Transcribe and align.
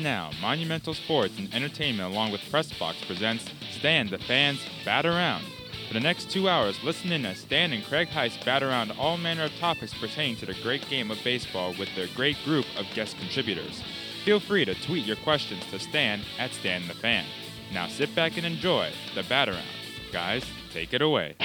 And 0.00 0.04
now, 0.06 0.30
Monumental 0.40 0.94
Sports 0.94 1.36
and 1.36 1.54
Entertainment 1.54 2.10
along 2.10 2.32
with 2.32 2.40
Pressbox 2.50 3.06
presents 3.06 3.44
Stan 3.70 4.08
the 4.08 4.16
Fans 4.16 4.58
Bat 4.82 5.04
Around. 5.04 5.44
For 5.88 5.92
the 5.92 6.00
next 6.00 6.30
two 6.30 6.48
hours, 6.48 6.82
listen 6.82 7.12
in 7.12 7.26
as 7.26 7.40
Stan 7.40 7.74
and 7.74 7.84
Craig 7.84 8.08
Heist 8.08 8.42
bat 8.42 8.62
around 8.62 8.92
all 8.92 9.18
manner 9.18 9.44
of 9.44 9.54
topics 9.58 9.92
pertaining 9.92 10.36
to 10.36 10.46
the 10.46 10.56
great 10.62 10.88
game 10.88 11.10
of 11.10 11.22
baseball 11.22 11.74
with 11.78 11.94
their 11.94 12.06
great 12.16 12.42
group 12.46 12.64
of 12.78 12.86
guest 12.94 13.18
contributors. 13.18 13.82
Feel 14.24 14.40
free 14.40 14.64
to 14.64 14.74
tweet 14.86 15.04
your 15.04 15.16
questions 15.16 15.66
to 15.70 15.78
Stan 15.78 16.22
at 16.38 16.50
Stan 16.52 16.88
the 16.88 16.94
Fan. 16.94 17.26
Now 17.70 17.86
sit 17.86 18.14
back 18.14 18.38
and 18.38 18.46
enjoy 18.46 18.92
the 19.14 19.22
bat 19.24 19.50
around. 19.50 19.68
Guys, 20.12 20.46
take 20.72 20.94
it 20.94 21.02
away. 21.02 21.36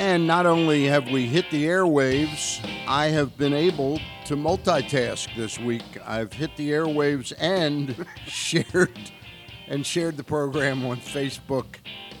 And 0.00 0.26
not 0.26 0.46
only 0.46 0.86
have 0.86 1.10
we 1.10 1.26
hit 1.26 1.50
the 1.50 1.66
airwaves, 1.66 2.66
I 2.88 3.08
have 3.08 3.36
been 3.36 3.52
able 3.52 4.00
to 4.24 4.34
multitask 4.34 5.28
this 5.36 5.58
week. 5.58 5.84
I've 6.06 6.32
hit 6.32 6.56
the 6.56 6.70
airwaves 6.70 7.34
and 7.38 8.06
shared 8.26 8.98
and 9.68 9.84
shared 9.84 10.16
the 10.16 10.24
program 10.24 10.86
on 10.86 10.96
Facebook, 10.96 11.66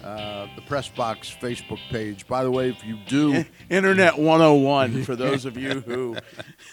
uh, 0.04 0.46
the 0.56 0.62
Pressbox 0.62 1.38
Facebook 1.38 1.78
page. 1.90 2.26
By 2.26 2.42
the 2.42 2.50
way, 2.50 2.70
if 2.70 2.84
you 2.84 2.98
do, 3.06 3.44
Internet 3.68 4.18
101 4.18 5.04
for 5.04 5.14
those 5.16 5.44
of 5.44 5.56
you 5.56 5.80
who 5.80 6.16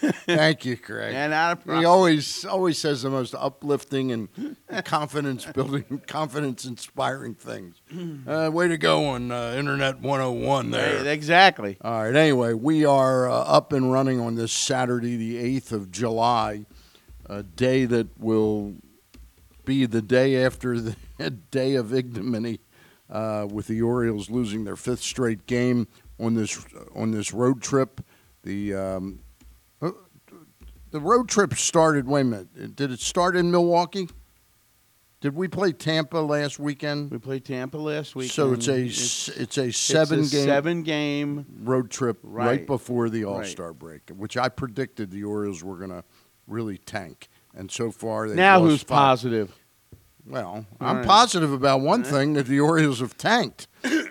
thank 0.26 0.64
you, 0.64 0.76
Craig. 0.76 1.14
and 1.14 1.32
out 1.32 1.58
of 1.66 1.78
He 1.78 1.84
always 1.84 2.44
always 2.44 2.78
says 2.78 3.02
the 3.02 3.10
most 3.10 3.34
uplifting 3.34 4.12
and 4.12 4.56
confidence 4.84 5.44
building, 5.46 6.02
confidence 6.06 6.64
inspiring 6.64 7.34
things. 7.34 7.80
Uh, 8.26 8.50
way 8.52 8.68
to 8.68 8.78
go 8.78 9.06
on 9.06 9.30
uh, 9.30 9.54
Internet 9.56 10.00
101 10.00 10.70
there. 10.70 11.06
Exactly. 11.06 11.76
All 11.82 12.02
right. 12.04 12.14
Anyway, 12.16 12.54
we 12.54 12.84
are 12.84 13.28
uh, 13.28 13.34
up 13.34 13.72
and 13.72 13.92
running 13.92 14.20
on 14.20 14.34
this 14.36 14.52
Saturday, 14.52 15.16
the 15.16 15.36
8th 15.60 15.72
of 15.72 15.90
July, 15.90 16.66
a 17.26 17.42
day 17.42 17.84
that 17.84 18.18
will 18.18 18.74
be 19.64 19.84
the 19.84 20.00
day 20.00 20.42
after 20.42 20.80
the 20.80 20.96
day 21.50 21.74
of 21.74 21.92
ignominy, 21.92 22.58
uh, 23.10 23.46
with 23.50 23.66
the 23.66 23.82
Orioles 23.82 24.30
losing 24.30 24.64
their 24.64 24.76
fifth 24.76 25.02
straight 25.02 25.46
game 25.46 25.88
on 26.20 26.34
this 26.34 26.64
on 26.94 27.10
this 27.10 27.32
road 27.32 27.62
trip. 27.62 28.00
The 28.42 28.74
um, 28.74 29.20
the 30.90 31.00
road 31.00 31.28
trip 31.28 31.54
started. 31.54 32.06
Wait 32.06 32.22
a 32.22 32.24
minute. 32.24 32.76
Did 32.76 32.90
it 32.92 33.00
start 33.00 33.36
in 33.36 33.50
Milwaukee? 33.50 34.08
Did 35.20 35.34
we 35.34 35.48
play 35.48 35.72
Tampa 35.72 36.18
last 36.18 36.60
weekend? 36.60 37.10
We 37.10 37.18
played 37.18 37.44
Tampa 37.44 37.76
last 37.76 38.14
week. 38.14 38.30
so 38.30 38.52
it's 38.52 38.68
a 38.68 38.74
and 38.74 38.88
s 38.90 39.28
it's 39.28 39.58
a 39.58 39.72
seven 39.72 40.20
it's 40.20 40.32
a 40.32 40.36
game 40.36 40.44
seven 40.46 40.82
game. 40.84 41.46
road 41.62 41.90
trip 41.90 42.18
right, 42.22 42.46
Right. 42.46 42.66
before 42.66 43.10
the 43.10 43.24
All 43.24 43.42
Star 43.44 43.72
break, 43.72 44.10
which 44.10 44.36
I 44.36 44.48
predicted 44.48 45.10
the 45.10 45.24
Orioles 45.24 45.64
were 45.64 45.76
going 45.76 45.90
to 45.90 46.04
really 46.46 46.78
tank. 46.78 47.28
And 47.52 47.68
so 47.70 47.90
far, 47.90 48.28
they 48.28 48.36
Now 48.36 48.60
who's 48.60 48.84
positive? 48.84 49.52
Well, 50.28 50.66
All 50.80 50.88
I'm 50.88 50.96
right. 50.98 51.06
positive 51.06 51.52
about 51.52 51.80
one 51.80 52.04
thing 52.04 52.34
that 52.34 52.46
the 52.46 52.60
Orioles 52.60 53.00
have 53.00 53.16
tanked. 53.16 53.66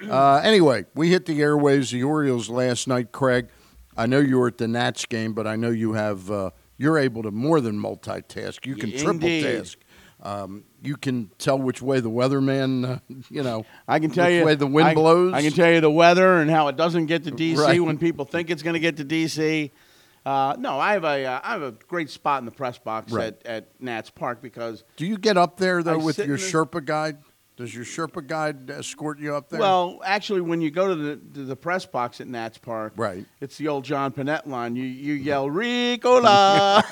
uh, 0.10 0.42
anyway, 0.44 0.86
we 0.96 1.10
hit 1.10 1.26
the 1.26 1.42
airways. 1.42 1.92
The 1.92 2.04
Orioles 2.04 2.50
last 2.50 2.88
night, 2.88 3.12
Craig. 3.12 3.50
I 3.96 4.06
know 4.08 4.20
you 4.20 4.38
were 4.40 4.48
at 4.48 4.58
the 4.58 4.68
Nats 4.68 5.06
game, 5.06 5.34
but 5.34 5.46
I 5.48 5.56
know 5.56 5.70
you 5.70 5.94
have. 5.94 6.30
Uh, 6.32 6.50
you're 6.78 6.98
able 7.00 7.24
to 7.24 7.32
more 7.32 7.60
than 7.62 7.80
multitask. 7.82 8.66
You 8.66 8.76
can 8.76 8.92
triple 8.96 9.28
task. 9.28 9.80
Um, 10.22 10.64
you 10.82 10.96
can 10.96 11.30
tell 11.38 11.58
which 11.60 11.82
way 11.82 12.00
the 12.00 12.10
weatherman, 12.10 12.86
uh, 12.98 13.00
you 13.30 13.44
know, 13.44 13.66
I 13.88 14.00
can 14.00 14.10
tell 14.10 14.26
which 14.26 14.34
you 14.40 14.46
way 14.46 14.56
the 14.56 14.66
wind 14.68 14.90
I, 14.90 14.94
blows. 14.96 15.34
I 15.34 15.42
can 15.44 15.52
tell 15.54 15.72
you 15.72 15.80
the 15.82 15.92
weather 15.92 16.38
and 16.38 16.50
how 16.50 16.68
it 16.70 16.76
doesn't 16.76 17.06
get 17.06 17.24
to 17.26 17.32
DC 17.32 17.58
Right. 17.58 17.82
when 17.82 17.98
people 18.00 18.26
think 18.26 18.50
it's 18.50 18.64
going 18.64 18.74
to 18.76 18.80
get 18.80 18.98
to 18.98 19.06
DC. 19.06 19.72
Uh, 20.28 20.56
no, 20.60 20.78
I 20.78 20.92
have 20.94 21.06
a 21.06 21.26
uh, 21.26 21.40
I 21.42 21.52
have 21.52 21.62
a 21.62 21.72
great 21.88 22.10
spot 22.10 22.40
in 22.40 22.46
the 22.46 22.52
press 22.52 22.78
box 22.78 23.14
Right. 23.14 23.28
at, 23.28 23.46
at 23.46 23.68
Nats 23.82 24.10
Park 24.10 24.42
because 24.42 24.84
Do 24.98 25.06
you 25.06 25.18
get 25.18 25.38
up 25.38 25.58
there 25.58 25.82
though 25.82 25.94
I 25.94 26.04
with 26.04 26.18
your 26.18 26.38
Sherpa 26.38 26.84
guide? 26.84 27.20
Does 27.56 27.74
your 27.74 27.86
Sherpa 27.86 28.28
guide 28.28 28.70
escort 28.70 29.20
you 29.20 29.34
up 29.34 29.50
there? 29.50 29.60
Well, 29.60 30.00
actually, 30.06 30.42
when 30.42 30.60
you 30.60 30.70
go 30.70 30.90
to 30.90 30.96
the 30.96 31.16
to 31.34 31.46
the 31.46 31.56
press 31.56 31.86
box 31.86 32.20
at 32.20 32.28
Nats 32.28 32.58
Park, 32.58 32.94
Right. 32.98 33.26
it's 33.40 33.58
the 33.58 33.70
old 33.70 33.86
John 33.86 34.12
Panette 34.12 34.48
line. 34.48 34.76
You 34.76 34.84
you 34.84 35.14
yell 35.14 35.48
Ricola. 35.48 36.84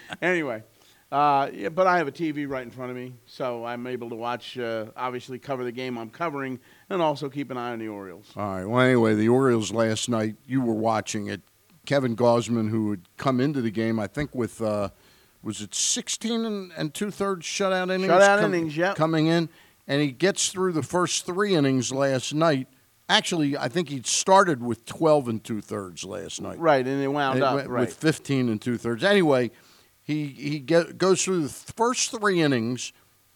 anyway, 0.22 0.64
uh, 1.12 1.48
yeah, 1.54 1.68
but 1.68 1.86
I 1.86 1.98
have 1.98 2.08
a 2.08 2.12
TV 2.12 2.48
right 2.48 2.64
in 2.64 2.70
front 2.70 2.90
of 2.90 2.96
me, 2.96 3.14
so 3.24 3.64
I'm 3.64 3.86
able 3.86 4.10
to 4.10 4.16
watch. 4.16 4.58
Uh, 4.58 4.86
obviously, 4.96 5.38
cover 5.38 5.62
the 5.64 5.72
game 5.72 5.96
I'm 5.96 6.10
covering, 6.10 6.58
and 6.90 7.00
also 7.00 7.28
keep 7.28 7.50
an 7.52 7.56
eye 7.56 7.70
on 7.72 7.78
the 7.78 7.88
Orioles. 7.88 8.30
All 8.36 8.42
right. 8.56 8.64
Well, 8.66 8.80
anyway, 8.84 9.14
the 9.14 9.28
Orioles 9.28 9.72
last 9.72 10.08
night, 10.08 10.34
you 10.46 10.60
were 10.60 10.74
watching 10.74 11.28
it. 11.28 11.40
Kevin 11.88 12.14
Gausman, 12.14 12.68
who 12.68 12.90
had 12.90 13.08
come 13.16 13.40
into 13.40 13.62
the 13.62 13.70
game, 13.70 13.98
I 13.98 14.08
think 14.08 14.34
with 14.34 14.60
uh, 14.60 14.90
was 15.42 15.62
it 15.62 15.74
16 15.74 16.44
and, 16.44 16.70
and 16.76 16.92
two 16.92 17.10
thirds 17.10 17.46
shutout 17.46 17.84
innings? 17.84 18.12
Shutout 18.12 18.42
innings, 18.42 18.76
yep. 18.76 18.94
Coming 18.94 19.26
in, 19.26 19.48
and 19.86 20.02
he 20.02 20.10
gets 20.10 20.50
through 20.50 20.72
the 20.72 20.82
first 20.82 21.24
three 21.24 21.54
innings 21.54 21.90
last 21.90 22.34
night. 22.34 22.68
Actually, 23.08 23.56
I 23.56 23.68
think 23.68 23.88
he 23.88 24.02
started 24.04 24.62
with 24.62 24.84
12 24.84 25.28
and 25.28 25.42
two 25.42 25.62
thirds 25.62 26.04
last 26.04 26.42
night. 26.42 26.58
Right, 26.58 26.86
and 26.86 27.02
it 27.02 27.08
wound 27.08 27.38
It 27.38 27.42
up 27.42 27.66
right. 27.66 27.80
with 27.80 27.94
15 27.94 28.50
and 28.50 28.60
two 28.60 28.76
thirds. 28.76 29.02
Anyway, 29.02 29.50
he 30.02 30.26
he 30.26 30.58
get, 30.58 30.98
goes 30.98 31.24
through 31.24 31.44
the 31.44 31.48
first 31.48 32.10
three 32.10 32.42
innings, 32.42 32.92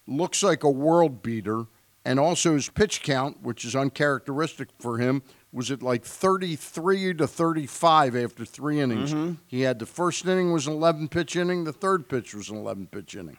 looks 0.06 0.42
like 0.42 0.62
a 0.62 0.70
world 0.70 1.22
beater, 1.22 1.64
and 2.04 2.20
also 2.20 2.52
his 2.52 2.68
pitch 2.68 3.02
count, 3.02 3.42
which 3.42 3.64
is 3.64 3.74
uncharacteristic 3.74 4.68
for 4.78 4.98
him, 4.98 5.22
was 5.52 5.70
it 5.70 5.82
like 5.82 6.04
33 6.04 7.14
to 7.14 7.26
35 7.26 8.16
after 8.16 8.44
three 8.44 8.80
innings. 8.80 9.12
Mm-hmm. 9.12 9.34
He 9.46 9.62
had 9.62 9.78
the 9.78 9.86
first 9.86 10.24
inning 10.26 10.52
was 10.52 10.66
an 10.66 10.72
11 10.72 11.08
pitch 11.08 11.36
inning, 11.36 11.64
the 11.64 11.72
third 11.72 12.08
pitch 12.08 12.34
was 12.34 12.48
an 12.48 12.56
11 12.56 12.86
pitch 12.86 13.14
inning. 13.14 13.36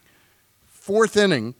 Fourth 0.65 1.17
inning, 1.17 1.55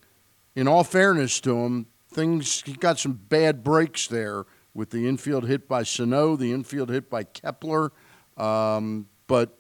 in 0.56 0.68
all 0.68 0.84
fairness 0.84 1.40
to 1.42 1.58
him, 1.58 1.88
things 2.12 2.62
he 2.66 2.74
got 2.74 3.00
some 3.00 3.14
bad 3.14 3.64
breaks 3.64 4.08
there 4.08 4.46
with 4.74 4.92
the 4.92 5.08
infield 5.08 5.48
hit 5.48 5.68
by 5.68 5.84
Sano, 5.84 6.36
the 6.36 6.52
infield 6.52 6.90
hit 6.90 7.10
by 7.10 7.24
Kepler, 7.24 7.92
um, 8.38 9.08
but 9.28 9.58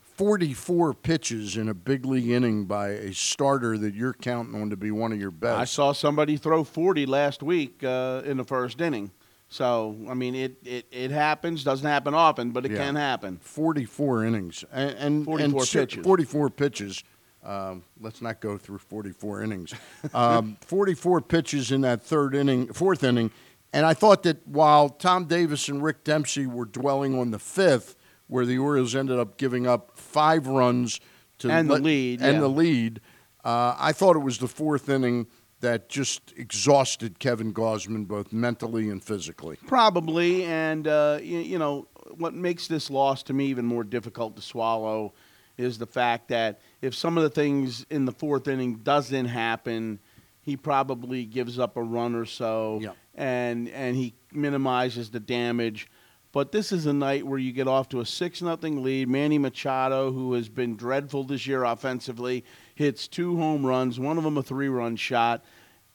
44 0.00 0.94
pitches 0.94 1.56
in 1.56 1.68
a 1.68 1.74
big 1.74 2.04
league 2.04 2.28
inning 2.28 2.64
by 2.64 2.88
a 2.88 3.14
starter 3.14 3.78
that 3.78 3.94
you're 3.94 4.14
counting 4.14 4.60
on 4.60 4.68
to 4.70 4.76
be 4.76 4.90
one 4.90 5.12
of 5.12 5.20
your 5.20 5.30
best. 5.30 5.58
I 5.58 5.64
saw 5.64 5.92
somebody 5.92 6.36
throw 6.36 6.64
40 6.64 7.06
last 7.06 7.42
week 7.42 7.84
uh, 7.84 8.22
in 8.24 8.36
the 8.36 8.44
first 8.44 8.80
inning. 8.80 9.12
So 9.48 9.96
I 10.08 10.14
mean, 10.14 10.34
it, 10.34 10.56
it, 10.64 10.86
it 10.90 11.10
happens. 11.10 11.64
Doesn't 11.64 11.86
happen 11.86 12.14
often, 12.14 12.50
but 12.50 12.66
it 12.66 12.72
Yeah. 12.72 12.78
can 12.78 12.96
happen. 12.96 13.38
44 13.42 14.24
innings 14.24 14.64
and, 14.72 14.90
and 14.98 15.24
44 15.24 15.60
and 15.60 15.68
pitches. 15.70 16.04
44 16.04 16.50
pitches. 16.50 17.04
Um, 17.44 17.84
let's 18.00 18.20
not 18.20 18.40
go 18.40 18.58
through 18.58 18.78
44 18.78 19.42
innings. 19.42 19.72
Um, 20.12 20.56
44 20.66 21.20
pitches 21.22 21.70
in 21.72 21.80
that 21.82 22.02
third 22.02 22.34
inning, 22.34 22.72
fourth 22.72 23.02
inning, 23.04 23.30
and 23.72 23.86
I 23.86 23.94
thought 23.94 24.22
that 24.24 24.46
while 24.46 24.88
Tom 24.90 25.24
Davis 25.24 25.68
and 25.68 25.82
Rick 25.82 26.04
Dempsey 26.04 26.46
were 26.46 26.64
dwelling 26.66 27.18
on 27.18 27.30
the 27.30 27.38
fifth, 27.38 27.96
where 28.26 28.44
the 28.44 28.58
Orioles 28.58 28.94
ended 28.94 29.18
up 29.18 29.38
giving 29.38 29.66
up 29.66 29.92
five 29.96 30.46
runs 30.46 31.00
to 31.38 31.50
And 31.50 31.70
the 31.70 31.78
lead, 31.78 32.20
and 32.20 32.34
yeah. 32.34 32.40
the 32.40 32.48
lead, 32.48 33.00
uh, 33.44 33.74
I 33.78 33.92
thought 33.92 34.16
it 34.16 34.20
was 34.22 34.38
the 34.38 34.48
fourth 34.48 34.88
inning 34.88 35.28
that 35.60 35.88
just 35.88 36.32
exhausted 36.36 37.18
Kevin 37.18 37.52
Gausman 37.52 38.06
both 38.06 38.32
mentally 38.32 38.88
and 38.90 39.02
physically. 39.02 39.56
Probably, 39.66 40.44
and 40.44 40.86
uh, 40.86 41.18
you, 41.22 41.38
you 41.38 41.58
know 41.58 41.88
what 42.16 42.34
makes 42.34 42.68
this 42.68 42.90
loss 42.90 43.22
to 43.24 43.32
me 43.32 43.46
even 43.46 43.66
more 43.66 43.84
difficult 43.84 44.36
to 44.36 44.42
swallow 44.42 45.12
is 45.56 45.76
the 45.78 45.86
fact 45.86 46.28
that 46.28 46.60
if 46.80 46.94
some 46.94 47.16
of 47.18 47.24
the 47.24 47.30
things 47.30 47.84
in 47.90 48.04
the 48.04 48.12
fourth 48.12 48.46
inning 48.48 48.76
doesn't 48.76 49.26
happen, 49.26 49.98
he 50.40 50.56
probably 50.56 51.24
gives 51.24 51.58
up 51.58 51.76
a 51.76 51.82
run 51.82 52.14
or 52.14 52.24
so, 52.24 52.78
Yeah. 52.80 52.92
and 53.14 53.68
and 53.70 53.96
he 53.96 54.14
minimizes 54.32 55.10
the 55.10 55.20
damage. 55.20 55.88
But 56.30 56.52
this 56.52 56.72
is 56.72 56.84
a 56.86 56.92
night 56.92 57.26
where 57.26 57.38
you 57.38 57.52
get 57.52 57.66
off 57.66 57.88
to 57.88 58.00
a 58.00 58.06
six 58.06 58.40
nothing 58.42 58.82
lead. 58.82 59.08
Manny 59.08 59.38
Machado, 59.38 60.12
who 60.12 60.34
has 60.34 60.48
been 60.48 60.76
dreadful 60.76 61.24
this 61.24 61.46
year 61.46 61.64
offensively, 61.64 62.44
hits 62.78 63.08
two 63.08 63.36
home 63.36 63.66
runs, 63.66 63.98
one 63.98 64.18
of 64.18 64.22
them 64.22 64.38
a 64.38 64.42
three 64.42 64.68
run 64.68 64.94
shot, 64.94 65.44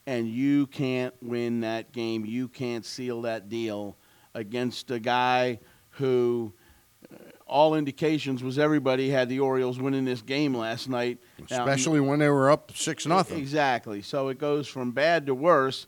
and 0.05 0.27
you 0.27 0.67
can't 0.67 1.13
win 1.21 1.61
that 1.61 1.93
game. 1.93 2.25
You 2.25 2.49
can't 2.49 2.85
seal 2.85 3.21
that 3.21 3.47
deal 3.47 3.95
against 4.33 4.91
a 4.91 4.99
guy 4.99 5.61
who 5.91 6.51
uh, 7.09 7.15
all 7.47 7.75
indications 7.75 8.43
was 8.43 8.59
everybody 8.59 9.09
had 9.09 9.29
the 9.29 9.39
Orioles 9.39 9.79
winning 9.79 10.03
this 10.03 10.21
game 10.21 10.53
last 10.53 10.89
night. 10.89 11.19
Now, 11.49 11.61
Especially 11.61 12.01
when 12.01 12.19
they 12.19 12.27
were 12.27 12.51
up 12.51 12.75
six 12.75 13.05
nothing. 13.05 13.37
Exactly. 13.37 14.01
So 14.01 14.27
it 14.27 14.37
goes 14.37 14.67
from 14.67 14.91
bad 14.91 15.27
to 15.27 15.33
worse, 15.33 15.87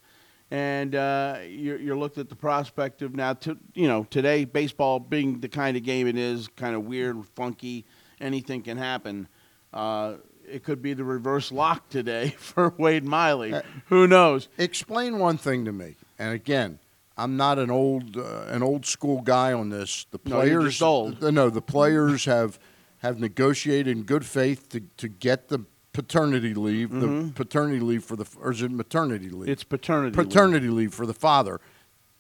and 0.50 0.96
uh, 0.96 1.40
you're, 1.46 1.78
you're 1.78 1.98
looked 1.98 2.18
at 2.18 2.30
the 2.30 2.38
prospect 2.38 3.02
of 3.02 3.14
now. 3.14 3.34
To 3.34 3.58
you 3.74 3.90
know, 3.90 4.06
today 4.06 4.46
baseball 4.46 5.02
being 5.02 5.42
the 5.42 5.50
kind 5.50 5.76
of 5.76 5.84
game 5.84 6.08
it 6.08 6.18
is, 6.18 6.48
kind 6.56 6.74
of 6.74 6.86
weird, 6.86 7.26
funky. 7.36 7.86
Anything 8.22 8.62
can 8.62 8.78
happen. 8.78 9.28
Uh, 9.74 10.14
it 10.50 10.64
could 10.64 10.82
be 10.82 10.94
the 10.94 11.04
reverse 11.04 11.52
lock 11.52 11.90
today 11.90 12.30
for 12.38 12.74
Wade 12.78 13.04
Miley. 13.04 13.54
Uh, 13.54 13.62
Who 13.88 14.08
knows? 14.08 14.48
Explain 14.58 15.20
one 15.20 15.38
thing 15.38 15.66
to 15.66 15.72
me. 15.72 15.96
And 16.20 16.34
again, 16.34 16.80
I'm 17.18 17.38
not 17.38 17.60
an 17.60 17.72
old 17.72 18.18
uh, 18.18 18.46
an 18.48 18.62
old 18.64 18.86
school 18.86 19.22
guy 19.22 19.54
on 19.54 19.70
this. 19.70 20.06
The 20.12 20.20
No, 20.26 20.42
you're 20.42 20.60
players, 20.60 20.74
just 20.74 20.82
old. 20.82 21.24
uh, 21.24 21.32
no, 21.32 21.50
the 21.50 21.62
players 21.62 22.26
have 22.26 22.60
have 23.00 23.20
negotiated 23.20 23.88
in 23.96 24.04
good 24.04 24.26
faith 24.26 24.70
to, 24.70 24.82
to 24.98 25.08
get 25.08 25.48
the 25.50 25.66
paternity 25.94 26.54
leave, 26.54 26.90
the 26.92 27.32
paternity 27.36 27.80
leave 27.80 28.04
for 28.04 28.16
the 28.18 28.26
or 28.42 28.52
is 28.52 28.62
it 28.62 28.72
maternity 28.72 29.30
leave? 29.30 29.44
Mm-hmm. 29.44 29.52
It's 29.52 29.64
paternity. 29.64 30.18
leave. 30.18 30.28
paternity 30.28 30.68
leave 30.68 30.94
for 30.94 31.06
the 31.06 31.14
father. 31.14 31.62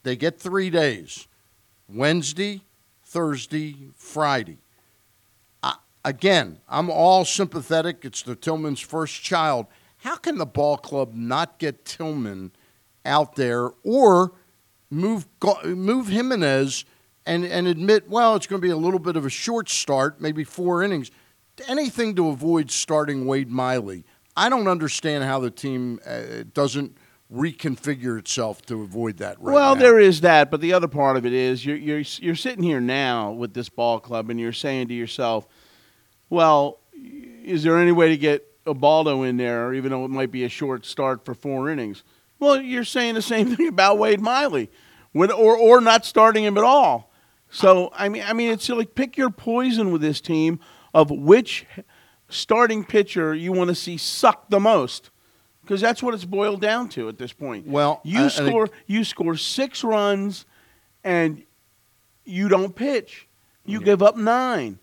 They 0.03 0.15
get 0.15 0.39
three 0.39 0.69
days: 0.69 1.27
Wednesday, 1.89 2.61
Thursday, 3.03 3.89
Friday. 3.95 4.57
Again, 6.05 6.59
I'm 6.69 6.91
all 6.91 7.25
sympathetic. 7.25 8.05
It's 8.05 8.21
the 8.21 8.35
Tillman's 8.35 8.79
first 8.79 9.23
child. 9.23 9.65
How 9.97 10.15
can 10.17 10.37
the 10.37 10.45
ball 10.45 10.77
club 10.77 11.15
not 11.15 11.57
get 11.57 11.83
Tillman 11.83 12.51
out 13.03 13.35
there 13.35 13.71
or 13.83 14.33
move 14.91 15.25
move 15.63 16.07
Jimenez 16.09 16.85
and 17.25 17.43
and 17.43 17.67
admit, 17.67 18.07
well, 18.07 18.35
it's 18.35 18.45
going 18.45 18.61
to 18.61 18.65
be 18.65 18.71
a 18.71 18.77
little 18.77 18.99
bit 18.99 19.15
of 19.15 19.25
a 19.25 19.31
short 19.31 19.67
start, 19.67 20.21
maybe 20.21 20.43
four 20.43 20.83
innings, 20.83 21.09
anything 21.67 22.13
to 22.17 22.29
avoid 22.29 22.69
starting 22.69 23.25
Wade 23.25 23.49
Miley. 23.49 24.05
I 24.37 24.47
don't 24.49 24.67
understand 24.67 25.23
how 25.23 25.39
the 25.39 25.49
team 25.49 25.99
uh, 26.05 26.43
doesn't 26.53 26.95
reconfigure 27.33 28.19
itself 28.19 28.61
to 28.67 28.83
avoid 28.83 29.17
that 29.17 29.41
right 29.41 29.55
well, 29.55 29.73
now. 29.73 29.81
there 29.81 29.99
is 29.99 30.21
that, 30.21 30.51
but 30.51 30.61
the 30.61 30.73
other 30.73 30.87
part 30.87 31.17
of 31.17 31.25
it 31.25 31.33
is 31.33 31.65
you're 31.65 31.77
you're 31.77 32.03
you're 32.19 32.35
sitting 32.35 32.63
here 32.63 32.79
now 32.79 33.31
with 33.31 33.55
this 33.55 33.69
ball 33.69 33.99
club, 33.99 34.29
and 34.29 34.39
you're 34.39 34.53
saying 34.53 34.89
to 34.89 34.93
yourself, 34.93 35.47
"Well, 36.29 36.79
is 37.43 37.63
there 37.63 37.77
any 37.77 37.91
way 37.91 38.09
to 38.09 38.17
get 38.17 38.45
Ubaldo 38.65 39.23
in 39.23 39.37
there, 39.37 39.73
even 39.73 39.91
though 39.91 40.05
it 40.05 40.11
might 40.11 40.31
be 40.31 40.43
a 40.43 40.49
short 40.49 40.85
start 40.85 41.25
for 41.25 41.33
four 41.33 41.69
innings?" 41.69 42.03
Well, 42.39 42.61
you're 42.61 42.83
saying 42.83 43.15
the 43.15 43.21
same 43.21 43.55
thing 43.55 43.67
about 43.67 43.97
Wade 43.97 44.21
Miley, 44.21 44.69
with, 45.13 45.31
or 45.31 45.57
or 45.57 45.81
not 45.81 46.05
starting 46.05 46.43
him 46.43 46.57
at 46.57 46.63
all. 46.63 47.11
So 47.49 47.91
I 47.93 48.09
mean, 48.09 48.23
I 48.25 48.33
mean, 48.33 48.51
it's 48.51 48.67
like 48.69 48.95
pick 48.95 49.17
your 49.17 49.29
poison 49.29 49.91
with 49.91 50.01
this 50.01 50.21
team 50.21 50.59
of 50.93 51.11
which 51.11 51.65
starting 52.29 52.83
pitcher 52.83 53.33
you 53.33 53.51
want 53.51 53.69
to 53.69 53.75
see 53.75 53.97
suck 53.97 54.49
the 54.49 54.59
most. 54.59 55.11
Because 55.61 55.81
that's 55.81 56.03
what 56.03 56.13
it's 56.13 56.25
boiled 56.25 56.61
down 56.61 56.89
to 56.89 57.09
at 57.09 57.17
this 57.17 57.33
point. 57.33 57.65
Well, 57.65 57.99
you 58.03 58.29
score 58.29 58.69
you 58.85 59.03
score 59.03 59.35
six 59.35 59.83
runs, 59.83 60.45
and 61.03 61.43
you 62.23 62.49
don't 62.49 62.75
pitch. 62.75 63.27
You 63.65 63.81
give 63.81 64.03
up 64.03 64.15
nine. 64.15 64.77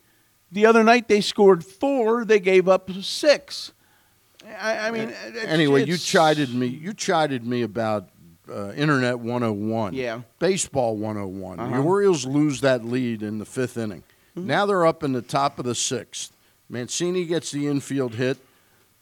The 0.52 0.66
other 0.66 0.84
night 0.84 1.08
they 1.08 1.20
scored 1.22 1.64
four. 1.64 2.24
They 2.24 2.38
gave 2.38 2.68
up 2.68 2.90
six. 3.00 3.72
I, 4.60 4.88
I 4.88 4.90
mean, 4.90 5.08
it's- 5.08 5.44
anyway, 5.46 5.84
you 5.86 5.96
chided 5.96 6.54
me. 6.54 6.66
You 6.66 6.92
chided 6.92 7.46
me 7.46 7.62
about 7.62 8.08
uh, 8.50 8.72
Internet 8.72 9.18
101. 9.20 9.94
Yeah. 9.94 10.20
Baseball 10.38 10.96
101. 10.96 11.58
Uh-huh. 11.58 11.76
The 11.76 11.82
Orioles 11.82 12.26
lose 12.26 12.60
that 12.60 12.84
lead 12.84 13.22
in 13.22 13.38
the 13.38 13.44
fifth 13.46 13.76
inning. 13.78 14.02
Mm-hmm. 14.36 14.46
Now 14.46 14.66
they're 14.66 14.86
up 14.86 15.02
in 15.02 15.12
the 15.12 15.22
top 15.22 15.58
of 15.58 15.64
the 15.64 15.74
sixth. 15.74 16.32
Mancini 16.68 17.24
gets 17.24 17.50
the 17.50 17.66
infield 17.66 18.14
hit. 18.14 18.38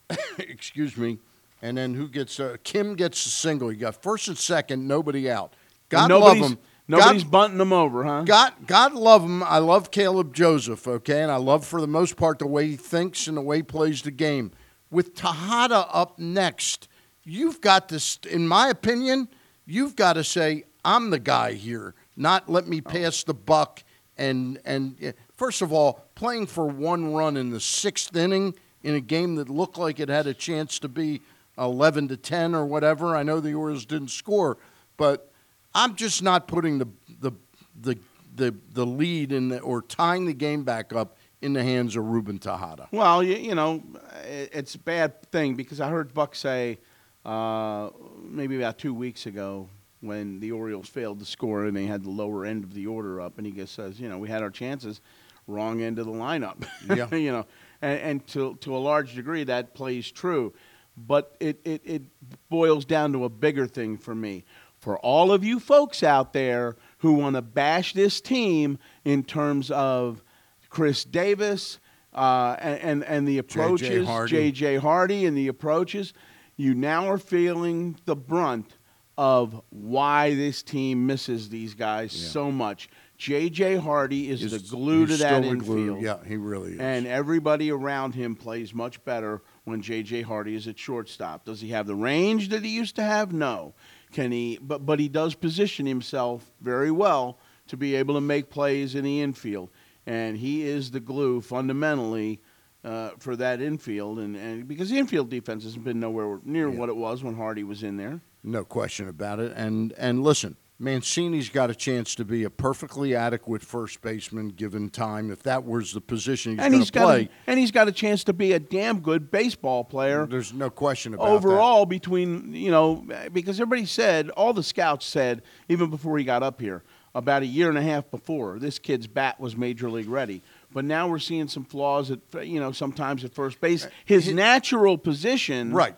Excuse 0.37 0.95
me. 0.97 1.19
And 1.61 1.77
then 1.77 1.93
who 1.93 2.07
gets 2.07 2.39
uh, 2.39 2.57
Kim 2.63 2.95
gets 2.95 3.23
the 3.23 3.29
single. 3.29 3.71
You 3.71 3.77
got 3.77 4.01
first 4.01 4.27
and 4.27 4.37
second, 4.37 4.87
nobody 4.87 5.29
out. 5.29 5.53
God 5.89 6.11
love 6.11 6.37
him. 6.37 6.57
Nobody's 6.87 7.23
God, 7.23 7.31
bunting 7.31 7.57
them 7.57 7.71
over, 7.73 8.03
huh? 8.03 8.23
God, 8.23 8.53
God 8.65 8.93
love 8.93 9.23
him. 9.23 9.43
I 9.43 9.59
love 9.59 9.91
Caleb 9.91 10.33
Joseph, 10.33 10.87
okay, 10.87 11.21
and 11.21 11.31
I 11.31 11.37
love 11.37 11.65
for 11.65 11.79
the 11.79 11.87
most 11.87 12.17
part 12.17 12.39
the 12.39 12.47
way 12.47 12.67
he 12.67 12.75
thinks 12.75 13.27
and 13.27 13.37
the 13.37 13.41
way 13.41 13.57
he 13.57 13.63
plays 13.63 14.01
the 14.01 14.11
game. 14.11 14.51
With 14.89 15.15
Tejada 15.15 15.87
up 15.93 16.19
next, 16.19 16.89
you've 17.23 17.61
got 17.61 17.87
to, 17.89 17.99
st- 17.99 18.33
in 18.33 18.47
my 18.47 18.67
opinion, 18.67 19.29
you've 19.65 19.95
got 19.95 20.13
to 20.13 20.23
say 20.23 20.65
I'm 20.83 21.11
the 21.11 21.19
guy 21.19 21.53
here, 21.53 21.93
not 22.15 22.49
let 22.49 22.67
me 22.67 22.81
pass 22.81 23.23
the 23.23 23.33
buck. 23.33 23.83
And 24.17 24.59
and 24.65 24.97
eh, 25.01 25.13
first 25.35 25.61
of 25.61 25.71
all, 25.71 26.05
playing 26.15 26.47
for 26.47 26.67
one 26.67 27.13
run 27.13 27.37
in 27.37 27.49
the 27.49 27.59
sixth 27.59 28.15
inning 28.15 28.55
in 28.83 28.95
a 28.95 28.99
game 28.99 29.35
that 29.35 29.49
looked 29.49 29.77
like 29.77 29.99
it 29.99 30.09
had 30.09 30.27
a 30.27 30.33
chance 30.33 30.79
to 30.79 30.89
be 30.89 31.21
11 31.57 32.07
to 32.09 32.17
10 32.17 32.55
or 32.55 32.65
whatever. 32.65 33.15
I 33.15 33.23
know 33.23 33.39
the 33.39 33.53
Orioles 33.53 33.85
didn't 33.85 34.09
score, 34.09 34.57
but 34.97 35.30
I'm 35.73 35.95
just 35.95 36.21
not 36.23 36.47
putting 36.47 36.79
the 36.79 36.87
the 37.19 37.31
the 37.79 37.97
the, 38.33 38.55
the 38.73 38.85
lead 38.85 39.31
in 39.33 39.49
the, 39.49 39.59
or 39.59 39.81
tying 39.81 40.25
the 40.25 40.33
game 40.33 40.63
back 40.63 40.93
up 40.93 41.17
in 41.41 41.51
the 41.53 41.63
hands 41.63 41.95
of 41.97 42.05
Ruben 42.05 42.37
Tejada. 42.39 42.87
Well, 42.91 43.21
you, 43.21 43.35
you 43.35 43.55
know, 43.55 43.83
it- 44.25 44.51
it's 44.53 44.75
a 44.75 44.79
bad 44.79 45.21
thing 45.31 45.55
because 45.55 45.81
I 45.81 45.89
heard 45.89 46.13
Buck 46.13 46.33
say 46.35 46.77
uh, 47.25 47.89
maybe 48.23 48.55
about 48.57 48.77
two 48.77 48.93
weeks 48.93 49.25
ago 49.25 49.67
when 49.99 50.39
the 50.39 50.51
Orioles 50.53 50.87
failed 50.87 51.19
to 51.19 51.25
score 51.25 51.65
and 51.65 51.75
they 51.75 51.85
had 51.85 52.03
the 52.03 52.09
lower 52.09 52.45
end 52.45 52.63
of 52.63 52.73
the 52.73 52.87
order 52.87 53.19
up, 53.21 53.37
and 53.37 53.45
he 53.45 53.51
just 53.51 53.75
says, 53.75 53.99
you 53.99 54.07
know, 54.09 54.17
we 54.17 54.29
had 54.29 54.41
our 54.41 54.49
chances, 54.49 55.01
wrong 55.45 55.81
end 55.81 55.99
of 55.99 56.05
the 56.05 56.11
lineup. 56.11 56.65
Yeah. 56.95 57.13
you 57.13 57.31
know, 57.31 57.45
and, 57.81 57.99
and 57.99 58.27
to 58.27 58.55
to 58.61 58.75
a 58.75 58.79
large 58.79 59.13
degree 59.15 59.43
that 59.43 59.73
plays 59.75 60.09
true, 60.11 60.53
but 60.95 61.35
it, 61.41 61.59
it 61.65 61.81
it 61.83 62.01
boils 62.49 62.85
down 62.85 63.11
to 63.13 63.25
a 63.25 63.29
bigger 63.29 63.67
thing 63.67 63.97
for 63.97 64.15
me. 64.15 64.45
For 64.81 64.97
all 64.97 65.31
of 65.31 65.43
you 65.43 65.59
folks 65.59 66.01
out 66.01 66.33
there 66.33 66.75
who 66.97 67.13
want 67.13 67.35
to 67.35 67.41
bash 67.43 67.93
this 67.93 68.19
team 68.19 68.79
in 69.05 69.23
terms 69.23 69.69
of 69.69 70.23
Chris 70.69 71.03
Davis 71.05 71.79
uh, 72.15 72.55
and, 72.59 72.79
and 72.81 73.03
and 73.03 73.27
the 73.27 73.37
approaches, 73.37 74.07
J.J. 74.27 74.77
Hardy 74.77 75.25
and 75.27 75.37
the 75.37 75.47
approaches, 75.49 76.13
you 76.57 76.73
now 76.73 77.07
are 77.07 77.19
feeling 77.19 77.95
the 78.05 78.15
brunt 78.15 78.75
of 79.19 79.61
why 79.69 80.33
this 80.33 80.63
team 80.63 81.05
misses 81.05 81.49
these 81.49 81.75
guys 81.75 82.11
Yeah. 82.19 82.29
so 82.29 82.51
much. 82.51 82.89
J.J. 83.17 83.75
Hardy 83.75 84.31
is 84.31 84.39
He's- 84.39 84.51
the 84.51 84.67
glue 84.75 85.05
to 85.05 85.15
that 85.17 85.45
infield. 85.45 86.01
Yeah, 86.01 86.17
he 86.25 86.37
really 86.37 86.73
is. 86.73 86.79
And 86.79 87.05
everybody 87.05 87.69
around 87.69 88.15
him 88.15 88.35
plays 88.35 88.73
much 88.73 89.03
better 89.05 89.43
when 89.65 89.79
J.J. 89.83 90.23
Hardy 90.23 90.55
is 90.55 90.67
at 90.67 90.79
shortstop. 90.79 91.45
Does 91.45 91.61
he 91.61 91.69
have 91.69 91.85
the 91.85 91.93
range 91.93 92.49
that 92.49 92.63
he 92.63 92.71
used 92.71 92.95
to 92.95 93.03
have? 93.03 93.31
No. 93.31 93.75
Can 94.11 94.31
he? 94.31 94.57
But 94.61 94.85
but 94.85 94.99
he 94.99 95.07
does 95.07 95.35
position 95.35 95.85
himself 95.85 96.51
very 96.61 96.91
well 96.91 97.37
to 97.67 97.77
be 97.77 97.95
able 97.95 98.15
to 98.15 98.21
make 98.21 98.49
plays 98.49 98.95
in 98.95 99.03
the 99.03 99.21
infield, 99.21 99.69
and 100.05 100.37
he 100.37 100.63
is 100.63 100.91
the 100.91 100.99
glue 100.99 101.39
fundamentally 101.41 102.41
uh, 102.83 103.11
for 103.19 103.35
that 103.37 103.61
infield. 103.61 104.19
And, 104.19 104.35
and 104.35 104.67
because 104.67 104.89
the 104.89 104.97
infield 104.97 105.29
defense 105.29 105.63
has 105.63 105.77
been 105.77 105.99
nowhere 105.99 106.39
near 106.43 106.69
Yeah. 106.69 106.77
what 106.79 106.89
it 106.89 106.95
was 106.95 107.23
when 107.23 107.35
Hardy 107.35 107.63
was 107.63 107.83
in 107.83 107.97
there. 107.97 108.19
No 108.43 108.63
question 108.65 109.07
about 109.07 109.39
it. 109.39 109.53
And 109.55 109.93
and 109.93 110.23
listen, 110.23 110.57
Mancini's 110.81 111.49
got 111.49 111.69
a 111.69 111.75
chance 111.75 112.15
to 112.15 112.25
be 112.25 112.43
a 112.43 112.49
perfectly 112.49 113.15
adequate 113.15 113.61
first 113.61 114.01
baseman 114.01 114.49
given 114.49 114.89
time. 114.89 115.29
If 115.29 115.43
that 115.43 115.63
was 115.63 115.93
the 115.93 116.01
position 116.01 116.53
he's 116.57 116.59
going 116.59 116.83
to 116.83 116.91
got 116.91 117.03
play, 117.03 117.21
a, 117.21 117.49
and 117.49 117.59
he's 117.59 117.69
got 117.71 117.87
a 117.87 117.91
chance 117.91 118.23
to 118.23 118.33
be 118.33 118.53
a 118.53 118.59
damn 118.59 118.99
good 118.99 119.29
baseball 119.29 119.83
player. 119.83 120.25
there's 120.25 120.53
no 120.53 120.71
question 120.71 121.13
about 121.13 121.27
it. 121.27 121.29
overall 121.29 121.85
between 121.85 122.53
you 122.55 122.71
know 122.71 123.05
because 123.31 123.59
everybody 123.61 123.85
said 123.85 124.29
all 124.31 124.53
the 124.53 124.63
scouts 124.63 125.05
said 125.05 125.43
even 125.69 125.91
before 125.91 126.17
he 126.17 126.23
got 126.23 126.41
up 126.41 126.59
here 126.59 126.83
about 127.13 127.43
a 127.43 127.45
year 127.45 127.69
and 127.69 127.77
a 127.77 127.81
half 127.81 128.09
before 128.09 128.57
this 128.57 128.79
kid's 128.79 129.05
bat 129.05 129.39
was 129.39 129.55
major 129.55 129.89
league 129.89 130.07
ready 130.09 130.41
but 130.73 130.83
now 130.85 131.07
we're 131.07 131.19
seeing 131.19 131.47
some 131.47 131.63
flaws 131.65 132.09
at 132.09 132.47
you 132.47 132.59
know 132.59 132.71
sometimes 132.71 133.23
at 133.23 133.33
first 133.33 133.61
base 133.61 133.87
his 134.05 134.25
His- 134.25 134.33
natural 134.33 134.97
position. 134.97 135.73
Right. 135.73 135.95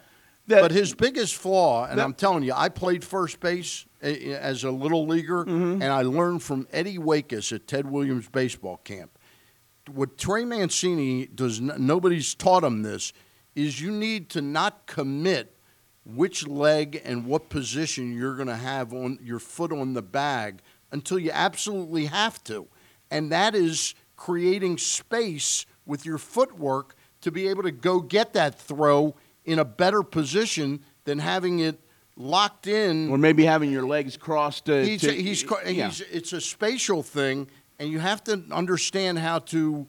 That 0.48 0.62
but 0.62 0.72
his 0.72 0.94
biggest 0.94 1.36
flaw, 1.36 1.86
and 1.86 2.00
that- 2.00 2.04
I'm 2.04 2.14
telling 2.14 2.44
you, 2.44 2.54
I 2.56 2.70
played 2.70 3.04
first 3.04 3.40
base 3.40 3.86
uh, 4.04 4.08
as 4.08 4.64
a 4.64 4.72
little 4.72 5.06
leaguer, 5.08 5.46
Mm-hmm. 5.46 5.82
and 5.82 5.86
I 5.92 6.02
learned 6.02 6.44
from 6.44 6.68
Eddie 6.72 6.98
Wakus 6.98 7.54
at 7.54 7.68
Ted 7.68 7.90
Williams 7.90 8.28
baseball 8.30 8.78
camp. 8.78 9.18
What 9.92 10.18
Trey 10.18 10.46
Mancini 10.46 11.26
does, 11.28 11.60
nobody's 11.60 12.36
taught 12.36 12.64
him 12.64 12.84
this, 12.84 13.12
is 13.56 13.82
you 13.82 13.92
need 13.92 14.30
to 14.32 14.42
not 14.42 14.86
commit 14.88 15.56
which 16.06 16.48
leg 16.48 17.02
and 17.06 17.26
what 17.26 17.50
position 17.50 18.14
you're 18.18 18.36
going 18.36 18.48
to 18.48 18.56
have 18.56 18.94
on 18.94 19.20
your 19.22 19.40
foot 19.40 19.72
on 19.72 19.94
the 19.94 20.02
bag 20.02 20.62
until 20.92 21.18
you 21.20 21.32
absolutely 21.34 22.06
have 22.06 22.44
to. 22.46 22.68
And 23.12 23.32
that 23.32 23.56
is 23.56 23.94
creating 24.16 24.78
space 24.78 25.66
with 25.86 26.06
your 26.06 26.18
footwork 26.18 26.96
to 27.22 27.32
be 27.32 27.48
able 27.48 27.64
to 27.64 27.72
go 27.72 28.00
get 28.02 28.34
that 28.34 28.60
throw 28.60 29.16
in 29.46 29.60
a 29.60 29.66
better 29.66 30.04
position 30.04 30.84
than 31.06 31.20
having 31.20 31.60
it 31.60 31.80
locked 32.16 32.68
in. 32.68 33.10
or 33.10 33.18
maybe 33.18 33.46
having 33.46 33.72
your 33.72 33.86
legs 33.86 34.18
crossed 34.18 34.66
to, 34.66 34.86
he's, 34.86 35.02
to- 35.02 35.12
he's, 35.12 35.44
yeah. 35.66 35.90
he's, 35.90 36.02
it's 36.02 36.34
a 36.34 36.42
spatial 36.42 37.04
thing, 37.04 37.48
and 37.80 37.90
you 37.90 38.00
have 38.00 38.24
to 38.26 38.44
understand 38.52 39.20
how 39.20 39.40
to 39.40 39.88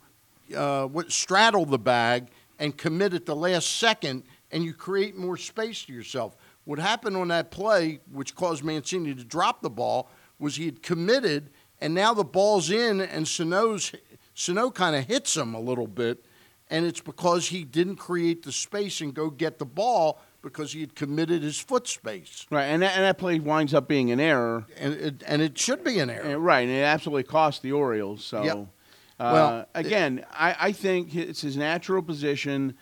uh, 0.57 0.87
what, 0.87 1.13
straddle 1.13 1.67
the 1.67 1.79
bag 1.79 2.29
and 2.59 2.77
commit 2.77 3.15
at 3.15 3.27
the 3.27 3.37
last 3.37 3.77
second, 3.77 4.23
and 4.53 4.65
you 4.65 4.73
create 4.73 5.17
more 5.17 5.37
space 5.37 5.85
to 5.85 5.93
yourself. 5.93 6.37
What 6.65 6.79
happened 6.79 7.17
on 7.17 7.29
that 7.29 7.51
play, 7.51 8.01
which 8.11 8.35
caused 8.35 8.65
Mancini 8.65 9.15
to 9.15 9.25
drop 9.25 9.61
the 9.61 9.71
ball, 9.71 10.09
was 10.39 10.57
he 10.57 10.65
had 10.65 10.83
committed, 10.83 11.51
and 11.81 11.95
now 11.95 12.15
the 12.15 12.25
ball's 12.25 12.71
in, 12.71 13.01
and 13.01 13.29
Sano's, 13.29 13.93
Sano 14.35 14.71
kind 14.71 14.97
of 14.97 15.05
hits 15.05 15.37
him 15.37 15.55
a 15.55 15.61
little 15.61 15.87
bit, 15.87 16.25
and 16.71 16.85
it's 16.87 17.01
because 17.01 17.49
he 17.49 17.65
didn't 17.65 17.97
create 17.97 18.43
the 18.43 18.53
space 18.53 19.01
and 19.01 19.15
go 19.15 19.31
get 19.31 19.59
the 19.59 19.65
ball 19.67 20.21
because 20.43 20.73
he 20.73 20.81
had 20.81 20.95
committed 20.95 21.43
his 21.43 21.59
foot 21.59 21.89
space, 21.89 22.47
Right, 22.51 22.65
and 22.65 22.83
that, 22.83 22.95
and 22.97 23.05
that 23.05 23.17
play 23.19 23.39
winds 23.39 23.73
up 23.73 23.89
being 23.89 24.11
an 24.11 24.21
error. 24.21 24.67
and 24.79 24.93
it, 24.95 25.23
and 25.27 25.41
it 25.41 25.57
should 25.59 25.83
be 25.83 25.99
an 26.01 26.11
error. 26.11 26.35
Uh, 26.35 26.39
right, 26.39 26.61
and 26.61 26.71
it 26.71 26.83
absolutely 26.83 27.23
cost 27.25 27.63
the 27.63 27.73
Orioles. 27.73 28.23
So, 28.25 28.43
Yep. 28.45 28.57
uh, 28.57 29.31
Well, 29.33 29.67
again, 29.75 30.25
I, 30.33 30.57
I 30.61 30.73
think 30.73 31.15
it's 31.17 31.41
his 31.41 31.57
natural 31.57 32.03
position. 32.03 32.77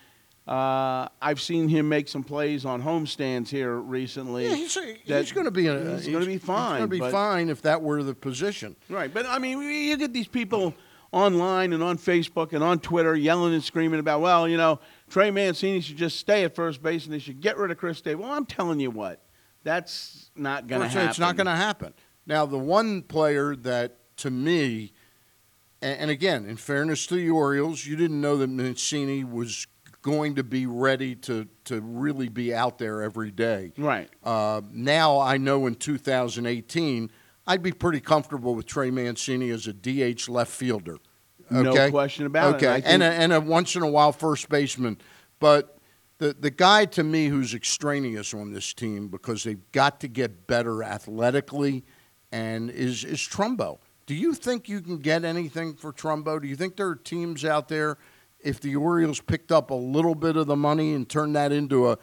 Uh, 0.44 1.06
I've 1.20 1.40
seen 1.40 1.68
him 1.68 1.88
make 1.88 2.08
some 2.08 2.24
plays 2.24 2.64
on 2.64 2.82
homestands 2.82 3.48
here 3.48 3.76
recently. 3.76 4.48
Yeah, 4.48 4.56
he's, 4.56 4.76
he's 5.04 5.30
going 5.30 5.44
to 5.44 5.52
be 5.52 5.68
a, 5.68 5.98
he's 5.98 6.08
gonna 6.08 6.26
be 6.26 6.38
fine, 6.38 6.80
He's 6.80 6.88
going 6.88 6.90
to 7.00 7.06
be 7.06 7.10
fine 7.12 7.48
if 7.48 7.62
that 7.62 7.80
were 7.80 8.02
the 8.02 8.14
position. 8.14 8.74
Right, 8.88 9.14
but 9.14 9.24
I 9.24 9.38
mean, 9.38 9.60
you 9.62 9.96
get 9.96 10.12
these 10.12 10.26
people 10.26 10.74
online 11.12 11.72
and 11.72 11.82
on 11.82 11.98
Facebook 11.98 12.52
and 12.52 12.64
on 12.64 12.80
Twitter 12.80 13.14
yelling 13.14 13.52
and 13.54 13.62
screaming 13.62 14.00
about, 14.00 14.20
well, 14.20 14.48
you 14.48 14.56
know, 14.56 14.80
Trey 15.10 15.30
Mancini 15.30 15.80
should 15.80 15.98
just 15.98 16.18
stay 16.18 16.44
at 16.44 16.54
first 16.54 16.82
base 16.82 17.04
and 17.04 17.12
they 17.12 17.18
should 17.18 17.40
get 17.40 17.58
rid 17.58 17.70
of 17.70 17.76
Chris 17.76 18.00
Davis. 18.00 18.22
Well, 18.22 18.32
I'm 18.32 18.46
telling 18.46 18.80
you 18.80 18.90
what, 18.90 19.22
that's 19.62 20.30
not 20.34 20.66
going 20.66 20.80
to 20.80 20.88
happen. 20.88 21.08
It's 21.08 21.18
not 21.18 21.36
going 21.36 21.46
to 21.46 21.56
happen. 21.56 21.92
Now, 22.26 22.46
the 22.46 22.58
one 22.58 23.02
player 23.02 23.54
that, 23.56 23.98
to 24.18 24.30
me, 24.30 24.92
and, 25.82 26.10
again, 26.10 26.46
in 26.46 26.56
fairness 26.56 27.06
to 27.08 27.16
the 27.16 27.28
Orioles, 27.28 27.84
you 27.84 27.96
didn't 27.96 28.20
know 28.20 28.36
that 28.36 28.48
Mancini 28.48 29.24
was 29.24 29.66
going 30.00 30.36
to 30.36 30.44
be 30.44 30.66
ready 30.66 31.14
to, 31.14 31.48
to 31.64 31.80
really 31.80 32.28
be 32.28 32.54
out 32.54 32.78
there 32.78 33.02
every 33.02 33.30
day. 33.30 33.72
Right. 33.76 34.08
Uh, 34.22 34.60
now 34.70 35.18
I 35.18 35.38
know 35.38 35.66
in 35.66 35.74
2018, 35.74 37.10
I'd 37.46 37.62
be 37.62 37.72
pretty 37.72 38.00
comfortable 38.00 38.54
with 38.54 38.66
Trey 38.66 38.90
Mancini 38.90 39.50
as 39.50 39.66
a 39.66 39.72
DH 39.72 40.28
left 40.28 40.52
fielder. 40.52 40.98
No 41.50 41.70
Okay? 41.70 41.90
question 41.90 42.26
about 42.26 42.54
it. 42.54 42.56
okay. 42.56 42.68
I 42.68 42.74
think- 42.80 42.86
and 42.86 43.02
a, 43.02 43.06
and 43.06 43.32
a 43.32 43.40
once 43.40 43.74
in 43.76 43.82
a 43.82 43.88
while 43.88 44.12
first 44.12 44.48
baseman, 44.48 44.98
but 45.40 45.78
the 46.18 46.34
the 46.38 46.50
guy 46.50 46.84
to 46.86 47.02
me 47.02 47.26
who's 47.26 47.52
extraneous 47.52 48.32
on 48.32 48.52
this 48.52 48.72
team 48.72 49.08
because 49.08 49.42
they've 49.44 49.60
got 49.72 50.00
to 50.00 50.08
get 50.08 50.46
better 50.46 50.82
athletically, 50.82 51.84
and 52.30 52.70
is 52.70 53.04
is 53.04 53.18
Trumbo. 53.20 53.78
Do 54.06 54.14
you 54.14 54.34
think 54.34 54.68
you 54.68 54.80
can 54.80 54.98
get 54.98 55.24
anything 55.24 55.74
for 55.74 55.92
Trumbo? 55.92 56.40
Do 56.40 56.46
you 56.48 56.56
think 56.56 56.76
there 56.76 56.88
are 56.88 56.96
teams 56.96 57.44
out 57.44 57.68
there? 57.68 57.98
If 58.40 58.60
the 58.60 58.74
Orioles 58.74 59.20
picked 59.20 59.52
up 59.52 59.70
a 59.70 59.74
little 59.74 60.14
bit 60.16 60.36
of 60.36 60.46
the 60.48 60.56
money 60.56 60.94
and 60.94 61.08
turned 61.08 61.36
that 61.36 61.52
into 61.52 61.88
a 61.90 61.98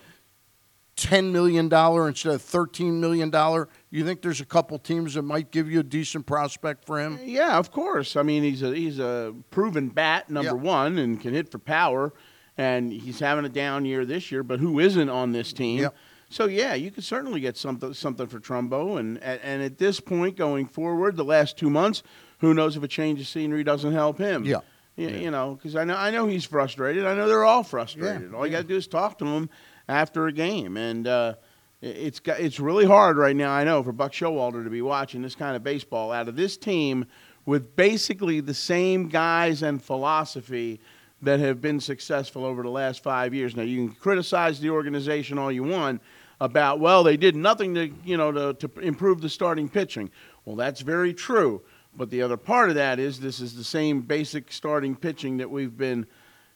ten 1.00 1.32
million 1.32 1.70
dollar 1.70 2.08
instead 2.08 2.34
of 2.34 2.42
thirteen 2.42 3.00
million 3.00 3.30
dollar, 3.30 3.70
you 3.90 4.04
think 4.04 4.22
there's 4.22 4.42
a 4.42 4.46
couple 4.46 4.78
teams 4.78 5.14
that 5.14 5.22
might 5.22 5.50
give 5.52 5.72
you 5.72 5.80
a 5.80 5.84
decent 5.84 6.26
prospect 6.26 6.86
for 6.86 7.00
him? 7.00 7.18
Yeah, 7.24 7.58
of 7.58 7.72
course. 7.72 8.16
I 8.16 8.24
mean, 8.24 8.44
he's 8.44 8.62
a 8.62 8.76
he's 8.76 9.00
a 9.00 9.34
proven 9.50 9.90
bat 9.90 10.30
number 10.30 10.50
Yeah. 10.56 10.62
one 10.62 10.98
and 10.98 11.20
can 11.20 11.34
hit 11.34 11.50
for 11.52 11.58
power, 11.60 12.14
and 12.58 12.92
he's 12.92 13.20
having 13.20 13.46
a 13.46 13.50
down 13.50 13.86
year 13.86 14.06
this 14.06 14.32
year. 14.32 14.44
But 14.44 14.60
who 14.60 14.80
isn't 14.80 15.10
on 15.10 15.32
this 15.32 15.54
team? 15.54 15.80
Yep. 15.80 15.96
So 16.30 16.46
yeah, 16.46 16.76
you 16.76 16.92
could 16.92 17.04
certainly 17.04 17.40
get 17.40 17.56
something 17.58 17.94
something 17.94 18.28
for 18.28 18.40
Trumbo, 18.40 19.00
and 19.00 19.18
and 19.24 19.64
at 19.64 19.78
this 19.78 20.00
point 20.00 20.36
going 20.36 20.68
forward, 20.68 21.16
the 21.16 21.24
last 21.24 21.58
two 21.58 21.70
months, 21.70 22.04
who 22.40 22.54
knows 22.54 22.76
if 22.78 22.84
a 22.84 22.88
change 22.88 23.20
of 23.22 23.28
scenery 23.28 23.64
doesn't 23.64 23.94
help 23.94 24.18
him? 24.18 24.44
Yeah. 24.46 24.60
You, 24.96 25.08
you 25.08 25.32
know, 25.32 25.56
because 25.56 25.78
I 25.78 25.86
know 25.86 25.96
I 25.96 26.12
know 26.12 26.28
he's 26.28 26.44
frustrated. 26.44 27.06
I 27.06 27.16
know 27.16 27.28
they're 27.30 27.46
all 27.46 27.64
frustrated. 27.64 28.34
all 28.34 28.46
you 28.46 28.52
got 28.52 28.64
to 28.64 28.68
do 28.68 28.76
is 28.76 28.86
talk 28.86 29.18
to 29.20 29.26
him 29.26 29.50
after 29.90 30.28
a 30.28 30.32
game, 30.32 30.78
and 30.78 31.06
uh, 31.08 31.34
it- 31.82 31.98
it's 31.98 32.22
it's 32.40 32.60
really 32.60 32.86
hard 32.86 33.18
right 33.18 33.36
now. 33.36 33.52
I 33.52 33.64
know 33.66 33.84
for 33.84 33.92
Buck 33.92 34.14
Showalter 34.14 34.64
to 34.64 34.70
be 34.70 34.82
watching 34.82 35.22
this 35.22 35.36
kind 35.36 35.56
of 35.56 35.64
baseball 35.64 36.12
out 36.12 36.28
of 36.30 36.36
this 36.38 36.56
team 36.56 37.06
with 37.46 37.76
basically 37.76 38.40
the 38.40 38.54
same 38.54 39.10
guys 39.10 39.64
and 39.64 39.82
philosophy 39.84 40.80
that 41.22 41.40
have 41.40 41.60
been 41.60 41.80
successful 41.80 42.46
over 42.46 42.62
the 42.64 42.70
last 42.70 43.02
five 43.04 43.34
years. 43.34 43.56
Now 43.56 43.64
you 43.64 43.78
can 43.88 43.96
criticize 43.96 44.60
the 44.60 44.70
organization 44.70 45.38
all 45.38 45.52
you 45.52 45.64
want 45.64 46.02
about 46.42 46.80
well 46.80 47.04
they 47.04 47.18
did 47.18 47.36
nothing 47.36 47.74
to 47.76 47.92
you 48.06 48.16
know 48.16 48.32
to, 48.32 48.68
to 48.68 48.80
improve 48.80 49.20
the 49.22 49.28
starting 49.30 49.68
pitching. 49.68 50.10
Well, 50.46 50.56
that's 50.56 50.82
very 50.82 51.14
true. 51.14 51.62
But 51.98 52.12
the 52.12 52.22
other 52.22 52.38
part 52.38 52.70
of 52.70 52.76
that 52.76 53.00
is 53.00 53.20
this 53.20 53.40
is 53.40 53.56
the 53.56 53.64
same 53.64 54.02
basic 54.02 54.52
starting 54.52 54.96
pitching 54.96 55.38
that 55.38 55.50
we've 55.50 55.76
been 55.76 56.06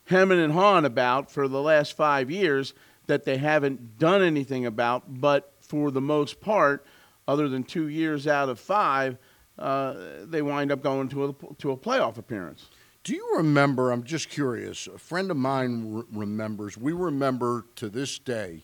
hemming 0.06 0.40
and 0.40 0.54
hawing 0.54 0.86
about 0.86 1.32
for 1.32 1.48
the 1.48 1.62
last 1.62 1.98
five 1.98 2.30
years 2.30 2.74
that 3.08 3.26
they 3.26 3.38
haven't 3.38 3.98
done 4.00 4.22
anything 4.22 4.66
about. 4.66 5.04
But 5.22 5.54
for 5.62 5.92
the 5.92 6.02
most 6.02 6.40
part, 6.42 6.86
other 7.28 7.48
than 7.50 7.64
two 7.64 7.88
years 7.88 8.28
out 8.28 8.50
of 8.50 8.60
five, 8.60 9.18
uh, 9.60 9.96
they 10.26 10.42
wind 10.42 10.72
up 10.72 10.82
going 10.82 11.10
to 11.10 11.26
a, 11.26 11.34
to 11.60 11.72
a 11.72 11.78
playoff 11.78 12.18
appearance. 12.18 12.70
Do 13.04 13.14
you 13.14 13.34
remember? 13.38 13.92
I'm 13.92 14.04
just 14.04 14.30
curious. 14.30 14.88
A 14.88 14.98
friend 14.98 15.30
of 15.30 15.38
mine 15.38 15.84
re- 15.94 16.04
remembers. 16.14 16.78
We 16.78 16.94
remember 16.94 17.66
to 17.76 17.90
this 17.90 18.18
day 18.18 18.64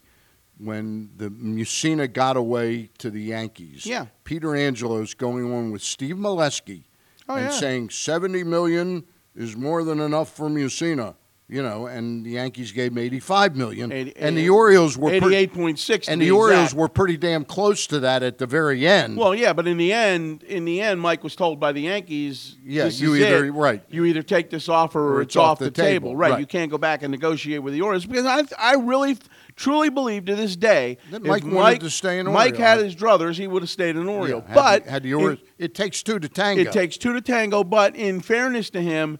when 0.58 1.10
the 1.17 1.29
Mussina 1.29 2.12
got 2.12 2.38
away 2.38 2.89
to 3.00 3.10
the 3.10 3.22
Yankees. 3.22 3.86
Yeah. 3.86 4.08
Peter 4.24 4.55
Angelos 4.55 5.13
going 5.13 5.53
on 5.53 5.72
with 5.72 5.81
Steve 5.81 6.15
Melewski 6.15 6.84
Oh, 7.27 7.36
and 7.36 7.46
yeah. 7.46 7.51
saying 7.51 7.89
70 7.91 8.43
million 8.43 9.03
is 9.36 9.55
more 9.55 9.84
than 9.84 10.00
enough 10.00 10.29
for 10.36 10.50
Mussina. 10.50 11.15
You 11.51 11.63
know, 11.63 11.88
and 11.88 12.24
the 12.24 12.29
Yankees 12.29 12.72
gave 12.72 12.91
him 12.91 13.00
85 13.00 13.56
million, 13.56 13.91
Eighty- 13.91 14.13
and 14.18 14.38
the 14.38 14.50
Orioles 14.51 14.96
were 14.96 15.10
pretty, 15.10 15.25
Eighty-eight 15.25 15.53
point 15.56 15.79
six, 15.79 16.08
and 16.08 16.22
the 16.22 16.29
Orioles 16.29 16.75
were 16.75 16.88
pretty 16.88 17.18
damn 17.18 17.44
close 17.44 17.88
to 17.88 18.00
that 18.01 18.22
at 18.22 18.38
the 18.38 18.46
very 18.46 18.88
end. 18.88 19.18
Well, 19.18 19.34
yeah, 19.34 19.53
but 19.53 19.68
in 19.68 19.77
the 19.77 19.91
end, 19.91 20.44
in 20.44 20.65
the 20.65 20.79
end, 20.79 21.01
Mike 21.01 21.24
was 21.24 21.36
told 21.36 21.60
by 21.60 21.72
the 21.72 21.82
Yankees, 21.82 22.56
Yeah, 22.63 22.86
you 22.86 23.15
either- 23.15 23.46
it. 23.48 23.51
right. 23.51 23.82
You 23.89 24.06
either 24.06 24.22
take 24.22 24.51
this 24.51 24.70
offer 24.70 25.15
or, 25.15 25.22
it's, 25.24 25.36
off, 25.36 25.58
the, 25.58 25.72
table. 25.72 26.15
Right. 26.15 26.34
right. 26.34 26.39
You 26.39 26.46
can't 26.46 26.70
go 26.70 26.77
back 26.77 27.01
and 27.01 27.10
negotiate 27.10 27.63
with 27.63 27.74
the 27.74 27.82
Orioles 27.82 28.06
because 28.06 28.27
I, 28.27 28.44
I 28.60 28.75
really, 28.75 29.18
truly 29.56 29.89
believe 29.89 30.25
to 30.25 30.36
this 30.36 30.56
day 30.56 31.00
That 31.10 31.24
Mike 31.24 31.44
wanted 31.46 31.79
to 31.82 31.89
stay 31.89 32.22
Mike 32.22 32.53
Oriole. 32.53 32.58
had 32.63 32.77
his 32.79 32.96
druthers, 32.96 33.38
he 33.39 33.48
would 33.48 33.63
have 33.63 33.72
stayed 33.72 33.96
Yeah, 33.96 34.03
Oriole. 34.06 34.41
had 34.41 34.53
but 34.53 34.86
the, 34.86 34.91
had 34.91 35.01
the 35.01 35.10
in- 35.13 35.15
Orioles, 35.15 35.39
it 35.58 35.74
takes 35.74 36.03
two 36.03 36.20
to 36.20 36.29
tango. 36.29 36.62
it 36.62 36.72
takes 36.72 36.96
two 36.96 37.13
to 37.13 37.22
tango, 37.22 37.63
but 37.63 37.96
in 37.96 38.22
fairness 38.22 38.70
to 38.70 38.82
him, 38.82 39.18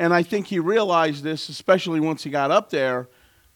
and 0.00 0.14
I 0.14 0.22
think 0.22 0.46
he 0.46 0.58
realized 0.58 1.22
this, 1.22 1.50
especially 1.50 2.00
once 2.00 2.24
he 2.24 2.30
got 2.30 2.50
up 2.50 2.70
there, 2.70 3.08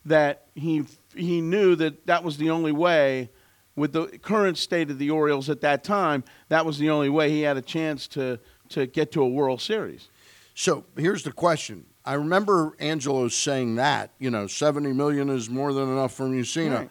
that 0.04 0.46
he 0.54 0.84
he 1.16 1.40
knew 1.40 1.74
that 1.76 2.06
that 2.06 2.22
was 2.22 2.36
the 2.36 2.50
only 2.50 2.70
way, 2.70 3.30
with 3.76 3.94
the 3.94 4.06
current 4.18 4.58
state 4.58 4.90
of 4.90 4.98
the 4.98 5.08
Orioles 5.08 5.48
at 5.48 5.62
that 5.62 5.82
time, 5.82 6.22
that 6.50 6.66
was 6.66 6.78
the 6.78 6.90
only 6.90 7.08
way 7.08 7.30
he 7.30 7.40
had 7.40 7.56
a 7.56 7.62
chance 7.62 8.06
to 8.08 8.38
to 8.68 8.86
get 8.86 9.10
to 9.12 9.22
a 9.22 9.28
World 9.28 9.62
Series. 9.62 10.10
So 10.54 10.84
here's 10.98 11.22
the 11.22 11.32
question. 11.32 11.86
I 12.04 12.14
remember 12.14 12.76
Angelo 12.78 13.28
saying 13.28 13.76
that, 13.76 14.10
you 14.18 14.30
know, 14.30 14.46
70 14.46 14.92
million 14.92 15.30
is 15.30 15.48
more 15.48 15.72
than 15.72 15.88
enough 15.88 16.12
for 16.12 16.26
Mussina. 16.26 16.76
Right. 16.76 16.90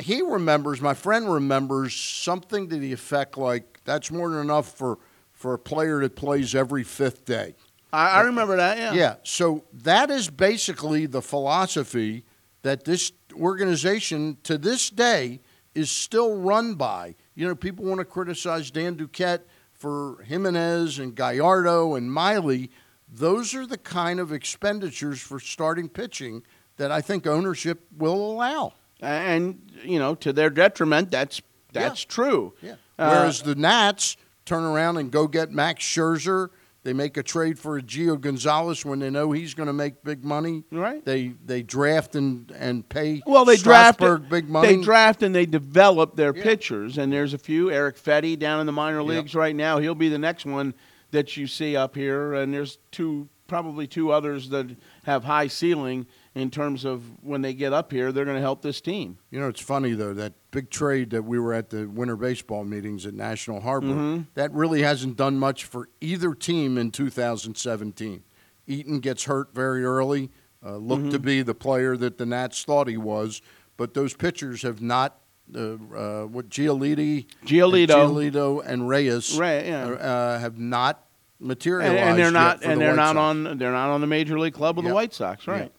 He 0.00 0.20
remembers, 0.20 0.80
my 0.80 0.94
friend 0.94 1.32
remembers 1.32 1.94
something 1.94 2.68
to 2.68 2.76
the 2.76 2.92
effect 2.92 3.38
like 3.38 3.80
that's 3.84 4.10
more 4.10 4.30
than 4.30 4.40
enough 4.40 4.76
for, 4.76 4.98
for 5.30 5.54
a 5.54 5.58
player 5.58 6.00
that 6.00 6.16
plays 6.16 6.56
every 6.56 6.82
fifth 6.82 7.24
day. 7.24 7.54
I, 7.92 8.08
I 8.08 8.20
remember 8.22 8.56
that. 8.56 8.78
Yeah. 8.78 8.92
Yeah. 8.92 9.14
So 9.22 9.64
that 9.72 10.10
is 10.10 10.28
basically 10.30 11.06
the 11.06 11.22
philosophy 11.22 12.24
that 12.62 12.84
this 12.84 13.12
organization 13.34 14.38
to 14.44 14.56
this 14.56 14.88
day 14.90 15.40
is 15.74 15.90
still 15.90 16.36
run 16.36 16.74
by. 16.74 17.14
You 17.34 17.48
know, 17.48 17.54
people 17.54 17.84
want 17.84 17.98
to 17.98 18.04
criticize 18.04 18.70
Dan 18.70 18.96
Duquette 18.96 19.42
for 19.72 20.22
Jimenez 20.24 20.98
and 20.98 21.14
Gallardo 21.14 21.94
and 21.94 22.12
Miley. 22.12 22.70
Those 23.08 23.54
are 23.54 23.66
the 23.66 23.78
kind 23.78 24.20
of 24.20 24.32
expenditures 24.32 25.20
for 25.20 25.40
starting 25.40 25.88
pitching 25.88 26.42
that 26.76 26.90
I 26.92 27.00
think 27.00 27.26
ownership 27.26 27.86
will 27.96 28.32
allow. 28.32 28.74
And 29.00 29.70
you 29.82 29.98
know, 29.98 30.14
to 30.16 30.32
their 30.32 30.50
detriment, 30.50 31.10
that's 31.10 31.42
that's 31.72 32.04
true. 32.04 32.54
Yeah. 32.62 32.76
Uh, 32.98 33.10
Whereas 33.10 33.42
the 33.42 33.54
Nats 33.54 34.16
turn 34.44 34.62
around 34.62 34.98
and 34.98 35.10
go 35.10 35.26
get 35.26 35.50
Max 35.50 35.84
Scherzer. 35.84 36.50
They 36.84 36.92
make 36.92 37.16
a 37.16 37.22
trade 37.22 37.60
for 37.60 37.80
Gio 37.80 38.20
Gonzalez 38.20 38.84
when 38.84 38.98
they 38.98 39.08
know 39.08 39.30
he's 39.30 39.54
going 39.54 39.68
to 39.68 39.72
make 39.72 40.02
big 40.02 40.24
money. 40.24 40.64
Right. 40.72 41.04
They 41.04 41.32
they 41.44 41.62
draft 41.62 42.16
and 42.16 42.50
and 42.58 42.88
pay. 42.88 43.22
Well, 43.24 43.44
they 43.44 43.56
draft 43.56 44.00
big 44.28 44.48
money. 44.48 44.76
They 44.76 44.82
draft 44.82 45.22
and 45.22 45.32
they 45.34 45.46
develop 45.46 46.16
their 46.16 46.34
Yeah. 46.34 46.42
pitchers, 46.42 46.98
and 46.98 47.12
there's 47.12 47.34
a 47.34 47.38
few. 47.38 47.70
Erick 47.70 47.96
Fedde 47.96 48.36
down 48.38 48.58
in 48.60 48.66
the 48.66 48.72
minor 48.72 48.98
Yep. 49.00 49.06
leagues 49.08 49.34
right 49.36 49.54
now. 49.54 49.78
He'll 49.78 49.94
be 49.94 50.08
the 50.08 50.18
next 50.18 50.44
one 50.44 50.74
that 51.12 51.36
you 51.36 51.46
see 51.46 51.76
up 51.76 51.94
here, 51.94 52.34
and 52.34 52.52
there's 52.52 52.78
two, 52.90 53.28
probably 53.46 53.86
two 53.86 54.10
others 54.10 54.48
that 54.48 54.66
have 55.04 55.22
high 55.24 55.46
ceiling 55.46 56.06
in 56.34 56.50
terms 56.50 56.84
of 56.84 57.02
when 57.22 57.42
they 57.42 57.52
get 57.54 57.72
up 57.72 57.92
here, 57.92 58.10
they're 58.12 58.24
going 58.24 58.36
to 58.36 58.40
help 58.42 58.62
this 58.62 58.80
team. 58.80 59.18
You 59.30 59.40
know, 59.40 59.48
it's 59.48 59.60
funny 59.60 59.92
though 59.92 60.14
that 60.14 60.32
big 60.50 60.70
trade 60.70 61.10
that 61.10 61.22
we 61.24 61.38
were 61.38 61.52
at 61.52 61.70
the 61.70 61.86
winter 61.86 62.16
baseball 62.16 62.64
meetings 62.64 63.04
at 63.06 63.14
National 63.14 63.60
Harbor. 63.60 63.88
Mhm. 63.88 64.26
That 64.34 64.52
really 64.52 64.82
hasn't 64.82 65.16
done 65.16 65.38
much 65.38 65.64
for 65.64 65.88
either 66.00 66.34
team 66.34 66.78
in 66.78 66.90
2017. 66.90 68.22
Eaton 68.66 69.00
gets 69.00 69.24
hurt 69.24 69.54
very 69.54 69.84
early. 69.84 70.30
Uh, 70.64 70.76
looked 70.76 71.10
to 71.10 71.18
Mm-hmm. 71.18 71.26
be 71.26 71.42
the 71.42 71.54
player 71.54 71.96
that 71.96 72.18
the 72.18 72.24
Nats 72.26 72.62
thought 72.64 72.86
he 72.88 72.96
was, 72.96 73.42
but 73.76 73.94
those 73.94 74.14
pitchers 74.14 74.62
have 74.62 74.80
not. 74.80 75.18
Uh, 75.54 75.72
uh, 75.94 76.22
what 76.26 76.48
Gioliti, 76.48 77.26
Giolito. 77.44 77.88
Giolito, 77.88 78.62
and 78.64 78.88
Reyes 78.88 79.36
Right, 79.36 79.66
yeah. 79.66 79.84
uh, 79.86 80.38
have 80.38 80.56
not 80.56 81.04
materialized. 81.40 81.94
and 81.98 82.16
they're 82.18 82.26
yet 82.26 82.32
not 82.32 82.62
and 82.62 82.74
the 82.80 82.84
they're 82.84 82.90
White 82.90 82.96
not 82.96 83.16
Sox. 83.16 83.18
on 83.18 83.58
they're 83.58 83.72
not 83.72 83.90
on 83.90 84.00
the 84.00 84.06
major 84.06 84.38
league 84.38 84.54
club 84.54 84.78
of 84.78 84.84
Yeah. 84.84 84.90
the 84.90 84.94
White 84.94 85.12
Sox, 85.12 85.46
right? 85.48 85.70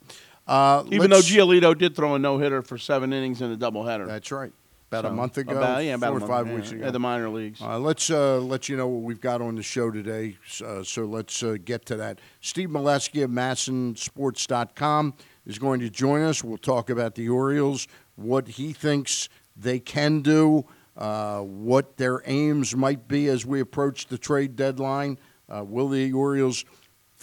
Uh, 0.48 0.84
Even 0.92 1.10
though 1.10 1.20
Giolito 1.20 1.78
did 1.78 1.96
throw 1.96 2.16
a 2.16 2.20
no 2.20 2.38
hitter 2.38 2.62
for 2.62 2.78
seven 2.78 3.14
innings 3.14 3.42
in 3.42 3.52
a 3.52 3.58
doubleheader. 3.58 4.08
That's 4.08 4.32
right. 4.32 4.52
About 4.90 5.06
a 5.06 5.12
month 5.12 5.40
ago, 5.40 5.58
About, 5.58 5.84
yeah, 5.84 5.96
about 5.96 6.20
four 6.20 6.24
or 6.24 6.28
five 6.28 6.48
yeah, 6.48 6.56
weeks 6.56 6.72
ago. 6.72 6.86
At 6.86 6.94
the 6.94 7.00
minor 7.00 7.28
leagues. 7.30 7.60
Uh, 7.60 7.80
let's 7.80 8.12
uh, 8.12 8.38
let 8.38 8.70
you 8.70 8.78
know 8.78 8.88
what 8.88 9.02
we've 9.02 9.22
got 9.22 9.42
on 9.42 9.56
the 9.56 9.64
show 9.64 9.90
today. 9.90 10.38
Uh, 10.64 10.84
so 10.84 11.06
let's 11.06 11.42
uh, 11.42 11.58
get 11.66 11.88
to 11.88 11.96
that. 11.96 12.20
Steve 12.42 12.70
Melewski 12.70 13.24
of 13.24 13.32
MASNsports.com 13.32 15.16
is 15.48 15.58
going 15.58 15.80
to 15.80 15.90
join 15.90 16.22
us. 16.22 16.44
We'll 16.44 16.58
talk 16.58 16.92
about 16.92 17.16
the 17.16 17.28
Orioles, 17.28 17.88
what 18.16 18.48
he 18.48 18.72
thinks 18.72 19.30
they 19.56 19.80
can 19.80 20.22
do, 20.22 20.66
uh, 20.96 21.40
what 21.40 21.98
their 21.98 22.22
aims 22.26 22.76
might 22.76 23.08
be 23.08 23.28
as 23.30 23.48
we 23.48 23.60
approach 23.62 24.08
the 24.08 24.20
trade 24.20 24.56
deadline. 24.56 25.18
Uh, 25.50 25.64
will 25.64 25.90
the 25.90 26.14
Orioles, 26.14 26.66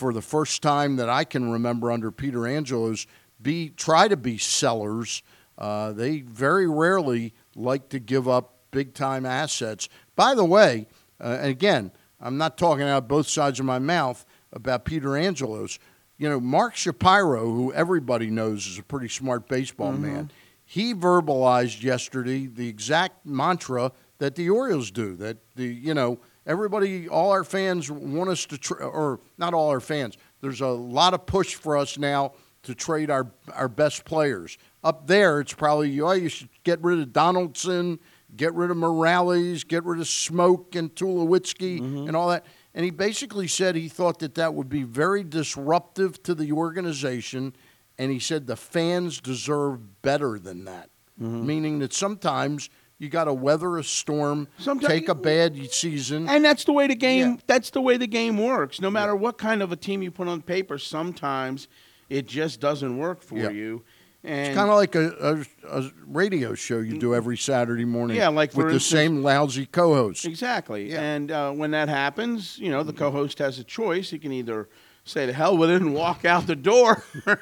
for 0.00 0.14
the 0.14 0.22
first 0.22 0.62
time 0.62 0.96
that 0.96 1.10
I 1.10 1.24
can 1.24 1.52
remember 1.52 1.92
under 1.92 2.10
Peter 2.10 2.46
Angelos, 2.46 3.06
be 3.40 3.68
try 3.68 4.08
to 4.08 4.16
be 4.16 4.38
sellers? 4.38 5.22
Uh, 5.58 5.92
they 5.92 6.22
very 6.22 6.66
rarely 6.66 7.34
like 7.54 7.90
to 7.90 7.98
give 7.98 8.26
up 8.26 8.54
big 8.70 8.94
time 8.94 9.26
assets. 9.26 9.90
By 10.16 10.34
the 10.34 10.44
way, 10.44 10.86
uh, 11.20 11.36
and 11.40 11.50
again, 11.50 11.92
I'm 12.18 12.38
not 12.38 12.56
talking 12.56 12.84
out 12.84 13.08
both 13.08 13.28
sides 13.28 13.60
of 13.60 13.66
my 13.66 13.78
mouth 13.78 14.24
about 14.54 14.86
Peter 14.86 15.18
Angelos. 15.18 15.78
You 16.16 16.30
know, 16.30 16.40
Mark 16.40 16.76
Shapiro, 16.76 17.44
who 17.44 17.70
everybody 17.74 18.30
knows 18.30 18.66
is 18.66 18.78
a 18.78 18.82
pretty 18.82 19.08
smart 19.08 19.48
baseball 19.48 19.92
man, 19.92 20.30
he 20.64 20.94
verbalized 20.94 21.82
yesterday 21.82 22.46
the 22.46 22.68
exact 22.68 23.26
mantra 23.26 23.92
that 24.16 24.34
the 24.34 24.48
Orioles 24.48 24.90
do. 24.90 25.14
That 25.16 25.36
the 25.56 25.66
you 25.66 25.92
know 25.92 26.20
everybody, 26.50 27.08
all 27.08 27.30
our 27.30 27.44
fans 27.44 27.90
want 27.90 28.28
us 28.28 28.44
to, 28.46 28.58
tra- 28.58 28.84
or 28.84 29.20
not 29.38 29.54
all 29.54 29.70
our 29.70 29.80
fans. 29.80 30.18
There's 30.40 30.60
a 30.60 30.66
lot 30.66 31.14
of 31.14 31.24
push 31.24 31.54
for 31.54 31.76
us 31.76 31.96
now 31.96 32.32
to 32.64 32.74
trade 32.74 33.08
our 33.08 33.30
our 33.54 33.68
best 33.68 34.04
players. 34.04 34.58
Up 34.82 35.06
there, 35.06 35.40
it's 35.40 35.54
probably 35.54 35.98
oh 36.00 36.12
you 36.12 36.28
should 36.28 36.48
get 36.64 36.82
rid 36.82 36.98
of 36.98 37.12
Donaldson, 37.12 38.00
get 38.36 38.52
rid 38.54 38.70
of 38.70 38.76
Morales, 38.76 39.64
get 39.64 39.84
rid 39.84 40.00
of 40.00 40.08
Smoke 40.08 40.74
and 40.74 40.94
Tulowitzki 40.94 41.80
mm-hmm. 41.80 42.08
and 42.08 42.16
all 42.16 42.28
that. 42.28 42.44
And 42.74 42.84
he 42.84 42.90
basically 42.90 43.48
said 43.48 43.76
he 43.76 43.88
thought 43.88 44.18
that 44.18 44.34
that 44.34 44.54
would 44.54 44.68
be 44.68 44.82
very 44.82 45.24
disruptive 45.24 46.22
to 46.24 46.34
the 46.34 46.52
organization, 46.52 47.54
and 47.96 48.10
he 48.10 48.18
said 48.18 48.46
the 48.46 48.56
fans 48.56 49.20
deserve 49.20 50.02
better 50.02 50.38
than 50.38 50.64
that. 50.64 50.90
Mm-hmm. 51.20 51.46
Meaning 51.46 51.78
that 51.80 51.92
sometimes 51.92 52.70
you 53.00 53.08
got 53.08 53.24
to 53.24 53.34
weather 53.34 53.78
a 53.78 53.82
storm, 53.82 54.46
Someti- 54.60 54.86
take 54.86 55.08
a 55.08 55.14
bad 55.16 55.56
season. 55.72 56.28
And 56.28 56.44
that's 56.44 56.62
the 56.64 56.72
way 56.72 56.86
the 56.86 56.94
game. 56.94 57.30
Yeah. 57.32 57.36
That's 57.48 57.70
the 57.70 57.80
way 57.80 57.96
the 57.96 58.06
game 58.06 58.38
works. 58.38 58.80
No 58.80 58.90
matter 58.90 59.16
what 59.16 59.38
kind 59.38 59.62
of 59.62 59.72
a 59.72 59.76
team 59.76 60.02
you 60.02 60.12
put 60.12 60.28
on 60.28 60.42
paper, 60.42 60.78
sometimes 60.78 61.66
it 62.08 62.26
just 62.28 62.60
doesn't 62.60 62.96
work 62.98 63.22
for 63.22 63.38
Yeah. 63.38 63.50
you. 63.50 63.82
And 64.22 64.48
It's 64.48 64.54
kind 64.56 64.68
of 64.68 64.76
like 64.76 64.94
a, 64.96 65.46
a, 65.70 65.78
a 65.80 65.90
radio 66.06 66.54
show 66.54 66.80
you 66.80 66.98
do 66.98 67.14
every 67.14 67.38
Saturday 67.38 67.86
morning. 67.86 68.18
Yeah, 68.18 68.28
like, 68.28 68.54
with 68.54 68.70
the 68.70 68.78
same 68.78 69.22
lousy 69.22 69.64
co-host. 69.64 70.26
exactly. 70.26 70.90
Yeah. 70.92 71.00
And 71.00 71.30
uh, 71.30 71.52
when 71.52 71.70
that 71.70 71.88
happens, 71.88 72.58
you 72.58 72.70
know, 72.70 72.82
the 72.82 72.92
co-host 72.92 73.38
has 73.38 73.58
a 73.58 73.64
choice. 73.64 74.10
He 74.10 74.18
can 74.18 74.30
either 74.30 74.68
say 75.04 75.24
to 75.24 75.32
hell 75.32 75.56
with 75.56 75.70
it 75.70 75.80
and 75.80 75.94
walk 75.94 76.26
out 76.26 76.46
the 76.46 76.54
door, 76.54 77.02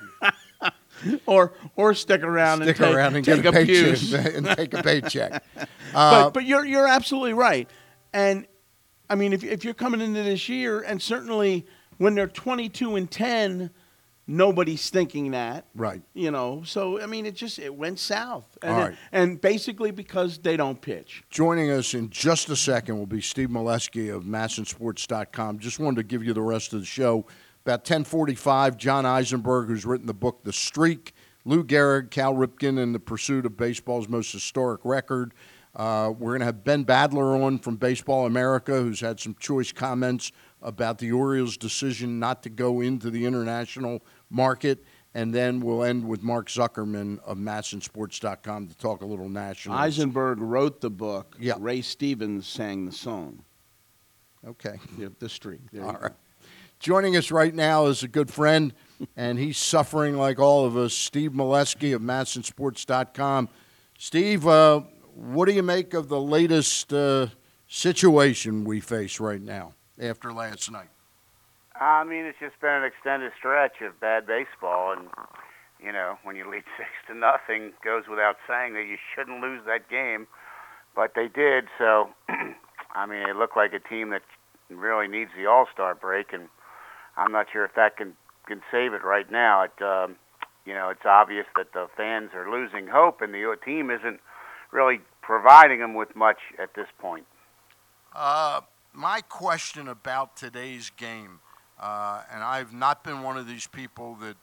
or 1.27 1.53
or 1.77 1.95
stick 1.95 2.23
around 2.23 2.63
Stick 2.63 2.69
and 2.69 2.87
take, 2.87 2.95
around 2.97 3.17
and 3.17 3.25
take 3.25 3.43
get 3.43 3.55
a 3.55 3.61
a 3.61 3.65
paycheck 3.67 4.35
and 4.37 4.47
take 4.47 4.75
a 4.75 4.83
paycheck. 4.83 5.45
Uh, 5.95 6.25
but 6.25 6.35
but 6.35 6.45
you're 6.45 6.67
you're 6.67 6.87
absolutely 6.87 7.33
right. 7.33 7.69
And 8.13 8.47
I 9.09 9.15
mean, 9.15 9.33
if 9.33 9.43
if 9.43 9.65
you're 9.65 9.73
coming 9.73 10.03
into 10.03 10.23
this 10.23 10.47
year, 10.49 10.83
and 10.83 11.01
certainly 11.01 11.67
when 11.97 12.15
they're 12.15 12.29
22 12.29 12.97
and 12.97 13.11
10, 13.11 13.71
nobody's 14.27 14.91
thinking 14.91 15.31
that. 15.31 15.65
right. 15.75 16.03
You 16.13 16.31
know, 16.31 16.63
so 16.65 17.01
I 17.01 17.07
mean, 17.07 17.25
it 17.25 17.35
just 17.35 17.59
it 17.59 17.75
went 17.75 17.99
south, 17.99 18.59
and 18.63 18.73
All 18.73 18.81
right. 18.81 18.97
and 19.13 19.41
basically 19.41 19.91
because 19.91 20.39
they 20.39 20.59
don't 20.59 20.79
pitch. 20.81 21.25
Joining 21.31 21.71
us 21.71 21.95
in 21.95 22.11
just 22.11 22.51
a 22.51 22.57
second 22.57 22.99
will 22.99 23.07
be 23.07 23.23
Steve 23.23 23.49
Melewski 23.49 24.15
of 24.15 24.25
MASNsports.com. 24.25 25.59
Just 25.59 25.79
wanted 25.79 25.97
to 25.97 26.03
give 26.03 26.23
you 26.23 26.35
the 26.35 26.43
rest 26.43 26.75
of 26.75 26.81
the 26.81 26.87
show. 26.87 27.25
About 27.69 27.81
1045, 27.81 28.79
John 28.79 29.05
Eisenberg, 29.05 29.69
who's 29.69 29.85
written 29.85 30.07
the 30.07 30.15
book 30.15 30.43
The 30.43 30.55
Streak, 30.55 31.13
Lou 31.45 31.63
Gehrig, 31.63 32.11
Cal 32.11 32.33
Ripken, 32.33 32.83
and 32.83 32.95
the 32.95 32.99
pursuit 32.99 33.45
of 33.45 33.59
baseball's 33.59 34.09
most 34.09 34.33
historic 34.33 34.81
record. 34.85 35.35
Uh, 35.77 36.15
we're 36.19 36.31
going 36.31 36.41
to 36.41 36.47
have 36.47 36.65
Ben 36.65 36.87
Badler 36.87 37.39
on 37.45 37.59
from 37.59 37.77
Baseball 37.77 38.25
America, 38.25 38.81
who's 38.81 39.01
had 39.01 39.21
some 39.21 39.37
choice 39.39 39.71
comments 39.71 40.33
about 40.63 40.97
the 40.97 41.13
Orioles' 41.13 41.59
decision 41.59 42.19
not 42.19 42.43
to 42.45 42.49
go 42.49 42.81
into 42.81 43.11
the 43.11 43.27
international 43.27 44.03
market. 44.31 44.83
And 45.13 45.35
then 45.35 45.61
we'll 45.61 45.85
end 45.85 46.09
with 46.09 46.23
Mark 46.23 46.49
Zuckerman 46.49 47.19
of 47.19 47.37
MASNsports.com 47.37 48.69
to 48.69 48.79
talk 48.79 49.03
a 49.03 49.07
little 49.07 49.29
national. 49.29 49.77
Eisenberg 49.77 50.39
wrote 50.39 50.81
the 50.81 50.89
book. 50.89 51.37
Yeah. 51.39 51.57
Ray 51.59 51.83
Stevens 51.83 52.47
sang 52.47 52.87
the 52.87 52.93
song. 52.93 53.45
Okay. 54.47 54.81
The, 54.97 55.13
the 55.19 55.29
streak. 55.29 55.71
There 55.71 55.85
All 55.85 55.93
you 55.93 55.99
go. 55.99 56.15
Joining 56.81 57.17
us 57.17 57.33
right 57.33 57.53
now 57.53 57.87
is 57.87 58.05
a 58.05 58.09
good 58.09 58.31
friend, 58.31 58.73
and 59.17 59.37
he's 59.37 59.59
suffering 59.59 60.17
like 60.17 60.39
all 60.39 60.65
of 60.65 60.77
us, 60.77 60.95
Steve 60.95 61.33
Melewski 61.33 61.93
of 61.93 62.01
MASNsports.com. 62.01 63.49
Steve, 63.99 64.47
uh, 64.47 64.83
what 65.17 65.49
do 65.49 65.55
you 65.55 65.65
make 65.65 65.93
of 65.93 66.09
the 66.09 66.21
latest 66.21 66.93
uh, 66.93 67.27
situation 67.67 68.65
we 68.65 68.79
face 68.79 69.19
right 69.19 69.43
now 69.43 69.75
after 70.01 70.33
last 70.33 70.71
night? 70.71 70.87
I 71.75 72.05
mean, 72.05 72.25
it's 72.25 72.39
just 72.39 72.61
been 72.61 72.71
an 72.71 72.85
extended 72.85 73.33
stretch 73.37 73.81
of 73.81 73.99
bad 73.99 74.25
baseball, 74.29 74.93
and 74.93 75.09
you 75.83 75.91
know, 75.91 76.17
when 76.23 76.37
you 76.37 76.49
lead 76.49 76.63
six 76.77 76.91
to 77.09 77.15
nothing, 77.15 77.73
goes 77.85 78.05
without 78.09 78.37
saying 78.47 78.75
that 78.75 78.87
you 78.87 78.99
shouldn't 79.17 79.43
lose 79.43 79.63
that 79.67 79.91
game, 79.91 80.29
but 80.95 81.15
they 81.17 81.27
did. 81.27 81.65
So, 81.77 82.11
I 82.95 83.07
mean, 83.07 83.29
it 83.29 83.35
looked 83.35 83.57
like 83.57 83.73
a 83.73 83.81
team 83.81 84.11
that 84.11 84.23
really 84.71 85.09
needs 85.09 85.31
the 85.37 85.47
All 85.47 85.67
Star 85.73 85.97
break, 85.97 86.33
and 86.33 86.49
I'm 87.19 87.33
not 87.33 87.47
sure 87.53 87.65
if 87.65 87.75
that 87.75 87.97
can 87.97 88.15
can 88.47 88.63
save 88.71 88.95
it 88.95 89.05
right 89.05 89.31
now. 89.31 89.65
It, 89.65 89.83
um, 89.83 90.17
you 90.65 90.73
know, 90.73 90.89
it's 90.89 91.05
obvious 91.05 91.47
that 91.57 91.73
the 91.75 91.87
fans 91.97 92.31
are 92.35 92.51
losing 92.51 92.87
hope, 92.87 93.21
and 93.21 93.35
the 93.35 93.57
team 93.65 93.91
isn't 93.91 94.21
really 94.71 95.01
providing 95.21 95.81
them 95.81 95.95
with 95.95 96.15
much 96.17 96.39
at 96.59 96.75
this 96.75 96.87
point. 96.99 97.27
Uh, 98.15 98.63
my 98.95 99.21
question 99.21 99.89
about 99.89 100.37
today's 100.37 100.91
game, 100.91 101.41
uh, 101.79 102.23
and 102.33 102.43
I've 102.43 102.73
not 102.73 103.05
been 103.05 103.23
one 103.23 103.37
of 103.37 103.47
these 103.47 103.67
people 103.67 104.15
that 104.17 104.37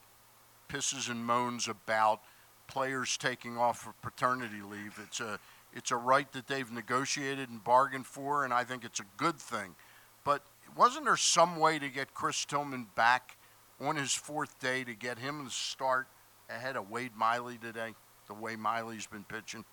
pisses 0.70 1.10
and 1.10 1.26
moans 1.26 1.68
about 1.68 2.22
players 2.68 3.18
taking 3.18 3.58
off 3.58 3.80
for 3.80 3.94
paternity 4.02 4.62
leave. 4.62 5.00
It's 5.04 5.20
a 5.20 5.40
it's 5.74 5.92
a 5.92 5.98
right 5.98 6.32
that 6.32 6.48
they've 6.48 6.72
negotiated 6.72 7.50
and 7.50 7.64
bargained 7.64 8.08
for, 8.08 8.46
and 8.46 8.54
I 8.54 8.64
think 8.64 8.86
it's 8.86 9.00
a 9.00 9.06
good 9.18 9.38
thing. 9.38 9.76
But 10.24 10.42
wasn't 10.76 11.06
there 11.06 11.18
some 11.18 11.58
way 11.58 11.80
to 11.80 11.90
get 11.90 12.14
Chris 12.14 12.46
Tillman 12.46 12.88
back 12.96 13.38
on 13.80 13.96
his 13.96 14.14
fourth 14.14 14.58
day 14.60 14.84
to 14.84 14.94
get 14.94 15.20
him 15.20 15.46
to 15.46 15.52
start 15.52 16.08
ahead 16.50 16.76
of 16.76 16.90
Wade 16.90 17.16
Miley 17.16 17.58
today? 17.58 17.94
The 18.28 18.34
way 18.34 18.56
Miley's 18.56 19.06
been 19.08 19.24
pitching. 19.24 19.66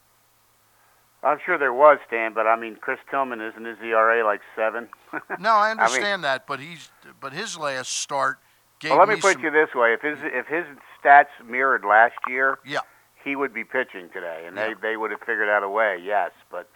I'm 1.25 1.39
sure 1.47 1.57
there 1.57 1.73
was, 1.73 1.99
Stan, 2.09 2.35
but 2.35 2.47
I 2.49 2.57
mean, 2.57 2.77
Chris 2.81 2.99
Tillman 3.11 3.41
isn't 3.41 3.65
his 3.65 3.79
ERA 3.81 4.25
like 4.27 4.41
seven? 4.57 4.89
No, 5.39 5.53
I 5.55 5.71
mean- 5.73 5.79
understand 5.81 6.25
that, 6.25 6.47
but 6.47 6.59
he's 6.61 6.91
but 7.21 7.33
his 7.33 7.57
last 7.57 7.93
start 8.01 8.39
gave 8.81 8.91
Well, 8.91 8.99
let 9.01 9.09
me 9.09 9.15
me 9.17 9.21
put 9.21 9.35
some, 9.35 9.43
you 9.45 9.51
this 9.51 9.73
way: 9.75 9.93
if 9.95 10.01
his 10.03 10.19
if 10.23 10.47
his 10.49 10.65
stats 11.03 11.27
mirrored 11.47 11.85
last 11.85 12.15
year, 12.29 12.59
Yeah. 12.65 12.81
he 13.25 13.37
would 13.37 13.55
be 13.55 13.63
pitching 13.63 14.09
today, 14.13 14.45
and 14.47 14.57
Yeah. 14.57 14.69
they 14.69 14.75
they 14.91 14.97
would 14.97 15.13
have 15.13 15.21
figured 15.21 15.49
out 15.49 15.63
a 15.63 15.69
way. 15.69 15.99
Yes, 16.03 16.33
but 16.51 16.69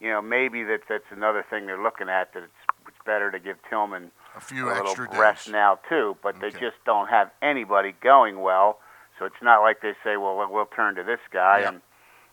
you 0.00 0.10
know 0.10 0.20
maybe 0.20 0.62
that 0.64 0.80
that's 0.88 1.10
another 1.10 1.42
thing 1.48 1.64
they're 1.66 1.82
looking 1.82 2.08
at 2.10 2.34
that 2.34 2.42
it's 2.42 2.52
better 3.04 3.30
to 3.30 3.38
give 3.38 3.56
Tillman 3.68 4.10
a 4.36 4.40
few 4.40 4.68
a 4.68 4.78
extra 4.80 5.04
little 5.06 5.20
rest 5.20 5.46
days. 5.46 5.52
now 5.52 5.78
too. 5.88 6.16
But 6.22 6.40
they 6.40 6.50
just 6.50 6.76
don't 6.84 7.08
have 7.08 7.30
anybody 7.42 7.94
going 8.02 8.40
well, 8.40 8.78
so 9.18 9.24
it's 9.24 9.42
not 9.42 9.60
like 9.62 9.80
they 9.82 9.92
say, 10.04 10.16
well, 10.16 10.36
we'll 10.50 10.66
turn 10.66 10.94
to 10.96 11.02
this 11.02 11.20
guy. 11.32 11.60
Yeah. 11.60 11.68
And 11.68 11.80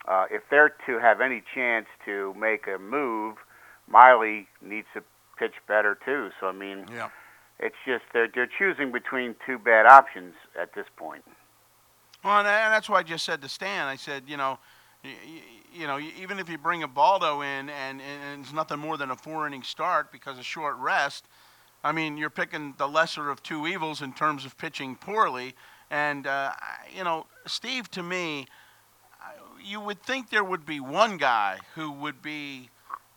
uh, 0.07 0.25
if 0.31 0.41
they're 0.49 0.73
to 0.87 0.99
have 0.99 1.21
any 1.21 1.43
chance 1.53 1.85
to 2.05 2.33
make 2.37 2.65
a 2.67 2.77
move, 2.79 3.37
Miley 3.87 4.47
needs 4.61 4.87
to 4.93 5.03
pitch 5.37 5.55
better 5.67 5.97
too. 6.05 6.29
So 6.39 6.47
I 6.47 6.51
mean 6.51 6.85
Yeah. 6.93 7.09
it's 7.59 7.75
just 7.85 8.03
they're 8.13 8.27
they're 8.33 8.47
choosing 8.57 8.91
between 8.91 9.35
two 9.45 9.57
bad 9.59 9.85
options 9.85 10.33
at 10.59 10.73
this 10.73 10.85
point. 10.97 11.23
Well, 12.23 12.37
and 12.37 12.45
that's 12.45 12.87
why 12.87 12.99
I 12.99 13.03
just 13.03 13.25
said 13.25 13.41
to 13.41 13.49
Stan. 13.49 13.87
I 13.87 13.95
said, 13.95 14.23
you 14.27 14.37
know, 14.37 14.59
you, 15.73 15.87
know, 15.87 15.99
even 15.99 16.39
if 16.39 16.49
you 16.49 16.57
bring 16.57 16.81
Ubaldo 16.83 17.41
in 17.41 17.69
and, 17.69 18.01
and 18.01 18.41
it's 18.41 18.53
nothing 18.53 18.79
more 18.79 18.97
than 18.97 19.11
a 19.11 19.15
four 19.15 19.47
inning 19.47 19.63
start 19.63 20.11
because 20.11 20.37
of 20.37 20.45
short 20.45 20.77
rest, 20.77 21.25
I 21.83 21.91
mean, 21.91 22.17
you're 22.17 22.29
picking 22.29 22.75
the 22.77 22.87
lesser 22.87 23.29
of 23.29 23.41
two 23.41 23.65
evils 23.67 24.01
in 24.01 24.13
terms 24.13 24.45
of 24.45 24.57
pitching 24.57 24.95
poorly. 24.95 25.55
And 25.89 26.27
uh, 26.27 26.51
you 26.95 27.03
know, 27.03 27.25
Steve, 27.47 27.89
to 27.91 28.03
me, 28.03 28.45
you 29.63 29.79
would 29.79 30.01
think 30.01 30.29
there 30.29 30.43
would 30.43 30.65
be 30.65 30.79
one 30.79 31.17
guy 31.17 31.59
who 31.75 31.91
would 31.91 32.21
be 32.21 32.69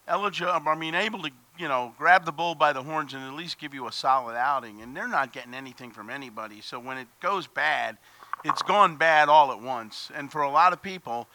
eligible. 0.09 0.53
I 0.53 0.75
mean, 0.75 0.95
able 0.95 1.23
to 1.23 1.31
you 1.59 1.69
know 1.69 1.95
grab 1.99 2.25
the 2.25 2.33
bull 2.33 2.55
by 2.55 2.73
the 2.73 2.83
horns 2.83 3.15
and 3.15 3.23
at 3.23 3.35
least 3.35 3.59
give 3.59 3.75
you 3.75 3.87
a 3.87 3.93
solid 3.93 4.37
outing. 4.37 4.81
And 4.83 4.97
they're 4.97 5.09
not 5.09 5.33
getting 5.33 5.55
anything 5.55 5.91
from 5.91 6.11
anybody. 6.11 6.61
So 6.61 6.81
when 6.81 6.99
it 6.99 7.09
goes 7.21 7.47
bad, 7.47 7.99
it's 8.45 8.63
gone 8.63 8.97
bad 8.97 9.29
all 9.29 9.53
at 9.53 9.61
once. 9.61 10.11
And 10.15 10.33
for 10.33 10.43
a 10.43 10.51
lot 10.51 10.73
of 10.73 10.83
people, 10.83 11.29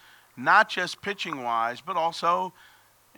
not 0.44 0.70
just 0.70 1.02
pitching 1.02 1.44
wise, 1.44 1.82
but 1.82 1.96
also, 1.98 2.54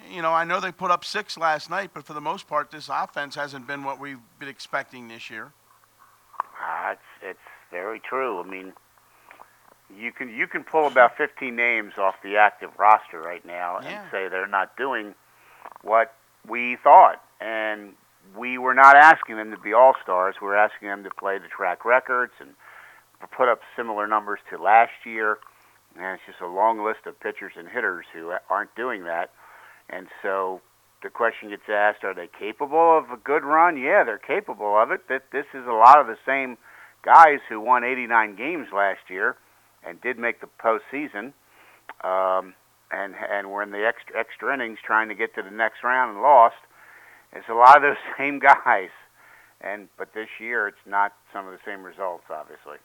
you 0.09 0.21
know, 0.21 0.31
I 0.31 0.43
know 0.43 0.59
they 0.59 0.71
put 0.71 0.91
up 0.91 1.05
six 1.05 1.37
last 1.37 1.69
night, 1.69 1.91
but 1.93 2.05
for 2.05 2.13
the 2.13 2.21
most 2.21 2.47
part, 2.47 2.71
this 2.71 2.89
offense 2.89 3.35
hasn't 3.35 3.67
been 3.67 3.83
what 3.83 3.99
we've 3.99 4.19
been 4.39 4.49
expecting 4.49 5.07
this 5.07 5.29
year. 5.29 5.51
Uh, 6.39 6.91
it's 6.93 7.01
it's 7.21 7.39
very 7.71 7.99
true. 7.99 8.39
I 8.39 8.43
mean, 8.43 8.73
you 9.95 10.11
can 10.11 10.29
you 10.29 10.47
can 10.47 10.63
pull 10.63 10.87
about 10.87 11.17
15 11.17 11.55
names 11.55 11.93
off 11.97 12.15
the 12.23 12.37
active 12.37 12.71
roster 12.77 13.19
right 13.21 13.43
now 13.45 13.79
Yeah. 13.81 14.01
and 14.03 14.11
say 14.11 14.27
they're 14.27 14.47
not 14.47 14.75
doing 14.77 15.15
what 15.83 16.13
we 16.47 16.77
thought, 16.83 17.23
and 17.39 17.93
we 18.35 18.57
were 18.57 18.73
not 18.73 18.95
asking 18.95 19.37
them 19.37 19.51
to 19.51 19.57
be 19.57 19.73
all 19.73 19.95
stars. 20.03 20.35
We 20.41 20.47
were 20.47 20.55
asking 20.57 20.87
them 20.87 21.03
to 21.03 21.09
play 21.09 21.37
the 21.39 21.47
track 21.47 21.83
records 21.85 22.33
and 22.39 22.51
put 23.31 23.49
up 23.49 23.61
similar 23.75 24.07
numbers 24.07 24.39
to 24.49 24.61
last 24.61 24.91
year. 25.05 25.37
And 25.95 26.05
it's 26.05 26.23
just 26.25 26.41
a 26.41 26.47
long 26.47 26.83
list 26.83 27.05
of 27.05 27.19
pitchers 27.19 27.53
and 27.57 27.67
hitters 27.67 28.05
who 28.13 28.31
aren't 28.49 28.73
doing 28.75 29.03
that. 29.03 29.31
And 29.89 30.07
so 30.21 30.61
the 31.03 31.09
question 31.09 31.49
gets 31.49 31.67
asked: 31.69 32.03
Are 32.03 32.13
they 32.13 32.29
capable 32.39 32.97
of 32.97 33.09
a 33.11 33.17
good 33.17 33.43
run? 33.43 33.77
Yeah, 33.77 34.03
they're 34.03 34.17
capable 34.17 34.77
of 34.77 34.91
it. 34.91 35.07
That 35.09 35.31
this 35.31 35.45
is 35.53 35.65
a 35.67 35.73
lot 35.73 35.99
of 35.99 36.07
the 36.07 36.17
same 36.25 36.57
guys 37.03 37.39
who 37.49 37.59
won 37.59 37.83
89 37.83 38.35
games 38.35 38.67
last 38.73 39.09
year 39.09 39.35
and 39.85 39.99
did 40.01 40.19
make 40.19 40.41
the 40.41 40.47
postseason, 40.61 41.33
um, 42.03 42.53
and 42.91 43.15
and 43.15 43.49
were 43.49 43.63
in 43.63 43.71
the 43.71 43.85
extra 43.85 44.17
extra 44.17 44.53
innings 44.53 44.79
trying 44.85 45.09
to 45.09 45.15
get 45.15 45.35
to 45.35 45.41
the 45.41 45.51
next 45.51 45.83
round 45.83 46.15
and 46.15 46.21
lost. 46.21 46.61
It's 47.33 47.49
a 47.49 47.53
lot 47.53 47.77
of 47.77 47.81
those 47.81 47.97
same 48.17 48.39
guys, 48.39 48.93
and 49.59 49.89
but 49.97 50.13
this 50.13 50.29
year 50.39 50.67
it's 50.67 50.85
not 50.85 51.13
some 51.33 51.47
of 51.47 51.53
the 51.53 51.59
same 51.65 51.83
results, 51.83 52.25
obviously. 52.29 52.77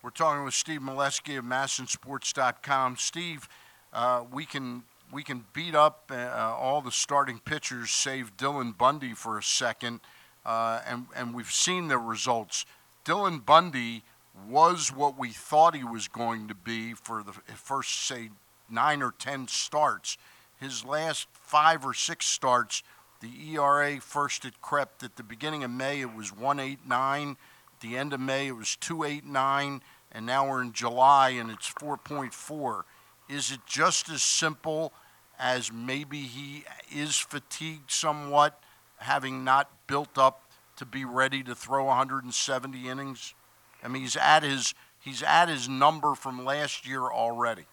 We're 0.00 0.10
talking 0.10 0.44
with 0.44 0.54
Steve 0.54 0.80
Melewski 0.80 1.36
of 1.38 1.44
MASNsports.com. 1.44 2.98
Steve, 2.98 3.48
uh, 3.92 4.22
we 4.32 4.46
can 4.46 4.84
we 5.12 5.24
can 5.24 5.44
beat 5.52 5.74
up 5.74 6.12
uh, 6.14 6.54
all 6.56 6.80
the 6.80 6.92
starting 6.92 7.40
pitchers, 7.40 7.90
save 7.90 8.36
Dylan 8.36 8.78
Bundy 8.78 9.12
for 9.12 9.38
a 9.38 9.42
second, 9.42 9.98
uh, 10.46 10.82
and 10.86 11.06
and 11.16 11.34
we've 11.34 11.50
seen 11.50 11.88
the 11.88 11.98
results. 11.98 12.64
Dylan 13.04 13.44
Bundy 13.44 14.04
was 14.48 14.92
what 14.92 15.18
we 15.18 15.30
thought 15.30 15.74
he 15.74 15.82
was 15.82 16.06
going 16.06 16.46
to 16.46 16.54
be 16.54 16.94
for 16.94 17.24
the 17.24 17.32
first 17.56 18.06
say 18.06 18.30
nine 18.70 19.02
or 19.02 19.12
ten 19.18 19.48
starts. 19.48 20.16
His 20.60 20.84
last 20.84 21.26
five 21.32 21.84
or 21.84 21.92
six 21.92 22.24
starts, 22.24 22.84
the 23.20 23.30
ERA 23.52 24.00
first 24.00 24.44
it 24.44 24.60
crept 24.60 25.02
at 25.02 25.16
the 25.16 25.24
beginning 25.24 25.64
of 25.64 25.72
May. 25.72 26.02
It 26.02 26.14
was 26.14 26.32
189. 26.32 27.30
At 27.30 27.36
the 27.80 27.96
end 27.96 28.12
of 28.12 28.20
May, 28.20 28.48
it 28.48 28.56
was 28.56 28.76
289, 28.76 29.82
and 30.12 30.26
now 30.26 30.48
we're 30.48 30.62
in 30.62 30.72
July 30.72 31.30
and 31.30 31.50
it's 31.50 31.72
4.4. 31.72 32.82
Is 33.28 33.50
it 33.50 33.60
just 33.66 34.08
as 34.08 34.22
simple 34.22 34.92
as 35.38 35.72
maybe 35.72 36.20
he 36.22 36.64
is 36.90 37.16
fatigued 37.16 37.90
somewhat, 37.90 38.60
having 38.96 39.44
not 39.44 39.70
built 39.86 40.16
up 40.16 40.42
to 40.76 40.86
be 40.86 41.04
ready 41.04 41.42
to 41.42 41.54
throw 41.54 41.84
170 41.84 42.88
innings? 42.88 43.34
I 43.82 43.88
mean, 43.88 44.02
he's 44.02 44.16
at 44.16 44.42
his 44.42 44.74
he's 45.00 45.22
at 45.22 45.48
his 45.48 45.68
number 45.68 46.14
from 46.14 46.44
last 46.44 46.86
year 46.86 47.02
already. 47.02 47.66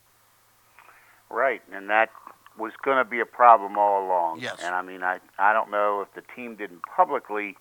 Right, 1.29 1.61
and 1.73 1.89
that 1.89 2.09
was 2.57 2.73
going 2.83 2.97
to 2.97 3.05
be 3.05 3.19
a 3.19 3.25
problem 3.25 3.77
all 3.77 4.05
along. 4.05 4.39
Yes. 4.39 4.59
And 4.63 4.75
I 4.75 4.81
mean, 4.81 5.03
I 5.03 5.19
I 5.39 5.53
don't 5.53 5.71
know 5.71 6.01
if 6.01 6.13
the 6.13 6.21
team 6.35 6.55
didn't 6.55 6.81
publicly 6.95 7.57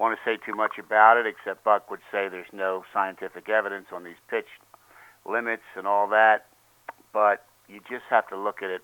want 0.00 0.18
to 0.18 0.24
say 0.24 0.38
too 0.44 0.56
much 0.56 0.78
about 0.78 1.18
it, 1.18 1.26
except 1.26 1.62
Buck 1.62 1.90
would 1.90 2.00
say 2.10 2.28
there's 2.28 2.50
no 2.52 2.84
scientific 2.92 3.50
evidence 3.50 3.86
on 3.92 4.02
these 4.02 4.18
pitch 4.28 4.48
limits 5.28 5.62
and 5.76 5.86
all 5.86 6.08
that. 6.08 6.46
But 7.12 7.44
you 7.68 7.80
just 7.80 8.08
have 8.08 8.26
to 8.28 8.36
look 8.36 8.62
at 8.62 8.70
it. 8.70 8.80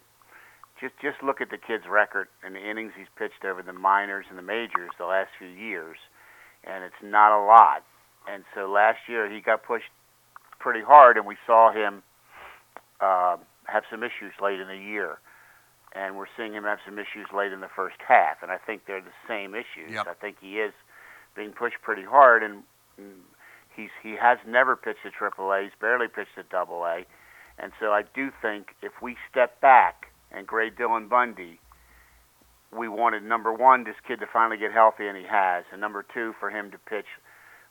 Just 0.78 0.92
just 1.00 1.22
look 1.24 1.40
at 1.40 1.48
the 1.48 1.56
kid's 1.56 1.84
record 1.88 2.28
and 2.44 2.54
the 2.54 2.60
innings 2.60 2.92
he's 2.96 3.08
pitched 3.16 3.46
over 3.46 3.62
the 3.62 3.72
minors 3.72 4.26
and 4.28 4.36
the 4.36 4.42
majors 4.42 4.90
the 4.98 5.06
last 5.06 5.30
few 5.38 5.48
years, 5.48 5.96
and 6.64 6.84
it's 6.84 7.02
not 7.02 7.32
a 7.32 7.42
lot. 7.42 7.82
And 8.28 8.44
so 8.54 8.70
last 8.70 8.98
year 9.08 9.30
he 9.32 9.40
got 9.40 9.64
pushed 9.64 9.88
pretty 10.58 10.82
hard, 10.82 11.16
and 11.16 11.24
we 11.24 11.36
saw 11.46 11.72
him 11.72 12.02
uh, 13.00 13.38
have 13.64 13.84
some 13.90 14.02
issues 14.02 14.34
late 14.42 14.60
in 14.60 14.68
the 14.68 14.76
year. 14.76 15.16
And 15.94 16.18
we're 16.18 16.28
seeing 16.36 16.52
him 16.52 16.64
have 16.64 16.80
some 16.84 16.98
issues 16.98 17.26
late 17.34 17.52
in 17.52 17.60
the 17.60 17.72
first 17.74 17.96
half, 18.06 18.42
and 18.42 18.50
I 18.50 18.58
think 18.58 18.82
they're 18.86 19.00
the 19.00 19.16
same 19.26 19.54
issues. 19.54 19.92
Yep. 19.92 20.06
I 20.06 20.12
think 20.12 20.36
he 20.42 20.58
is 20.58 20.74
being 21.36 21.52
pushed 21.52 21.76
pretty 21.82 22.04
hard, 22.04 22.42
and 22.42 22.62
he's 23.74 23.90
he 24.02 24.16
has 24.20 24.38
never 24.46 24.74
pitched 24.76 25.04
at 25.04 25.12
Triple 25.12 25.52
A. 25.52 25.62
He's 25.64 25.72
barely 25.80 26.08
pitched 26.08 26.38
at 26.38 26.48
Double 26.48 26.84
A, 26.84 27.04
and 27.58 27.72
so 27.78 27.92
I 27.92 28.02
do 28.14 28.30
think 28.42 28.68
if 28.82 28.92
we 29.02 29.16
step 29.30 29.60
back 29.60 30.06
and 30.32 30.46
grade 30.46 30.76
Dylan 30.76 31.08
Bundy, 31.08 31.60
we 32.76 32.88
wanted 32.88 33.22
number 33.22 33.52
one 33.52 33.84
this 33.84 33.94
kid 34.06 34.20
to 34.20 34.26
finally 34.32 34.58
get 34.58 34.72
healthy, 34.72 35.06
and 35.06 35.16
he 35.16 35.24
has, 35.24 35.64
and 35.70 35.80
number 35.80 36.04
two 36.12 36.34
for 36.40 36.50
him 36.50 36.70
to 36.70 36.78
pitch 36.78 37.06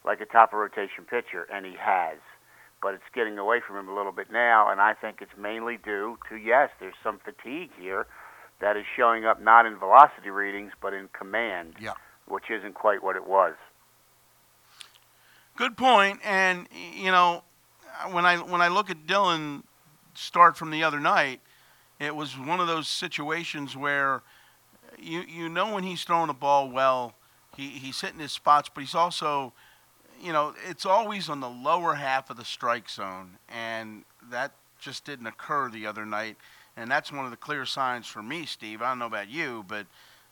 like 0.06 0.22
a 0.22 0.26
top 0.26 0.54
of 0.54 0.60
rotation 0.60 1.04
pitcher, 1.10 1.48
and 1.52 1.66
he 1.66 1.74
has. 1.80 2.18
But 2.82 2.94
it's 2.94 3.04
getting 3.16 3.38
away 3.40 3.62
from 3.66 3.78
him 3.78 3.90
a 3.90 3.96
little 3.96 4.12
bit 4.12 4.32
now, 4.32 4.70
and 4.70 4.80
I 4.80 4.94
think 4.94 5.18
it's 5.22 5.36
mainly 5.38 5.78
due 5.84 6.18
to 6.30 6.36
yes, 6.36 6.70
there's 6.80 6.94
some 7.04 7.20
fatigue 7.24 7.72
here 7.80 8.06
that 8.62 8.78
is 8.78 8.86
showing 8.96 9.26
up 9.26 9.42
not 9.42 9.66
in 9.66 9.78
velocity 9.78 10.30
readings 10.30 10.72
but 10.82 10.94
in 10.94 11.10
command, 11.18 11.76
Yeah. 11.80 11.94
Which 12.28 12.50
isn't 12.50 12.74
quite 12.74 13.04
what 13.04 13.16
it 13.16 13.28
was. 13.28 13.54
Good 15.58 15.78
point. 15.78 16.20
And 16.24 16.68
you 16.96 17.12
know, 17.12 17.44
when 18.12 18.26
I 18.26 18.38
when 18.38 18.62
I 18.62 18.68
look 18.68 18.90
at 18.90 19.08
Dylan 19.08 19.64
start 20.14 20.58
from 20.58 20.72
the 20.72 20.84
other 20.84 21.00
night, 21.00 21.40
it 22.00 22.16
was 22.16 22.38
one 22.38 22.60
of 22.60 22.68
those 22.68 22.88
situations 22.88 23.76
where 23.76 24.22
you 25.00 25.22
you 25.22 25.50
know 25.50 25.74
when 25.74 25.84
he's 25.84 26.04
throwing 26.04 26.30
a 26.30 26.34
ball 26.34 26.70
well, 26.70 27.16
he 27.56 27.70
he's 27.70 28.02
hitting 28.02 28.20
his 28.20 28.32
spots, 28.32 28.70
but 28.74 28.82
he's 28.82 28.96
also 28.96 29.54
you 30.22 30.34
know, 30.34 30.54
it's 30.68 30.86
always 30.86 31.30
on 31.30 31.40
the 31.40 31.50
lower 31.50 31.96
half 31.96 32.30
of 32.30 32.38
the 32.38 32.46
strike 32.46 32.90
zone, 32.90 33.38
and 33.50 34.04
that 34.30 34.52
just 34.80 35.06
didn't 35.06 35.28
occur 35.28 35.70
the 35.70 35.86
other 35.86 36.06
night. 36.06 36.38
And 36.78 36.90
that's 36.92 37.12
one 37.12 37.26
of 37.26 37.32
the 37.32 37.38
clear 37.38 37.66
signs 37.66 38.08
for 38.08 38.22
me, 38.22 38.46
Steve. 38.46 38.82
I 38.82 38.90
don't 38.90 39.00
know 39.00 39.06
about 39.06 39.30
you, 39.30 39.64
but 39.68 39.86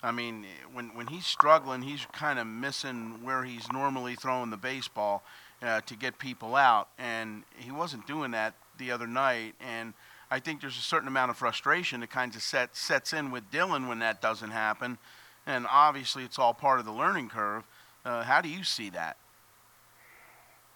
I 0.04 0.12
mean, 0.12 0.46
when 0.74 0.90
when 0.90 1.08
he's 1.08 1.26
struggling, 1.26 1.82
he's 1.82 2.06
kind 2.12 2.38
of 2.38 2.46
missing 2.46 3.24
where 3.24 3.46
he's 3.46 3.72
normally 3.72 4.16
throwing 4.16 4.50
the 4.50 4.58
baseball 4.58 5.24
uh, 5.62 5.80
to 5.82 5.96
get 5.96 6.20
people 6.20 6.56
out, 6.56 6.90
and 7.00 7.44
he 7.58 7.72
wasn't 7.72 8.06
doing 8.06 8.32
that 8.32 8.54
the 8.78 8.92
other 8.92 9.08
night. 9.08 9.56
And 9.62 9.94
I 10.30 10.40
think 10.40 10.60
there's 10.60 10.78
a 10.78 10.82
certain 10.82 11.08
amount 11.08 11.32
of 11.32 11.38
frustration 11.38 12.02
that 12.02 12.10
kind 12.10 12.36
of 12.36 12.42
set, 12.42 12.76
sets 12.76 13.14
in 13.14 13.32
with 13.32 13.50
Dylan 13.50 13.88
when 13.88 14.00
that 14.00 14.22
doesn't 14.22 14.52
happen. 14.52 14.98
And 15.46 15.66
obviously, 15.70 16.24
it's 16.24 16.38
all 16.38 16.54
part 16.54 16.80
of 16.80 16.86
the 16.86 16.92
learning 16.92 17.30
curve. 17.30 17.64
Uh, 18.04 18.24
how 18.24 18.42
do 18.42 18.50
you 18.50 18.64
see 18.64 18.90
that? 18.90 19.16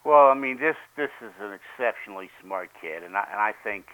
Well, 0.05 0.27
I 0.27 0.35
mean, 0.35 0.57
this 0.57 0.77
this 0.95 1.11
is 1.21 1.33
an 1.41 1.51
exceptionally 1.51 2.29
smart 2.41 2.69
kid, 2.79 3.03
and 3.03 3.17
I 3.17 3.27
and 3.29 3.41
I 3.41 3.53
think 3.61 3.87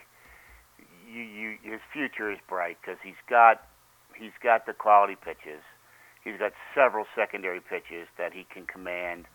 you, 1.11 1.21
you 1.21 1.57
his 1.63 1.81
future 1.91 2.31
is 2.31 2.37
bright 2.47 2.77
because 2.81 2.99
he's 3.03 3.15
got 3.27 3.63
he's 4.23 4.39
got 4.41 4.65
the 4.65 4.73
quality 4.73 5.15
pitches. 5.19 5.61
He's 6.23 6.39
got 6.39 6.53
several 6.73 7.05
secondary 7.15 7.59
pitches 7.59 8.07
that 8.17 8.31
he 8.31 8.47
can 8.47 8.65
command, 8.65 9.25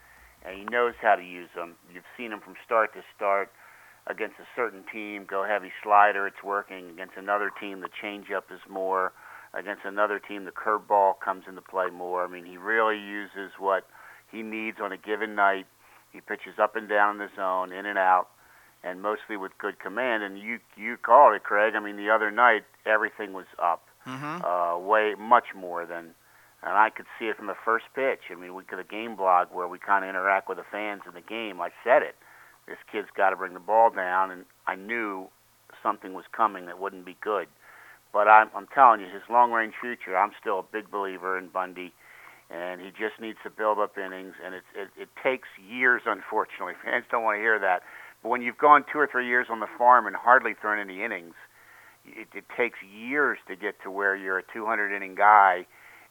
and 0.45 0.57
he 0.57 0.65
knows 0.65 0.95
how 1.03 1.17
to 1.17 1.23
use 1.23 1.51
them. 1.55 1.77
You've 1.93 2.09
seen 2.17 2.33
him 2.33 2.41
from 2.41 2.55
start 2.65 2.95
to 2.95 3.03
start 3.15 3.51
against 4.07 4.37
a 4.41 4.49
certain 4.57 4.85
team 4.91 5.27
go 5.29 5.45
heavy 5.45 5.71
slider, 5.83 6.27
it's 6.27 6.43
working. 6.43 6.89
Against 6.89 7.17
another 7.19 7.53
team, 7.61 7.81
the 7.81 7.91
changeup 8.03 8.51
is 8.51 8.61
more. 8.69 9.13
Against 9.53 9.85
another 9.85 10.19
team, 10.19 10.45
the 10.45 10.51
curveball 10.51 11.21
comes 11.23 11.45
into 11.47 11.61
play 11.61 11.91
more. 11.91 12.25
I 12.25 12.29
mean, 12.29 12.47
he 12.47 12.57
really 12.57 12.99
uses 12.99 13.53
what 13.59 13.85
he 14.33 14.43
needs 14.43 14.79
on 14.81 14.93
a 14.93 14.97
given 14.97 15.35
night. 15.35 15.67
He 16.13 16.21
pitches 16.21 16.59
up 16.59 16.75
and 16.77 16.89
down 16.89 17.19
the 17.19 17.29
zone, 17.37 17.73
in 17.73 17.85
and 17.85 17.99
out, 17.99 18.29
and 18.83 19.03
mostly 19.03 19.37
with 19.37 19.53
good 19.59 19.79
command. 19.79 20.23
And 20.23 20.39
you 20.39 20.59
you 20.77 20.97
called 20.97 21.35
it, 21.35 21.45
Craig. 21.45 21.75
I 21.77 21.81
mean, 21.81 21.97
the 21.97 22.11
other 22.11 22.31
night 22.31 22.65
everything 22.87 23.35
was 23.35 23.47
up, 23.63 23.88
Mm-hmm. 24.09 24.45
uh, 24.45 24.79
way 24.79 25.15
much 25.19 25.55
more 25.55 25.85
than, 25.85 26.15
and 26.63 26.73
I 26.73 26.91
could 26.91 27.07
see 27.19 27.27
it 27.27 27.37
from 27.37 27.47
the 27.47 27.57
first 27.65 27.85
pitch. 27.95 28.21
I 28.31 28.35
mean, 28.35 28.55
we 28.55 28.65
could 28.65 28.79
a 28.79 28.85
game 28.85 29.17
blog 29.17 29.49
where 29.53 29.69
we 29.69 29.79
kind 29.79 30.05
of 30.05 30.09
interact 30.09 30.49
with 30.49 30.59
the 30.59 30.65
fans 30.71 31.03
in 31.07 31.15
the 31.15 31.21
game. 31.21 31.61
I 31.61 31.71
said 31.85 32.03
it. 32.03 32.17
This 32.67 32.79
kid's 32.91 33.09
got 33.17 33.31
to 33.31 33.37
bring 33.37 33.55
the 33.55 33.61
ball 33.61 33.91
down, 33.91 34.31
and 34.31 34.45
I 34.67 34.75
knew 34.75 35.29
something 35.83 36.15
was 36.15 36.25
coming 36.33 36.67
that 36.67 36.81
wouldn't 36.81 37.05
be 37.05 37.17
good. 37.21 37.49
But 38.13 38.29
I'm, 38.29 38.49
I'm 38.57 38.67
telling 38.75 39.01
you, 39.01 39.07
his 39.07 39.23
long 39.31 39.53
range 39.53 39.75
future. 39.81 40.17
I'm 40.17 40.33
still 40.41 40.61
a 40.61 40.63
big 40.63 40.91
believer 40.91 41.39
in 41.39 41.49
Bundy 41.49 41.93
and 42.51 42.81
he 42.81 42.89
just 42.89 43.21
needs 43.21 43.39
to 43.45 43.51
build 43.51 43.79
up 43.79 43.99
innings. 43.99 44.35
And 44.45 44.55
it, 44.55 44.63
it 44.75 44.89
it 44.97 45.09
takes 45.23 45.49
years, 45.69 46.03
unfortunately. 46.07 46.75
Fans 46.85 47.05
don't 47.11 47.23
want 47.23 47.37
to 47.37 47.41
hear 47.41 47.59
that, 47.59 47.83
but 48.23 48.31
when 48.31 48.43
you've 48.43 48.59
gone 48.59 48.85
two 48.91 48.99
or 48.99 49.07
three 49.07 49.27
years 49.27 49.47
on 49.51 49.61
the 49.61 49.69
farm 49.77 50.07
and 50.07 50.17
hardly 50.17 50.55
thrown 50.55 50.79
any 50.79 51.03
innings, 51.03 51.35
it, 52.17 52.29
it 52.35 52.45
takes 52.57 52.79
years 52.83 53.39
to 53.49 53.57
get 53.57 53.83
to 53.83 53.91
where 53.91 54.17
you're 54.17 54.39
a 54.39 54.45
200 54.53 54.95
inning 54.95 55.15
guy, 55.15 55.67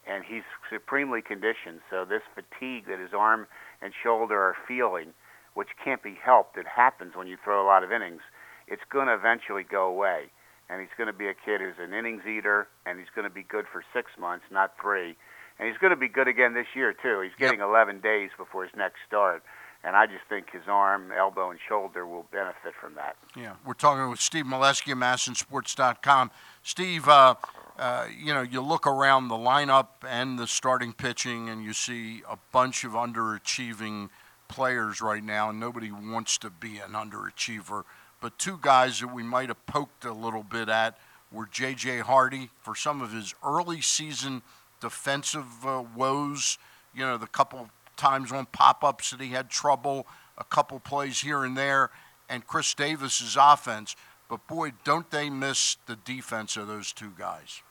and 0.07 0.23
he's 0.23 0.43
supremely 0.71 1.21
conditioned. 1.21 1.81
So 1.89 2.05
this 2.05 2.21
fatigue 2.33 2.85
that 2.87 2.99
his 2.99 3.13
arm 3.17 3.47
and 3.81 3.93
shoulder 4.03 4.39
are 4.39 4.55
feeling 4.67 5.13
which 5.57 5.69
can't 5.83 6.03
be 6.03 6.15
helped. 6.23 6.55
It 6.55 6.67
happens 6.67 7.15
when 7.15 7.25
you 7.25 7.35
throw 7.43 7.63
a 7.63 7.65
lot 7.65 7.83
of 7.83 7.91
innings. 7.91 8.21
It's 8.67 8.83
going 8.91 9.07
to 9.07 9.15
eventually 9.15 9.63
go 9.63 9.87
away. 9.87 10.29
And 10.69 10.79
he's 10.79 10.93
going 10.95 11.07
to 11.07 11.17
be 11.17 11.27
a 11.27 11.33
kid 11.33 11.61
who's 11.61 11.81
an 11.81 11.97
innings 11.97 12.21
eater, 12.29 12.67
and 12.85 12.99
he's 12.99 13.09
going 13.15 13.27
to 13.27 13.33
be 13.33 13.41
good 13.41 13.65
for 13.65 13.83
six 13.91 14.11
months, 14.19 14.45
not 14.51 14.73
three. 14.79 15.17
And 15.57 15.67
he's 15.67 15.79
going 15.79 15.89
to 15.89 15.97
be 15.97 16.07
good 16.07 16.27
again 16.27 16.53
this 16.53 16.67
year, 16.75 16.93
too. 16.93 17.21
He's 17.21 17.33
getting 17.39 17.59
yep. 17.59 17.69
11 17.69 18.01
days 18.01 18.29
before 18.37 18.69
his 18.69 18.75
next 18.77 18.97
start. 19.07 19.41
And 19.83 19.95
I 19.95 20.05
just 20.05 20.23
think 20.27 20.51
his 20.51 20.63
arm, 20.67 21.11
elbow, 21.11 21.51
and 21.51 21.59
shoulder 21.67 22.05
will 22.05 22.25
benefit 22.31 22.73
from 22.81 22.95
that. 22.95 23.15
Yeah, 23.35 23.53
we're 23.65 23.73
talking 23.73 24.09
with 24.09 24.19
Steve 24.19 24.45
Melewski 24.45 24.91
of 24.91 24.97
MASNsports.com. 24.97 26.31
Steve, 26.63 27.07
uh, 27.07 27.35
uh, 27.77 28.07
you 28.17 28.33
know, 28.33 28.41
you 28.41 28.59
look 28.59 28.87
around 28.87 29.27
the 29.27 29.35
lineup 29.35 29.87
and 30.05 30.37
the 30.37 30.47
starting 30.47 30.93
pitching, 30.93 31.47
and 31.47 31.63
you 31.63 31.73
see 31.73 32.23
a 32.29 32.37
bunch 32.51 32.83
of 32.83 32.93
underachieving 32.93 34.09
players 34.47 35.01
right 35.01 35.23
now, 35.23 35.49
and 35.49 35.59
nobody 35.59 35.91
wants 35.91 36.37
to 36.39 36.49
be 36.49 36.79
an 36.79 36.91
underachiever. 36.93 37.83
But 38.19 38.39
two 38.39 38.59
guys 38.61 38.99
that 39.01 39.13
we 39.13 39.23
might 39.23 39.49
have 39.49 39.63
poked 39.67 40.05
a 40.05 40.13
little 40.13 40.43
bit 40.43 40.69
at 40.69 40.97
were 41.31 41.45
J.J. 41.45 41.99
Hardy 41.99 42.49
for 42.61 42.73
some 42.73 43.01
of 43.01 43.11
his 43.11 43.35
early 43.43 43.81
season 43.81 44.41
defensive 44.81 45.65
uh, 45.65 45.83
woes. 45.95 46.57
You 46.95 47.01
know, 47.01 47.17
the 47.17 47.27
couple 47.27 47.69
times 47.97 48.31
on 48.31 48.45
pop 48.47 48.83
ups 48.83 49.11
that 49.11 49.21
he 49.21 49.29
had 49.29 49.49
trouble, 49.49 50.07
a 50.37 50.43
couple 50.43 50.79
plays 50.79 51.21
here 51.21 51.43
and 51.43 51.57
there, 51.57 51.89
and 52.29 52.45
Chris 52.45 52.73
Davis's 52.73 53.37
offense. 53.39 53.95
But 54.29 54.45
boy, 54.47 54.73
don't 54.83 55.09
they 55.09 55.29
miss 55.29 55.77
the 55.85 55.95
defense 55.95 56.57
of 56.57 56.67
those 56.67 56.91
two 56.91 57.13
guys. 57.17 57.61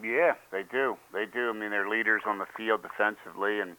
Yeah, 0.00 0.34
they 0.50 0.62
do. 0.62 0.96
They 1.12 1.26
do. 1.26 1.50
I 1.50 1.52
mean, 1.52 1.70
they're 1.70 1.88
leaders 1.88 2.22
on 2.26 2.38
the 2.38 2.46
field 2.56 2.82
defensively, 2.82 3.60
and 3.60 3.72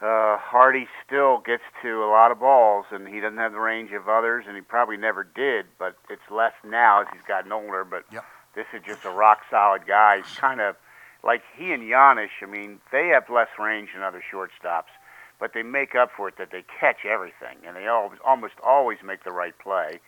uh, 0.00 0.38
Hardy 0.38 0.88
still 1.06 1.38
gets 1.44 1.62
to 1.82 2.02
a 2.02 2.10
lot 2.10 2.32
of 2.32 2.40
balls, 2.40 2.86
and 2.90 3.06
he 3.06 3.20
doesn't 3.20 3.38
have 3.38 3.52
the 3.52 3.60
range 3.60 3.92
of 3.92 4.08
others, 4.08 4.44
and 4.48 4.56
he 4.56 4.62
probably 4.62 4.96
never 4.96 5.24
did. 5.24 5.66
But 5.78 5.96
it's 6.08 6.22
less 6.30 6.54
now 6.64 7.02
as 7.02 7.08
he's 7.12 7.22
gotten 7.28 7.52
older. 7.52 7.84
But 7.84 8.04
yep. 8.10 8.24
this 8.54 8.66
is 8.72 8.82
just 8.86 9.04
a 9.04 9.10
rock 9.10 9.40
solid 9.50 9.86
guy. 9.86 10.18
He's 10.18 10.36
kind 10.36 10.60
of 10.60 10.76
like 11.24 11.42
he 11.56 11.72
and 11.72 11.82
Janish. 11.82 12.42
I 12.42 12.46
mean, 12.46 12.80
they 12.90 13.08
have 13.08 13.30
less 13.30 13.48
range 13.58 13.90
than 13.94 14.02
other 14.02 14.22
shortstops, 14.32 14.92
but 15.38 15.52
they 15.54 15.62
make 15.62 15.94
up 15.94 16.10
for 16.16 16.28
it 16.28 16.38
that 16.38 16.50
they 16.50 16.64
catch 16.80 17.04
everything, 17.04 17.58
and 17.66 17.76
they 17.76 17.86
always, 17.86 18.18
almost 18.24 18.54
always 18.64 18.98
make 19.04 19.24
the 19.24 19.32
right 19.32 19.56
play. 19.58 20.00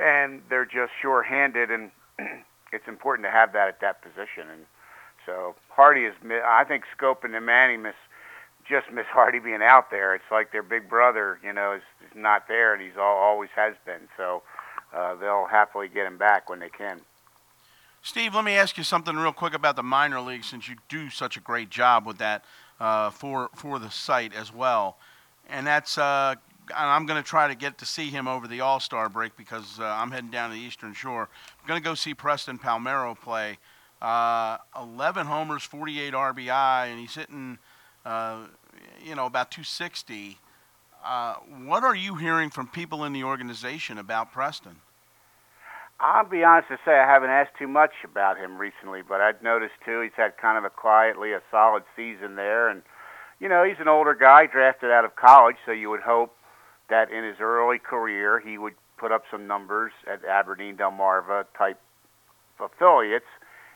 And 0.00 0.42
they're 0.48 0.64
just 0.64 0.92
sure-handed, 1.00 1.70
and 1.70 1.90
it's 2.72 2.86
important 2.86 3.26
to 3.26 3.30
have 3.30 3.52
that 3.52 3.68
at 3.68 3.80
that 3.80 4.02
position. 4.02 4.48
And 4.50 4.66
so 5.26 5.54
Hardy 5.68 6.04
is, 6.04 6.14
I 6.44 6.64
think, 6.64 6.84
Schopen 6.96 7.34
and 7.34 7.46
Manny 7.46 7.76
miss 7.76 7.94
just 8.68 8.90
miss 8.92 9.06
Hardy 9.12 9.38
being 9.38 9.62
out 9.62 9.90
there. 9.90 10.14
It's 10.14 10.30
like 10.30 10.52
their 10.52 10.62
big 10.62 10.88
brother, 10.88 11.38
you 11.42 11.52
know, 11.52 11.72
is, 11.72 11.82
is 12.06 12.16
not 12.16 12.48
there, 12.48 12.72
and 12.72 12.82
he's 12.82 12.96
all, 12.98 13.16
always 13.16 13.50
has 13.56 13.74
been. 13.84 14.08
So 14.16 14.42
uh, 14.94 15.14
they'll 15.16 15.46
happily 15.46 15.88
get 15.88 16.06
him 16.06 16.18
back 16.18 16.48
when 16.48 16.60
they 16.60 16.68
can. 16.68 17.00
Steve, 18.02 18.34
let 18.34 18.44
me 18.44 18.52
ask 18.52 18.78
you 18.78 18.84
something 18.84 19.14
real 19.16 19.32
quick 19.32 19.52
about 19.52 19.76
the 19.76 19.82
minor 19.82 20.20
league, 20.20 20.42
since 20.42 20.68
you 20.68 20.76
do 20.88 21.10
such 21.10 21.36
a 21.36 21.40
great 21.40 21.68
job 21.68 22.06
with 22.06 22.18
that 22.18 22.44
uh, 22.80 23.10
for 23.10 23.50
for 23.54 23.78
the 23.78 23.90
site 23.90 24.34
as 24.34 24.52
well. 24.52 24.96
And 25.48 25.66
that's 25.66 25.98
uh, 25.98 26.34
I'm 26.74 27.04
going 27.04 27.22
to 27.22 27.28
try 27.28 27.48
to 27.48 27.54
get 27.54 27.78
to 27.78 27.86
see 27.86 28.08
him 28.08 28.26
over 28.26 28.48
the 28.48 28.60
All 28.60 28.80
Star 28.80 29.08
break 29.08 29.36
because 29.36 29.78
uh, 29.78 29.84
I'm 29.84 30.10
heading 30.10 30.30
down 30.30 30.50
to 30.50 30.56
the 30.56 30.62
Eastern 30.62 30.94
Shore. 30.94 31.28
I'm 31.60 31.68
going 31.68 31.80
to 31.80 31.84
go 31.84 31.94
see 31.94 32.14
Preston 32.14 32.58
Palmeiro 32.58 33.18
play. 33.18 33.58
Uh, 34.00 34.56
11 34.80 35.26
homers, 35.26 35.62
48 35.62 36.14
RBI, 36.14 36.86
and 36.86 36.98
he's 36.98 37.14
hitting, 37.14 37.58
uh, 38.06 38.46
you 39.04 39.14
know, 39.14 39.26
about 39.26 39.50
260. 39.50 40.38
Uh, 41.04 41.34
what 41.64 41.84
are 41.84 41.94
you 41.94 42.14
hearing 42.14 42.48
from 42.48 42.66
people 42.66 43.04
in 43.04 43.12
the 43.12 43.24
organization 43.24 43.98
about 43.98 44.32
Preston? 44.32 44.76
I'll 46.00 46.24
be 46.24 46.42
honest 46.42 46.68
to 46.68 46.78
say 46.84 46.92
I 46.92 47.06
haven't 47.06 47.28
asked 47.28 47.58
too 47.58 47.68
much 47.68 47.92
about 48.04 48.38
him 48.38 48.56
recently, 48.56 49.02
but 49.06 49.20
I've 49.20 49.42
noticed 49.42 49.74
too 49.84 50.00
he's 50.00 50.16
had 50.16 50.38
kind 50.38 50.56
of 50.56 50.64
a 50.64 50.70
quietly 50.70 51.32
a 51.32 51.42
solid 51.50 51.82
season 51.94 52.36
there, 52.36 52.70
and 52.70 52.82
you 53.38 53.48
know 53.48 53.64
he's 53.64 53.80
an 53.80 53.88
older 53.88 54.14
guy 54.14 54.46
drafted 54.46 54.90
out 54.90 55.04
of 55.04 55.14
college, 55.14 55.56
so 55.66 55.72
you 55.72 55.90
would 55.90 56.00
hope 56.00 56.34
that 56.88 57.12
in 57.12 57.22
his 57.22 57.36
early 57.38 57.78
career 57.78 58.40
he 58.40 58.56
would 58.56 58.74
put 58.96 59.12
up 59.12 59.24
some 59.30 59.46
numbers 59.46 59.92
at 60.10 60.24
Aberdeen 60.24 60.76
Delmarva 60.76 61.44
type 61.56 61.78
affiliates. 62.58 63.28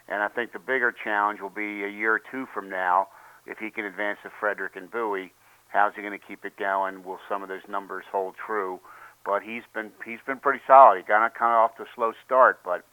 And 0.09 0.23
I 0.23 0.29
think 0.29 0.53
the 0.53 0.59
bigger 0.59 0.93
challenge 0.93 1.41
will 1.41 1.49
be 1.49 1.85
a 1.85 1.89
year 1.89 2.15
or 2.15 2.21
two 2.31 2.47
from 2.53 2.69
now 2.69 3.09
if 3.47 3.59
he 3.59 3.71
can 3.71 3.87
advance 3.87 4.19
to 4.23 4.31
Frederick 4.39 4.77
and 4.77 4.91
Bowie. 4.91 5.33
How's 5.69 5.95
he 5.95 6.03
going 6.03 6.19
to 6.19 6.25
keep 6.25 6.45
it 6.45 6.59
going? 6.59 7.05
Will 7.05 7.19
some 7.29 7.43
of 7.43 7.49
those 7.49 7.67
numbers 7.69 8.05
hold 8.13 8.35
true? 8.37 8.81
But 9.25 9.43
he's 9.43 9.63
been 9.73 9.91
he's 10.05 10.19
been 10.27 10.39
pretty 10.39 10.61
solid. 10.67 10.99
He 10.99 11.03
got 11.03 11.35
kind 11.35 11.53
of 11.53 11.59
off 11.59 11.77
to 11.77 11.85
a 11.85 11.87
slow 11.95 12.13
start, 12.25 12.61
but 12.65 12.85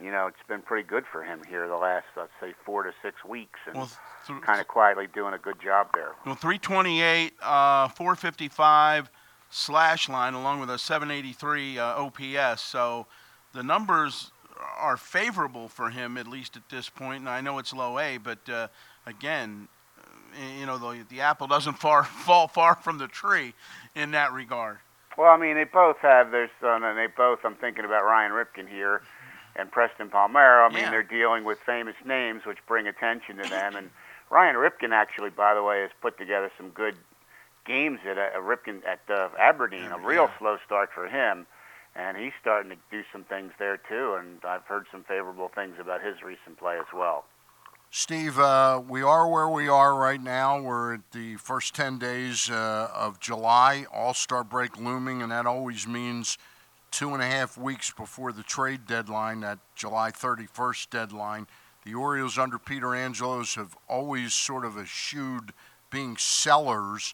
you 0.00 0.10
know 0.10 0.26
it's 0.26 0.46
been 0.48 0.62
pretty 0.62 0.86
good 0.86 1.04
for 1.10 1.24
him 1.24 1.40
here 1.48 1.66
the 1.68 1.76
last 1.76 2.06
let's 2.16 2.30
say 2.40 2.54
four 2.64 2.84
to 2.84 2.92
six 3.02 3.24
weeks, 3.24 3.58
and 3.66 3.76
well, 3.76 3.90
th- 4.26 4.40
kind 4.42 4.60
of 4.60 4.68
quietly 4.68 5.08
doing 5.12 5.34
a 5.34 5.38
good 5.38 5.60
job 5.60 5.88
there. 5.94 6.12
Well, 6.24 6.36
328, 6.36 7.34
uh, 7.42 7.88
455 7.88 9.10
slash 9.50 10.08
line 10.08 10.34
along 10.34 10.60
with 10.60 10.70
a 10.70 10.78
783 10.78 11.78
uh, 11.78 11.84
OPS. 11.84 12.62
So 12.62 13.06
the 13.52 13.62
numbers 13.62 14.30
are 14.78 14.96
favorable 14.96 15.68
for 15.68 15.90
him 15.90 16.16
at 16.16 16.26
least 16.26 16.56
at 16.56 16.68
this 16.68 16.88
point. 16.88 17.20
And 17.20 17.28
I 17.28 17.40
know 17.40 17.58
it's 17.58 17.72
low 17.72 17.98
A, 17.98 18.18
but 18.18 18.48
uh, 18.48 18.68
again, 19.06 19.68
uh, 19.98 20.58
you 20.58 20.66
know 20.66 20.78
the, 20.78 21.04
the 21.08 21.20
apple 21.20 21.46
doesn't 21.46 21.74
far 21.78 22.04
fall 22.04 22.48
far 22.48 22.74
from 22.74 22.98
the 22.98 23.08
tree 23.08 23.54
in 23.94 24.12
that 24.12 24.32
regard. 24.32 24.78
Well, 25.16 25.30
I 25.30 25.36
mean, 25.36 25.54
they 25.54 25.64
both 25.64 25.98
have 25.98 26.30
their 26.30 26.50
son, 26.60 26.84
and 26.84 26.98
they 26.98 27.06
both. 27.06 27.40
I'm 27.44 27.54
thinking 27.56 27.84
about 27.84 28.04
Ryan 28.04 28.32
Ripken 28.32 28.68
here, 28.68 29.02
and 29.56 29.70
Preston 29.70 30.08
Palmeiro. 30.08 30.68
I 30.68 30.72
mean, 30.72 30.84
yeah. 30.84 30.90
they're 30.90 31.02
dealing 31.02 31.44
with 31.44 31.58
famous 31.66 31.96
names, 32.04 32.42
which 32.46 32.58
bring 32.66 32.86
attention 32.86 33.36
to 33.36 33.48
them. 33.48 33.76
And 33.76 33.90
Ryan 34.30 34.56
Ripken, 34.56 34.92
actually, 34.92 35.30
by 35.30 35.54
the 35.54 35.62
way, 35.62 35.82
has 35.82 35.90
put 36.00 36.18
together 36.18 36.50
some 36.56 36.70
good 36.70 36.96
games 37.66 38.00
at 38.08 38.18
uh, 38.18 38.40
Ripken 38.40 38.80
at 38.86 39.00
uh, 39.10 39.28
Aberdeen. 39.38 39.86
A 39.86 39.98
real 39.98 40.24
yeah. 40.24 40.38
slow 40.38 40.56
start 40.64 40.90
for 40.94 41.08
him, 41.08 41.46
and 41.94 42.16
he's 42.16 42.32
starting 42.40 42.70
to 42.70 42.78
do 42.90 43.02
some 43.12 43.24
things 43.24 43.52
there 43.58 43.76
too. 43.76 44.14
And 44.18 44.38
I've 44.44 44.64
heard 44.64 44.86
some 44.90 45.04
favorable 45.04 45.50
things 45.54 45.76
about 45.78 46.02
his 46.02 46.22
recent 46.22 46.58
play 46.58 46.78
as 46.78 46.92
well. 46.94 47.24
Steve, 47.94 48.38
uh, 48.38 48.80
we 48.88 49.02
are 49.02 49.28
where 49.28 49.50
we 49.50 49.68
are 49.68 49.94
right 49.94 50.22
now. 50.22 50.58
We're 50.58 50.94
at 50.94 51.12
the 51.12 51.36
first 51.36 51.74
10 51.74 51.98
days 51.98 52.48
uh, 52.48 52.88
of 52.94 53.20
July, 53.20 53.84
All 53.92 54.14
Star 54.14 54.42
break 54.42 54.78
looming, 54.78 55.20
and 55.20 55.30
that 55.30 55.44
always 55.44 55.86
means 55.86 56.38
two 56.90 57.12
and 57.12 57.22
a 57.22 57.26
half 57.26 57.58
weeks 57.58 57.92
before 57.92 58.32
the 58.32 58.42
trade 58.42 58.86
deadline, 58.86 59.40
that 59.40 59.58
July 59.74 60.10
31st 60.10 60.88
deadline. 60.88 61.46
The 61.84 61.94
Orioles 61.94 62.38
under 62.38 62.58
Peter 62.58 62.94
Angelos 62.94 63.56
have 63.56 63.76
always 63.90 64.32
sort 64.32 64.64
of 64.64 64.78
eschewed 64.78 65.52
being 65.90 66.16
sellers. 66.16 67.12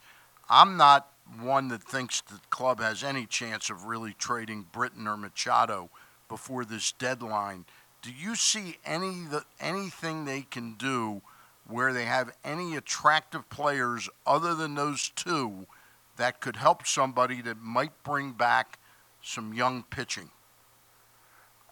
I'm 0.49 0.77
not 0.77 1.09
one 1.41 1.67
that 1.69 1.83
thinks 1.83 2.21
the 2.21 2.38
club 2.51 2.79
has 2.79 3.03
any 3.03 3.27
chance 3.27 3.69
of 3.69 3.87
really 3.87 4.12
trading 4.12 4.67
Britton 4.71 5.09
or 5.09 5.17
Machado 5.17 5.91
before 6.29 6.64
this 6.64 6.93
deadline. 6.93 7.64
Do 8.02 8.11
you 8.12 8.34
see 8.34 8.78
any 8.84 9.24
the, 9.24 9.44
anything 9.61 10.24
they 10.24 10.42
can 10.42 10.74
do 10.74 11.22
where 11.66 11.92
they 11.92 12.04
have 12.04 12.32
any 12.44 12.76
attractive 12.76 13.48
players 13.50 14.08
other 14.26 14.54
than 14.54 14.74
those 14.74 15.11
two 15.11 15.66
that 16.16 16.40
could 16.40 16.56
help 16.56 16.87
somebody 16.87 17.42
that 17.42 17.58
might 17.58 18.02
bring 18.02 18.32
back 18.32 18.78
some 19.22 19.52
young 19.52 19.82
pitching? 19.82 20.30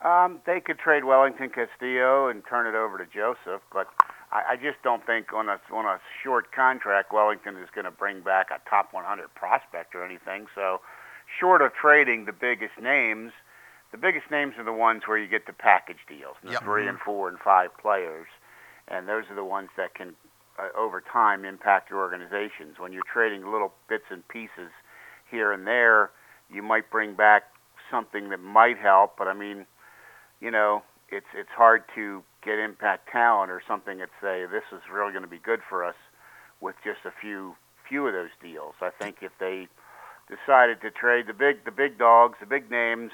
Um, 0.02 0.40
they 0.46 0.60
could 0.60 0.78
trade 0.78 1.04
Wellington 1.04 1.50
Castillo 1.50 2.28
and 2.28 2.42
turn 2.46 2.66
it 2.66 2.76
over 2.76 2.98
to 2.98 3.06
Joseph, 3.06 3.62
but 3.72 3.88
I, 4.30 4.52
I 4.52 4.56
just 4.56 4.82
don't 4.82 5.04
think 5.06 5.32
on 5.32 5.48
a 5.48 5.58
on 5.72 5.86
a 5.86 5.98
short 6.22 6.52
contract 6.52 7.12
Wellington 7.12 7.56
is 7.56 7.68
going 7.74 7.86
to 7.86 7.90
bring 7.90 8.20
back 8.20 8.48
a 8.50 8.60
top 8.68 8.92
100 8.92 9.34
prospect 9.34 9.94
or 9.94 10.04
anything. 10.04 10.46
So, 10.54 10.80
short 11.40 11.62
of 11.62 11.72
trading 11.72 12.26
the 12.26 12.32
biggest 12.32 12.78
names, 12.80 13.32
the 13.92 13.98
biggest 13.98 14.30
names 14.30 14.54
are 14.58 14.64
the 14.64 14.72
ones 14.72 15.02
where 15.06 15.18
you 15.18 15.28
get 15.28 15.46
the 15.46 15.52
package 15.52 16.00
deals, 16.08 16.36
the 16.42 16.52
yep. 16.52 16.62
3 16.62 16.88
and 16.88 16.98
four 16.98 17.28
and 17.28 17.38
five 17.38 17.70
players, 17.80 18.26
and 18.88 19.08
those 19.08 19.24
are 19.30 19.34
the 19.34 19.44
ones 19.44 19.68
that 19.76 19.94
can 19.94 20.14
uh, 20.58 20.68
over 20.76 21.00
time 21.00 21.44
impact 21.44 21.90
your 21.90 22.00
organizations. 22.00 22.78
When 22.78 22.92
you're 22.92 23.06
trading 23.12 23.50
little 23.50 23.72
bits 23.88 24.04
and 24.10 24.26
pieces 24.28 24.70
here 25.30 25.52
and 25.52 25.66
there, 25.66 26.10
you 26.52 26.62
might 26.62 26.90
bring 26.90 27.14
back 27.14 27.44
something 27.90 28.30
that 28.30 28.40
might 28.40 28.78
help, 28.78 29.16
but 29.18 29.28
I 29.28 29.34
mean, 29.34 29.66
you 30.40 30.50
know, 30.50 30.82
it's 31.08 31.26
it's 31.34 31.50
hard 31.56 31.84
to 31.94 32.22
get 32.44 32.58
impact 32.58 33.08
talent 33.10 33.50
or 33.50 33.62
something 33.66 33.98
that 33.98 34.10
say 34.20 34.44
this 34.50 34.64
is 34.72 34.82
really 34.92 35.12
going 35.12 35.24
to 35.24 35.30
be 35.30 35.38
good 35.38 35.60
for 35.68 35.84
us 35.84 35.94
with 36.60 36.74
just 36.84 37.00
a 37.04 37.12
few 37.20 37.54
few 37.88 38.06
of 38.06 38.12
those 38.12 38.34
deals. 38.42 38.74
I 38.80 38.90
think 38.90 39.18
if 39.22 39.32
they 39.38 39.68
decided 40.28 40.80
to 40.82 40.90
trade 40.90 41.26
the 41.26 41.32
big 41.32 41.64
the 41.64 41.70
big 41.70 41.98
dogs, 41.98 42.38
the 42.40 42.46
big 42.46 42.70
names, 42.70 43.12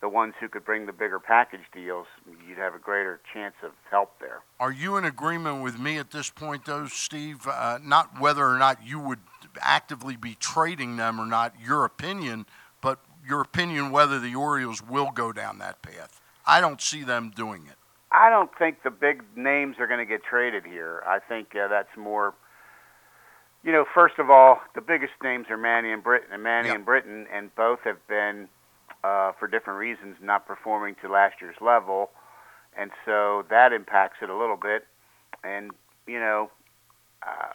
the 0.00 0.08
ones 0.08 0.34
who 0.38 0.48
could 0.48 0.64
bring 0.64 0.86
the 0.86 0.92
bigger 0.92 1.18
package 1.18 1.62
deals, 1.72 2.06
you'd 2.46 2.58
have 2.58 2.74
a 2.74 2.78
greater 2.78 3.20
chance 3.32 3.54
of 3.64 3.72
help 3.90 4.18
there. 4.20 4.40
Are 4.60 4.70
you 4.72 4.96
in 4.96 5.04
agreement 5.04 5.62
with 5.62 5.78
me 5.78 5.98
at 5.98 6.10
this 6.12 6.30
point, 6.30 6.64
though, 6.66 6.86
Steve? 6.86 7.46
Uh, 7.46 7.78
not 7.82 8.20
whether 8.20 8.46
or 8.46 8.58
not 8.58 8.86
you 8.86 9.00
would 9.00 9.18
actively 9.60 10.16
be 10.16 10.34
trading 10.36 10.96
them 10.96 11.20
or 11.20 11.26
not, 11.26 11.54
your 11.60 11.84
opinion, 11.84 12.46
but 12.80 13.00
your 13.26 13.40
opinion 13.40 13.90
whether 13.90 14.20
the 14.20 14.34
Orioles 14.34 14.82
will 14.82 15.10
go 15.10 15.32
down 15.32 15.58
that 15.58 15.82
path. 15.82 16.20
I 16.46 16.60
don't 16.60 16.80
see 16.80 17.02
them 17.02 17.32
doing 17.34 17.66
it. 17.66 17.74
I 18.10 18.30
don't 18.30 18.50
think 18.56 18.84
the 18.84 18.90
big 18.90 19.22
names 19.36 19.76
are 19.78 19.86
going 19.86 19.98
to 19.98 20.06
get 20.06 20.22
traded 20.24 20.64
here. 20.64 21.02
I 21.06 21.18
think 21.18 21.54
uh, 21.54 21.68
that's 21.68 21.94
more. 21.96 22.34
You 23.64 23.72
know, 23.72 23.84
first 23.92 24.18
of 24.18 24.30
all, 24.30 24.60
the 24.74 24.80
biggest 24.80 25.12
names 25.22 25.46
are 25.50 25.56
Manny 25.58 25.92
and 25.92 26.02
Britton, 26.02 26.32
and 26.32 26.42
Manny 26.42 26.68
Yeah. 26.68 26.76
and 26.76 26.84
Britton, 26.86 27.26
and 27.34 27.54
both 27.56 27.80
have 27.84 28.06
been, 28.06 28.48
uh, 29.08 29.32
for 29.38 29.48
different 29.48 29.78
reasons, 29.78 30.16
not 30.20 30.46
performing 30.46 30.94
to 31.02 31.08
last 31.08 31.36
year's 31.40 31.56
level, 31.60 32.10
and 32.76 32.90
so 33.06 33.44
that 33.48 33.72
impacts 33.72 34.18
it 34.22 34.28
a 34.28 34.36
little 34.36 34.56
bit. 34.56 34.86
And 35.42 35.70
you 36.06 36.18
know, 36.20 36.50
uh, 37.22 37.52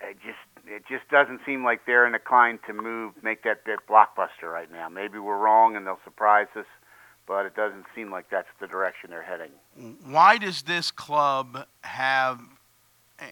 it 0.00 0.16
just 0.24 0.66
it 0.66 0.84
just 0.88 1.08
doesn't 1.10 1.40
seem 1.44 1.64
like 1.64 1.80
they're 1.86 2.06
inclined 2.06 2.60
to 2.66 2.72
move, 2.72 3.14
make 3.22 3.42
that 3.42 3.64
big 3.64 3.78
blockbuster 3.88 4.52
right 4.52 4.70
now. 4.70 4.88
Maybe 4.88 5.18
we're 5.18 5.38
wrong, 5.38 5.74
and 5.74 5.86
they'll 5.86 6.00
surprise 6.04 6.48
us, 6.54 6.66
but 7.26 7.46
it 7.46 7.56
doesn't 7.56 7.86
seem 7.94 8.12
like 8.12 8.30
that's 8.30 8.48
the 8.60 8.66
direction 8.66 9.10
they're 9.10 9.22
heading. 9.22 9.50
Why 10.04 10.38
does 10.38 10.62
this 10.62 10.90
club 10.90 11.66
have, 11.80 12.40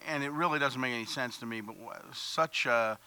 and 0.08 0.24
it 0.24 0.32
really 0.32 0.58
doesn't 0.58 0.80
make 0.80 0.94
any 0.94 1.04
sense 1.04 1.38
to 1.38 1.46
me, 1.46 1.60
but 1.60 1.76
such 2.12 2.66
a, 2.66 2.98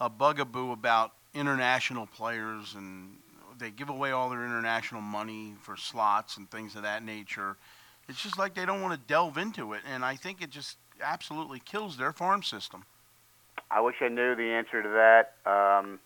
a 0.00 0.08
bugaboo 0.08 0.72
about 0.72 1.12
international 1.34 2.06
players 2.06 2.74
and 2.74 3.18
they 3.58 3.70
give 3.70 3.88
away 3.88 4.10
all 4.10 4.28
their 4.28 4.44
international 4.44 5.00
money 5.00 5.54
for 5.62 5.76
slots 5.76 6.36
and 6.36 6.50
things 6.50 6.76
of 6.76 6.82
that 6.82 7.02
nature. 7.02 7.56
It's 8.08 8.22
just 8.22 8.38
like 8.38 8.54
they 8.54 8.66
don't 8.66 8.82
want 8.82 8.94
to 8.94 9.06
delve 9.06 9.36
into 9.36 9.72
it, 9.72 9.82
and 9.90 10.04
I 10.04 10.16
think 10.16 10.40
it 10.40 10.50
just 10.50 10.76
absolutely 11.02 11.60
kills 11.60 11.96
their 11.96 12.12
farm 12.12 12.42
system. 12.42 12.84
I 13.70 13.80
wish 13.80 13.96
I 14.00 14.08
knew 14.08 14.36
the 14.36 14.50
answer 14.50 14.82
to 14.82 14.88
that. 14.88 15.50
Um, 15.50 15.98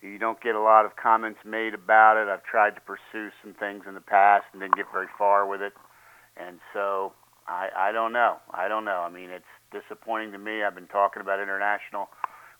you 0.00 0.18
don't 0.18 0.40
get 0.40 0.56
a 0.56 0.60
lot 0.60 0.84
of 0.84 0.96
comments 0.96 1.38
made 1.44 1.74
about 1.74 2.16
it. 2.16 2.28
I've 2.28 2.42
tried 2.42 2.74
to 2.74 2.80
pursue 2.80 3.30
some 3.42 3.54
things 3.54 3.84
in 3.86 3.94
the 3.94 4.00
past 4.00 4.46
and 4.52 4.60
didn't 4.60 4.74
get 4.76 4.86
very 4.92 5.06
far 5.16 5.46
with 5.46 5.62
it, 5.62 5.74
and 6.36 6.58
so 6.72 7.12
I, 7.46 7.68
I 7.76 7.92
don't 7.92 8.12
know. 8.12 8.36
I 8.50 8.68
don't 8.68 8.84
know. 8.84 9.04
I 9.06 9.10
mean, 9.10 9.30
it's 9.30 9.44
disappointing 9.70 10.32
to 10.32 10.38
me. 10.38 10.64
I've 10.64 10.74
been 10.74 10.88
talking 10.88 11.22
about 11.22 11.40
international 11.40 12.08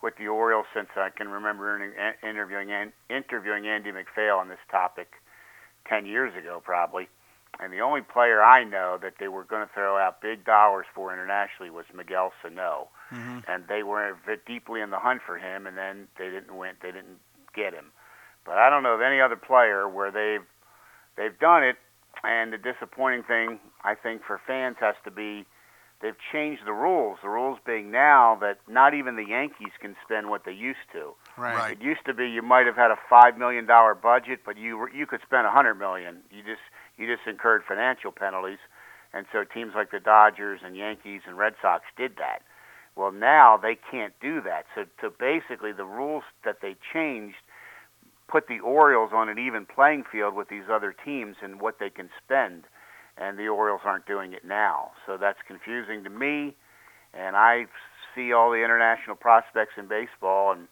with 0.02 0.16
the 0.16 0.26
Orioles 0.28 0.66
since 0.74 0.88
I 0.96 1.10
can 1.10 1.28
remember 1.28 1.80
interviewing 2.22 2.92
interviewing 3.08 3.66
Andy 3.66 3.92
MacPhail 3.92 4.36
on 4.36 4.48
this 4.48 4.58
topic 4.70 5.12
ten 5.88 6.06
years 6.06 6.34
ago, 6.36 6.60
probably. 6.64 7.08
And 7.60 7.72
the 7.72 7.80
only 7.80 8.00
player 8.00 8.42
I 8.42 8.64
know 8.64 8.98
that 9.02 9.14
they 9.20 9.28
were 9.28 9.44
going 9.44 9.66
to 9.66 9.72
throw 9.74 9.98
out 9.98 10.22
big 10.22 10.44
dollars 10.44 10.86
for 10.94 11.12
internationally 11.12 11.70
was 11.70 11.84
Miguel 11.94 12.32
Sano 12.42 12.88
Mm-hmm. 13.12 13.40
and 13.46 13.64
they 13.68 13.82
were 13.82 14.16
deeply 14.46 14.80
in 14.80 14.88
the 14.88 14.98
hunt 14.98 15.20
for 15.26 15.36
him, 15.36 15.66
and 15.66 15.76
then 15.76 16.08
they 16.18 16.30
didn't 16.30 16.56
win. 16.56 16.76
They 16.80 16.92
didn't 16.92 17.20
get 17.54 17.74
him. 17.74 17.92
But 18.46 18.56
I 18.56 18.70
don't 18.70 18.82
know 18.82 18.94
of 18.94 19.02
any 19.02 19.20
other 19.20 19.36
player 19.36 19.86
where 19.86 20.10
they've 20.10 20.46
they've 21.16 21.38
done 21.38 21.62
it. 21.62 21.76
And 22.24 22.52
the 22.54 22.56
disappointing 22.56 23.24
thing, 23.24 23.60
I 23.84 23.94
think, 23.96 24.22
for 24.24 24.40
fans 24.46 24.76
has 24.80 24.94
to 25.04 25.10
be 25.10 25.44
they've 26.02 26.16
changed 26.32 26.62
the 26.66 26.72
rules. 26.72 27.18
The 27.22 27.28
rules 27.28 27.58
being 27.64 27.90
now 27.90 28.36
that 28.40 28.58
not 28.68 28.92
even 28.92 29.16
the 29.16 29.24
Yankees 29.24 29.72
can 29.80 29.96
spend 30.04 30.28
what 30.28 30.44
they 30.44 30.52
used 30.52 30.84
to. 30.92 31.14
Right. 31.38 31.56
Right. 31.56 31.72
It 31.80 31.82
used 31.82 32.04
to 32.06 32.14
be 32.14 32.28
you 32.28 32.42
might 32.42 32.66
have 32.66 32.76
had 32.76 32.90
a 32.90 32.98
five 33.08 33.38
million 33.38 33.66
dollar 33.66 33.94
budget, 33.94 34.40
but 34.44 34.58
you 34.58 34.76
were, 34.76 34.90
you 34.90 35.06
could 35.06 35.20
spend 35.24 35.46
a 35.46 35.50
hundred 35.50 35.76
million. 35.76 36.18
You 36.30 36.42
just 36.42 36.62
you 36.98 37.06
just 37.06 37.26
incurred 37.26 37.62
financial 37.66 38.12
penalties, 38.12 38.58
and 39.14 39.26
so 39.32 39.44
teams 39.44 39.72
like 39.74 39.90
the 39.90 40.00
Dodgers 40.00 40.60
and 40.64 40.76
Yankees 40.76 41.22
and 41.26 41.38
Red 41.38 41.54
Sox 41.62 41.84
did 41.96 42.16
that. 42.18 42.42
Well, 42.94 43.12
now 43.12 43.56
they 43.56 43.74
can't 43.90 44.12
do 44.20 44.42
that. 44.42 44.66
So, 44.74 44.84
so 45.00 45.10
basically, 45.18 45.72
the 45.72 45.84
rules 45.84 46.24
that 46.44 46.60
they 46.60 46.76
changed 46.92 47.36
put 48.28 48.48
the 48.48 48.60
Orioles 48.60 49.10
on 49.12 49.28
an 49.28 49.38
even 49.38 49.66
playing 49.66 50.04
field 50.10 50.34
with 50.34 50.48
these 50.48 50.64
other 50.70 50.94
teams 51.04 51.36
and 51.42 51.60
what 51.60 51.78
they 51.78 51.90
can 51.90 52.08
spend, 52.22 52.64
and 53.22 53.38
the 53.38 53.48
Orioles 53.48 53.82
aren't 53.84 54.06
doing 54.06 54.32
it 54.32 54.44
now. 54.44 54.90
So 55.06 55.16
that's 55.16 55.38
confusing 55.46 56.02
to 56.04 56.10
me, 56.10 56.54
and 57.14 57.36
I 57.36 57.66
see 58.14 58.32
all 58.32 58.50
the 58.50 58.64
international 58.64 59.16
prospects 59.16 59.74
in 59.78 59.86
baseball, 59.86 60.52
and 60.52 60.66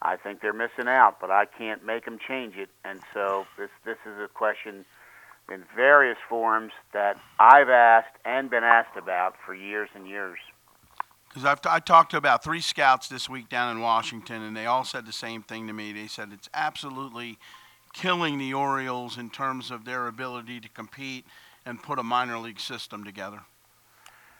I 0.00 0.16
think 0.16 0.40
they're 0.40 0.52
missing 0.52 0.86
out. 0.86 1.16
But 1.20 1.30
I 1.30 1.46
can't 1.46 1.84
make 1.84 2.04
them 2.04 2.18
change 2.26 2.56
it, 2.56 2.70
and 2.84 3.00
so 3.12 3.46
this 3.58 3.70
this 3.84 3.98
is 4.06 4.18
a 4.22 4.28
question 4.28 4.84
in 5.50 5.64
various 5.74 6.18
forms 6.28 6.72
that 6.92 7.18
I've 7.40 7.68
asked 7.68 8.16
and 8.24 8.48
been 8.48 8.64
asked 8.64 8.96
about 8.96 9.34
for 9.44 9.54
years 9.54 9.88
and 9.94 10.06
years. 10.06 10.38
Because 11.28 11.44
I've 11.44 11.60
t- 11.60 11.68
I 11.70 11.80
talked 11.80 12.12
to 12.12 12.16
about 12.16 12.44
three 12.44 12.60
scouts 12.60 13.08
this 13.08 13.28
week 13.28 13.48
down 13.48 13.76
in 13.76 13.82
Washington, 13.82 14.42
and 14.42 14.56
they 14.56 14.66
all 14.66 14.84
said 14.84 15.04
the 15.04 15.12
same 15.12 15.42
thing 15.42 15.66
to 15.66 15.72
me. 15.72 15.92
They 15.92 16.06
said 16.06 16.30
it's 16.32 16.48
absolutely 16.54 17.38
killing 17.92 18.38
the 18.38 18.54
Orioles 18.54 19.18
in 19.18 19.30
terms 19.30 19.70
of 19.70 19.84
their 19.84 20.06
ability 20.06 20.60
to 20.60 20.68
compete 20.68 21.26
and 21.66 21.82
put 21.82 21.98
a 21.98 22.02
minor 22.02 22.38
league 22.38 22.60
system 22.60 23.04
together. 23.04 23.40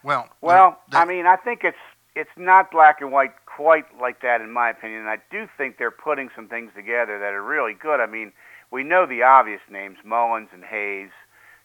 Well, 0.03 0.29
Well, 0.41 0.81
the- 0.91 0.99
I 0.99 1.05
mean, 1.05 1.27
I 1.27 1.37
think 1.37 1.65
it's 1.65 1.77
it's 2.15 2.31
not 2.37 2.71
black 2.71 3.01
and 3.01 3.11
white 3.11 3.33
quite 3.47 3.87
like 3.99 4.21
that 4.21 4.43
in 4.43 4.51
my 4.53 4.69
opinion. 4.69 5.01
And 5.01 5.09
I 5.09 5.19
do 5.31 5.49
think 5.57 5.79
they're 5.79 5.91
putting 5.91 6.29
some 6.37 6.47
things 6.47 6.71
together 6.75 7.19
that 7.19 7.33
are 7.33 7.43
really 7.43 7.73
good. 7.73 8.01
I 8.01 8.07
mean, 8.07 8.33
we 8.71 8.85
know 8.85 9.07
the 9.07 9.23
obvious 9.23 9.63
names, 9.71 9.97
Mullins 10.05 10.51
and 10.53 10.63
Hayes, 10.63 11.09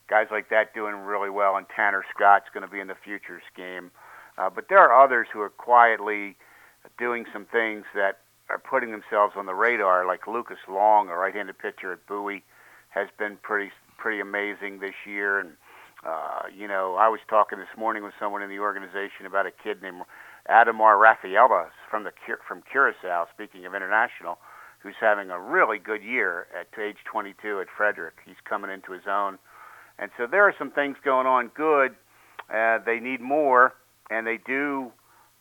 guys 0.07 0.27
like 0.31 0.47
that 0.49 0.73
doing 0.73 0.95
really 0.95 1.29
well, 1.29 1.57
and 1.57 1.67
Tanner 1.67 2.05
Scott's 2.15 2.45
going 2.53 2.65
to 2.65 2.71
be 2.71 2.79
in 2.79 2.87
the 2.87 2.95
futures 2.95 3.43
game. 3.57 3.91
Uh, 4.37 4.49
but 4.49 4.69
there 4.69 4.79
are 4.79 5.03
others 5.03 5.27
who 5.33 5.41
are 5.41 5.49
quietly 5.49 6.37
doing 6.97 7.25
some 7.33 7.43
things 7.45 7.83
that 7.93 8.19
are 8.49 8.59
putting 8.59 8.91
themselves 8.91 9.33
on 9.35 9.47
the 9.47 9.53
radar, 9.53 10.05
like 10.05 10.27
Lucas 10.27 10.59
Long, 10.69 11.09
a 11.09 11.15
right-handed 11.17 11.57
pitcher 11.57 11.91
at 11.91 12.05
Bowie, 12.07 12.43
has 12.89 13.09
been 13.17 13.35
pretty 13.41 13.71
pretty 14.07 14.21
amazing 14.21 14.79
this 14.79 14.95
year. 15.05 15.37
And 15.37 15.51
uh, 16.07 16.43
you 16.55 16.65
know, 16.65 16.95
I 16.95 17.09
was 17.09 17.19
talking 17.29 17.59
this 17.59 17.77
morning 17.77 18.03
with 18.03 18.13
someone 18.17 18.41
in 18.41 18.49
the 18.49 18.59
organization 18.59 19.25
about 19.25 19.45
a 19.45 19.51
kid 19.51 19.81
named 19.81 20.03
Ademar 20.49 20.97
Rifaela 20.97 21.67
from 21.91 22.05
the 22.05 22.11
from 22.47 22.63
Curacao. 22.71 23.27
Speaking 23.33 23.65
of 23.65 23.75
international, 23.75 24.37
who's 24.79 24.95
having 25.01 25.29
a 25.29 25.37
really 25.37 25.77
good 25.77 26.03
year 26.03 26.47
at 26.57 26.67
age 26.81 26.95
22 27.11 27.59
at 27.59 27.67
Frederick. 27.75 28.13
He's 28.25 28.39
coming 28.47 28.71
into 28.71 28.93
his 28.93 29.03
own, 29.09 29.39
and 29.99 30.09
so 30.17 30.25
there 30.25 30.43
are 30.43 30.55
some 30.57 30.71
things 30.71 30.95
going 31.03 31.27
on 31.27 31.51
good. 31.53 31.93
Uh, 32.49 32.79
they 32.85 33.01
need 33.01 33.19
more, 33.19 33.73
and 34.09 34.25
they 34.25 34.37
do 34.37 34.93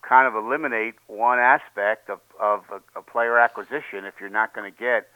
kind 0.03 0.27
of 0.27 0.35
eliminate 0.35 0.95
one 1.07 1.39
aspect 1.39 2.11
of, 2.11 2.19
of 2.41 2.65
a, 2.73 2.99
a 2.99 3.03
player 3.03 3.39
acquisition 3.39 4.05
if 4.05 4.15
you're 4.19 4.29
not 4.29 4.53
going 4.57 4.69
to 4.69 4.77
get 4.77 5.07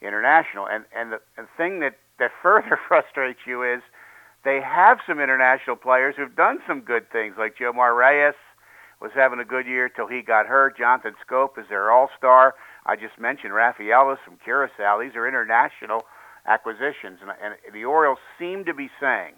international. 0.00 0.68
And 0.68 0.84
and 0.94 1.10
the, 1.10 1.20
and 1.36 1.48
the 1.48 1.56
thing 1.56 1.80
that 1.80 1.96
that 2.22 2.30
further 2.40 2.78
frustrates 2.88 3.40
you 3.46 3.62
is 3.64 3.82
they 4.44 4.60
have 4.60 4.98
some 5.06 5.18
international 5.18 5.76
players 5.76 6.14
who've 6.16 6.34
done 6.34 6.58
some 6.66 6.80
good 6.80 7.10
things, 7.10 7.34
like 7.36 7.56
Jomar 7.58 7.96
Reyes 7.96 8.34
was 9.00 9.10
having 9.14 9.40
a 9.40 9.44
good 9.44 9.66
year 9.66 9.88
till 9.88 10.06
he 10.06 10.22
got 10.22 10.46
hurt. 10.46 10.78
Jonathan 10.78 11.14
Schoop 11.26 11.58
is 11.58 11.66
their 11.68 11.90
all-star. 11.90 12.54
I 12.86 12.94
just 12.94 13.18
mentioned 13.18 13.52
Rafaelis 13.52 14.18
from 14.24 14.36
Curacao. 14.44 15.00
These 15.00 15.16
are 15.16 15.26
international 15.26 16.04
acquisitions, 16.46 17.18
and, 17.20 17.30
and 17.42 17.54
the 17.74 17.84
Orioles 17.84 18.18
seem 18.38 18.64
to 18.64 18.74
be 18.74 18.88
saying 19.00 19.34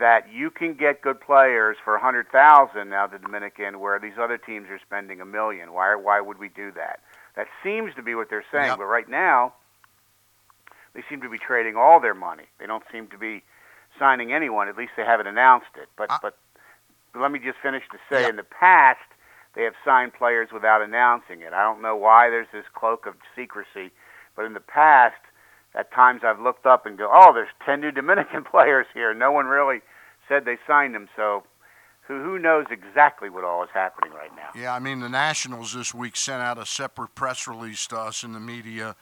that 0.00 0.32
you 0.32 0.50
can 0.50 0.74
get 0.74 1.02
good 1.02 1.20
players 1.20 1.76
for 1.84 1.94
a 1.96 2.00
hundred 2.00 2.28
thousand 2.30 2.90
now 2.90 3.06
the 3.06 3.18
Dominican, 3.18 3.80
where 3.80 3.98
these 3.98 4.18
other 4.20 4.38
teams 4.38 4.68
are 4.68 4.80
spending 4.84 5.20
a 5.20 5.24
million. 5.24 5.72
Why 5.72 5.96
why 5.96 6.20
would 6.20 6.38
we 6.38 6.48
do 6.48 6.70
that? 6.72 7.00
That 7.34 7.46
seems 7.64 7.94
to 7.94 8.02
be 8.02 8.14
what 8.14 8.28
they're 8.28 8.44
saying. 8.52 8.66
Yep. 8.66 8.78
But 8.78 8.84
right 8.84 9.08
now, 9.08 9.54
they 10.96 11.04
seem 11.10 11.20
to 11.20 11.28
be 11.28 11.36
trading 11.38 11.76
all 11.76 12.00
their 12.00 12.14
money. 12.14 12.44
They 12.58 12.66
don't 12.66 12.82
seem 12.90 13.06
to 13.08 13.18
be 13.18 13.42
signing 13.98 14.32
anyone. 14.32 14.66
At 14.66 14.78
least 14.78 14.92
they 14.96 15.04
haven't 15.04 15.26
announced 15.26 15.76
it. 15.76 15.90
But 15.96 16.10
I- 16.10 16.18
but 16.22 16.38
let 17.14 17.30
me 17.30 17.38
just 17.38 17.58
finish 17.58 17.84
to 17.90 17.98
say, 18.08 18.22
Yep. 18.22 18.30
in 18.30 18.36
the 18.36 18.42
past, 18.44 19.00
they 19.54 19.64
have 19.64 19.74
signed 19.84 20.14
players 20.14 20.50
without 20.52 20.80
announcing 20.80 21.42
it. 21.42 21.52
I 21.52 21.62
don't 21.62 21.82
know 21.82 21.96
why 21.96 22.30
there's 22.30 22.48
this 22.50 22.66
cloak 22.74 23.04
of 23.06 23.14
secrecy, 23.34 23.92
but 24.34 24.46
in 24.46 24.54
the 24.54 24.60
past, 24.60 25.16
at 25.74 25.92
times 25.92 26.24
I've 26.24 26.40
looked 26.40 26.64
up 26.66 26.86
and 26.86 26.96
go, 26.96 27.10
"Oh, 27.12 27.32
there's 27.34 27.52
ten 27.64 27.80
new 27.82 27.90
Dominican 27.90 28.42
players 28.52 28.86
here." 28.94 29.12
No 29.12 29.30
one 29.32 29.46
really 29.46 29.82
said 30.28 30.44
they 30.46 30.58
signed 30.66 30.94
them, 30.94 31.08
so 31.14 31.44
who 32.02 32.22
who 32.22 32.38
knows 32.38 32.66
exactly 32.70 33.28
what 33.28 33.44
all 33.44 33.62
is 33.64 33.70
happening 33.70 34.12
right 34.14 34.34
now? 34.34 34.50
Yeah, 34.54 34.74
I 34.74 34.78
mean, 34.78 35.00
the 35.00 35.08
Nationals 35.10 35.72
this 35.74 35.92
week 35.94 36.16
sent 36.16 36.42
out 36.42 36.56
a 36.58 36.64
separate 36.66 37.14
press 37.14 37.46
release 37.46 37.86
to 37.88 37.98
us 37.98 38.24
in 38.24 38.32
the 38.32 38.40
media 38.40 38.96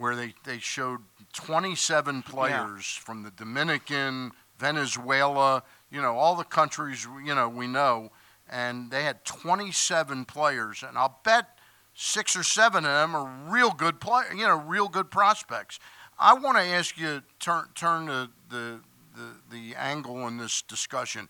where 0.00 0.16
they, 0.16 0.34
they 0.44 0.58
showed 0.58 1.00
27 1.34 2.22
players 2.22 2.86
from 2.86 3.22
the 3.22 3.30
Dominican, 3.30 4.32
Venezuela, 4.58 5.62
you 5.90 6.00
know, 6.00 6.16
all 6.16 6.34
the 6.34 6.44
countries, 6.44 7.06
you 7.24 7.34
know, 7.34 7.48
we 7.48 7.66
know. 7.66 8.10
And 8.48 8.90
they 8.90 9.04
had 9.04 9.24
27 9.24 10.24
players. 10.24 10.82
And 10.86 10.98
I'll 10.98 11.20
bet 11.22 11.58
six 11.94 12.34
or 12.34 12.42
seven 12.42 12.84
of 12.84 12.90
them 12.90 13.14
are 13.14 13.30
real 13.48 13.70
good 13.70 14.00
play, 14.00 14.24
you 14.30 14.46
know, 14.46 14.56
real 14.56 14.88
good 14.88 15.10
prospects. 15.10 15.78
I 16.18 16.34
want 16.34 16.56
to 16.58 16.64
ask 16.64 16.98
you, 16.98 17.22
turn, 17.38 17.66
turn 17.74 18.06
the, 18.06 18.30
the, 18.48 18.80
the, 19.14 19.56
the 19.56 19.74
angle 19.76 20.26
in 20.26 20.38
this 20.38 20.62
discussion 20.62 21.28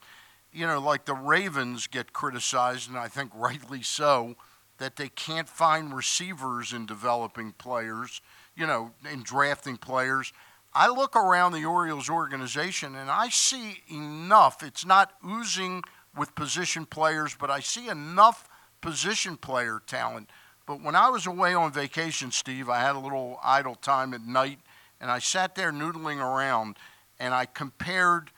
you 0.52 0.66
know, 0.66 0.80
like 0.80 1.04
the 1.04 1.14
Ravens 1.14 1.86
get 1.86 2.12
criticized, 2.12 2.88
and 2.88 2.98
I 2.98 3.08
think 3.08 3.30
rightly 3.34 3.82
so, 3.82 4.34
that 4.78 4.96
they 4.96 5.08
can't 5.08 5.48
find 5.48 5.94
receivers 5.94 6.72
in 6.72 6.86
developing 6.86 7.52
players, 7.52 8.20
you 8.60 8.66
know, 8.66 8.92
in 9.10 9.22
drafting 9.22 9.78
players. 9.78 10.32
I 10.74 10.88
look 10.88 11.16
around 11.16 11.52
the 11.52 11.64
Orioles 11.64 12.10
organization 12.10 12.94
and 12.94 13.10
I 13.10 13.30
see 13.30 13.82
enough. 13.90 14.62
It's 14.62 14.84
not 14.84 15.14
oozing 15.26 15.82
with 16.16 16.34
position 16.34 16.84
players, 16.84 17.34
but 17.34 17.50
I 17.50 17.60
see 17.60 17.88
enough 17.88 18.48
position 18.82 19.36
player 19.38 19.80
talent. 19.86 20.28
But 20.66 20.82
when 20.82 20.94
I 20.94 21.08
was 21.08 21.26
away 21.26 21.54
on 21.54 21.72
vacation, 21.72 22.30
Steve, 22.30 22.68
I 22.68 22.80
had 22.80 22.94
a 22.94 23.00
little 23.00 23.40
idle 23.42 23.74
time 23.74 24.12
at 24.12 24.26
night 24.26 24.58
and 25.00 25.10
I 25.10 25.18
sat 25.18 25.54
there 25.54 25.72
noodling 25.72 26.18
around 26.18 26.76
and 27.18 27.34
I 27.34 27.46
compared 27.46 28.30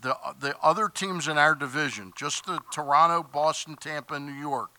the 0.00 0.16
the 0.38 0.56
other 0.62 0.88
teams 0.88 1.28
in 1.28 1.38
our 1.38 1.54
division, 1.54 2.12
just 2.16 2.46
the 2.46 2.60
Toronto, 2.72 3.22
Boston, 3.22 3.76
Tampa, 3.76 4.14
and 4.14 4.26
New 4.26 4.40
York. 4.40 4.70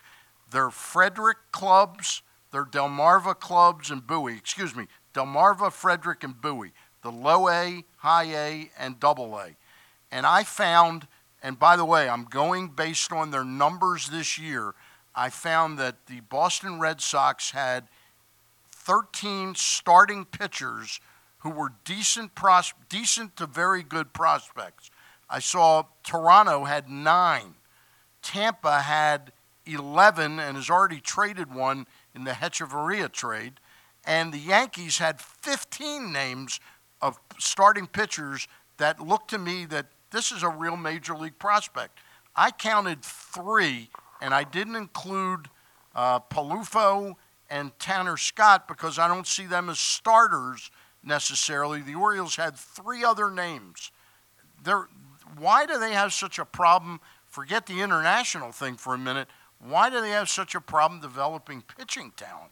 They're 0.49 0.71
Frederick 0.71 1.37
clubs, 1.51 2.23
they're 2.51 2.65
Delmarva 2.65 3.39
clubs 3.39 3.91
and 3.91 4.05
Bowie. 4.05 4.37
Excuse 4.37 4.75
me, 4.75 4.87
Delmarva, 5.13 5.71
Frederick, 5.71 6.23
and 6.23 6.39
Bowie. 6.39 6.73
The 7.01 7.11
low 7.11 7.49
A, 7.49 7.83
high 7.97 8.35
A, 8.35 8.71
and 8.77 8.99
double 8.99 9.37
A. 9.37 9.55
And 10.11 10.25
I 10.25 10.43
found, 10.43 11.07
and 11.41 11.57
by 11.57 11.75
the 11.75 11.85
way, 11.85 12.09
I'm 12.09 12.25
going 12.25 12.67
based 12.69 13.11
on 13.11 13.31
their 13.31 13.45
numbers 13.45 14.09
this 14.09 14.37
year. 14.37 14.75
I 15.15 15.29
found 15.29 15.79
that 15.79 16.05
the 16.07 16.19
Boston 16.21 16.79
Red 16.79 17.01
Sox 17.01 17.51
had 17.51 17.87
13 18.69 19.55
starting 19.55 20.25
pitchers 20.25 20.99
who 21.39 21.49
were 21.49 21.73
decent 21.85 22.35
pros- 22.35 22.73
decent 22.89 23.35
to 23.37 23.45
very 23.45 23.83
good 23.83 24.13
prospects. 24.13 24.91
I 25.29 25.39
saw 25.39 25.85
Toronto 26.03 26.65
had 26.65 26.89
9. 26.89 27.55
Tampa 28.21 28.81
had 28.81 29.31
11 29.65 30.39
and 30.39 30.57
has 30.57 30.69
already 30.69 30.99
traded 30.99 31.53
one 31.53 31.87
in 32.15 32.23
the 32.23 32.31
Hechavarria 32.31 33.11
trade. 33.11 33.53
And 34.05 34.33
the 34.33 34.39
Yankees 34.39 34.97
had 34.97 35.21
15 35.21 36.11
names 36.11 36.59
of 37.01 37.19
starting 37.39 37.87
pitchers 37.87 38.47
that 38.77 38.99
looked 38.99 39.29
to 39.29 39.37
me 39.37 39.65
that 39.65 39.87
this 40.11 40.31
is 40.31 40.43
a 40.43 40.49
real 40.49 40.75
major 40.75 41.15
league 41.15 41.39
prospect. 41.39 41.99
I 42.35 42.51
counted 42.51 43.03
three, 43.03 43.89
and 44.21 44.33
I 44.33 44.43
didn't 44.43 44.75
include 44.75 45.49
uh, 45.95 46.19
Palufo 46.19 47.15
and 47.49 47.77
Tanner 47.79 48.17
Scott 48.17 48.67
because 48.67 48.97
I 48.97 49.07
don't 49.07 49.27
see 49.27 49.45
them 49.45 49.69
as 49.69 49.79
starters 49.79 50.71
necessarily. 51.03 51.81
The 51.81 51.95
Orioles 51.95 52.35
had 52.35 52.55
three 52.55 53.03
other 53.03 53.29
names. 53.29 53.91
They're, 54.63 54.87
why 55.37 55.65
do 55.65 55.79
they 55.79 55.93
have 55.93 56.13
such 56.13 56.39
a 56.39 56.45
problem? 56.45 57.01
Forget 57.27 57.65
the 57.65 57.81
international 57.81 58.51
thing 58.51 58.75
for 58.75 58.93
a 58.93 58.97
minute. 58.97 59.27
Why 59.63 59.89
do 59.89 60.01
they 60.01 60.09
have 60.11 60.29
such 60.29 60.55
a 60.55 60.61
problem 60.61 61.01
developing 61.01 61.61
pitching 61.77 62.11
talent? 62.15 62.51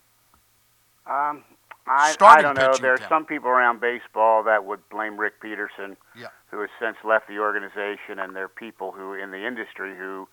Um, 1.07 1.43
I, 1.87 2.15
I 2.21 2.41
don't 2.41 2.55
know. 2.55 2.73
There 2.79 2.93
are 2.93 2.97
talent. 2.97 3.09
some 3.09 3.25
people 3.25 3.49
around 3.49 3.81
baseball 3.81 4.43
that 4.43 4.63
would 4.65 4.87
blame 4.89 5.17
Rick 5.19 5.41
Peterson, 5.41 5.97
Yeah. 6.15 6.27
who 6.51 6.61
has 6.61 6.69
since 6.79 6.97
left 7.03 7.27
the 7.27 7.39
organization, 7.39 8.19
and 8.19 8.35
there 8.35 8.43
are 8.43 8.47
people 8.47 8.91
who 8.91 9.13
in 9.13 9.31
the 9.31 9.45
industry 9.47 9.95
who 9.97 10.27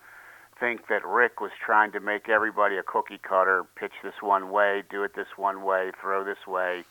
think 0.61 0.89
that 0.89 1.05
Rick 1.07 1.41
was 1.41 1.51
trying 1.65 1.93
to 1.93 2.01
make 2.01 2.29
everybody 2.29 2.77
a 2.77 2.83
cookie 2.83 3.19
cutter, 3.19 3.65
pitch 3.77 3.93
this 4.03 4.21
one 4.21 4.51
way, 4.51 4.83
do 4.91 5.03
it 5.03 5.15
this 5.15 5.29
one 5.37 5.63
way, 5.65 5.93
throw 6.01 6.25
this 6.25 6.47
way. 6.47 6.85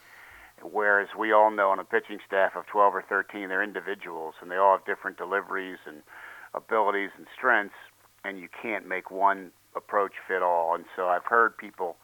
Whereas 0.64 1.10
we 1.18 1.32
all 1.32 1.52
know 1.52 1.70
on 1.70 1.80
a 1.80 1.84
pitching 1.84 2.20
staff 2.26 2.56
of 2.56 2.66
12 2.68 2.96
or 2.96 3.02
13, 3.08 3.50
they're 3.50 3.62
individuals 3.64 4.36
and 4.42 4.50
they 4.50 4.56
all 4.56 4.78
have 4.78 4.86
different 4.86 5.18
deliveries 5.18 5.80
and 5.86 6.02
abilities 6.54 7.10
and 7.18 7.28
strengths, 7.36 7.76
and 8.24 8.40
you 8.40 8.48
can't 8.62 8.88
make 8.88 9.12
one 9.12 9.52
approach 9.76 10.14
fit 10.28 10.42
all. 10.42 10.76
And 10.76 10.86
so 10.96 11.08
I've 11.08 11.26
heard 11.26 11.58
people 11.58 11.98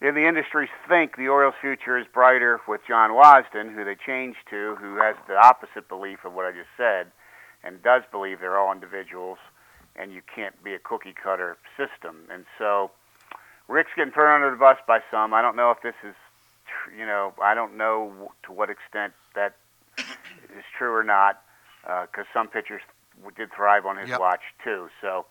in 0.00 0.14
the 0.14 0.26
industry 0.26 0.68
think 0.88 1.16
the 1.16 1.28
Orioles' 1.28 1.54
future 1.60 1.96
is 1.98 2.06
brighter 2.12 2.60
with 2.68 2.82
John 2.86 3.10
Wasdin, 3.10 3.74
who 3.74 3.84
they 3.84 3.94
changed 3.94 4.38
to, 4.50 4.76
who 4.76 4.96
has 4.96 5.16
the 5.26 5.36
opposite 5.36 5.88
belief 5.88 6.24
of 6.24 6.34
what 6.34 6.44
I 6.44 6.52
just 6.52 6.68
said, 6.76 7.06
and 7.64 7.82
does 7.82 8.02
believe 8.10 8.40
they're 8.40 8.58
all 8.58 8.72
individuals, 8.72 9.38
and 9.96 10.12
you 10.12 10.20
can't 10.34 10.62
be 10.62 10.74
a 10.74 10.78
cookie 10.78 11.14
cutter 11.14 11.56
system. 11.76 12.28
And 12.30 12.44
so 12.58 12.90
Rick's 13.68 13.90
getting 13.96 14.12
thrown 14.12 14.34
under 14.34 14.50
the 14.50 14.56
bus 14.56 14.76
by 14.86 15.00
some. 15.10 15.32
I 15.32 15.40
don't 15.40 15.56
know 15.56 15.70
if 15.70 15.80
this 15.82 15.94
is, 16.04 16.14
you 16.96 17.06
know, 17.06 17.32
I 17.42 17.54
don't 17.54 17.76
know 17.76 18.30
to 18.44 18.52
what 18.52 18.68
extent 18.68 19.14
that 19.34 19.56
is 20.56 20.64
true 20.76 20.94
or 20.94 21.02
not, 21.02 21.42
uh, 21.88 22.06
because 22.06 22.26
some 22.34 22.48
pitchers 22.48 22.82
did 23.36 23.50
thrive 23.56 23.86
on 23.86 23.96
his 23.96 24.10
Yep. 24.10 24.20
watch 24.20 24.42
too. 24.62 24.90
So 25.00 25.24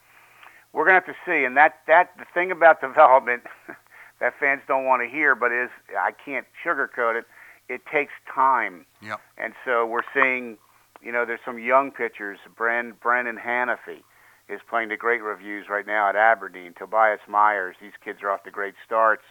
we're 0.75 0.83
gonna 0.83 0.95
have 0.95 1.05
to 1.05 1.15
see. 1.25 1.45
And 1.45 1.55
that 1.55 1.79
that 1.87 2.11
the 2.19 2.25
thing 2.33 2.51
about 2.51 2.81
development 2.81 3.43
that 4.19 4.33
fans 4.39 4.61
don't 4.67 4.85
want 4.85 5.01
to 5.01 5.09
hear, 5.09 5.33
but 5.33 5.51
is 5.51 5.69
I 5.97 6.11
can't 6.11 6.45
sugarcoat 6.63 7.17
it. 7.17 7.25
It 7.69 7.81
takes 7.91 8.11
time. 8.31 8.85
Yep. 9.01 9.21
And 9.37 9.53
so 9.63 9.87
we're 9.87 10.05
seeing, 10.13 10.57
you 11.01 11.11
know, 11.11 11.25
there's 11.25 11.39
some 11.45 11.57
young 11.57 11.91
pitchers. 11.91 12.37
Bren, 12.59 12.93
Brenan 13.03 13.41
Hanifee 13.41 14.03
is 14.49 14.59
playing 14.69 14.89
to 14.89 14.97
great 14.97 15.23
reviews 15.23 15.67
right 15.69 15.87
now 15.87 16.09
at 16.09 16.15
Aberdeen. 16.15 16.73
Tobias 16.77 17.21
Myers, 17.27 17.75
these 17.81 17.95
kids 18.03 18.19
are 18.21 18.29
off 18.29 18.43
to 18.43 18.51
great 18.51 18.75
starts. 18.85 19.23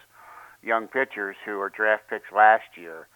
Young 0.61 0.87
pitchers 0.87 1.37
who 1.45 1.61
are 1.61 1.69
draft 1.69 2.09
picks 2.09 2.31
last 2.35 2.75
year. 2.75 3.07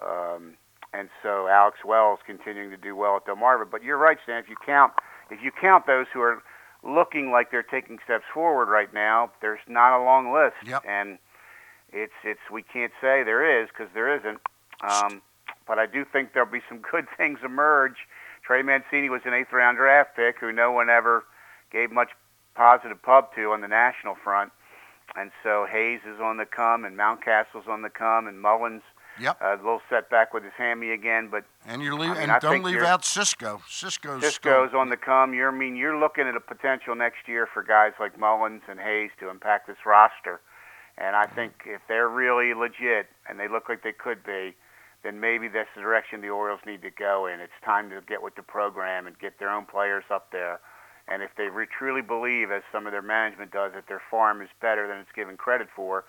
Um, 0.00 0.54
and 0.92 1.08
so 1.22 1.46
Alex 1.48 1.78
Wells 1.84 2.18
continuing 2.26 2.70
to 2.70 2.76
do 2.76 2.96
well 2.96 3.16
at 3.16 3.26
Delmarva. 3.26 3.70
But 3.70 3.84
you're 3.84 3.98
right, 3.98 4.16
Stan. 4.24 4.42
If 4.42 4.48
you 4.48 4.56
count, 4.64 4.94
if 5.30 5.40
you 5.42 5.52
count 5.52 5.86
those 5.86 6.06
who 6.12 6.20
are 6.20 6.42
looking 6.84 7.30
like 7.30 7.50
they're 7.50 7.62
taking 7.62 7.98
steps 8.04 8.24
forward 8.32 8.68
right 8.68 8.92
now, 8.92 9.30
there's 9.40 9.60
not 9.66 9.98
a 9.98 10.02
long 10.02 10.32
list. 10.32 10.56
Yep. 10.66 10.84
And 10.86 11.18
it's 11.92 12.12
it's 12.24 12.40
we 12.52 12.62
can't 12.62 12.92
say 13.00 13.22
there 13.22 13.62
is 13.62 13.68
because 13.68 13.92
there 13.94 14.14
isn't. 14.16 14.40
Um, 14.88 15.22
but 15.66 15.78
I 15.78 15.86
do 15.86 16.04
think 16.04 16.34
there'll 16.34 16.50
be 16.50 16.62
some 16.68 16.82
good 16.92 17.06
things 17.16 17.38
emerge. 17.44 17.96
Trey 18.44 18.62
Mancini 18.62 19.08
was 19.08 19.22
an 19.24 19.32
eighth 19.32 19.52
round 19.52 19.78
draft 19.78 20.16
pick 20.16 20.36
who 20.38 20.52
no 20.52 20.70
one 20.72 20.90
ever 20.90 21.24
gave 21.72 21.90
much 21.90 22.10
positive 22.54 23.00
pub 23.02 23.34
to 23.34 23.52
on 23.52 23.62
the 23.62 23.68
national 23.68 24.16
front. 24.22 24.52
And 25.16 25.30
so 25.42 25.66
Hayes 25.70 26.00
is 26.06 26.20
on 26.20 26.38
the 26.38 26.46
come, 26.46 26.84
and 26.84 26.96
Mountcastle's 26.96 27.68
on 27.68 27.82
the 27.82 27.90
come, 27.90 28.26
and 28.26 28.40
Mullins 28.40 28.82
Yep. 29.20 29.38
uh, 29.40 29.54
a 29.54 29.56
little 29.56 29.80
setback 29.88 30.34
with 30.34 30.42
his 30.42 30.52
hammy 30.56 30.90
again, 30.90 31.28
but 31.30 31.44
And 31.66 31.82
you're 31.82 31.94
leave, 31.94 32.10
I 32.10 32.20
mean, 32.20 32.30
and 32.30 32.40
don't 32.40 32.62
leave 32.64 32.82
out 32.82 33.02
Sisco. 33.02 33.60
Sisco's 33.62 34.22
Sisco's 34.22 34.68
still, 34.70 34.80
on 34.80 34.88
the 34.88 34.96
come. 34.96 35.34
You're, 35.34 35.52
I 35.52 35.56
mean, 35.56 35.76
you're 35.76 35.98
looking 35.98 36.26
at 36.26 36.36
a 36.36 36.40
potential 36.40 36.94
next 36.94 37.28
year 37.28 37.46
for 37.52 37.62
guys 37.62 37.92
like 38.00 38.18
Mullins 38.18 38.62
and 38.68 38.80
Hayes 38.80 39.10
to 39.20 39.30
impact 39.30 39.66
this 39.66 39.76
roster. 39.86 40.40
And 40.96 41.16
I 41.16 41.26
think 41.26 41.62
if 41.66 41.80
they're 41.88 42.08
really 42.08 42.54
legit 42.54 43.06
and 43.28 43.38
they 43.38 43.48
look 43.48 43.68
like 43.68 43.82
they 43.82 43.92
could 43.92 44.24
be, 44.24 44.54
then 45.02 45.20
maybe 45.20 45.48
that's 45.48 45.68
the 45.74 45.82
direction 45.82 46.20
the 46.20 46.30
Orioles 46.30 46.60
need 46.66 46.82
to 46.82 46.90
go 46.90 47.26
in. 47.26 47.40
It's 47.40 47.52
time 47.64 47.90
to 47.90 48.00
get 48.00 48.22
with 48.22 48.36
the 48.36 48.42
program 48.42 49.06
and 49.06 49.18
get 49.18 49.38
their 49.38 49.50
own 49.50 49.66
players 49.66 50.04
up 50.10 50.32
there. 50.32 50.60
And 51.06 51.22
if 51.22 51.30
they 51.36 51.48
re- 51.48 51.66
truly 51.66 52.00
believe, 52.00 52.50
as 52.50 52.62
some 52.72 52.86
of 52.86 52.92
their 52.92 53.02
management 53.02 53.52
does, 53.52 53.72
that 53.74 53.86
their 53.86 54.00
farm 54.10 54.40
is 54.40 54.48
better 54.62 54.88
than 54.88 54.98
it's 54.98 55.12
given 55.14 55.36
credit 55.36 55.68
for, 55.76 56.04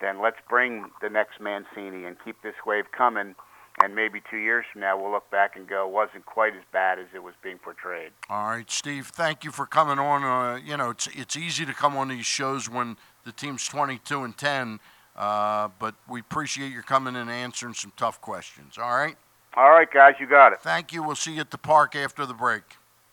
then 0.00 0.20
let's 0.20 0.36
bring 0.48 0.90
the 1.00 1.08
next 1.08 1.40
Mancini 1.40 2.04
and 2.04 2.16
keep 2.24 2.42
this 2.42 2.54
wave 2.66 2.84
coming. 2.96 3.34
And 3.82 3.94
maybe 3.94 4.22
two 4.30 4.38
years 4.38 4.64
from 4.72 4.80
now, 4.80 4.98
we'll 4.98 5.12
look 5.12 5.30
back 5.30 5.54
and 5.54 5.68
go, 5.68 5.86
wasn't 5.86 6.24
quite 6.24 6.54
as 6.54 6.62
bad 6.72 6.98
as 6.98 7.06
it 7.14 7.22
was 7.22 7.34
being 7.42 7.58
portrayed. 7.58 8.10
All 8.30 8.46
right, 8.46 8.70
Steve. 8.70 9.08
Thank 9.08 9.44
you 9.44 9.50
for 9.50 9.66
coming 9.66 9.98
on. 9.98 10.24
Uh, 10.24 10.56
you 10.56 10.78
know, 10.78 10.90
it's 10.90 11.06
it's 11.08 11.36
easy 11.36 11.66
to 11.66 11.74
come 11.74 11.94
on 11.94 12.08
these 12.08 12.24
shows 12.24 12.70
when 12.70 12.96
the 13.24 13.32
team's 13.32 13.66
22 13.68 14.24
and 14.24 14.36
10, 14.36 14.80
uh, 15.14 15.68
but 15.78 15.94
we 16.08 16.20
appreciate 16.20 16.72
your 16.72 16.84
coming 16.84 17.16
and 17.16 17.30
answering 17.30 17.74
some 17.74 17.92
tough 17.98 18.18
questions. 18.22 18.78
All 18.78 18.96
right. 18.96 19.16
All 19.56 19.70
right, 19.70 19.90
guys, 19.90 20.14
you 20.20 20.26
got 20.26 20.52
it. 20.52 20.60
Thank 20.60 20.94
you. 20.94 21.02
We'll 21.02 21.16
see 21.16 21.34
you 21.34 21.40
at 21.40 21.50
the 21.50 21.58
park 21.58 21.94
after 21.94 22.24
the 22.24 22.34
break. 22.34 22.62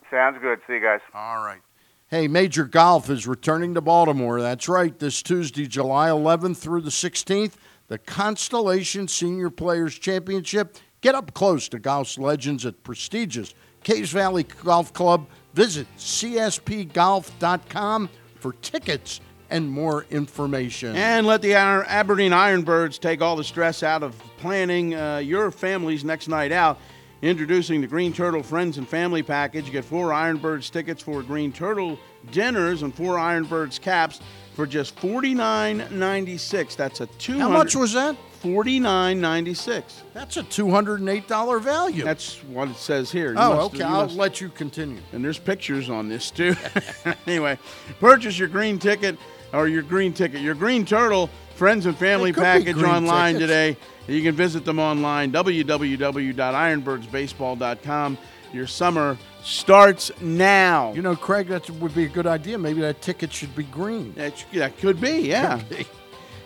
Sounds 0.10 0.38
good. 0.42 0.60
See 0.68 0.74
you 0.74 0.82
guys. 0.82 1.00
All 1.14 1.44
right. 1.44 1.62
Hey, 2.08 2.28
Major 2.28 2.66
Golf 2.66 3.10
is 3.10 3.26
returning 3.26 3.74
to 3.74 3.82
Baltimore. 3.82 4.42
That's 4.42 4.70
right. 4.70 4.98
This 4.98 5.24
Tuesday, 5.24 5.66
July 5.66 6.10
11th 6.10 6.58
through 6.58 6.82
the 6.82 6.92
16th, 6.92 7.54
the 7.88 7.98
Constellation 7.98 9.08
Senior 9.08 9.50
Players 9.50 9.98
Championship. 9.98 10.78
Get 11.02 11.16
up 11.16 11.34
close 11.34 11.68
to 11.70 11.80
golf's 11.80 12.20
legends 12.20 12.66
at 12.66 12.84
prestigious 12.84 13.56
Caves 13.84 14.12
Valley 14.12 14.44
Golf 14.44 14.94
Club. 14.94 15.28
Visit 15.54 15.88
cspgolf.com 15.98 18.10
for 18.40 18.54
tickets 18.54 19.20
and 19.50 19.70
more 19.70 20.06
information. 20.10 20.96
And 20.96 21.28
let 21.28 21.42
the 21.42 21.54
Aberdeen 21.54 22.32
Ironbirds 22.32 22.98
take 23.00 23.22
all 23.22 23.36
the 23.36 23.44
stress 23.44 23.84
out 23.84 24.02
of 24.02 24.18
planning 24.38 24.96
uh, 24.96 25.18
your 25.18 25.52
family's 25.52 26.04
next 26.04 26.28
night 26.28 26.52
out. 26.52 26.80
Introducing 27.24 27.80
the 27.80 27.88
Green 27.88 28.12
Turtle 28.12 28.44
Friends 28.44 28.78
and 28.78 28.86
Family 28.86 29.24
Package. 29.24 29.66
You 29.68 29.72
get 29.72 29.86
four 29.86 30.10
Ironbirds 30.10 30.70
tickets 30.70 31.02
for 31.02 31.24
Green 31.24 31.54
Turtle 31.54 31.98
dinners 32.32 32.82
and 32.82 32.94
four 32.94 33.16
Ironbirds 33.16 33.80
caps 33.80 34.20
for 34.56 34.68
just 34.68 34.98
$49.96. 34.98 36.76
That's 36.76 37.00
a 37.00 37.06
two. 37.06 37.40
How 37.40 37.48
much 37.48 37.78
was 37.78 37.94
that? 37.94 38.18
$49.96. 38.44 39.84
That's 40.14 40.36
a 40.36 40.44
$208 40.44 41.62
value. 41.62 42.04
That's 42.04 42.44
what 42.44 42.68
it 42.68 42.76
says 42.76 43.10
here. 43.10 43.32
You 43.32 43.40
oh, 43.40 43.56
must- 43.56 43.76
okay. 43.76 43.86
I'll 43.86 44.04
must- 44.04 44.18
let 44.18 44.42
you 44.42 44.50
continue. 44.50 45.00
and 45.14 45.24
there's 45.24 45.40
pictures 45.40 45.90
on 45.90 46.10
this 46.10 46.30
too. 46.30 46.58
anyway, 47.26 47.58
purchase 48.02 48.38
your 48.38 48.50
green 48.50 48.80
ticket 48.80 49.18
or 49.54 49.70
your 49.70 49.84
green 49.84 50.12
ticket. 50.12 50.42
Your 50.42 50.56
green 50.56 50.86
turtle 50.86 51.30
friends 51.64 51.86
and 51.86 51.98
family 51.98 52.32
It 52.32 52.34
could 52.34 52.42
be 52.42 52.44
package 52.44 52.84
online 52.84 53.36
tickets. 53.36 53.50
today. 53.50 53.78
You 54.08 54.22
can 54.22 54.36
visit 54.36 54.66
them 54.66 54.80
online 54.80 55.32
www.ironbirdsbaseball.com. 55.32 58.18
Your 58.52 58.68
summer 58.68 59.18
starts 59.44 60.12
now. 60.20 60.92
You 60.92 61.02
know, 61.02 61.16
Craig, 61.16 61.48
that 61.48 61.70
would 61.70 61.96
be 61.96 62.04
a 62.04 62.10
good 62.10 62.28
idea. 62.28 62.58
Maybe 62.58 62.82
that 62.82 63.02
ticket 63.02 63.32
should 63.32 63.56
be 63.56 63.64
green. 63.64 64.14
that, 64.16 64.44
that 64.52 64.78
could 64.78 65.00
be, 65.00 65.22
yeah. 65.22 65.62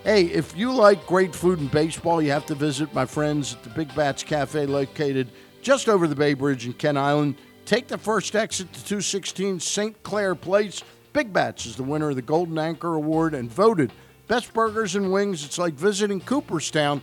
Hey, 0.04 0.26
if 0.26 0.56
you 0.56 0.72
like 0.72 1.08
great 1.08 1.34
food 1.34 1.58
and 1.58 1.72
baseball, 1.72 2.22
you 2.22 2.30
have 2.30 2.46
to 2.46 2.54
visit 2.54 2.94
my 2.94 3.08
friends 3.08 3.56
at 3.56 3.64
the 3.64 3.72
Big 3.72 3.96
Bats 3.96 4.22
Cafe 4.22 4.68
located 4.68 5.32
just 5.64 5.90
over 5.90 6.08
the 6.08 6.16
Bay 6.16 6.36
Bridge 6.36 6.68
in 6.68 6.74
Kent 6.74 7.00
Island. 7.00 7.38
Take 7.66 7.88
the 7.88 7.98
first 7.98 8.36
exit 8.36 8.72
to 8.72 8.86
216 8.86 9.62
St. 9.62 10.04
Clair 10.04 10.36
Place. 10.36 10.84
Big 11.12 11.34
Bats 11.34 11.66
is 11.66 11.76
the 11.76 11.82
winner 11.82 12.12
of 12.12 12.16
the 12.16 12.22
Golden 12.22 12.60
Anchor 12.60 12.94
Award 12.94 13.34
and 13.34 13.50
voted 13.50 13.92
best 14.28 14.54
burgers 14.54 14.96
and 14.96 15.12
wings. 15.12 15.44
It's 15.46 15.58
like 15.58 15.74
visiting 15.74 16.20
Cooperstown, 16.22 17.02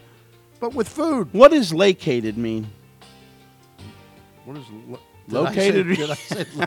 but 0.60 0.74
with 0.74 0.88
food. 0.88 1.28
What 1.32 1.50
does 1.50 1.72
located 1.72 2.36
mean? 2.38 2.70
What 4.44 4.56
is 4.58 4.64
lo- 4.88 5.00
Located- 5.28 5.86
Did 5.96 6.10
I 6.10 6.14
say, 6.14 6.44
did 6.44 6.60
I 6.60 6.64
say 6.64 6.66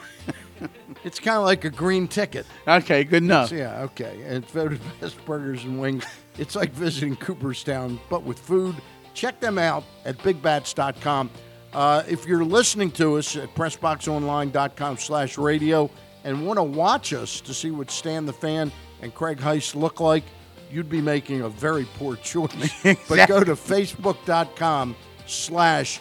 it's 1.03 1.19
kind 1.19 1.37
of 1.37 1.43
like 1.43 1.63
a 1.63 1.69
green 1.69 2.07
ticket. 2.07 2.47
Okay, 2.67 3.03
good 3.03 3.21
enough. 3.21 3.51
Yeah, 3.51 3.81
okay. 3.83 4.19
And 4.25 4.43
it's 4.43 4.51
voted 4.51 4.81
best 5.01 5.23
burgers 5.25 5.63
and 5.63 5.79
wings. 5.79 6.03
It's 6.39 6.55
like 6.55 6.71
visiting 6.71 7.15
Cooperstown, 7.15 7.99
but 8.09 8.23
with 8.23 8.39
food. 8.39 8.75
Check 9.13 9.39
them 9.39 9.57
out 9.59 9.83
at 10.05 10.17
bigbats.com. 10.19 11.29
Uh, 11.73 12.03
if 12.07 12.25
you're 12.25 12.43
listening 12.45 12.89
to 12.91 13.17
us 13.17 13.35
at 13.35 13.53
pressboxonline.com 13.55 14.97
slash 14.97 15.37
radio 15.37 15.89
and 16.23 16.45
want 16.45 16.57
to 16.57 16.63
watch 16.63 17.13
us 17.13 17.39
to 17.41 17.53
see 17.53 17.69
what 17.71 17.91
Stan 17.91 18.25
the 18.25 18.33
Fan 18.33 18.71
and 19.01 19.13
Craig 19.13 19.37
Heist 19.37 19.75
look 19.75 19.99
like, 19.99 20.23
you'd 20.71 20.89
be 20.89 21.01
making 21.01 21.41
a 21.41 21.49
very 21.49 21.85
poor 21.97 22.15
choice. 22.17 22.83
But 23.09 23.27
go 23.27 23.43
to 23.43 23.53
facebook.com 23.53 24.95
slash 25.25 25.99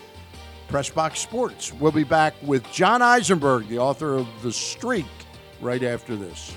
Pressbox 0.68 1.18
Sports. 1.18 1.72
We'll 1.72 1.92
be 1.92 2.04
back 2.04 2.34
with 2.42 2.70
John 2.72 3.02
Eisenberg, 3.02 3.68
the 3.68 3.78
author 3.78 4.14
of 4.14 4.26
The 4.42 4.52
Streak, 4.52 5.06
right 5.60 5.82
after 5.82 6.16
this. 6.16 6.52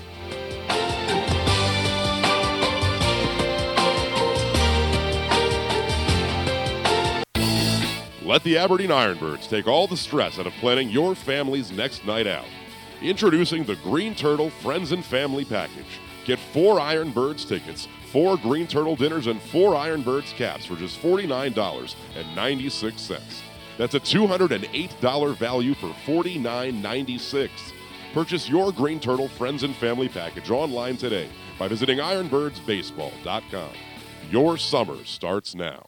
Let 8.30 8.44
the 8.44 8.58
Aberdeen 8.58 8.90
Ironbirds 8.90 9.48
take 9.48 9.66
all 9.66 9.88
the 9.88 9.96
stress 9.96 10.38
out 10.38 10.46
of 10.46 10.52
planning 10.54 10.88
your 10.88 11.16
family's 11.16 11.72
next 11.72 12.06
night 12.06 12.28
out. 12.28 12.44
Introducing 13.02 13.64
the 13.64 13.74
Green 13.76 14.14
Turtle 14.14 14.50
Friends 14.50 14.92
and 14.92 15.04
Family 15.04 15.44
Package. 15.44 15.98
Get 16.26 16.38
four 16.38 16.78
Ironbirds 16.78 17.48
tickets, 17.48 17.88
four 18.12 18.36
Green 18.36 18.66
Turtle 18.66 18.96
dinners, 18.96 19.28
and 19.28 19.40
four 19.40 19.74
Ironbirds 19.74 20.34
caps 20.34 20.66
for 20.66 20.74
just 20.76 21.00
$49.96. 21.00 23.40
That's 23.78 23.94
a 23.94 24.00
$208 24.00 25.36
value 25.36 25.74
for 25.74 25.94
$49.96. 26.06 27.48
Purchase 28.12 28.48
your 28.48 28.72
Green 28.72 28.98
Turtle 28.98 29.28
Friends 29.28 29.62
and 29.62 29.76
Family 29.76 30.08
Package 30.08 30.50
online 30.50 30.96
today 30.96 31.28
by 31.58 31.68
visiting 31.68 31.98
ironbirdsbaseball.com. 31.98 33.70
Your 34.30 34.58
summer 34.58 35.04
starts 35.04 35.54
now. 35.54 35.84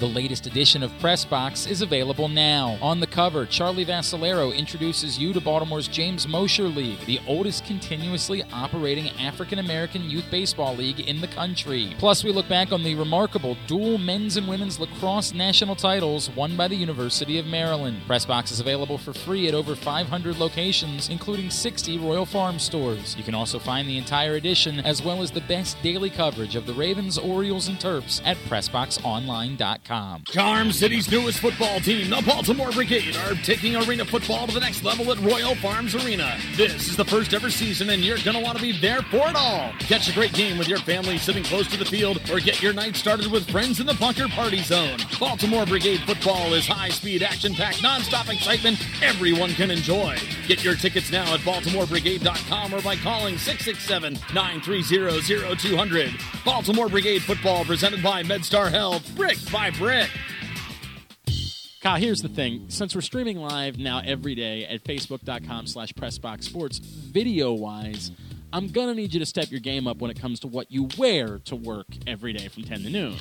The 0.00 0.08
latest 0.08 0.46
edition 0.46 0.82
of 0.82 0.98
Press 0.98 1.26
Box 1.26 1.66
is 1.66 1.82
available 1.82 2.26
now. 2.26 2.78
On 2.80 3.00
the 3.00 3.06
cover, 3.06 3.44
Charlie 3.44 3.84
Vascellaro 3.84 4.56
introduces 4.56 5.18
you 5.18 5.34
to 5.34 5.42
Baltimore's 5.42 5.88
James 5.88 6.26
Mosher 6.26 6.62
League, 6.62 7.04
the 7.04 7.20
oldest 7.26 7.66
continuously 7.66 8.42
operating 8.50 9.10
African 9.20 9.58
American 9.58 10.08
youth 10.08 10.24
baseball 10.30 10.74
league 10.74 11.00
in 11.00 11.20
the 11.20 11.26
country. 11.26 11.94
Plus, 11.98 12.24
we 12.24 12.32
look 12.32 12.48
back 12.48 12.72
on 12.72 12.82
the 12.82 12.94
remarkable 12.94 13.58
dual 13.66 13.98
men's 13.98 14.38
and 14.38 14.48
women's 14.48 14.80
lacrosse 14.80 15.34
national 15.34 15.76
titles 15.76 16.30
won 16.30 16.56
by 16.56 16.66
the 16.66 16.76
University 16.76 17.38
of 17.38 17.44
Maryland. 17.44 18.00
Press 18.06 18.24
Box 18.24 18.50
is 18.50 18.60
available 18.60 18.96
for 18.96 19.12
free 19.12 19.48
at 19.48 19.54
over 19.54 19.76
500 19.76 20.38
locations, 20.38 21.10
including 21.10 21.50
60 21.50 21.98
Royal 21.98 22.24
Farm 22.24 22.58
stores. 22.58 23.14
You 23.18 23.22
can 23.22 23.34
also 23.34 23.58
find 23.58 23.86
the 23.86 23.98
entire 23.98 24.36
edition 24.36 24.80
as 24.80 25.04
well 25.04 25.20
as 25.20 25.30
the 25.30 25.42
best 25.42 25.76
daily 25.82 26.08
coverage 26.08 26.56
of 26.56 26.64
the 26.64 26.72
Ravens, 26.72 27.18
Orioles, 27.18 27.68
and 27.68 27.76
Terps 27.76 28.22
at 28.24 28.38
PressBoxOnline.com. 28.48 29.89
Charm 30.26 30.70
City's 30.70 31.10
newest 31.10 31.40
football 31.40 31.80
team, 31.80 32.10
the 32.10 32.22
Baltimore 32.24 32.70
Brigade, 32.70 33.16
are 33.26 33.34
taking 33.42 33.74
arena 33.74 34.04
football 34.04 34.46
to 34.46 34.54
the 34.54 34.60
next 34.60 34.84
level 34.84 35.10
at 35.10 35.18
Royal 35.18 35.56
Farms 35.56 35.96
Arena. 35.96 36.38
This 36.54 36.90
is 36.90 36.96
the 36.96 37.04
first 37.04 37.34
ever 37.34 37.50
season, 37.50 37.90
and 37.90 38.04
you're 38.04 38.18
going 38.18 38.36
to 38.36 38.42
want 38.42 38.56
to 38.56 38.62
be 38.62 38.70
there 38.70 39.02
for 39.02 39.28
it 39.28 39.34
all. 39.34 39.72
Catch 39.80 40.08
a 40.08 40.14
great 40.14 40.32
game 40.32 40.58
with 40.58 40.68
your 40.68 40.78
family 40.78 41.18
sitting 41.18 41.42
close 41.42 41.66
to 41.68 41.76
the 41.76 41.84
field, 41.84 42.20
or 42.30 42.38
get 42.38 42.62
your 42.62 42.72
night 42.72 42.94
started 42.94 43.32
with 43.32 43.50
friends 43.50 43.80
in 43.80 43.86
the 43.86 43.94
Bunker 43.94 44.28
Party 44.28 44.62
Zone. 44.62 44.96
Baltimore 45.18 45.66
Brigade 45.66 46.02
football 46.02 46.54
is 46.54 46.68
high 46.68 46.90
speed, 46.90 47.24
action 47.24 47.52
packed, 47.52 47.82
non 47.82 48.02
stop 48.02 48.28
excitement 48.28 48.78
everyone 49.02 49.50
can 49.50 49.72
enjoy. 49.72 50.16
Get 50.46 50.62
your 50.62 50.76
tickets 50.76 51.10
now 51.10 51.34
at 51.34 51.40
BaltimoreBrigade.com 51.40 52.74
or 52.74 52.82
by 52.82 52.94
calling 52.94 53.36
667 53.36 54.12
930 54.32 55.56
0200. 55.56 56.10
Baltimore 56.44 56.88
Brigade 56.88 57.22
football 57.22 57.64
presented 57.64 58.04
by 58.04 58.22
MedStar 58.22 58.70
Health, 58.70 59.04
brick 59.16 59.40
brick. 59.50 59.79
Kyle, 61.80 61.96
here's 61.96 62.20
the 62.20 62.28
thing. 62.28 62.66
Since 62.68 62.94
we're 62.94 63.00
streaming 63.00 63.38
live 63.38 63.78
now 63.78 64.02
every 64.04 64.34
day 64.34 64.66
at 64.66 64.84
facebook.com 64.84 65.66
slash 65.66 65.94
pressboxsports, 65.94 66.80
video-wise, 66.80 68.10
I'm 68.52 68.68
going 68.68 68.88
to 68.88 68.94
need 68.94 69.14
you 69.14 69.20
to 69.20 69.26
step 69.26 69.50
your 69.50 69.60
game 69.60 69.86
up 69.86 69.96
when 69.98 70.10
it 70.10 70.20
comes 70.20 70.40
to 70.40 70.48
what 70.48 70.70
you 70.70 70.88
wear 70.98 71.38
to 71.46 71.56
work 71.56 71.86
every 72.06 72.34
day 72.34 72.48
from 72.48 72.64
10 72.64 72.82
to 72.82 72.90
noon. 72.90 73.16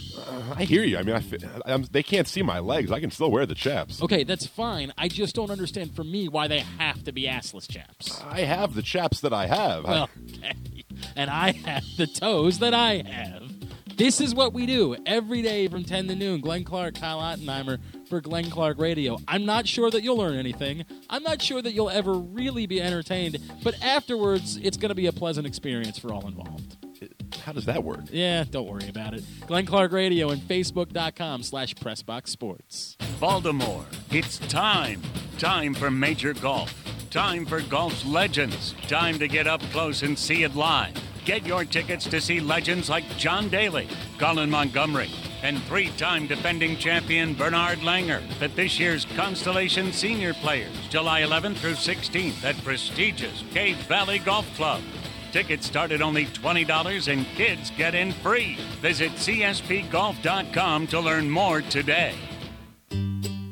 I 0.54 0.66
hear 0.66 0.84
you. 0.84 0.98
I 0.98 1.04
mean, 1.04 1.16
I, 1.16 1.22
I'm, 1.66 1.84
they 1.84 2.04
can't 2.04 2.28
see 2.28 2.42
my 2.42 2.60
legs. 2.60 2.92
I 2.92 3.00
can 3.00 3.12
still 3.12 3.32
wear 3.32 3.46
the 3.46 3.56
chaps. 3.56 4.02
Okay, 4.02 4.26
that's 4.26 4.46
fine. 4.46 4.92
I 4.98 5.08
just 5.08 5.36
don't 5.36 5.52
understand 5.52 5.96
for 5.96 6.04
me 6.04 6.28
why 6.28 6.50
they 6.50 6.60
have 6.78 7.06
to 7.06 7.14
be 7.14 7.24
assless 7.24 7.70
chaps. 7.70 8.22
I 8.28 8.42
have 8.42 8.74
the 8.74 8.82
chaps 8.82 9.22
that 9.22 9.32
I 9.32 9.46
have. 9.48 9.86
Well, 9.86 10.10
okay. 10.44 10.56
And 11.16 11.30
I 11.30 11.54
have 11.54 11.86
the 11.96 12.08
toes 12.08 12.60
that 12.60 12.74
I 12.74 13.04
have. 13.08 13.49
This 14.00 14.22
is 14.22 14.34
what 14.34 14.54
we 14.54 14.66
do 14.66 14.96
every 15.06 15.42
day 15.42 15.68
from 15.68 15.84
10 15.84 16.08
to 16.08 16.16
noon. 16.16 16.40
Glenn 16.40 16.64
Clark, 16.64 16.96
Kyle 16.96 17.20
Ottenheimer 17.20 17.80
for 18.08 18.22
Glenn 18.22 18.50
Clark 18.50 18.80
Radio. 18.80 19.18
I'm 19.28 19.44
not 19.44 19.68
sure 19.68 19.92
that 19.92 20.04
you'll 20.04 20.16
learn 20.16 20.38
anything. 20.38 20.86
I'm 21.10 21.22
not 21.22 21.42
sure 21.42 21.62
that 21.62 21.74
you'll 21.74 21.90
ever 21.90 22.14
really 22.14 22.66
be 22.66 22.82
entertained, 22.82 23.40
but 23.62 23.76
afterwards, 23.84 24.56
it's 24.56 24.78
going 24.78 24.88
to 24.88 24.96
be 24.96 25.08
a 25.08 25.12
pleasant 25.12 25.46
experience 25.46 26.00
for 26.00 26.14
all 26.14 26.26
involved. 26.26 26.78
How 27.44 27.52
does 27.52 27.66
that 27.66 27.84
work? 27.84 28.02
Yeah, 28.12 28.44
don't 28.50 28.68
worry 28.68 28.90
about 28.90 29.14
it. 29.14 29.24
Glenn 29.48 29.66
Clark 29.66 29.92
Radio 29.92 30.30
and 30.30 30.42
Facebook.com 30.42 31.44
slash 31.44 31.76
Pressbox 31.76 32.28
Sports. 32.28 32.98
Baltimore, 33.20 33.86
it's 34.12 34.40
time. 34.40 35.02
Time 35.38 35.74
for 35.74 35.90
major 35.90 36.34
golf. 36.34 36.74
Time 37.10 37.46
for 37.46 37.62
golf's 37.62 38.06
legends. 38.06 38.76
Time 38.88 39.18
to 39.20 39.28
get 39.28 39.48
up 39.48 39.62
close 39.72 40.04
and 40.04 40.18
see 40.18 40.44
it 40.44 40.56
live. 40.56 40.94
Get 41.26 41.46
your 41.46 41.66
tickets 41.66 42.06
to 42.06 42.22
see 42.22 42.40
legends 42.40 42.90
like 42.90 43.04
John 43.18 43.50
Daly, 43.50 43.88
Colin 44.18 44.50
Montgomerie, 44.50 45.12
and 45.44 45.62
three 45.64 45.90
time 45.98 46.28
defending 46.28 46.78
champion 46.78 47.34
Bernard 47.34 47.80
Langer 47.80 48.22
at 48.42 48.56
this 48.56 48.80
year's 48.80 49.06
Constellation 49.16 49.92
Senior 49.92 50.34
Players, 50.36 50.76
July 50.90 51.22
11th 51.22 51.58
through 51.58 51.74
16th 51.74 52.44
at 52.44 52.58
prestigious 52.64 53.44
Cave 53.54 53.78
Valley 53.88 54.20
Golf 54.20 54.46
Club. 54.56 54.82
Tickets 55.32 55.68
start 55.68 55.92
at 55.92 56.02
only 56.02 56.26
$20 56.26 57.12
and 57.12 57.26
kids 57.36 57.72
get 57.78 57.94
in 57.94 58.12
free. 58.12 58.56
Visit 58.82 59.12
CSPGolf.com 59.12 60.88
to 60.88 61.00
learn 61.00 61.30
more 61.30 61.62
today. 61.62 62.16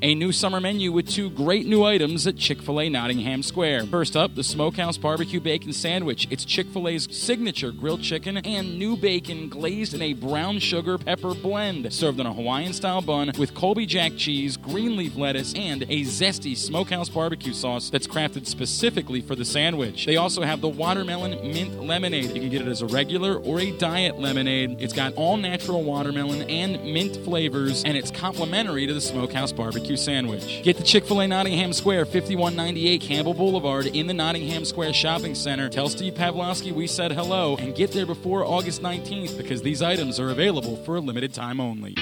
A 0.04 0.14
new 0.14 0.32
summer 0.32 0.60
menu 0.60 0.92
with 0.92 1.10
two 1.10 1.32
great 1.32 1.66
new 1.66 1.84
items 1.84 2.28
at 2.28 2.38
Chick 2.38 2.62
fil 2.62 2.82
A 2.82 2.88
Nottingham 2.88 3.42
Square. 3.42 3.88
First 3.88 4.16
up, 4.16 4.36
the 4.36 4.44
Smokehouse 4.44 4.96
Barbecue 4.96 5.40
Bacon 5.40 5.74
Sandwich. 5.74 6.28
It's 6.30 6.46
Chick 6.46 6.68
fil 6.68 6.88
A's 6.88 7.08
signature 7.10 7.72
grilled 7.72 8.04
chicken 8.04 8.38
and 8.38 8.78
new 8.78 8.96
bacon 8.96 9.50
glazed 9.50 9.96
in 9.96 10.04
a 10.04 10.14
brown 10.14 10.60
sugar 10.60 11.00
pepper 11.00 11.34
blend. 11.34 11.92
Served 11.92 12.20
on 12.20 12.28
a 12.28 12.34
Hawaiian 12.34 12.74
style 12.74 13.02
bun 13.02 13.32
with 13.40 13.56
Colby 13.56 13.88
Jack 13.88 14.12
cheese, 14.18 14.56
green 14.56 14.98
leaf 14.98 15.16
lettuce, 15.16 15.56
and 15.56 15.82
a 15.82 16.02
zesty 16.04 16.56
smokehouse 16.56 17.10
barbecue 17.10 17.54
sauce 17.54 17.90
that's 17.90 18.06
crafted 18.06 18.46
specifically 18.46 19.20
for 19.20 19.34
the 19.34 19.46
sandwich. 19.46 20.06
They 20.06 20.18
also 20.18 20.44
have 20.44 20.62
the 20.62 20.70
watermelon 20.70 21.32
mint 21.52 21.82
lemonade. 21.82 22.36
You 22.36 22.42
can 22.42 22.50
get 22.52 22.62
it 22.62 22.68
as 22.68 22.84
a 22.84 22.88
regular 22.88 23.38
or 23.38 23.60
a 23.60 23.72
diet 23.72 24.20
lemonade. 24.20 24.80
It's 24.80 24.94
got 24.94 25.14
all 25.16 25.38
natural 25.38 25.82
watermelon 25.84 26.44
and 26.44 26.84
mint 26.94 27.18
flavors, 27.26 27.84
and 27.84 27.98
it's 27.98 28.12
complimentary 28.12 28.86
to 28.86 28.94
the 28.94 29.02
Smokehouse 29.02 29.52
Barbecue 29.52 29.87
Sandwich. 29.96 30.64
Get 30.64 30.76
the 30.76 30.84
Chick 30.84 31.06
fil 31.06 31.22
A 31.22 31.28
Nottingham 31.28 31.72
Square, 31.72 32.06
5198 32.06 33.00
Campbell 33.00 33.34
Boulevard 33.34 33.86
in 33.86 34.08
the 34.08 34.14
Nottingham 34.14 34.66
Square 34.66 34.94
Shopping 34.94 35.36
Center. 35.36 35.70
Tell 35.70 35.88
Steve 35.88 36.16
Pavlovsky 36.16 36.72
we 36.72 36.88
said 36.88 37.12
hello 37.12 37.56
and 37.58 37.76
get 37.76 37.92
there 37.92 38.06
before 38.06 38.44
August 38.44 38.82
19th 38.82 39.38
because 39.38 39.62
these 39.62 39.82
items 39.82 40.20
are 40.20 40.32
available 40.32 40.76
for 40.84 40.98
a 40.98 41.00
limited 41.00 41.34
time 41.34 41.62
only. 41.62 41.96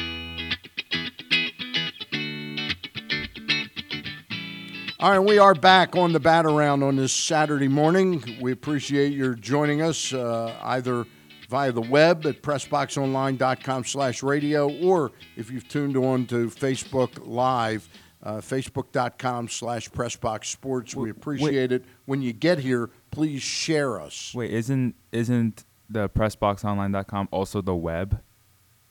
All 4.97 5.11
right, 5.11 5.19
we 5.19 5.37
are 5.37 5.53
back 5.53 5.95
on 5.95 6.13
the 6.13 6.19
bat 6.19 6.45
around 6.45 6.81
on 6.81 6.95
this 6.95 7.13
Saturday 7.13 7.67
morning. 7.67 8.39
We 8.41 8.53
appreciate 8.53 9.13
your 9.13 9.35
joining 9.35 9.81
us 9.81 10.13
uh, 10.13 10.55
either 10.63 11.05
via 11.45 11.71
the 11.71 11.81
web 11.81 12.25
at 12.25 12.41
pressboxonline.com 12.41 13.83
slash 13.83 14.23
radio 14.23 14.71
or 14.83 15.11
if 15.35 15.51
you've 15.51 15.67
tuned 15.67 15.97
on 15.97 16.25
to 16.27 16.49
Facebook 16.49 17.25
Live, 17.25 17.87
uh, 18.23 18.37
facebook.com 18.37 19.47
slash 19.47 19.89
pressboxsports. 19.89 20.95
We 20.95 21.09
appreciate 21.09 21.71
it. 21.71 21.85
When 22.05 22.21
you 22.21 22.33
get 22.33 22.59
here, 22.59 22.89
please 23.11 23.41
share 23.41 23.99
us. 23.99 24.33
Wait, 24.33 24.51
isn't 24.51 24.95
isn't 25.11 25.65
the 25.89 26.09
pressboxonline.com 26.09 27.29
also 27.31 27.61
the 27.61 27.75
web? 27.75 28.21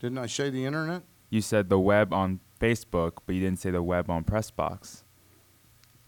Didn't 0.01 0.19
I 0.19 0.27
say 0.27 0.51
the 0.51 0.65
internet? 0.65 1.03
You 1.31 1.41
said 1.41 1.69
the 1.69 1.81
web 1.81 2.13
on 2.13 2.41
Facebook, 2.61 3.19
but 3.27 3.35
you 3.35 3.41
didn't 3.41 3.59
say 3.59 3.71
the 3.71 3.83
web 3.83 4.09
on 4.09 4.25
Pressbox. 4.25 5.03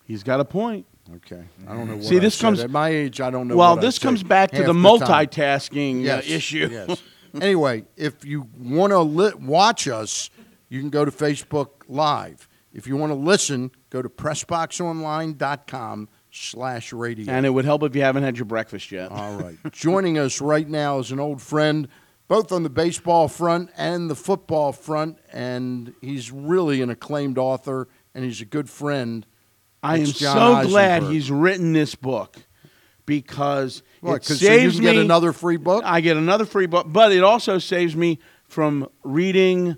He's 0.04 0.22
got 0.22 0.38
a 0.38 0.44
point. 0.44 0.86
Okay. 1.16 1.42
I 1.68 1.74
don't 1.74 1.88
know 1.88 1.96
what 1.96 2.04
See, 2.04 2.16
I 2.16 2.20
this 2.20 2.34
said. 2.34 2.42
comes- 2.46 2.60
At 2.60 2.70
my 2.70 2.88
age, 2.88 3.20
I 3.20 3.30
don't 3.30 3.48
know 3.48 3.56
Well, 3.56 3.76
this 3.76 3.98
comes 3.98 4.22
back 4.22 4.50
to 4.50 4.58
the 4.62 4.72
time. 4.72 4.82
multitasking 4.82 6.08
uh, 6.08 6.22
issue. 6.26 6.68
yes. 6.70 7.02
anyway, 7.40 7.84
if 7.96 8.24
you 8.24 8.48
want 8.58 8.92
to 8.92 8.98
li- 9.00 9.34
watch 9.40 9.86
us, 9.88 10.30
you 10.68 10.80
can 10.80 10.90
go 10.90 11.04
to 11.04 11.10
Facebook 11.12 11.68
Live. 11.88 12.48
If 12.72 12.86
you 12.86 12.96
want 12.96 13.10
to 13.10 13.14
listen, 13.16 13.70
go 13.90 14.02
to 14.02 14.08
pressboxonline.com 14.08 16.08
slash 16.30 16.92
radio. 16.92 17.32
And 17.32 17.46
it 17.46 17.50
would 17.50 17.64
help 17.64 17.82
if 17.82 17.96
you 17.96 18.02
haven't 18.02 18.22
had 18.24 18.36
your 18.36 18.44
breakfast 18.44 18.92
yet. 18.92 19.10
All 19.10 19.36
right. 19.38 19.56
Joining 19.72 20.18
us 20.18 20.40
right 20.40 20.68
now 20.68 20.98
is 20.98 21.10
an 21.12 21.20
old 21.20 21.40
friend, 21.40 21.88
both 22.28 22.52
on 22.52 22.62
the 22.62 22.70
baseball 22.70 23.28
front 23.28 23.70
and 23.76 24.10
the 24.10 24.14
football 24.16 24.72
front, 24.72 25.18
and 25.32 25.94
he's 26.02 26.30
really 26.32 26.82
an 26.82 26.90
acclaimed 26.90 27.38
author, 27.38 27.88
and 28.14 28.24
he's 28.24 28.40
a 28.40 28.44
good 28.46 28.68
friend. 28.68 29.24
I 29.86 29.96
am 29.96 30.02
It's 30.02 30.12
John 30.18 30.64
so 30.64 30.68
glad 30.68 30.96
Eisenberg. 31.02 31.14
he's 31.14 31.30
written 31.30 31.72
this 31.72 31.94
book 31.94 32.36
because 33.06 33.82
What, 34.00 34.16
it 34.16 34.18
'cause 34.26 34.40
so 34.40 34.46
you 34.46 34.58
saves 34.58 34.74
can 34.76 34.82
get 34.84 34.96
me 34.96 35.00
another 35.02 35.32
free 35.32 35.56
book? 35.56 35.82
I 35.86 36.00
get 36.00 36.16
another 36.16 36.44
free 36.44 36.66
book, 36.66 36.86
but 36.90 37.12
it 37.12 37.22
also 37.22 37.58
saves 37.58 37.94
me 37.96 38.18
from 38.48 38.88
reading 39.04 39.76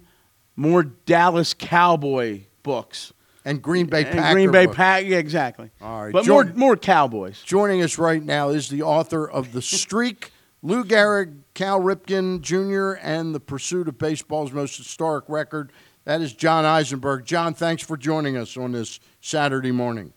more 0.56 0.82
Dallas 0.82 1.54
Cowboy 1.54 2.42
books. 2.62 3.12
And 3.44 3.62
Green 3.62 3.86
Bay 3.86 4.04
And 4.04 4.12
Packer 4.18 4.34
Green 4.34 4.50
Bay. 4.50 4.66
Pack, 4.66 5.04
yeah, 5.06 5.16
exactly. 5.18 5.70
All 5.80 6.04
right. 6.04 6.12
But 6.12 6.26
more 6.26 6.44
more 6.54 6.76
Cowboys. 6.76 7.42
Joining 7.44 7.80
us 7.82 7.96
right 7.96 8.22
now 8.22 8.48
is 8.50 8.68
the 8.68 8.82
author 8.82 9.28
of 9.28 9.52
The 9.52 9.62
Streak, 9.62 10.32
Lou 10.62 10.84
Gehrig, 10.84 11.34
Cal 11.54 11.80
Ripken 11.80 12.40
Jr., 12.42 12.98
and 13.00 13.34
The 13.34 13.40
Pursuit 13.40 13.88
of 13.88 13.96
Baseball's 13.96 14.52
Most 14.52 14.76
Historic 14.76 15.24
Record. 15.28 15.72
That 16.04 16.20
is 16.20 16.32
John 16.34 16.64
Eisenberg. 16.64 17.24
John, 17.24 17.54
thanks 17.54 17.82
for 17.82 17.96
joining 17.96 18.36
us 18.36 18.56
on 18.56 18.72
this 18.72 18.98
Saturday 19.28 19.72
morning. 19.72 20.14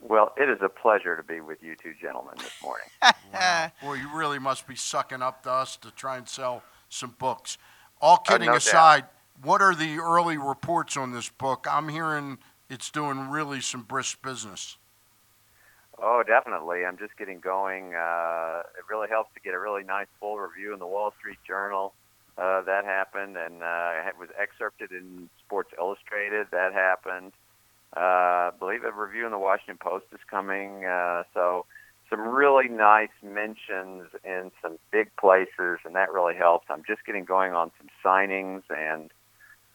Well, 0.00 0.34
it 0.36 0.48
is 0.48 0.58
a 0.60 0.68
pleasure 0.68 1.16
to 1.16 1.22
be 1.22 1.40
with 1.40 1.62
you 1.62 1.76
two 1.80 1.94
gentlemen 2.02 2.34
this 2.38 2.52
morning. 2.60 2.88
Boy, 3.80 3.94
you 3.94 4.12
really 4.12 4.40
must 4.40 4.66
be 4.66 4.74
sucking 4.74 5.22
up 5.22 5.44
to 5.44 5.52
us 5.52 5.76
to 5.76 5.92
try 5.92 6.16
and 6.16 6.28
sell 6.28 6.64
some 6.88 7.14
books. 7.20 7.58
All 8.00 8.16
kidding 8.16 8.46
no 8.46 8.54
doubt. 8.54 8.56
aside, 8.56 9.04
what 9.40 9.62
are 9.62 9.72
the 9.72 10.00
early 10.00 10.36
reports 10.36 10.96
on 10.96 11.12
this 11.12 11.28
book? 11.28 11.68
I'm 11.70 11.88
hearing 11.88 12.38
it's 12.68 12.90
doing 12.90 13.30
really 13.30 13.60
some 13.60 13.82
brisk 13.82 14.20
business. 14.20 14.78
oh, 16.02 16.24
definitely. 16.26 16.84
I'm 16.84 16.98
just 16.98 17.16
getting 17.16 17.38
going. 17.38 17.94
Uh, 17.94 18.62
it 18.76 18.82
really 18.90 19.08
helps 19.08 19.32
to 19.34 19.40
get 19.40 19.54
a 19.54 19.60
really 19.60 19.84
nice 19.84 20.08
full 20.18 20.38
review 20.38 20.72
in 20.72 20.80
the 20.80 20.88
Wall 20.88 21.14
Street 21.20 21.38
Journal. 21.46 21.94
Uh, 22.36 22.62
that 22.62 22.84
happened, 22.84 23.36
and 23.36 23.62
uh, 23.62 24.08
it 24.08 24.18
was 24.18 24.28
excerpted 24.36 24.90
in 24.90 25.30
Sports 25.46 25.70
Illustrated. 25.78 26.48
That 26.50 26.72
happened. 26.72 27.32
Uh, 27.96 28.00
I 28.00 28.50
believe 28.58 28.84
a 28.84 28.92
review 28.92 29.24
in 29.24 29.32
the 29.32 29.38
Washington 29.38 29.78
Post 29.80 30.06
is 30.12 30.20
coming. 30.28 30.84
Uh, 30.84 31.22
so 31.32 31.66
some 32.10 32.20
really 32.20 32.68
nice 32.68 33.14
mentions 33.22 34.08
in 34.24 34.50
some 34.60 34.78
big 34.90 35.14
places, 35.16 35.78
and 35.84 35.94
that 35.94 36.12
really 36.12 36.34
helps. 36.34 36.66
I'm 36.68 36.82
just 36.86 37.04
getting 37.06 37.24
going 37.24 37.52
on 37.52 37.70
some 37.78 37.88
signings 38.04 38.62
and 38.68 39.10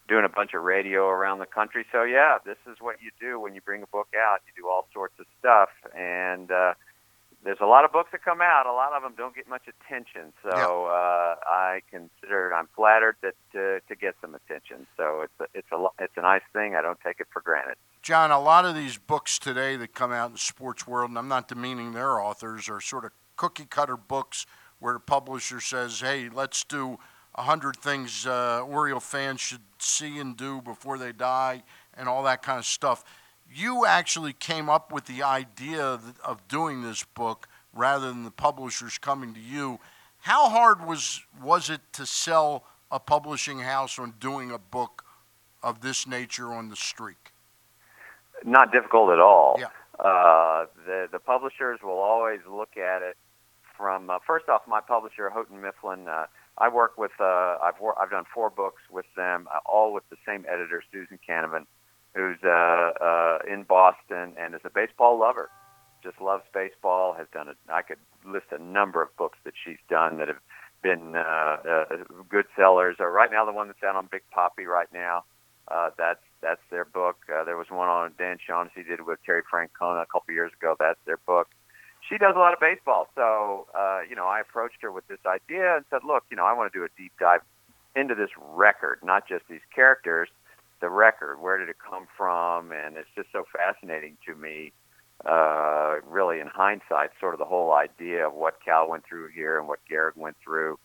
doing 0.08 0.26
a 0.26 0.30
bunch 0.30 0.54
of 0.54 0.64
radio 0.64 1.08
around 1.08 1.40
the 1.40 1.46
country. 1.46 1.86
So 1.92 2.04
yeah, 2.04 2.38
this 2.46 2.58
is 2.70 2.78
what 2.82 2.98
you 3.02 3.12
do 3.20 3.40
when 3.40 3.56
you 3.56 3.62
bring 3.62 3.84
a 3.84 3.88
book 3.88 4.10
out. 4.18 4.40
You 4.48 4.64
do 4.64 4.70
all 4.70 4.88
sorts 4.94 5.14
of 5.20 5.26
stuff, 5.40 5.70
and 5.96 6.52
uh, 6.52 6.74
there's 7.50 7.62
a 7.62 7.66
lot 7.66 7.84
of 7.84 7.91
books 7.91 8.10
that 8.12 8.24
come 8.24 8.41
out. 8.41 8.68
A 8.68 8.72
lot 8.72 8.93
of 8.93 9.02
them 9.02 9.14
don't 9.18 9.36
get 9.36 9.50
much 9.50 9.64
attention. 9.68 10.32
So 10.43 10.86
uh, 10.86 11.36
I 11.47 11.82
consider 11.89 12.54
I'm 12.54 12.68
flattered 12.76 13.16
that 13.24 13.34
uh, 13.56 13.80
to 13.88 13.95
get 14.00 14.14
some 14.22 14.36
attention. 14.36 14.86
So 14.95 15.22
it's 15.22 15.34
a, 15.39 15.45
it's 15.58 15.72
a 15.72 15.88
it's 15.97 16.14
a 16.16 16.22
nice 16.22 16.43
thing. 16.54 16.76
I 16.76 16.84
don't 16.84 17.00
take 17.04 17.20
it 17.20 17.26
for 17.34 17.41
granted. 17.41 17.74
John, 18.04 18.30
a 18.30 18.39
lot 18.39 18.66
of 18.66 18.76
these 18.76 19.00
books 19.00 19.39
today 19.39 19.78
that 19.78 19.95
come 19.95 20.12
out 20.12 20.28
in 20.28 20.34
the 20.34 20.38
sports 20.38 20.86
world, 20.86 21.10
and 21.10 21.18
I'm 21.18 21.28
not 21.28 21.47
demeaning 21.47 21.93
their 21.93 22.20
authors, 22.20 22.70
are 22.70 22.80
sort 22.80 23.04
of 23.04 23.14
cookie 23.36 23.66
cutter 23.66 23.97
books 23.97 24.45
where 24.78 24.93
the 24.93 25.00
publisher 25.00 25.60
says, 25.60 26.02
hey, 26.02 26.30
let's 26.32 26.64
do 26.64 27.00
a 27.34 27.41
hundred 27.41 27.78
things 27.78 28.28
uh, 28.28 28.62
Oriole 28.64 29.00
fans 29.00 29.41
should 29.41 29.62
see 29.80 30.20
and 30.20 30.38
do 30.38 30.62
before 30.62 31.00
they 31.00 31.14
die, 31.14 31.64
and 31.97 32.08
all 32.08 32.22
that 32.24 32.43
kind 32.43 32.60
of 32.60 32.66
stuff. 32.66 33.04
You 33.52 33.86
actually 33.86 34.34
came 34.34 34.70
up 34.70 34.91
with 34.91 35.06
the 35.06 35.24
idea 35.24 36.00
of 36.24 36.47
doing 36.47 36.84
this 36.84 37.04
book 37.04 37.47
rather 37.74 38.08
than 38.08 38.24
the 38.24 38.32
publishers 38.32 38.97
coming 38.97 39.34
to 39.34 39.39
you. 39.39 39.80
How 40.20 40.50
hard 40.50 40.86
was 40.86 41.24
was 41.41 41.70
it 41.70 41.82
to 41.93 42.06
sell 42.06 42.64
a 42.91 43.00
publishing 43.00 43.60
house 43.60 43.97
on 43.97 44.14
doing 44.20 44.52
a 44.52 44.60
book 44.60 45.06
of 45.64 45.82
this 45.82 46.06
nature 46.06 46.54
on 46.54 46.70
the 46.70 46.76
streak? 46.76 47.32
Not 48.43 48.72
difficult 48.72 49.12
at 49.12 49.20
all. 49.20 49.58
Yeah. 49.60 49.68
Uh, 50.00 50.66
the 50.86 51.08
the 51.12 51.20
publishers 51.20 51.80
will 51.84 52.00
always 52.00 52.39
look 52.50 52.78
at 52.78 53.02
it 53.02 53.18
from 53.78 54.10
uh, 54.10 54.20
first 54.26 54.47
off. 54.50 54.62
My 54.68 54.82
publisher 54.82 55.30
Houghton 55.30 55.62
Mifflin. 55.62 56.08
Uh, 56.08 56.26
I 56.58 56.68
work 56.68 56.97
with. 56.97 57.12
Uh, 57.20 57.58
I've 57.64 57.80
wor- 57.80 58.00
I've 58.02 58.12
done 58.12 58.26
four 58.34 58.50
books 58.50 58.82
with 58.91 59.06
them, 59.16 59.47
uh, 59.54 59.60
all 59.66 59.93
with 59.93 60.04
the 60.10 60.18
same 60.26 60.45
editor, 60.47 60.84
Susan 60.91 61.18
Canavan, 61.28 61.66
who's 62.16 62.38
uh, 62.43 62.49
uh, 62.49 63.39
in 63.51 63.64
Boston 63.64 64.34
and 64.38 64.55
is 64.55 64.62
a 64.64 64.70
baseball 64.70 65.20
lover. 65.20 65.49
Just 66.03 66.22
loves 66.22 66.43
baseball. 66.53 67.14
Has 67.14 67.28
done 67.34 67.49
it. 67.49 67.57
I 67.72 67.82
could 67.82 67.99
list 68.26 68.47
a 68.51 68.62
number 68.62 69.01
of 69.01 69.16
books 69.18 69.38
that 69.43 69.53
she's 69.64 69.80
done 69.89 70.18
that 70.18 70.28
have 70.28 70.39
been 70.82 71.16
uh, 71.16 71.20
uh, 71.20 71.86
good 72.30 72.45
sellers. 72.55 72.95
Uh, 72.99 73.05
right 73.05 73.30
now, 73.32 73.45
the 73.45 73.51
one 73.51 73.68
that's 73.68 73.84
out 73.84 73.95
on 73.95 74.07
Big 74.12 74.24
Poppy 74.32 74.66
right 74.66 74.88
now. 74.93 75.24
Uh, 75.68 75.89
that's 75.97 76.22
that's 76.41 76.62
their 76.72 76.86
book. 76.86 77.18
Uh, 77.32 77.43
there 77.43 77.57
was 77.57 77.68
one 77.70 77.88
on 77.89 78.14
Dan 78.18 78.38
Shaughnessy 78.45 78.84
did 78.84 79.05
with 79.05 79.20
Terry 79.26 79.43
Francona 79.43 80.01
a 80.01 80.05
couple 80.05 80.34
years 80.34 80.51
ago. 80.60 80.76
That's 80.80 80.99
their 81.05 81.18
book. 81.18 81.49
She 82.07 82.18
does 82.18 82.34
a 82.36 82.39
lot 82.39 82.53
of 82.53 82.60
baseball, 82.60 83.07
so 83.14 83.68
uh, 83.78 83.99
you 84.10 84.16
know 84.16 84.26
I 84.26 84.39
approached 84.39 84.78
her 84.82 84.91
with 84.91 85.07
this 85.07 85.20
idea 85.28 85.76
and 85.76 85.86
said, 85.89 86.01
"Look, 86.05 86.24
you 86.32 86.38
know 86.38 86.45
I 86.45 86.53
want 86.53 86.72
to 86.72 86.80
do 86.80 86.84
a 86.86 86.89
deep 86.97 87.12
dive 87.20 87.41
into 87.95 88.16
this 88.16 88.30
record, 88.38 88.99
not 89.03 89.28
just 89.28 89.43
these 89.49 89.62
characters, 89.76 90.30
the 90.82 90.90
record. 90.90 91.42
Where 91.42 91.58
did 91.58 91.70
it 91.70 91.78
come 91.80 92.08
from? 92.18 92.72
And 92.72 92.98
it's 92.98 93.10
just 93.16 93.30
so 93.32 93.46
fascinating 93.52 94.18
to 94.26 94.36
me, 94.36 94.72
uh, 95.26 95.96
really 96.08 96.40
in 96.40 96.48
hindsight, 96.48 97.12
sort 97.20 97.34
of 97.34 97.40
the 97.40 97.46
whole 97.46 97.74
idea 97.74 98.28
of 98.28 98.34
what 98.34 98.64
Cal 98.64 98.90
went 98.90 99.06
through 99.06 99.30
here 99.30 99.60
and 99.60 99.68
what 99.68 99.80
Gehrig 99.90 100.16
went 100.16 100.38
through, 100.44 100.80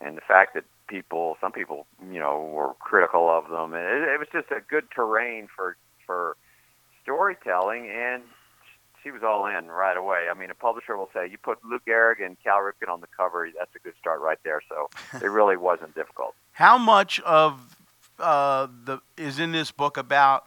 and 0.00 0.16
the 0.16 0.22
fact 0.22 0.54
that 0.54 0.64
people, 0.88 1.36
some 1.40 1.52
people, 1.52 1.86
you 2.10 2.18
know, 2.18 2.42
were 2.42 2.74
critical 2.80 3.28
of 3.30 3.48
them. 3.50 3.74
And 3.74 3.84
it, 3.84 4.08
it 4.08 4.18
was 4.18 4.28
just 4.32 4.50
a 4.50 4.60
good 4.60 4.90
terrain 4.90 5.48
for 5.54 5.76
for 6.06 6.36
storytelling, 7.02 7.90
and 7.90 8.22
she 9.02 9.10
was 9.10 9.22
all 9.22 9.46
in 9.46 9.68
right 9.68 9.96
away. 9.96 10.26
I 10.30 10.38
mean, 10.38 10.50
a 10.50 10.54
publisher 10.54 10.96
will 10.96 11.10
say, 11.14 11.28
"You 11.30 11.38
put 11.38 11.58
Lou 11.64 11.78
Gehrig 11.86 12.24
and 12.24 12.36
Cal 12.42 12.58
Ripken 12.58 12.88
on 12.90 13.00
the 13.00 13.06
cover. 13.06 13.48
That's 13.56 13.74
a 13.74 13.78
good 13.78 13.94
start 14.00 14.20
right 14.20 14.38
there." 14.44 14.62
So 14.68 14.88
it 15.22 15.30
really 15.30 15.56
wasn't 15.56 15.94
difficult. 15.94 16.34
How 16.52 16.78
much 16.78 17.20
of 17.20 17.77
uh, 18.18 18.68
the 18.84 19.00
is 19.16 19.38
in 19.38 19.52
this 19.52 19.70
book 19.70 19.96
about 19.96 20.46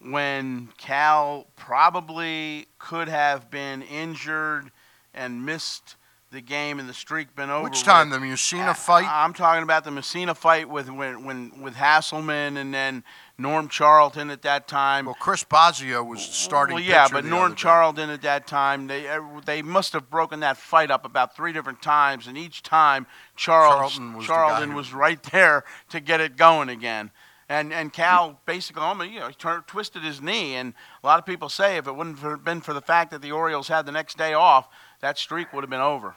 when 0.00 0.68
Cal 0.78 1.46
probably 1.56 2.66
could 2.78 3.08
have 3.08 3.50
been 3.50 3.82
injured 3.82 4.70
and 5.12 5.44
missed 5.44 5.96
the 6.30 6.40
game 6.40 6.78
and 6.78 6.88
the 6.88 6.94
streak 6.94 7.34
been 7.34 7.50
over? 7.50 7.64
Which 7.64 7.82
time? 7.82 8.10
with? 8.10 8.20
The 8.20 8.26
Mussina 8.26 8.76
fight? 8.76 9.06
I'm 9.08 9.34
talking 9.34 9.62
about 9.62 9.84
the 9.84 9.90
Mussina 9.90 10.36
fight 10.36 10.68
with 10.68 10.88
when, 10.88 11.24
when 11.24 11.60
with 11.60 11.74
Haselman 11.74 12.56
and 12.56 12.72
then 12.72 13.04
Norm 13.40 13.68
Charlton 13.68 14.30
at 14.30 14.42
that 14.42 14.68
time. 14.68 15.06
Well, 15.06 15.16
Chris 15.18 15.44
Bosio 15.44 16.06
was 16.06 16.20
starting. 16.20 16.74
Well, 16.74 16.82
yeah, 16.84 17.08
but 17.10 17.24
the 17.24 17.30
Norm. 17.30 17.54
Charlton 17.54 18.10
at 18.10 18.22
that 18.22 18.46
time, 18.46 18.86
they 18.86 19.08
uh, 19.08 19.22
they 19.44 19.62
must 19.62 19.92
have 19.94 20.10
broken 20.10 20.40
that 20.40 20.56
fight 20.56 20.90
up 20.90 21.04
about 21.04 21.34
three 21.34 21.52
different 21.52 21.82
times, 21.82 22.26
and 22.26 22.36
each 22.36 22.62
time 22.62 23.06
Charles 23.36 23.94
Charlton 23.94 24.14
was 24.14 24.26
the 24.26 24.32
Charlton 24.32 24.70
who- 24.70 24.76
was 24.76 24.92
right 24.92 25.22
there 25.24 25.64
to 25.88 26.00
get 26.00 26.20
it 26.20 26.36
going 26.36 26.68
again. 26.68 27.10
And 27.48 27.72
and 27.72 27.92
Cal 27.92 28.38
basically, 28.46 28.82
I 28.82 28.94
mean, 28.94 29.12
you 29.12 29.20
know, 29.20 29.28
he 29.28 29.34
tur 29.34 29.64
twisted 29.66 30.02
his 30.04 30.20
knee, 30.22 30.54
and 30.54 30.72
a 31.02 31.06
lot 31.06 31.18
of 31.18 31.26
people 31.26 31.48
say 31.48 31.76
if 31.78 31.88
it 31.88 31.96
wouldn't 31.96 32.20
have 32.20 32.44
been 32.44 32.60
for 32.60 32.72
the 32.72 32.80
fact 32.80 33.10
that 33.10 33.22
the 33.22 33.32
Orioles 33.32 33.66
had 33.66 33.86
the 33.86 33.92
next 33.92 34.16
day 34.16 34.34
off, 34.34 34.68
that 35.00 35.18
streak 35.18 35.52
would 35.52 35.64
have 35.64 35.70
been 35.70 35.80
over. 35.80 36.14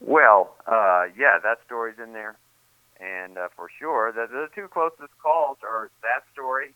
Well, 0.00 0.56
uh, 0.66 1.04
yeah, 1.18 1.38
that 1.42 1.58
story's 1.66 1.98
in 2.02 2.14
there, 2.14 2.36
and 3.00 3.38
uh, 3.38 3.48
for 3.56 3.68
sure, 3.78 4.12
the, 4.12 4.26
the 4.30 4.48
two 4.54 4.68
closest 4.68 5.16
calls 5.22 5.58
are 5.62 5.90
that 6.02 6.22
story 6.32 6.74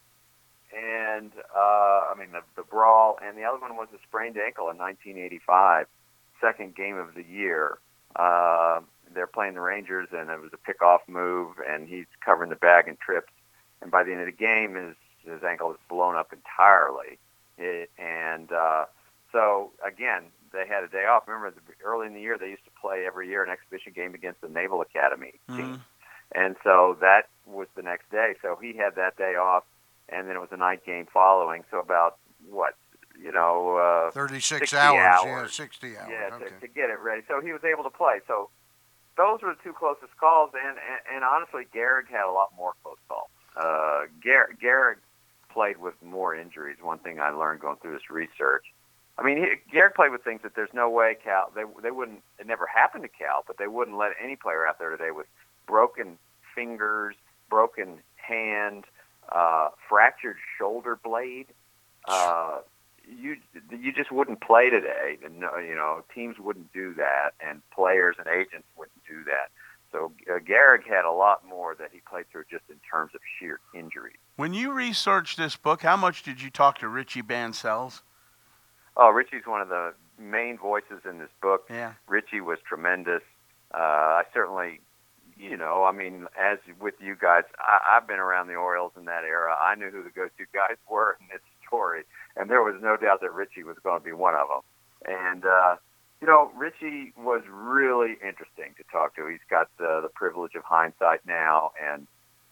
and 0.75 1.33
uh, 1.55 2.11
I 2.11 2.15
mean 2.19 2.33
the, 2.33 2.41
the 2.57 2.63
brawl, 2.63 3.19
and 3.23 3.39
the 3.39 3.45
other 3.45 3.59
one 3.59 3.77
was 3.77 3.89
a 3.95 3.99
sprained 4.07 4.37
ankle 4.37 4.71
in 4.71 4.79
1985, 4.79 5.87
second 6.41 6.75
game 6.75 6.97
of 6.97 7.15
the 7.15 7.23
year. 7.23 7.79
Uh, 8.17 8.81
they're 9.13 9.27
playing 9.27 9.55
the 9.55 9.61
Rangers, 9.61 10.09
and 10.13 10.31
it 10.31 10.41
was 10.41 10.51
a 10.53 10.57
pickoff 10.73 11.01
move, 11.07 11.57
and 11.69 11.89
he's 11.89 12.07
covering 12.25 12.51
the 12.51 12.57
bag 12.57 12.89
and 12.89 12.99
trips, 12.99 13.33
and 13.81 13.91
by 13.91 14.03
the 14.03 14.13
end 14.13 14.21
of 14.21 14.27
the 14.27 14.33
game, 14.33 14.75
his 14.75 14.97
his 15.25 15.43
ankle 15.43 15.71
is 15.71 15.79
blown 15.89 16.17
up 16.17 16.33
entirely, 16.33 17.19
it, 17.57 17.91
and 17.99 18.53
uh, 18.53 18.85
so 19.33 19.71
again, 19.87 20.25
they 20.53 20.67
had 20.67 20.85
a 20.85 20.89
day 20.89 21.07
off. 21.07 21.27
Remember, 21.27 21.51
the, 21.51 21.85
early 21.85 22.07
in 22.07 22.15
the 22.15 22.21
year, 22.21 22.37
they 22.39 22.49
used 22.51 22.65
to 22.65 22.71
play 22.81 23.05
every 23.07 23.29
year 23.29 23.43
an 23.43 23.51
exhibition 23.51 23.93
game 23.95 24.15
against 24.15 24.41
the 24.41 24.49
Naval 24.49 24.83
Academy 24.83 25.35
team, 25.57 25.85
and 26.33 26.57
so 26.65 26.97
that 27.01 27.29
was 27.47 27.69
the 27.77 27.83
next 27.83 28.11
day. 28.11 28.35
So 28.43 28.59
he 28.61 28.77
had 28.77 28.97
that 28.97 29.17
day 29.17 29.35
off, 29.37 29.65
and 30.09 30.29
then 30.29 30.37
it 30.37 30.41
was 30.41 30.51
a 30.53 30.57
night 30.57 30.85
game 30.85 31.07
following. 31.13 31.65
So 31.71 31.79
about 31.79 32.17
what 32.49 32.75
you 33.21 33.33
know, 33.33 33.77
uh, 34.09 34.11
36 34.11 34.71
60 34.71 34.77
hours, 34.77 35.23
yeah, 35.25 35.47
60 35.47 35.97
hours. 35.97 36.09
Yeah, 36.11 36.35
okay. 36.35 36.45
to, 36.47 36.61
to 36.61 36.69
get 36.69 36.91
it 36.91 36.99
ready. 37.01 37.23
So 37.29 37.41
he 37.41 37.53
was 37.53 37.63
able 37.65 37.85
to 37.85 37.91
play. 37.91 38.19
So 38.27 38.51
those 39.17 39.43
were 39.43 39.55
the 39.55 39.63
two 39.63 39.73
closest 39.73 40.17
calls, 40.19 40.51
and 40.55 40.77
and, 40.79 41.17
and 41.17 41.25
honestly, 41.25 41.67
Gehrig 41.75 42.09
had 42.11 42.29
a 42.29 42.33
lot 42.33 42.51
more 42.57 42.73
close 42.83 42.99
calls. 43.09 43.29
Uh, 43.57 44.07
Gehrig 44.25 44.97
played 45.51 45.79
with 45.79 45.95
more 46.03 46.35
injuries. 46.35 46.77
One 46.83 46.99
thing 46.99 47.21
I 47.21 47.31
learned 47.31 47.61
going 47.61 47.77
through 47.77 47.93
this 47.93 48.11
research. 48.11 48.65
I 49.17 49.23
mean, 49.23 49.39
he, 49.39 49.77
Gehrig 49.77 49.95
played 49.95 50.11
with 50.11 50.25
things 50.25 50.41
that 50.43 50.57
there's 50.57 50.75
no 50.75 50.91
way 50.91 51.17
Cal 51.23 51.53
they 51.55 51.65
they 51.83 51.91
wouldn't. 51.91 52.23
It 52.39 52.47
never 52.47 52.67
happened 52.67 53.05
to 53.05 53.09
Cal, 53.09 53.45
but 53.47 53.59
they 53.59 53.69
wouldn't 53.69 53.97
let 53.97 54.13
any 54.23 54.37
player 54.37 54.67
out 54.67 54.79
there 54.79 54.91
today 54.91 55.13
with 55.13 55.27
broken 55.67 56.19
fingers, 56.55 57.15
broken 57.51 57.99
hand, 58.17 58.85
uh, 59.31 59.69
fractured 59.89 60.37
shoulder 60.59 60.99
blade. 61.03 61.47
Uh, 62.07 62.59
you 63.07 63.37
you 63.71 63.93
just 63.93 64.11
wouldn't 64.11 64.41
play 64.41 64.71
today. 64.71 65.19
And 65.25 65.41
you 65.67 65.75
know, 65.75 66.03
teams 66.15 66.39
wouldn't 66.39 66.73
do 66.73 66.95
that, 66.95 67.33
and 67.41 67.61
players 67.71 68.17
and 68.19 68.27
agents 68.27 68.67
wouldn't 68.77 69.05
do 69.09 69.25
that. 69.25 69.51
So 69.93 70.11
uh, 70.29 70.39
Gehrig 70.41 70.85
had 70.89 71.05
a 71.05 71.13
lot 71.13 71.47
more 71.47 71.77
that 71.77 71.91
he 71.93 72.01
played 72.01 72.29
through 72.31 72.45
just 72.51 72.65
in 72.69 72.77
terms 72.91 73.13
of 73.15 73.21
sheer 73.39 73.61
injury. 73.75 74.15
When 74.37 74.53
you 74.53 74.73
researched 74.73 75.39
this 75.39 75.55
book, 75.55 75.83
how 75.83 75.97
much 75.97 76.25
did 76.25 76.43
you 76.43 76.51
talk 76.51 76.79
to 76.79 76.89
Richie 76.89 77.23
Bancells? 77.23 78.03
Oh, 78.97 79.11
Richie's 79.11 79.47
one 79.47 79.61
of 79.61 79.69
the 79.69 79.95
main 80.19 80.59
voices 80.59 81.03
in 81.09 81.19
this 81.19 81.31
book. 81.41 81.67
Yeah. 81.71 81.93
Richie 82.09 82.41
was 82.41 82.59
tremendous. 82.67 83.23
Uh, 83.73 83.79
I 83.79 84.23
certainly, 84.33 84.81
you 85.39 85.57
know, 85.57 85.85
I 85.85 85.93
mean, 85.93 86.27
as 86.39 86.59
with 86.81 86.95
you 87.01 87.17
guys, 87.21 87.45
I, 87.59 87.97
I've 87.97 88.07
been 88.07 88.19
around 88.19 88.49
the 88.49 88.55
Orioles 88.55 88.93
in 88.97 89.05
that 89.07 89.25
era. 89.25 89.57
I 89.61 89.75
knew 89.75 89.91
who 89.91 90.03
the 90.03 90.11
go-to 90.11 90.45
guys 90.53 90.77
were 90.89 91.17
in 91.21 91.27
this 91.33 91.41
story, 91.67 92.05
and 92.37 92.49
there 92.49 92.63
was 92.63 92.77
no 92.83 92.97
doubt 92.97 93.21
that 93.21 93.33
Richie 93.33 93.65
was 93.65 93.77
going 93.83 94.01
to 94.01 94.05
be 94.05 94.13
one 94.13 94.35
of 94.35 94.49
them. 94.49 94.63
And 95.07 95.45
uh, 95.45 95.77
you 96.21 96.27
know, 96.27 96.51
Richie 96.57 97.13
was 97.19 97.43
really 97.51 98.13
interesting 98.23 98.75
to 98.79 98.85
talk 98.91 99.17
to. 99.17 99.27
He's 99.27 99.45
got 99.51 99.69
uh, 99.81 100.01
the 100.01 100.11
privilege 100.15 100.55
of 100.55 100.63
hindsight 100.65 101.21
now, 101.27 101.73
and 101.83 102.07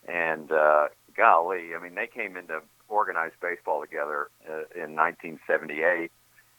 and 0.06 0.50
uh, 0.50 0.88
golly, 1.16 1.74
I 1.76 1.82
mean, 1.82 1.94
they 1.94 2.06
came 2.06 2.36
into 2.36 2.60
organized 2.88 3.36
baseball 3.40 3.80
together 3.80 4.28
uh, 4.48 4.64
in 4.74 4.94
1978, 4.96 6.10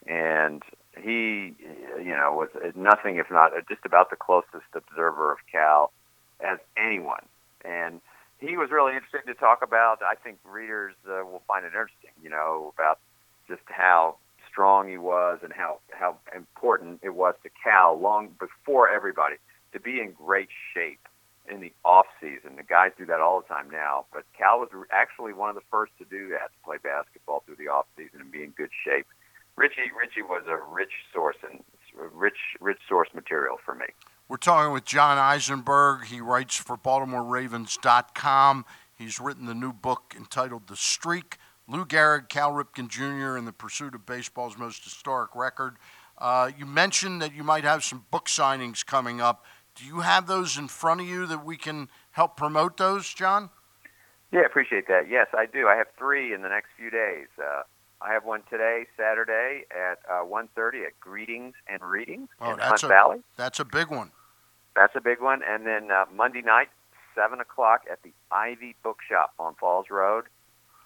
and 0.08 0.64
he, 1.02 1.54
you 2.00 2.16
know, 2.16 2.34
was 2.34 2.50
nothing 2.76 3.18
if 3.18 3.30
not 3.30 3.52
just 3.68 3.86
about 3.86 4.10
the 4.10 4.16
closest 4.16 4.66
observer 4.74 5.32
of 5.32 5.38
Cal 5.52 5.92
as 6.44 6.60
anyone, 6.78 7.26
and 7.64 8.02
he 8.40 8.58
was 8.58 8.72
really 8.72 8.94
interesting 8.94 9.22
to 9.28 9.34
talk 9.34 9.62
about. 9.62 10.02
I 10.04 10.16
think 10.16 10.38
readers 10.44 10.96
uh, 11.08 11.24
will 11.26 11.44
find 11.48 11.66
it 11.66 11.70
interesting, 11.70 12.12
you 12.22 12.30
know, 12.30 12.74
about 12.78 13.00
just 13.48 13.62
how 13.68 14.18
strong 14.50 14.90
he 14.90 14.98
was 14.98 15.40
and 15.44 15.52
how 15.54 15.80
how 15.92 16.18
important 16.36 17.00
it 17.02 17.16
was 17.16 17.36
to 17.44 17.50
Cal 17.64 18.00
long 18.00 18.30
before 18.40 18.90
everybody 18.90 19.36
to 19.72 19.80
be 19.80 20.00
in 20.00 20.12
great 20.12 20.50
shape 20.74 21.00
in 21.50 21.60
the 21.60 21.72
off 21.84 22.06
season. 22.22 22.56
The 22.56 22.64
guys 22.64 22.92
do 22.98 23.06
that 23.08 23.20
all 23.20 23.42
the 23.42 23.48
time 23.48 23.70
now, 23.72 24.06
but 24.14 24.24
Cal 24.38 24.60
was 24.60 24.70
actually 24.92 25.34
one 25.34 25.50
of 25.50 25.56
the 25.56 25.68
first 25.72 25.92
to 25.98 26.06
do 26.06 26.30
that 26.30 26.52
to 26.54 26.60
play 26.64 26.78
basketball 26.84 27.44
through 27.46 27.58
the 27.58 27.68
off 27.68 27.86
season 27.98 28.22
and 28.22 28.32
be 28.32 28.44
in 28.44 28.52
good 28.52 28.70
shape. 28.86 29.08
Richie 29.56 29.92
Richie 29.98 30.22
was 30.22 30.44
a 30.48 30.58
rich 30.72 30.94
source 31.14 31.38
and 31.50 31.64
rich 32.14 32.58
rich 32.60 32.80
source 32.88 33.10
material 33.14 33.58
for 33.64 33.76
me. 33.76 33.86
We're 34.34 34.38
talking 34.38 34.74
with 34.74 34.86
John 34.86 35.20
Eisenberg. 35.20 36.06
He 36.06 36.20
writes 36.20 36.56
for 36.56 36.76
BaltimoreRavens.com. 36.76 38.66
He's 38.96 39.20
written 39.20 39.46
the 39.46 39.54
new 39.54 39.72
book 39.72 40.16
entitled 40.18 40.66
The 40.66 40.76
Streak 40.76 41.38
Lou 41.68 41.86
Gehrig, 41.86 42.30
Cal 42.30 42.52
Ripken 42.52 42.88
Jr., 42.88 43.38
and 43.38 43.46
the 43.46 43.54
pursuit 43.54 43.94
of 43.94 44.08
baseball's 44.08 44.58
most 44.58 44.84
historic 44.86 45.36
record. 45.36 45.76
Uh, 46.18 46.50
you 46.58 46.66
mentioned 46.66 47.22
that 47.22 47.36
you 47.36 47.44
might 47.44 47.64
have 47.64 47.84
some 47.84 48.06
book 48.10 48.26
signings 48.26 48.84
coming 48.84 49.22
up. 49.22 49.46
Do 49.76 49.86
you 49.86 50.00
have 50.00 50.26
those 50.26 50.58
in 50.58 50.68
front 50.68 51.02
of 51.02 51.06
you 51.08 51.28
that 51.28 51.46
we 51.46 51.56
can 51.56 51.88
help 52.10 52.36
promote 52.36 52.78
those, 52.78 53.14
John? 53.14 53.52
Yeah, 54.32 54.48
appreciate 54.48 54.88
that. 54.88 55.08
Yes, 55.08 55.28
I 55.38 55.46
do. 55.46 55.68
I 55.68 55.76
have 55.76 55.90
three 55.96 56.34
in 56.34 56.42
the 56.42 56.50
next 56.50 56.70
few 56.76 56.90
days. 56.90 57.28
Uh, 57.38 57.62
I 58.02 58.12
have 58.14 58.26
one 58.26 58.42
today, 58.50 58.88
Saturday 58.98 59.66
at 59.70 60.00
uh, 60.10 60.26
1.30 60.26 60.88
at 60.88 61.00
Greetings 61.00 61.54
and 61.68 61.84
Readings 61.84 62.30
Oh, 62.42 62.54
in 62.54 62.58
that's 62.58 62.82
Hunt 62.82 62.84
a 62.86 62.88
Valley. 62.88 63.18
that's 63.38 63.60
a 63.60 63.66
big 63.66 63.92
one. 63.92 64.10
That's 64.76 64.96
a 64.96 65.02
big 65.02 65.22
one. 65.22 65.42
And 65.48 65.66
then 65.66 65.92
uh, 65.92 66.06
Monday 66.14 66.42
night, 66.42 66.70
7 67.16 67.40
o'clock 67.40 67.82
at 67.92 68.02
the 68.04 68.12
Ivy 68.32 68.76
Bookshop 68.84 69.34
on 69.40 69.56
Falls 69.56 69.88
Road. 69.92 70.26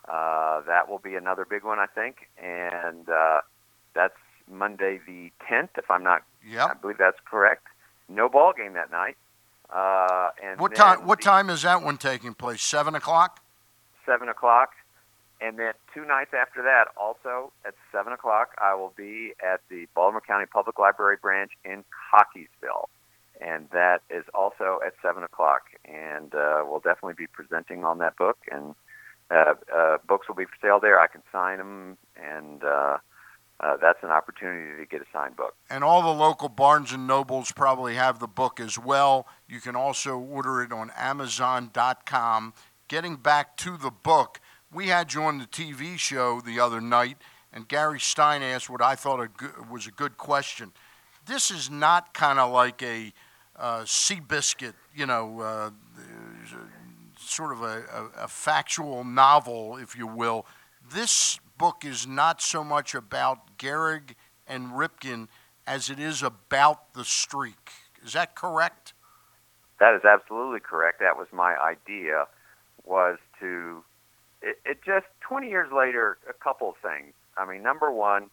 Uh, 0.07 0.61
that 0.67 0.89
will 0.89 0.99
be 0.99 1.15
another 1.15 1.45
big 1.49 1.63
one, 1.63 1.79
I 1.79 1.85
think. 1.85 2.29
And 2.41 3.07
uh, 3.09 3.41
that's 3.93 4.13
Monday 4.51 4.99
the 5.05 5.31
10th, 5.49 5.69
if 5.77 5.89
I'm 5.91 6.03
not, 6.03 6.23
Yep. 6.47 6.69
I 6.69 6.73
believe 6.75 6.97
that's 6.97 7.17
correct. 7.29 7.67
No 8.07 8.29
ball 8.29 8.53
game 8.55 8.73
that 8.73 8.89
night. 8.91 9.17
Uh, 9.73 10.29
and 10.41 10.59
What 10.61 10.75
time? 10.75 11.05
What 11.05 11.19
the- 11.19 11.25
time 11.25 11.49
is 11.49 11.63
that 11.63 11.81
one 11.83 11.97
taking 11.97 12.33
place? 12.33 12.61
Seven 12.61 12.95
o'clock. 12.95 13.41
seven 14.05 14.29
o'clock, 14.29 14.69
and 15.41 15.59
then 15.59 15.73
two 15.93 16.05
nights 16.05 16.31
after 16.33 16.61
that, 16.63 16.85
also 16.95 17.51
at 17.65 17.73
seven 17.91 18.13
o'clock, 18.13 18.51
I 18.57 18.73
will 18.75 18.93
be 18.95 19.33
at 19.43 19.59
the 19.69 19.85
Baltimore 19.93 20.21
County 20.21 20.45
Public 20.45 20.79
Library 20.79 21.17
branch 21.21 21.51
in 21.65 21.83
Cockeysville, 22.13 22.85
and 23.41 23.67
that 23.71 24.01
is 24.09 24.25
also 24.33 24.79
at 24.85 24.93
seven 25.01 25.23
o'clock. 25.23 25.63
And 25.85 26.33
uh, 26.33 26.63
we'll 26.65 26.79
definitely 26.79 27.15
be 27.17 27.27
presenting 27.27 27.83
on 27.83 27.99
that 27.99 28.15
book, 28.17 28.37
and 28.51 28.75
uh, 29.29 29.53
uh, 29.73 29.97
books 30.07 30.27
will 30.27 30.35
be 30.35 30.45
for 30.45 30.55
sale 30.61 30.79
there. 30.79 30.99
I 30.99 31.07
can 31.07 31.21
sign 31.31 31.57
them, 31.57 31.97
and 32.15 32.63
uh, 32.63 32.97
uh, 33.59 33.77
that's 33.81 33.99
an 34.03 34.09
opportunity 34.09 34.77
to 34.79 34.85
get 34.85 35.01
a 35.01 35.05
signed 35.11 35.35
book. 35.35 35.55
And 35.69 35.83
all 35.83 36.01
the 36.01 36.19
local 36.19 36.49
Barnes 36.49 36.91
and 36.91 37.07
Nobles 37.07 37.51
probably 37.51 37.95
have 37.95 38.19
the 38.19 38.27
book 38.27 38.59
as 38.59 38.77
well. 38.77 39.27
You 39.47 39.59
can 39.59 39.75
also 39.75 40.17
order 40.17 40.61
it 40.61 40.71
on 40.71 40.91
Amazon.com. 40.95 42.53
Getting 42.87 43.15
back 43.17 43.57
to 43.57 43.75
the 43.75 43.91
book, 43.91 44.39
we 44.71 44.87
had 44.87 45.13
you 45.13 45.23
on 45.23 45.39
the 45.39 45.45
TV 45.45 45.97
show 45.97 46.39
the 46.39 46.59
other 46.59 46.79
night, 46.79 47.17
and 47.51 47.67
Gary 47.67 47.99
Stein 47.99 48.41
asked 48.41 48.69
what 48.69 48.81
I 48.81 48.95
thought 48.95 49.19
a 49.19 49.27
good, 49.27 49.69
was 49.69 49.87
a 49.87 49.91
good 49.91 50.17
question. 50.17 50.71
This 51.25 51.51
is 51.51 51.69
not 51.69 52.13
kind 52.13 52.39
of 52.39 52.51
like 52.51 52.81
a 52.81 53.11
uh, 53.57 53.81
Seabiscuit, 53.81 54.73
you 54.95 55.05
know, 55.05 55.41
uh, 55.41 55.69
sort 57.19 57.51
of 57.51 57.61
a, 57.61 57.83
a, 57.91 58.23
a 58.23 58.27
factual 58.27 59.03
novel, 59.03 59.77
if 59.77 59.97
you 59.97 60.07
will. 60.07 60.45
This 60.91 61.39
book 61.57 61.83
is 61.83 62.07
not 62.07 62.41
so 62.41 62.63
much 62.63 62.95
about 62.95 63.57
Gehrig 63.57 64.15
and 64.47 64.71
Ripken 64.71 65.27
as 65.65 65.89
it 65.89 65.99
is 65.99 66.23
about 66.23 66.93
the 66.93 67.03
streak. 67.03 67.71
Is 68.05 68.13
that 68.13 68.35
correct? 68.35 68.93
That 69.79 69.93
is 69.95 70.05
absolutely 70.05 70.61
correct. 70.61 70.99
That 70.99 71.17
was 71.17 71.27
my 71.31 71.55
idea, 71.57 72.25
was 72.85 73.17
to 73.39 73.83
it, 74.41 74.59
it 74.65 74.79
just 74.85 75.05
20 75.21 75.49
years 75.49 75.71
later, 75.75 76.17
a 76.29 76.33
couple 76.33 76.69
of 76.69 76.75
things. 76.77 77.13
I 77.37 77.45
mean, 77.45 77.61
number 77.61 77.91
one, 77.91 78.29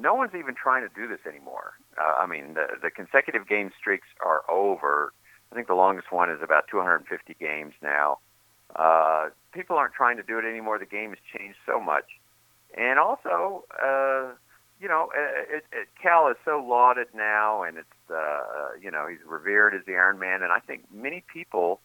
no 0.00 0.14
one's 0.14 0.34
even 0.34 0.54
trying 0.54 0.86
to 0.86 0.94
do 0.94 1.06
this 1.06 1.20
anymore. 1.26 1.74
Uh, 1.98 2.14
I 2.18 2.26
mean, 2.26 2.54
the, 2.54 2.66
the 2.82 2.90
consecutive 2.90 3.46
game 3.48 3.70
streaks 3.78 4.06
are 4.24 4.42
over. 4.50 5.12
I 5.52 5.54
think 5.54 5.66
the 5.66 5.74
longest 5.74 6.10
one 6.10 6.30
is 6.30 6.38
about 6.42 6.64
250 6.70 7.34
games 7.38 7.74
now. 7.82 8.18
Uh, 8.74 9.28
people 9.52 9.76
aren't 9.76 9.94
trying 9.94 10.16
to 10.16 10.22
do 10.22 10.38
it 10.38 10.44
anymore. 10.44 10.78
The 10.78 10.86
game 10.86 11.10
has 11.10 11.18
changed 11.36 11.58
so 11.66 11.80
much. 11.80 12.04
And 12.76 12.98
also, 12.98 13.64
uh, 13.82 14.32
you 14.80 14.88
know, 14.88 15.10
uh, 15.16 15.56
it, 15.56 15.64
it, 15.72 15.88
Cal 16.00 16.28
is 16.28 16.36
so 16.44 16.64
lauded 16.66 17.08
now, 17.14 17.62
and 17.62 17.78
it's, 17.78 18.10
uh, 18.10 18.70
you 18.80 18.90
know, 18.90 19.06
he's 19.08 19.18
revered 19.26 19.74
as 19.74 19.84
the 19.86 19.94
Iron 19.94 20.18
Man. 20.18 20.42
And 20.42 20.52
I 20.52 20.60
think 20.60 20.84
many 20.92 21.24
people 21.32 21.80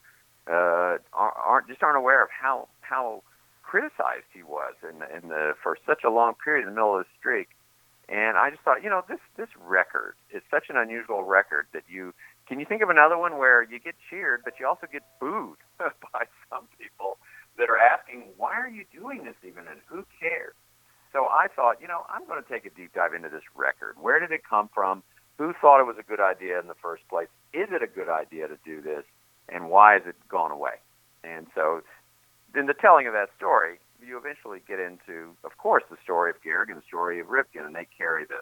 uh, 0.47 0.97
aren't 1.13 1.67
just 1.67 1.81
aren't 1.81 1.97
aware 1.97 2.23
of 2.23 2.29
how 2.29 2.67
how 2.81 3.23
criticized 3.63 4.29
he 4.31 4.43
was 4.43 4.75
in 4.83 5.01
in 5.15 5.29
the 5.29 5.53
for 5.61 5.77
such 5.85 6.03
a 6.03 6.09
long 6.09 6.35
period 6.35 6.61
in 6.61 6.69
the 6.69 6.75
middle 6.75 6.97
of 6.97 7.03
the 7.03 7.09
streak. 7.19 7.49
And 8.07 8.37
I 8.37 8.51
just 8.51 8.61
thought, 8.61 8.83
you 8.83 8.89
know, 8.89 9.03
this 9.07 9.19
this 9.35 9.49
record 9.59 10.15
is 10.29 10.43
such 10.51 10.65
an 10.69 10.77
unusual 10.77 11.23
record 11.23 11.67
that 11.73 11.83
you 11.89 12.13
can 12.47 12.59
you 12.59 12.65
think 12.65 12.81
of 12.81 12.89
another 12.89 13.17
one 13.17 13.37
where 13.37 13.63
you 13.63 13.79
get 13.79 13.95
cheered, 14.09 14.41
but 14.43 14.59
you 14.59 14.67
also 14.67 14.87
get 14.91 15.01
booed 15.19 15.57
by 15.79 16.25
some 16.49 16.67
people. 16.77 17.17
that 17.57 17.69
are 17.69 17.79
asking, 17.79 18.23
why 18.37 18.53
are 18.53 18.69
you 18.69 18.83
doing 18.93 19.23
this 19.23 19.35
even, 19.43 19.67
and 19.67 19.79
who 19.87 20.05
cares? 20.19 20.53
So 21.13 21.25
I 21.31 21.47
thought, 21.55 21.79
you 21.81 21.87
know, 21.87 22.03
I'm 22.09 22.27
going 22.27 22.43
to 22.43 22.49
take 22.49 22.65
a 22.65 22.69
deep 22.69 22.93
dive 22.93 23.13
into 23.13 23.29
this 23.29 23.43
record. 23.55 23.95
Where 23.99 24.19
did 24.19 24.31
it 24.31 24.41
come 24.47 24.69
from? 24.73 25.03
Who 25.37 25.53
thought 25.61 25.79
it 25.79 25.87
was 25.87 25.95
a 25.97 26.03
good 26.03 26.19
idea 26.19 26.59
in 26.59 26.67
the 26.67 26.75
first 26.81 27.07
place? 27.07 27.29
Is 27.53 27.69
it 27.71 27.81
a 27.81 27.87
good 27.87 28.09
idea 28.09 28.47
to 28.47 28.57
do 28.65 28.81
this? 28.81 29.03
And 29.47 29.69
why 29.69 29.93
has 29.93 30.03
it 30.05 30.15
gone 30.27 30.51
away? 30.51 30.83
And 31.23 31.47
so, 31.55 31.81
in 32.53 32.65
the 32.65 32.73
telling 32.73 33.07
of 33.07 33.13
that 33.13 33.29
story, 33.37 33.79
you 34.07 34.17
eventually 34.17 34.61
get 34.67 34.79
into, 34.79 35.35
of 35.43 35.57
course, 35.57 35.83
the 35.89 35.97
story 36.03 36.31
of 36.31 36.41
Gehrig 36.41 36.69
and 36.69 36.77
the 36.77 36.85
story 36.87 37.19
of 37.19 37.27
Ripken, 37.27 37.65
and 37.65 37.75
they 37.75 37.87
carry 37.97 38.25
the 38.25 38.41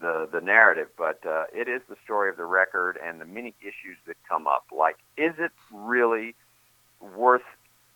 the 0.00 0.28
the 0.30 0.40
narrative. 0.40 0.88
But 0.96 1.24
uh, 1.26 1.44
it 1.52 1.68
is 1.68 1.82
the 1.88 1.96
story 2.04 2.30
of 2.30 2.36
the 2.36 2.44
record 2.44 2.98
and 3.04 3.20
the 3.20 3.24
many 3.24 3.54
issues 3.60 3.96
that 4.06 4.16
come 4.28 4.46
up. 4.46 4.66
Like, 4.76 4.96
is 5.16 5.34
it 5.38 5.52
really 5.72 6.34
worth? 7.00 7.42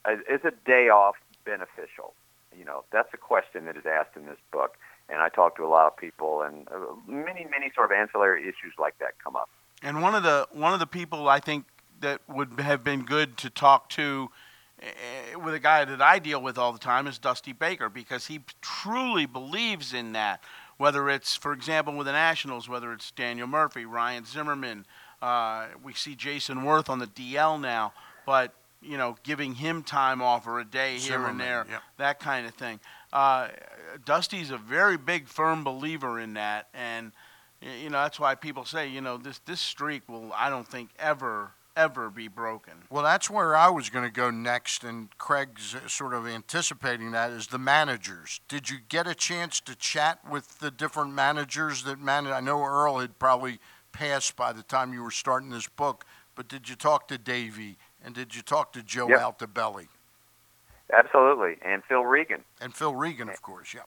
Is 0.07 0.41
a 0.45 0.53
day 0.65 0.89
off 0.89 1.17
beneficial? 1.45 2.15
You 2.57 2.65
know, 2.65 2.85
that's 2.91 3.13
a 3.13 3.19
question 3.19 3.67
that 3.67 3.77
is 3.77 3.85
asked 3.87 4.17
in 4.17 4.27
this 4.27 4.39
book. 4.53 4.77
And 5.11 5.23
I 5.23 5.29
talk 5.31 5.57
to 5.57 5.65
a 5.65 5.69
lot 5.69 5.87
of 5.87 5.97
people, 5.97 6.43
and 6.43 6.69
uh, 6.69 6.79
many, 7.07 7.47
many 7.51 7.73
sort 7.75 7.91
of 7.91 7.97
ancillary 7.97 8.43
issues 8.43 8.75
like 8.79 8.99
that 8.99 9.13
come 9.25 9.37
up. 9.37 9.49
And 9.83 10.03
one 10.03 10.15
of 10.15 10.23
the 10.23 10.47
one 10.53 10.75
of 10.75 10.81
the 10.81 10.87
people 10.87 11.29
I 11.29 11.41
think 11.41 11.65
that 12.01 12.21
would 12.29 12.61
have 12.61 12.85
been 12.85 13.05
good 13.05 13.37
to 13.39 13.51
talk 13.51 13.89
to 13.91 14.31
with 15.43 15.55
a 15.55 15.59
guy 15.59 15.85
that 15.85 16.01
I 16.01 16.18
deal 16.18 16.41
with 16.41 16.59
all 16.59 16.72
the 16.72 16.79
time 16.79 17.07
is 17.07 17.18
Dusty 17.18 17.53
Baker 17.53 17.89
because 17.89 18.26
he 18.26 18.41
truly 18.61 19.26
believes 19.26 19.93
in 19.93 20.12
that. 20.12 20.43
Whether 20.76 21.11
it's, 21.11 21.35
for 21.35 21.53
example, 21.53 21.97
with 21.97 22.07
the 22.07 22.12
Nationals, 22.12 22.68
whether 22.68 22.93
it's 22.93 23.11
Daniel 23.11 23.49
Murphy, 23.49 23.85
Ryan 23.85 24.24
Zimmerman, 24.24 24.87
uh, 25.20 25.66
we 25.83 25.93
see 25.93 26.14
Jayson 26.14 26.59
Werth 26.59 26.89
on 26.89 27.01
the 27.01 27.09
DL 27.09 27.61
now, 27.61 27.93
but 28.24 28.55
you 28.81 28.97
know, 28.97 29.16
giving 29.24 29.55
him 29.55 29.83
time 29.83 30.22
off 30.22 30.47
or 30.47 30.61
a 30.61 30.64
day 30.64 30.93
here 30.93 31.01
Zimmerman, 31.01 31.31
and 31.33 31.41
there, 31.41 31.66
yep. 31.68 31.83
that 31.97 32.20
kind 32.20 32.47
of 32.47 32.55
thing. 32.55 32.79
Uh, 33.12 33.49
Dusty's 34.05 34.53
a 34.53 34.59
very 34.59 34.97
big, 34.97 35.26
firm 35.26 35.64
believer 35.64 36.20
in 36.20 36.35
that, 36.35 36.68
and 36.72 37.11
you 37.61 37.91
know 37.91 38.03
that's 38.03 38.20
why 38.20 38.37
people 38.37 38.64
say, 38.64 38.89
you 38.89 39.01
know, 39.01 39.16
this 39.16 39.41
this 39.41 39.61
streak 39.61 40.09
will, 40.09 40.31
I 40.33 40.49
don't 40.49 40.68
think, 40.68 40.91
ever 40.99 41.51
ever 41.79 42.11
be 42.11 42.26
broken. 42.26 42.72
Well, 42.91 43.05
that's 43.05 43.31
where 43.31 43.55
I 43.57 43.70
was 43.70 43.89
going 43.89 44.05
to 44.05 44.11
go 44.11 44.31
next, 44.31 44.83
and 44.83 45.16
Craig's 45.16 45.74
uh, 45.74 45.87
sort 45.87 46.12
of 46.12 46.26
anticipating 46.26 47.12
that 47.12 47.31
is 47.31 47.47
the 47.47 47.59
managers. 47.59 48.41
Did 48.49 48.68
you 48.68 48.79
get 48.89 49.07
a 49.07 49.14
chance 49.14 49.61
to 49.61 49.76
chat 49.76 50.18
with 50.29 50.59
the 50.59 50.70
different 50.72 51.12
managers 51.14 51.85
that 51.85 52.01
manage? 52.01 52.33
I 52.33 52.41
know 52.41 52.62
Earl 52.64 52.99
had 52.99 53.18
probably 53.20 53.61
passed 53.93 54.35
by 54.37 54.53
the 54.53 54.64
time 54.64 54.93
you 54.93 55.03
were 55.05 55.12
starting 55.12 55.51
this 55.51 55.68
book, 55.68 56.05
but 56.35 56.49
did 56.49 56.68
you 56.68 56.74
talk 56.74 57.07
to 57.09 57.16
Davey 57.18 57.79
and 58.05 58.14
did 58.14 58.35
you 58.35 58.43
talk 58.43 58.72
to 58.72 58.83
Joe 58.83 59.09
Yep. 59.09 59.20
Altobelli 59.39 59.89
Absolutely, 60.93 61.57
and 61.62 61.83
Phil 61.85 62.05
Regan, 62.05 62.45
and 62.61 62.74
Phil 62.74 62.95
Regan, 62.95 63.29
of 63.29 63.43
course? 63.43 63.74
Yeah. 63.74 63.83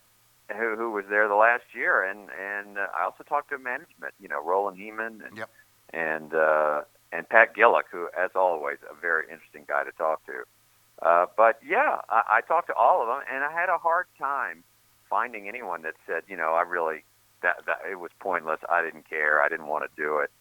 who 0.56 0.76
who 0.76 0.92
was 0.92 1.06
there 1.10 1.28
the 1.28 1.36
last 1.36 1.64
year, 1.74 2.04
and 2.04 2.30
and 2.40 2.78
uh, 2.78 2.88
I 2.96 3.04
also 3.06 3.24
talked 3.24 3.50
to 3.50 3.58
management. 3.58 4.14
You 4.20 4.28
know, 4.28 4.44
Roland 4.44 4.78
Hemond 4.78 5.26
and 5.28 5.36
Yep. 5.38 5.50
and 5.94 6.34
uh, 6.36 6.82
and 7.12 7.28
Pat 7.28 7.56
Gillick, 7.56 7.86
who, 7.92 8.08
as 8.18 8.32
always, 8.36 8.78
a 8.90 9.00
very 9.00 9.26
interesting 9.32 9.66
guy 9.68 9.84
to 9.84 9.92
talk 9.92 10.26
to. 10.26 10.44
Uh, 11.02 11.26
but 11.36 11.60
yeah, 11.68 11.98
I, 12.10 12.38
I 12.38 12.42
talked 12.42 12.68
to 12.68 12.76
all 12.76 13.02
of 13.02 13.08
them, 13.08 13.22
and 13.32 13.44
I 13.44 13.52
had 13.52 13.70
a 13.70 13.78
hard 13.78 14.06
time 14.20 14.64
finding 15.10 15.48
anyone 15.48 15.82
that 15.82 15.96
said, 16.08 16.24
you 16.28 16.38
know, 16.38 16.54
I 16.54 16.62
really 16.62 17.04
that 17.42 17.66
that 17.66 17.80
it 17.90 18.00
was 18.00 18.12
pointless. 18.20 18.60
I 18.70 18.82
didn't 18.84 19.10
care. 19.10 19.42
I 19.42 19.50
didn't 19.50 19.68
want 19.68 19.84
to 19.84 20.02
do 20.02 20.20
it. 20.20 20.32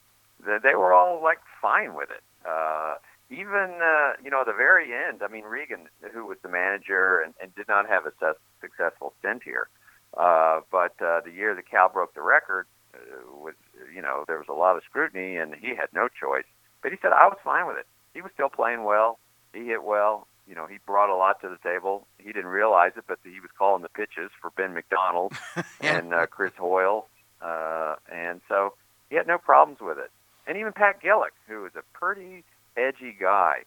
They, 0.44 0.58
they 0.62 0.74
were 0.74 0.92
all 0.92 1.22
like 1.22 1.38
fine 1.60 1.94
with 1.94 2.10
it. 2.10 2.22
Uh, 2.46 2.94
even 3.30 3.78
uh, 3.82 4.12
you 4.22 4.30
know, 4.30 4.44
the 4.44 4.52
very 4.52 4.92
end, 4.92 5.22
I 5.22 5.28
mean, 5.28 5.44
Regan, 5.44 5.88
who 6.12 6.26
was 6.26 6.38
the 6.42 6.48
manager 6.48 7.20
and, 7.20 7.34
and 7.40 7.54
did 7.54 7.68
not 7.68 7.88
have 7.88 8.06
a 8.06 8.12
sus- 8.20 8.36
successful 8.60 9.12
stint 9.18 9.42
here, 9.44 9.68
uh, 10.16 10.60
but 10.70 10.94
uh, 11.00 11.20
the 11.24 11.30
year 11.30 11.54
the 11.54 11.62
Cal 11.62 11.88
broke 11.88 12.14
the 12.14 12.22
record 12.22 12.66
uh, 12.94 12.98
was, 13.32 13.54
you 13.94 14.02
know, 14.02 14.24
there 14.26 14.38
was 14.38 14.48
a 14.48 14.52
lot 14.52 14.76
of 14.76 14.82
scrutiny, 14.84 15.36
and 15.36 15.54
he 15.54 15.68
had 15.68 15.88
no 15.94 16.08
choice. 16.08 16.44
But 16.83 16.93
he 16.93 16.99
said, 17.03 17.12
I 17.12 17.26
was 17.26 17.39
fine 17.45 17.66
with 17.66 17.76
it. 17.76 17.87
He 18.14 18.22
was 18.22 18.31
still 18.35 18.49
playing 18.49 18.85
well. 18.85 19.18
He 19.53 19.66
hit 19.66 19.85
well. 19.85 20.26
You 20.49 20.55
know, 20.55 20.66
he 20.66 20.78
brought 20.85 21.11
a 21.11 21.16
lot 21.16 21.41
to 21.43 21.49
the 21.49 21.59
table. 21.62 22.07
He 22.18 22.33
didn't 22.33 22.51
realize 22.51 22.93
it, 22.97 23.05
but 23.07 23.18
he 23.22 23.39
was 23.41 23.51
calling 23.57 23.83
the 23.83 23.89
pitches 23.89 24.31
for 24.41 24.51
Ben 24.51 24.74
McDonald 24.74 25.33
and 25.81 26.12
uh, 26.12 26.26
Chris 26.26 26.53
Hoiles, 26.59 27.05
uh, 27.41 27.95
and 28.12 28.41
so 28.49 28.74
he 29.11 29.16
had 29.16 29.28
no 29.28 29.39
problems 29.39 29.81
with 29.81 29.99
it. 29.99 30.11
And 30.47 30.59
even 30.59 30.72
Pat 30.72 31.01
Gillick, 31.01 31.37
who 31.47 31.62
was 31.62 31.72
a 31.76 31.83
pretty 31.97 32.43
edgy 32.76 33.16
guy, 33.18 33.62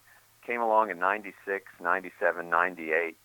came 0.46 0.60
along 0.60 0.90
in 0.90 0.98
96, 0.98 1.64
97, 1.82 2.50
98. 2.50 3.16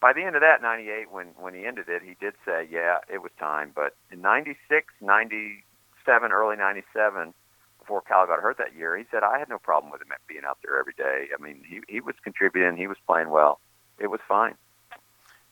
By 0.00 0.12
the 0.12 0.22
end 0.22 0.36
of 0.36 0.42
that 0.42 0.62
98, 0.62 1.10
when, 1.10 1.26
when 1.38 1.54
he 1.54 1.66
ended 1.66 1.88
it, 1.88 2.02
he 2.02 2.14
did 2.20 2.34
say, 2.44 2.68
yeah, 2.70 2.98
it 3.12 3.20
was 3.20 3.32
time. 3.40 3.72
But 3.74 3.96
in 4.12 4.20
96, 4.20 4.94
97, 5.00 6.32
early 6.32 6.56
97, 6.56 7.34
before 7.88 8.02
Cal 8.02 8.26
got 8.26 8.40
hurt 8.40 8.58
that 8.58 8.76
year, 8.76 8.98
he 8.98 9.04
said, 9.10 9.22
I 9.22 9.38
had 9.38 9.48
no 9.48 9.56
problem 9.58 9.90
with 9.90 10.02
him 10.02 10.08
being 10.28 10.42
out 10.46 10.58
there 10.62 10.78
every 10.78 10.92
day. 10.92 11.28
I 11.36 11.42
mean, 11.42 11.62
he, 11.66 11.80
he 11.88 12.00
was 12.02 12.14
contributing. 12.22 12.76
He 12.76 12.86
was 12.86 12.98
playing 13.06 13.30
well. 13.30 13.60
It 13.98 14.08
was 14.08 14.20
fine. 14.28 14.56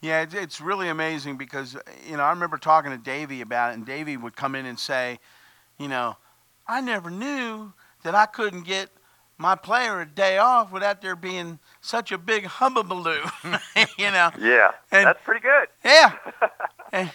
Yeah, 0.03 0.21
it's, 0.21 0.35
it's 0.35 0.61
really 0.61 0.91
amazing 0.91 1.39
because 1.39 1.79
you 2.07 2.19
know 2.19 2.23
I 2.23 2.29
remember 2.31 2.59
talking 2.59 2.91
to 2.91 2.99
Davey 2.99 3.41
about 3.41 3.71
it, 3.71 3.77
and 3.79 3.87
Davey 3.87 4.19
would 4.19 4.37
come 4.37 4.55
in 4.55 4.67
and 4.67 4.79
say, 4.79 5.19
you 5.79 5.89
know, 5.89 6.19
I 6.69 6.83
never 6.83 7.11
knew 7.11 7.73
that 8.05 8.15
I 8.15 8.27
couldn't 8.27 8.65
get 8.67 8.91
my 9.39 9.55
player 9.55 10.03
a 10.03 10.07
day 10.07 10.37
off 10.37 10.71
without 10.71 11.01
there 11.01 11.17
being 11.17 11.59
such 11.81 12.13
a 12.13 12.19
big 12.19 12.45
hubbubaloo. 12.45 13.23
you 13.99 14.11
know, 14.11 14.31
Yeah, 14.39 14.73
And- 14.93 15.07
that's 15.07 15.23
pretty 15.25 15.41
good. 15.41 15.69
yeah, 15.83 16.13
and, 16.93 17.11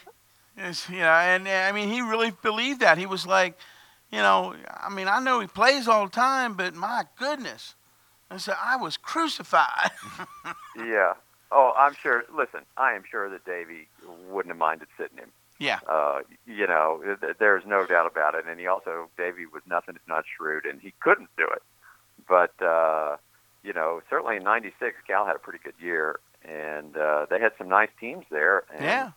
you 0.89 0.97
know, 0.97 1.05
and 1.05 1.47
I 1.47 1.71
mean 1.71 1.89
he 1.89 2.01
really 2.01 2.31
believed 2.41 2.79
that. 2.81 2.97
He 2.97 3.05
was 3.05 3.27
like, 3.27 3.57
you 4.11 4.19
know, 4.19 4.55
I 4.69 4.89
mean 4.89 5.07
I 5.07 5.19
know 5.19 5.39
he 5.39 5.47
plays 5.47 5.87
all 5.87 6.05
the 6.05 6.11
time, 6.11 6.53
but 6.55 6.75
my 6.75 7.03
goodness, 7.17 7.75
I 8.29 8.37
said 8.37 8.55
I 8.63 8.75
was 8.77 8.97
crucified. 8.97 9.91
Yeah. 10.77 11.13
Oh, 11.51 11.73
I'm 11.77 11.93
sure. 12.01 12.23
Listen, 12.33 12.61
I 12.77 12.93
am 12.93 13.03
sure 13.09 13.29
that 13.29 13.43
Davey 13.45 13.87
wouldn't 14.29 14.51
have 14.53 14.57
minded 14.57 14.87
sitting 14.97 15.17
him. 15.17 15.31
yeah, 15.59 15.79
Uh, 15.85 16.21
you 16.47 16.65
know, 16.65 17.01
th- 17.19 17.35
there's 17.39 17.65
no 17.65 17.85
doubt 17.85 18.07
about 18.07 18.35
it. 18.35 18.45
And 18.47 18.57
he 18.57 18.67
also, 18.67 19.09
Davey 19.17 19.45
was 19.45 19.61
nothing 19.67 19.95
if 19.95 20.01
not 20.07 20.23
shrewd, 20.37 20.65
and 20.65 20.79
he 20.79 20.93
couldn't 21.01 21.27
do 21.37 21.43
it. 21.43 21.61
But 22.27 22.53
uh, 22.65 23.17
you 23.63 23.73
know, 23.73 24.01
certainly 24.09 24.37
in 24.37 24.43
'96, 24.43 24.95
Cal 25.05 25.25
had 25.25 25.35
a 25.35 25.39
pretty 25.39 25.59
good 25.61 25.73
year, 25.79 26.21
and 26.45 26.95
uh, 26.95 27.25
they 27.29 27.39
had 27.39 27.51
some 27.57 27.67
nice 27.67 27.89
teams 27.99 28.25
there. 28.31 28.63
And, 28.73 28.83
yeah. 28.85 29.11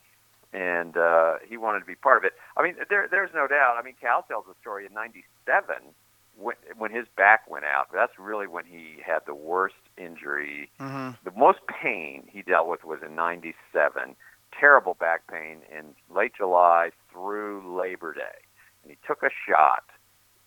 And 0.55 0.95
uh, 0.95 1.35
he 1.47 1.57
wanted 1.57 1.81
to 1.81 1.85
be 1.85 1.95
part 1.95 2.17
of 2.17 2.23
it. 2.23 2.31
I 2.55 2.63
mean, 2.63 2.75
there, 2.89 3.07
there's 3.11 3.31
no 3.35 3.45
doubt. 3.45 3.75
I 3.77 3.83
mean, 3.83 3.95
Cal 3.99 4.23
tells 4.23 4.45
the 4.47 4.53
story 4.61 4.85
in 4.85 4.93
'97 4.93 5.75
when, 6.37 6.55
when 6.77 6.91
his 6.91 7.05
back 7.17 7.49
went 7.49 7.65
out. 7.65 7.87
That's 7.93 8.13
really 8.17 8.47
when 8.47 8.63
he 8.65 8.97
had 9.05 9.19
the 9.27 9.35
worst 9.35 9.75
injury. 9.97 10.69
hmm 10.79 11.11
The 11.25 11.31
most 11.35 11.59
pain 11.67 12.23
he 12.31 12.41
dealt 12.41 12.67
with 12.67 12.85
was 12.85 12.99
in 13.05 13.15
'97. 13.15 14.15
Terrible 14.57 14.93
back 14.93 15.27
pain 15.29 15.57
in 15.69 15.93
late 16.15 16.31
July 16.37 16.91
through 17.11 17.77
Labor 17.77 18.13
Day, 18.13 18.39
and 18.83 18.91
he 18.91 18.97
took 19.05 19.21
a 19.23 19.29
shot 19.45 19.83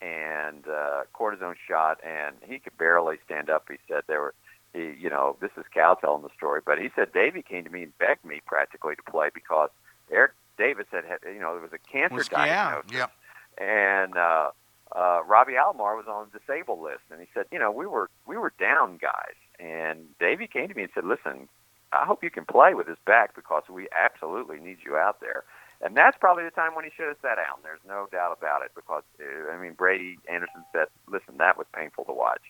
and 0.01 0.65
uh, 0.67 1.03
cortisone 1.13 1.57
shot, 1.69 1.99
and 2.03 2.37
he 2.47 2.59
could 2.59 2.79
barely 2.79 3.17
stand 3.27 3.51
up. 3.51 3.67
He 3.69 3.77
said 3.87 4.05
there 4.07 4.23
were, 4.23 4.35
he, 4.73 4.95
you 4.99 5.11
know, 5.11 5.37
this 5.43 5.51
is 5.59 5.65
Cal 5.75 5.97
telling 5.97 6.23
the 6.23 6.31
story, 6.35 6.63
but 6.65 6.79
he 6.79 6.89
said 6.95 7.13
Davey 7.13 7.43
came 7.43 7.65
to 7.65 7.71
me 7.71 7.83
and 7.83 7.99
begged 7.99 8.25
me 8.25 8.41
practically 8.47 8.95
to 8.97 9.03
play 9.03 9.29
because 9.35 9.71
Eric 10.11 10.33
Davis 10.57 10.87
had, 10.91 11.05
had 11.05 11.19
you 11.25 11.41
know, 11.41 11.53
there 11.55 11.63
was 11.63 11.73
a 11.73 11.79
cancer 11.93 12.17
Was- 12.17 12.29
yeah, 12.33 12.47
diagnosis, 12.73 12.93
Yep. 12.93 13.13
and 13.59 14.17
uh, 14.17 14.51
uh, 14.95 15.21
Robbie 15.27 15.55
Alomar 15.55 15.97
was 15.97 16.07
on 16.09 16.29
the 16.33 16.39
disabled 16.39 16.81
list, 16.81 17.03
and 17.11 17.21
he 17.21 17.27
said, 17.35 17.47
you 17.53 17.59
know, 17.59 17.71
we 17.71 17.87
were 17.87 18.09
we 18.27 18.37
were 18.37 18.53
down 18.59 18.97
guys, 19.01 19.37
and 19.61 20.07
Davey 20.19 20.47
came 20.47 20.69
to 20.69 20.75
me 20.75 20.83
and 20.85 20.93
said, 20.95 21.05
listen, 21.05 21.49
I 21.93 22.05
hope 22.05 22.23
you 22.25 22.31
can 22.31 22.45
play 22.45 22.75
with 22.75 22.87
his 22.87 22.99
back 23.07 23.35
because 23.35 23.65
we 23.71 23.89
absolutely 23.97 24.59
need 24.61 24.79
you 24.85 24.97
out 24.97 25.21
there. 25.21 25.45
And 25.81 25.97
that's 25.97 26.17
probably 26.19 26.43
the 26.45 26.51
time 26.51 26.75
when 26.75 26.85
he 26.85 26.91
should 26.97 27.07
have 27.07 27.17
sat 27.23 27.37
down. 27.37 27.59
There's 27.63 27.81
no 27.87 28.09
doubt 28.11 28.37
about 28.37 28.63
it 28.63 28.73
because 28.75 29.05
uh, 29.21 29.53
I 29.53 29.59
mean 29.63 29.75
Brady 29.75 30.19
Anderson 30.29 30.65
said, 30.73 30.89
"Listen, 31.09 31.37
that 31.39 31.57
was 31.57 31.67
painful 31.73 32.05
to 32.07 32.13
watch." 32.13 32.43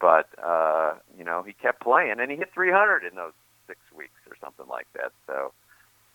But 0.00 0.28
uh, 0.42 0.94
you 1.18 1.24
know, 1.24 1.42
he 1.42 1.52
kept 1.52 1.80
playing 1.82 2.16
and 2.20 2.30
he 2.30 2.36
hit 2.38 2.52
300 2.54 3.04
in 3.04 3.14
those 3.16 3.32
6 3.68 3.78
weeks 3.96 4.18
or 4.28 4.36
something 4.42 4.66
like 4.68 4.86
that. 4.94 5.12
So 5.26 5.52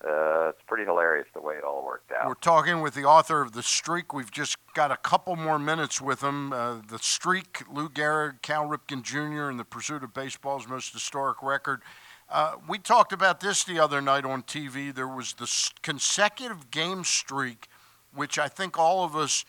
uh, 0.06 0.50
it's 0.50 0.62
pretty 0.66 0.86
hilarious 0.86 1.28
the 1.34 1.41
way 1.41 1.56
it 1.56 1.64
all 1.64 1.84
worked 1.86 2.12
out. 2.12 2.28
We're 2.28 2.36
talking 2.36 2.82
with 2.82 2.93
the 2.93 3.04
author 3.04 3.41
of 3.41 3.52
The 3.52 3.64
Streak. 3.64 4.14
We've 4.14 4.32
just 4.32 4.58
got 4.74 4.91
a 4.91 4.97
couple 4.97 5.36
more 5.36 5.60
minutes 5.60 6.02
with 6.02 6.22
him. 6.22 6.54
Uh, 6.54 6.78
the 6.88 7.00
Streak, 7.00 7.64
Lou 7.70 7.89
Gehrig, 7.89 8.41
Cal 8.41 8.68
Ripken 8.68 9.04
Jr., 9.04 9.50
in 9.50 9.58
the 9.58 9.66
pursuit 9.66 10.04
of 10.04 10.14
baseball's 10.14 10.68
most 10.68 10.93
historic 10.93 11.43
record. 11.43 11.82
Uh, 12.30 12.54
we 12.68 12.78
talked 12.78 13.12
about 13.12 13.41
this 13.41 13.64
the 13.66 13.80
other 13.80 14.00
night 14.00 14.24
on 14.24 14.43
TV. 14.43 14.93
There 14.93 15.08
was 15.08 15.34
the 15.34 15.52
consecutive 15.82 16.72
game 16.72 17.04
streak, 17.04 17.68
which 18.14 18.39
I 18.39 18.47
think 18.47 18.80
all 18.80 19.04
of 19.04 19.18
us 19.18 19.43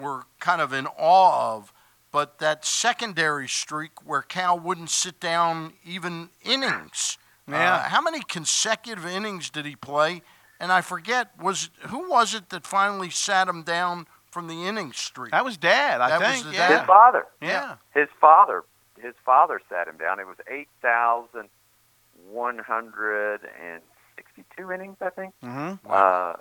were 0.00 0.24
kind 0.40 0.60
of 0.60 0.72
in 0.72 0.86
awe 0.98 1.54
of. 1.56 1.72
But 2.10 2.38
that 2.38 2.64
secondary 2.64 3.46
streak 3.46 4.04
where 4.04 4.22
Cal 4.22 4.58
wouldn't 4.58 4.90
sit 4.90 5.20
down 5.20 5.74
even 5.84 6.30
innings 6.42 7.18
Yeah. 7.48 7.74
Uh, 7.74 7.78
how 7.88 8.00
many 8.00 8.20
consecutive 8.20 9.04
innings 9.06 9.50
did 9.50 9.66
he 9.66 9.76
play? 9.76 10.22
And 10.60 10.72
I 10.72 10.80
forget 10.80 11.30
was 11.40 11.70
who 11.88 12.08
was 12.08 12.34
it 12.34 12.48
that 12.50 12.66
finally 12.66 13.10
sat 13.10 13.48
him 13.48 13.62
down 13.62 14.06
from 14.30 14.46
the 14.46 14.66
inning 14.66 14.92
streak? 14.92 15.32
That 15.32 15.44
was 15.44 15.56
Dad, 15.56 16.00
I 16.00 16.08
That 16.10 16.20
was 16.20 16.28
think. 16.30 16.46
the 16.46 16.52
yeah. 16.52 16.68
dad. 16.68 16.78
His 16.78 16.86
father. 16.86 17.26
Yeah. 17.40 17.76
His 17.94 18.08
father. 18.20 18.64
His 19.00 19.14
father 19.26 19.60
sat 19.68 19.88
him 19.88 19.96
down. 19.98 20.20
It 20.20 20.26
was 20.26 20.36
eight 20.50 20.68
thousand 20.80 21.48
one 22.30 22.58
hundred 22.58 23.40
and 23.62 23.82
sixty-two 24.16 24.72
innings, 24.72 24.96
I 25.00 25.10
think. 25.10 25.34
Mm-hmm. 25.42 25.90
Uh, 25.90 26.34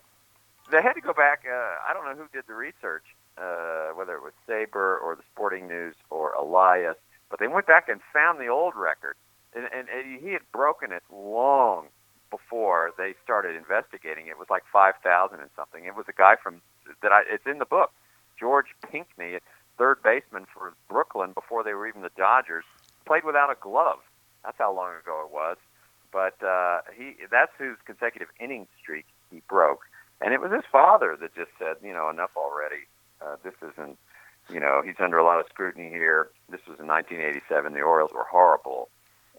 they 0.71 0.81
had 0.81 0.93
to 0.93 1.01
go 1.01 1.11
back. 1.13 1.43
Uh, 1.45 1.55
I 1.87 1.93
don't 1.93 2.05
know 2.05 2.15
who 2.15 2.29
did 2.31 2.45
the 2.47 2.53
research, 2.53 3.03
uh, 3.37 3.89
whether 3.95 4.13
it 4.15 4.21
was 4.23 4.31
Saber 4.47 4.97
or 4.97 5.15
the 5.15 5.23
Sporting 5.33 5.67
News 5.67 5.95
or 6.09 6.31
Elias, 6.33 6.95
but 7.29 7.39
they 7.39 7.47
went 7.47 7.67
back 7.67 7.89
and 7.89 7.99
found 8.13 8.39
the 8.39 8.47
old 8.47 8.73
record, 8.75 9.15
and, 9.55 9.65
and, 9.73 9.87
and 9.89 10.21
he 10.21 10.33
had 10.33 10.41
broken 10.51 10.91
it 10.91 11.03
long 11.11 11.87
before 12.29 12.91
they 12.97 13.13
started 13.23 13.55
investigating. 13.55 14.27
It 14.27 14.39
was 14.39 14.49
like 14.49 14.63
five 14.71 14.95
thousand 15.03 15.39
and 15.41 15.49
something. 15.55 15.85
It 15.85 15.95
was 15.95 16.05
a 16.09 16.13
guy 16.13 16.35
from 16.41 16.61
that 17.01 17.11
I. 17.11 17.21
It's 17.29 17.45
in 17.45 17.59
the 17.59 17.65
book, 17.65 17.91
George 18.39 18.67
Pinkney, 18.89 19.39
third 19.77 20.01
baseman 20.03 20.45
for 20.53 20.73
Brooklyn 20.89 21.33
before 21.33 21.63
they 21.63 21.73
were 21.73 21.87
even 21.87 22.01
the 22.01 22.11
Dodgers, 22.17 22.65
played 23.05 23.23
without 23.23 23.51
a 23.51 23.55
glove. 23.59 23.99
That's 24.43 24.57
how 24.57 24.73
long 24.73 24.93
ago 25.01 25.23
it 25.25 25.33
was. 25.33 25.57
But 26.11 26.41
uh, 26.43 26.81
he 26.95 27.15
that's 27.31 27.51
whose 27.57 27.77
consecutive 27.85 28.29
inning 28.39 28.67
streak 28.81 29.05
he 29.31 29.41
broke. 29.47 29.81
And 30.21 30.33
it 30.33 30.39
was 30.39 30.51
his 30.51 30.63
father 30.71 31.17
that 31.19 31.35
just 31.35 31.51
said, 31.59 31.77
you 31.83 31.93
know, 31.93 32.09
enough 32.09 32.31
already. 32.37 32.87
Uh, 33.21 33.35
this 33.43 33.55
isn't, 33.61 33.97
you 34.49 34.59
know, 34.59 34.81
he's 34.85 34.95
under 34.99 35.17
a 35.17 35.23
lot 35.23 35.39
of 35.39 35.45
scrutiny 35.49 35.89
here. 35.89 36.29
This 36.49 36.61
was 36.67 36.79
in 36.79 36.87
1987. 36.87 37.73
The 37.73 37.81
Orioles 37.81 38.11
were 38.13 38.23
horrible, 38.23 38.89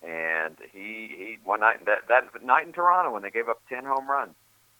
and 0.06 0.56
he 0.72 1.14
he 1.16 1.38
one 1.44 1.60
night 1.60 1.84
that 1.86 2.08
that 2.08 2.44
night 2.44 2.66
in 2.66 2.72
Toronto 2.72 3.12
when 3.12 3.22
they 3.22 3.30
gave 3.30 3.48
up 3.48 3.62
10 3.68 3.84
home 3.84 4.08
runs. 4.08 4.34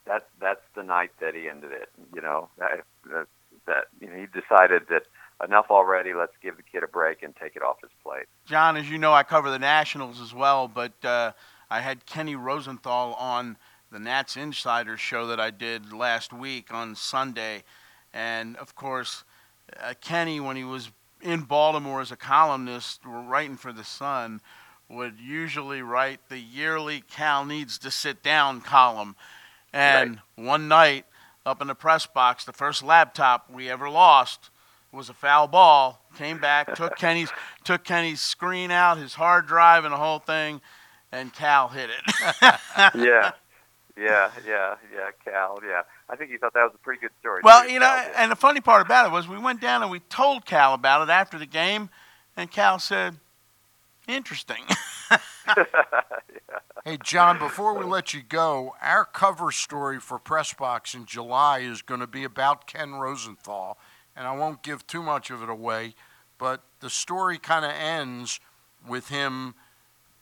That 0.07 0.27
that's 0.41 0.61
the 0.77 0.83
night 0.83 1.13
that 1.21 1.35
he 1.35 1.49
ended 1.49 1.73
it. 1.73 1.89
You 2.15 2.21
know, 2.21 2.49
that 2.59 2.85
that, 3.11 3.27
that 3.67 3.85
you 4.01 4.09
know, 4.09 4.17
he 4.17 4.27
decided 4.27 4.83
that 4.91 5.05
enough 5.43 5.67
already. 5.71 6.13
Let's 6.13 6.35
give 6.43 6.57
the 6.57 6.63
kid 6.63 6.83
a 6.83 6.89
break 6.89 7.23
and 7.23 7.35
take 7.37 7.57
it 7.57 7.63
off 7.63 7.81
his 7.81 7.91
plate. 8.03 8.27
John, 8.47 8.77
as 8.77 8.91
you 8.91 8.99
know, 8.99 9.13
I 9.13 9.23
cover 9.23 9.51
the 9.51 9.59
Nationals 9.59 10.21
as 10.21 10.35
well, 10.35 10.69
but 10.69 10.93
uh, 11.05 11.33
I 11.71 11.81
had 11.81 12.07
Kenny 12.07 12.37
Rosenthal 12.37 13.15
on 13.15 13.57
the 13.91 13.99
Nats 13.99 14.37
Insider 14.37 14.97
show 14.97 15.27
that 15.29 15.41
I 15.41 15.51
did 15.51 15.93
last 15.93 16.33
week 16.33 16.73
on 16.73 16.95
Sunday. 16.95 17.63
And 18.13 18.57
of 18.57 18.75
course, 18.75 19.25
uh, 19.81 19.95
Kenny, 20.01 20.41
when 20.41 20.57
he 20.57 20.65
was 20.65 20.91
in 21.23 21.43
Baltimore 21.43 22.01
as 22.01 22.13
a 22.13 22.17
columnist 22.17 23.01
writing 23.05 23.57
for 23.57 23.73
The 23.73 23.85
Sun, 23.85 24.41
would 24.89 25.19
usually 25.19 25.83
write 25.83 26.29
the 26.29 26.39
yearly 26.39 27.03
Cal 27.11 27.45
Needs 27.45 27.79
to 27.79 27.91
Sit 27.91 28.23
Down 28.23 28.61
column. 28.61 29.17
And 29.73 30.21
one 30.37 30.69
night, 30.69 31.07
up 31.45 31.61
in 31.61 31.67
the 31.67 31.75
press 31.75 32.07
box, 32.07 32.45
the 32.45 32.53
first 32.53 32.83
laptop 32.83 33.51
we 33.51 33.69
ever 33.69 33.91
lost 33.91 34.51
was 34.93 35.09
a 35.09 35.15
foul 35.15 35.49
ball. 35.49 36.03
Came 36.17 36.39
back, 36.39 36.75
took 36.75 36.97
Kenny's 36.99 37.31
took 37.65 37.85
Kenny's 37.85 38.21
screen 38.21 38.71
out, 38.71 38.99
his 38.99 39.15
hard 39.15 39.47
drive, 39.47 39.85
and 39.85 39.93
the 39.93 39.99
whole 39.99 40.21
thing, 40.21 40.61
and 41.11 41.33
Cal 41.35 41.69
hit 41.69 41.91
it. 41.91 42.15
yeah, 42.95 43.33
yeah, 43.97 44.31
yeah, 44.47 44.77
yeah, 44.95 45.11
Cal. 45.25 45.59
Yeah, 45.67 45.83
I 46.09 46.17
think 46.17 46.31
he 46.31 46.39
thought 46.39 46.55
that 46.55 46.63
was 46.63 46.73
a 46.75 46.79
pretty 46.79 47.01
good 47.01 47.11
story. 47.21 47.41
well, 47.43 47.69
you 47.69 47.81
know, 47.81 47.87
Cal 47.87 48.13
and 48.17 48.31
the 48.31 48.37
funny 48.37 48.61
part 48.61 48.87
about 48.87 49.07
it 49.07 49.13
was 49.13 49.29
we 49.29 49.39
went 49.39 49.61
down 49.61 49.83
and 49.83 49.91
we 49.91 50.01
told 50.01 50.47
Cal 50.47 50.73
about 50.73 51.07
it 51.07 51.11
after 51.11 51.39
the 51.39 51.47
game, 51.47 51.91
and 52.37 52.51
Cal 52.51 52.79
said, 52.79 53.17
"Interesting." 54.09 54.65
Hey, 56.87 56.99
John, 57.03 57.39
before 57.39 57.73
we 57.73 57.87
let 57.87 58.13
you 58.13 58.21
go, 58.21 58.75
our 58.83 59.07
cover 59.07 59.51
story 59.51 59.99
for 59.99 60.19
Pressbox 60.19 60.95
in 60.95 61.07
July 61.07 61.61
is 61.61 61.81
going 61.81 62.01
to 62.01 62.07
be 62.07 62.25
about 62.25 62.67
Ken 62.67 62.97
Rosenthal. 62.97 63.79
And 64.15 64.27
I 64.27 64.37
won't 64.37 64.63
give 64.63 64.87
too 64.87 65.03
much 65.03 65.31
of 65.31 65.43
it 65.43 65.49
away, 65.49 65.95
but 66.37 66.63
the 66.81 66.91
story 66.91 67.39
kind 67.39 67.65
of 67.65 67.71
ends 67.71 68.39
with 68.87 69.09
him 69.09 69.55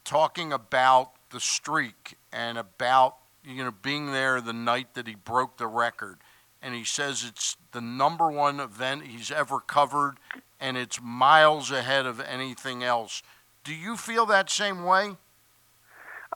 talking 0.04 0.52
about 0.52 1.10
the 1.30 1.40
streak 1.40 2.16
and 2.32 2.56
about 2.56 3.16
you 3.44 3.64
know 3.64 3.72
being 3.82 4.12
there 4.12 4.40
the 4.40 4.52
night 4.52 4.94
that 4.94 5.08
he 5.08 5.16
broke 5.16 5.56
the 5.56 5.66
record 5.66 6.18
and 6.62 6.74
he 6.74 6.84
says 6.84 7.24
it's 7.24 7.56
the 7.72 7.80
number 7.80 8.30
one 8.30 8.60
event 8.60 9.04
he's 9.04 9.30
ever 9.30 9.58
covered 9.58 10.16
and 10.60 10.76
it's 10.76 11.00
miles 11.02 11.70
ahead 11.70 12.06
of 12.06 12.20
anything 12.20 12.84
else 12.84 13.22
do 13.64 13.74
you 13.74 13.96
feel 13.96 14.26
that 14.26 14.50
same 14.50 14.84
way 14.84 15.16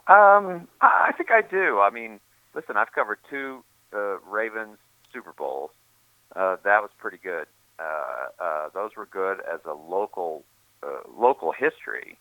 Um, 0.09 0.68
I 0.81 1.12
think 1.16 1.31
I 1.31 1.43
do. 1.43 1.81
I 1.81 1.91
mean, 1.91 2.20
listen, 2.55 2.77
I've 2.77 2.93
covered 2.93 3.18
two 3.29 3.64
uh, 3.93 4.18
Ravens 4.20 4.79
Super 5.12 5.33
Bowls. 5.33 5.70
Uh, 6.35 6.57
that 6.64 6.83
was 6.83 6.91
pretty 6.99 7.18
good. 7.22 7.47
Uh, 7.79 8.27
uh, 8.41 8.68
those 8.74 8.91
were 8.97 9.07
good 9.07 9.41
as 9.53 9.61
a 9.64 9.72
local 9.72 10.45
uh, 10.83 11.01
local 11.18 11.53
history, 11.53 12.18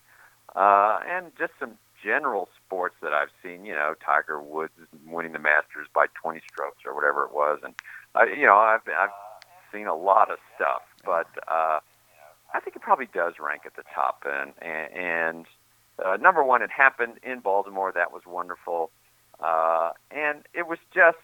uh, 0.55 0.99
and 1.07 1.31
just 1.37 1.53
some 1.59 1.77
general 2.03 2.49
sports 2.65 2.95
that 3.01 3.13
I've 3.13 3.29
seen. 3.43 3.65
You 3.65 3.73
know, 3.73 3.93
Tiger 4.03 4.41
Woods 4.41 4.73
winning 5.07 5.33
the 5.33 5.39
Masters 5.39 5.87
by 5.93 6.07
20 6.21 6.41
strokes 6.51 6.79
or 6.85 6.95
whatever 6.95 7.23
it 7.25 7.33
was, 7.33 7.59
and 7.63 7.73
I, 8.15 8.25
you 8.25 8.45
know, 8.45 8.55
I've 8.55 8.81
I've 8.87 9.09
seen 9.71 9.87
a 9.87 9.95
lot 9.95 10.31
of 10.31 10.37
stuff, 10.55 10.81
but 11.05 11.27
uh, 11.47 11.79
I 12.55 12.59
think 12.61 12.75
it 12.75 12.81
probably 12.81 13.09
does 13.13 13.33
rank 13.39 13.61
at 13.65 13.75
the 13.75 13.83
top, 13.93 14.25
and 14.25 14.53
and. 14.61 14.93
and 14.95 15.45
uh, 16.03 16.17
number 16.17 16.43
one, 16.43 16.61
it 16.61 16.69
happened 16.69 17.13
in 17.23 17.39
Baltimore. 17.39 17.89
That 17.89 18.11
was 18.11 18.23
wonderful. 18.27 18.91
Uh, 19.39 19.91
and 20.11 20.39
it 20.53 20.67
was 20.67 20.77
just, 20.93 21.15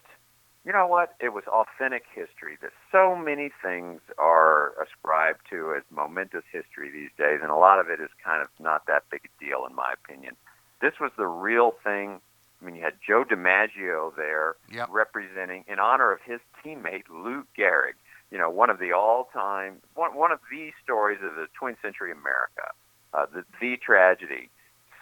you 0.64 0.72
know 0.72 0.86
what? 0.86 1.14
It 1.20 1.34
was 1.34 1.44
authentic 1.46 2.04
history. 2.14 2.56
That 2.62 2.70
so 2.90 3.14
many 3.14 3.50
things 3.62 4.00
are 4.16 4.72
ascribed 4.82 5.40
to 5.50 5.74
as 5.76 5.82
momentous 5.90 6.44
history 6.50 6.90
these 6.90 7.10
days, 7.18 7.40
and 7.42 7.50
a 7.50 7.56
lot 7.56 7.80
of 7.80 7.90
it 7.90 8.00
is 8.00 8.08
kind 8.24 8.40
of 8.40 8.48
not 8.58 8.86
that 8.86 9.02
big 9.10 9.20
a 9.26 9.44
deal, 9.44 9.66
in 9.68 9.74
my 9.74 9.92
opinion. 9.92 10.36
This 10.80 10.94
was 10.98 11.10
the 11.18 11.26
real 11.26 11.74
thing. 11.84 12.22
I 12.62 12.64
mean, 12.64 12.76
you 12.76 12.82
had 12.82 12.94
Joe 13.06 13.24
DiMaggio 13.24 14.16
there 14.16 14.56
Yep. 14.72 14.88
representing, 14.90 15.66
in 15.68 15.78
honor 15.78 16.12
of 16.12 16.20
his 16.22 16.40
teammate 16.64 17.10
Lou 17.10 17.44
Gehrig. 17.58 17.96
You 18.32 18.38
know, 18.38 18.48
one 18.48 18.70
of 18.70 18.78
the 18.78 18.92
all-time, 18.92 19.76
one 19.94 20.16
one 20.16 20.32
of 20.32 20.40
the 20.50 20.72
stories 20.82 21.18
of 21.22 21.34
the 21.36 21.46
20th 21.60 21.82
century 21.82 22.10
America, 22.10 22.72
uh, 23.12 23.26
the 23.32 23.44
the 23.60 23.76
tragedy 23.76 24.48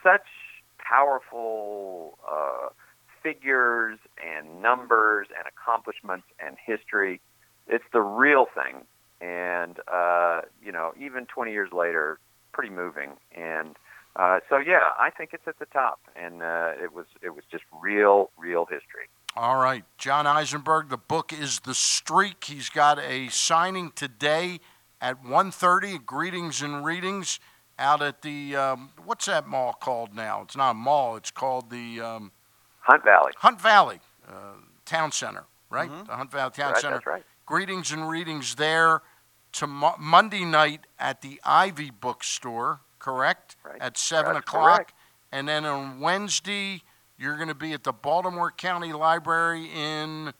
such 0.02 0.26
powerful 0.78 2.18
uh, 2.28 2.68
figures 3.22 3.98
and 4.24 4.60
numbers 4.60 5.28
and 5.36 5.46
accomplishments 5.46 6.26
and 6.44 6.56
history. 6.64 7.20
It's 7.68 7.84
the 7.92 8.00
real 8.00 8.46
thing, 8.52 8.84
and 9.20 9.78
uh, 9.86 10.40
you 10.62 10.72
know, 10.72 10.92
even 10.98 11.26
20 11.26 11.52
years 11.52 11.70
later, 11.72 12.18
pretty 12.52 12.74
moving. 12.74 13.10
And 13.36 13.76
uh, 14.16 14.40
so, 14.48 14.58
yeah, 14.58 14.90
I 14.98 15.10
think 15.10 15.30
it's 15.32 15.46
at 15.46 15.58
the 15.58 15.66
top, 15.66 16.00
and 16.16 16.42
uh, 16.42 16.72
it 16.82 16.92
was 16.92 17.06
it 17.22 17.30
was 17.30 17.44
just 17.50 17.64
real, 17.80 18.30
real 18.36 18.66
history. 18.66 19.06
All 19.36 19.56
right, 19.58 19.84
John 19.96 20.26
Eisenberg. 20.26 20.88
The 20.88 20.96
book 20.96 21.32
is 21.32 21.60
The 21.60 21.74
Streak. 21.74 22.44
He's 22.44 22.68
got 22.68 22.98
a 22.98 23.28
signing 23.28 23.92
today 23.94 24.58
at 25.00 25.22
1.30, 25.22 26.04
Greetings 26.04 26.62
and 26.62 26.84
readings 26.84 27.38
out 27.78 28.02
at 28.02 28.22
the 28.22 28.54
um, 28.56 28.90
what's 29.04 29.26
that 29.26 29.46
mall 29.46 29.72
called 29.72 30.14
now? 30.14 30.42
It's 30.42 30.56
not 30.56 30.72
a 30.72 30.74
mall. 30.74 31.16
It's 31.16 31.30
called 31.30 31.70
the 31.70 32.00
um, 32.00 32.32
Hunt 32.80 33.04
Valley, 33.04 33.32
Hunt 33.38 33.60
Valley 33.60 34.00
uh, 34.28 34.54
Town 34.84 35.12
Center, 35.12 35.44
right? 35.70 35.88
Mhm. 35.90 36.06
The 36.06 36.16
Hunt 36.16 36.30
Valley 36.32 36.50
Town 36.50 36.72
right? 36.72 36.80
Center. 36.80 36.96
That's 36.96 37.06
right. 37.06 37.24
Greetings 37.46 37.92
and 37.92 38.08
readings 38.08 38.56
there. 38.56 39.02
To 39.54 39.66
Monday 39.66 40.44
night 40.44 40.82
at 40.96 41.22
the 41.22 41.40
Ivy 41.44 41.90
Bookstore, 41.90 42.82
correct? 43.00 43.56
Right. 43.64 43.80
At 43.80 43.98
seven 43.98 44.34
That's 44.34 44.46
o'clock. 44.46 44.76
correct. 44.76 44.94
And 45.32 45.48
then 45.48 45.64
on 45.64 45.98
Wednesday, 45.98 46.82
you're 47.20 47.36
going 47.36 47.48
to 47.48 47.54
be 47.54 47.74
at 47.74 47.84
the 47.84 47.92
Baltimore 47.92 48.50
County 48.50 48.94
Library 48.94 49.68
in 49.74 50.32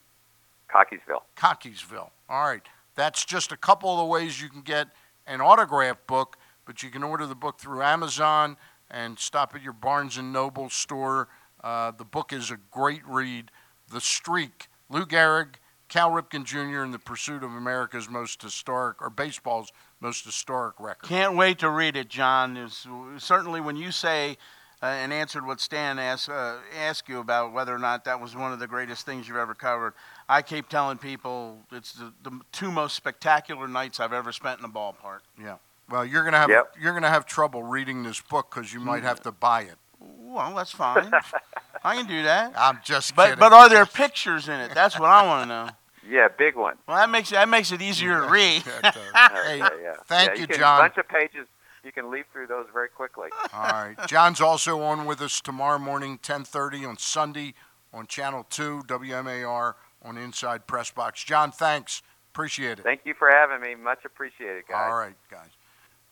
Cockeysville. 0.75 1.23
Cockeysville. 1.37 2.09
All 2.29 2.45
right. 2.45 2.63
That's 2.95 3.25
just 3.27 3.53
a 3.53 3.57
couple 3.57 3.93
of 3.93 3.99
the 3.99 4.05
ways 4.07 4.41
you 4.41 4.49
can 4.49 4.63
get 4.63 4.89
an 5.27 5.43
autograph 5.43 5.99
book, 6.07 6.39
but 6.65 6.83
you 6.83 6.89
can 6.89 7.03
order 7.03 7.27
the 7.27 7.35
book 7.35 7.61
through 7.61 7.83
Amazon 7.83 8.57
and 8.91 9.19
stop 9.19 9.55
at 9.55 9.63
your 9.63 9.75
Barnes 9.75 10.17
and 10.17 10.33
Noble 10.33 10.71
store. 10.71 11.29
Uh, 11.63 11.91
the 11.91 12.05
book 12.05 12.33
is 12.33 12.51
a 12.51 12.57
great 12.71 13.07
read. 13.07 13.51
The 13.93 14.01
Streak, 14.01 14.69
Lou 14.89 15.05
Gehrig, 15.05 15.57
Cal 15.89 16.11
Ripken 16.11 16.45
Jr. 16.45 16.83
in 16.83 16.93
the 16.93 16.99
pursuit 16.99 17.43
of 17.43 17.53
America's 17.53 18.09
most 18.09 18.41
historic, 18.41 19.03
or 19.03 19.11
baseball's 19.11 19.71
most 20.01 20.25
historic 20.25 20.81
record. 20.81 21.09
Can't 21.09 21.37
wait 21.37 21.59
to 21.59 21.69
read 21.69 21.97
it, 21.97 22.09
John. 22.09 22.57
It's, 22.57 22.87
certainly, 23.19 23.61
when 23.61 23.77
you 23.77 23.93
say 23.93 24.39
uh, 24.83 24.87
and 24.87 25.13
answered 25.13 25.47
what 25.47 25.61
Stan 25.61 25.99
asked 25.99 26.29
uh, 26.29 26.57
asked 26.79 27.09
you 27.09 27.19
about 27.21 27.53
whether 27.53 27.75
or 27.75 27.79
not 27.79 28.05
that 28.05 28.21
was 28.21 28.35
one 28.35 28.53
of 28.53 28.59
the 28.59 28.67
greatest 28.67 29.05
things 29.07 29.29
you've 29.29 29.37
ever 29.37 29.55
covered, 29.55 29.93
I 30.29 30.43
keep 30.43 30.69
telling 30.69 30.99
people 30.99 31.59
it's 31.73 31.93
the, 31.93 32.13
the 32.23 32.41
two 32.53 32.71
most 32.71 32.95
spectacular 32.97 33.69
nights 33.69 34.01
I've 34.01 34.13
ever 34.13 34.33
spent 34.33 34.59
in 34.61 34.65
a 34.65 34.69
ballpark. 34.69 35.21
Yeah. 35.41 35.57
Well, 35.89 36.05
you're 36.05 36.25
gonna 36.25 36.39
have 36.39 36.51
Yep. 36.51 36.75
you're 36.81 36.95
gonna 36.95 37.09
have 37.11 37.27
trouble 37.27 37.63
reading 37.63 38.03
this 38.05 38.21
book 38.21 38.51
because 38.55 38.73
you 38.73 38.81
might 38.81 39.03
have 39.03 39.21
to 39.23 39.33
buy 39.33 39.63
it. 39.63 39.77
Well, 39.99 40.55
that's 40.55 40.71
fine. 40.73 41.11
I 41.85 41.97
can 41.97 42.07
do 42.07 42.23
that. 42.23 42.53
I'm 42.57 42.79
just 42.85 43.15
But 43.17 43.25
kidding. 43.31 43.39
but 43.41 43.53
are 43.53 43.69
there 43.69 43.85
pictures 43.87 44.49
in 44.49 44.61
it? 44.61 44.73
That's 44.75 44.99
what 44.99 45.09
I 45.11 45.27
want 45.27 45.45
to 45.45 45.49
know. 45.49 45.71
Yeah, 46.09 46.27
big 46.29 46.57
one. 46.57 46.77
Well, 46.89 46.97
that 46.97 47.09
makes 47.11 47.31
that 47.31 47.49
makes 47.49 47.71
it 47.71 47.81
easier 47.83 48.23
to 48.23 48.29
read. 48.29 48.63
Hey, 48.83 49.59
yeah, 49.59 49.69
yeah. 49.81 49.95
thank 50.07 50.35
Yeah, 50.35 50.41
you, 50.41 50.47
can, 50.49 50.59
John. 50.59 50.81
bunch 50.81 50.97
of 50.97 51.07
pages. 51.07 51.47
You 51.85 51.93
can 51.93 52.11
leap 52.11 52.27
through 52.33 52.47
those 52.49 52.67
very 52.73 52.89
quickly. 52.89 53.29
All 53.55 53.63
right. 53.63 53.97
John's 54.07 54.41
also 54.41 54.83
on 54.83 55.07
with 55.07 55.21
us 55.21 55.41
tomorrow 55.41 55.79
morning, 55.79 56.19
10:30 56.19 56.85
on 56.89 56.97
Sunday 56.99 57.55
on 57.93 58.07
Channel 58.07 58.45
2 58.51 58.83
WMAR 58.87 59.75
on 60.03 60.19
Inside 60.19 60.67
Press 60.67 60.91
Box. 60.91 61.25
John, 61.25 61.51
thanks. 61.51 62.03
Appreciate 62.33 62.79
it. 62.79 62.83
Thank 62.83 63.01
you 63.05 63.15
for 63.15 63.31
having 63.31 63.61
me. 63.61 63.75
Much 63.75 64.05
appreciated, 64.05 64.65
guys. 64.69 64.91
All 64.93 64.97
right, 64.99 65.15
guys. 65.31 65.49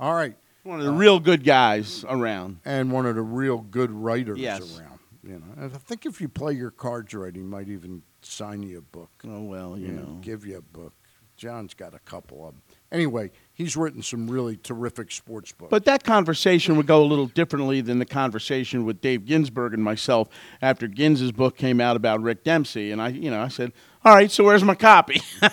All 0.01 0.15
right. 0.15 0.37
One 0.65 0.81
of 0.81 0.87
the 0.87 0.93
real 0.93 1.21
good 1.21 1.45
guys 1.45 2.05
around. 2.09 2.61
And 2.65 2.91
one 2.91 3.07
of 3.07 3.15
the 3.15 3.23
real 3.23 3.59
good 3.59 3.91
writers 3.91 4.39
Yes. 4.39 4.79
around. 4.79 4.99
You 5.23 5.39
know, 5.39 5.45
And 5.57 5.75
I 5.75 5.79
think 5.79 6.07
if 6.07 6.21
you 6.21 6.29
play 6.29 6.53
your 6.55 6.71
cards 6.71 7.13
right, 7.15 7.35
he 7.35 7.43
might 7.43 7.69
even 7.69 8.03
sign 8.23 8.63
you 8.63 8.79
a 8.79 8.83
book. 8.83 9.11
Oh 9.27 9.43
well, 9.43 9.79
you 9.79 9.89
Yeah, 9.89 10.01
know. 10.01 10.19
give 10.21 10.45
you 10.45 10.57
a 10.59 10.63
book. 10.63 10.93
John's 11.39 11.73
got 11.73 11.95
a 11.95 11.99
couple 12.01 12.47
of 12.47 12.53
them. 12.53 12.63
Anyway, 12.93 13.31
he's 13.55 13.77
written 13.77 14.03
some 14.03 14.29
really 14.29 14.57
terrific 14.57 15.11
sports 15.11 15.53
books. 15.53 15.71
But 15.71 15.87
that 15.87 16.05
conversation 16.05 16.77
would 16.77 16.87
go 16.87 17.03
a 17.03 17.07
little 17.07 17.27
differently 17.27 17.81
than 17.81 17.99
the 17.99 18.05
conversation 18.05 18.85
with 18.85 19.01
Dave 19.01 19.25
Ginsburg 19.25 19.73
and 19.73 19.83
myself 19.83 20.29
after 20.61 20.87
Gins's 20.87 21.33
book 21.33 21.57
came 21.57 21.81
out 21.81 21.97
about 21.97 22.21
Rick 22.21 22.45
Dempsey, 22.45 22.91
and 22.91 23.01
I, 23.01 23.09
you 23.09 23.31
know, 23.31 23.41
I 23.41 23.49
said, 23.49 23.73
"All 24.05 24.15
right, 24.15 24.31
so 24.31 24.45
where's 24.45 24.65
my 24.65 24.75
copy?" 24.75 25.23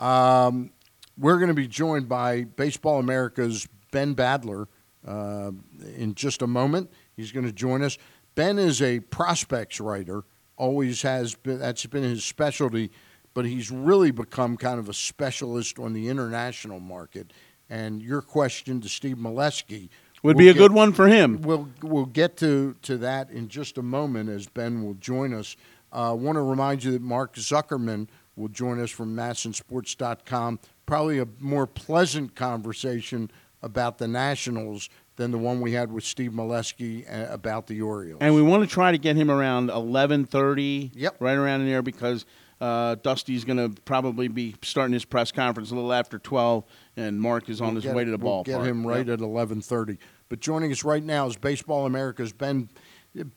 Um, 0.00 0.70
we're 1.18 1.38
going 1.38 1.48
to 1.48 1.54
be 1.54 1.66
joined 1.66 2.08
by 2.08 2.44
Baseball 2.44 2.98
America's 3.00 3.66
Ben 3.90 4.14
Badler 4.14 4.66
uh, 5.06 5.50
in 5.96 6.14
just 6.14 6.42
a 6.42 6.46
moment. 6.46 6.90
He's 7.16 7.32
going 7.32 7.46
to 7.46 7.52
join 7.52 7.82
us. 7.82 7.98
Ben 8.34 8.58
is 8.58 8.80
a 8.80 9.00
prospects 9.00 9.80
writer, 9.80 10.24
always 10.56 11.02
has 11.02 11.34
been, 11.34 11.58
that's 11.58 11.84
been 11.86 12.04
his 12.04 12.24
specialty, 12.24 12.92
but 13.38 13.46
he's 13.46 13.70
really 13.70 14.10
become 14.10 14.56
kind 14.56 14.80
of 14.80 14.88
a 14.88 14.92
specialist 14.92 15.78
on 15.78 15.92
the 15.92 16.08
international 16.08 16.80
market. 16.80 17.32
And 17.70 18.02
your 18.02 18.20
question 18.20 18.80
to 18.80 18.88
Steve 18.88 19.16
Melewski 19.16 19.90
Would 20.24 20.34
we'll 20.34 20.44
be 20.44 20.48
a 20.48 20.52
get- 20.52 20.58
good 20.58 20.72
one 20.72 20.92
for 20.92 21.06
him. 21.06 21.40
We'll 21.42 21.68
we'll 21.80 22.06
get 22.06 22.36
to, 22.38 22.74
to 22.82 22.96
that 22.96 23.30
in 23.30 23.46
just 23.46 23.78
a 23.78 23.82
moment 23.82 24.28
as 24.28 24.48
Ben 24.48 24.82
will 24.82 24.94
join 24.94 25.32
us. 25.32 25.54
I 25.92 26.08
uh, 26.08 26.14
want 26.14 26.34
to 26.34 26.42
remind 26.42 26.82
you 26.82 26.90
that 26.90 27.00
Mark 27.00 27.36
Zuckerman 27.36 28.08
will 28.34 28.48
join 28.48 28.80
us 28.80 28.90
from 28.90 29.14
MASNsports.com. 29.14 30.58
Probably 30.84 31.20
a 31.20 31.28
more 31.38 31.68
pleasant 31.68 32.34
conversation 32.34 33.30
about 33.62 33.98
the 33.98 34.08
Nationals 34.08 34.88
than 35.14 35.30
the 35.30 35.38
one 35.38 35.60
we 35.60 35.74
had 35.74 35.92
with 35.92 36.02
Steve 36.02 36.32
Melewski 36.32 37.06
uh, 37.06 37.32
about 37.32 37.68
the 37.68 37.82
Orioles. 37.82 38.18
and 38.20 38.34
we 38.34 38.42
want 38.42 38.64
to 38.64 38.68
try 38.68 38.90
to 38.90 38.98
get 38.98 39.14
him 39.14 39.30
around 39.30 39.70
eleven 39.70 40.24
thirty. 40.24 40.90
Yep. 40.96 41.18
right 41.20 41.36
around 41.36 41.60
in 41.60 41.68
there 41.68 41.82
because 41.82 42.26
uh, 42.60 42.96
Dusty's 42.96 43.44
going 43.44 43.56
to 43.74 43.80
probably 43.82 44.28
be 44.28 44.54
starting 44.62 44.92
his 44.92 45.04
press 45.04 45.30
conference 45.32 45.70
a 45.70 45.74
little 45.74 45.92
after 45.92 46.18
twelve, 46.18 46.64
and 46.96 47.20
Mark 47.20 47.48
is 47.48 47.60
on 47.60 47.74
We'll 47.74 47.82
his 47.82 47.92
way 47.92 48.04
to 48.04 48.10
the 48.10 48.16
we'll 48.18 48.42
ballpark. 48.42 48.46
Get 48.46 48.62
him 48.64 48.86
right 48.86 49.06
Yep. 49.06 49.18
at 49.18 49.20
eleven 49.20 49.60
thirty. 49.60 49.98
But 50.28 50.40
joining 50.40 50.72
us 50.72 50.84
right 50.84 51.02
now 51.02 51.26
is 51.26 51.36
Baseball 51.36 51.86
America's 51.86 52.32
Ben. 52.32 52.68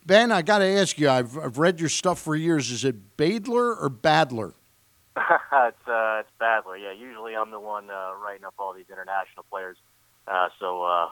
Ben, 0.05 0.31
I 0.31 0.41
got 0.41 0.59
to 0.59 0.65
ask 0.65 0.99
you. 0.99 1.09
I've 1.09 1.37
I've 1.37 1.57
read 1.57 1.79
your 1.79 1.89
stuff 1.89 2.19
for 2.19 2.35
years. 2.35 2.69
Is 2.71 2.83
it 2.85 3.15
Badler 3.17 3.75
or 3.81 3.89
Badler? 3.89 4.53
it's 5.17 5.87
uh, 5.87 6.19
it's 6.21 6.29
Badler. 6.41 6.79
Yeah, 6.81 6.91
usually 6.91 7.35
I'm 7.35 7.51
the 7.51 7.59
one 7.59 7.89
uh, 7.89 8.11
writing 8.23 8.45
up 8.45 8.53
all 8.59 8.73
these 8.73 8.85
international 8.91 9.45
players. 9.49 9.77
Uh, 10.27 10.49
so 10.59 10.83
uh, 10.83 11.07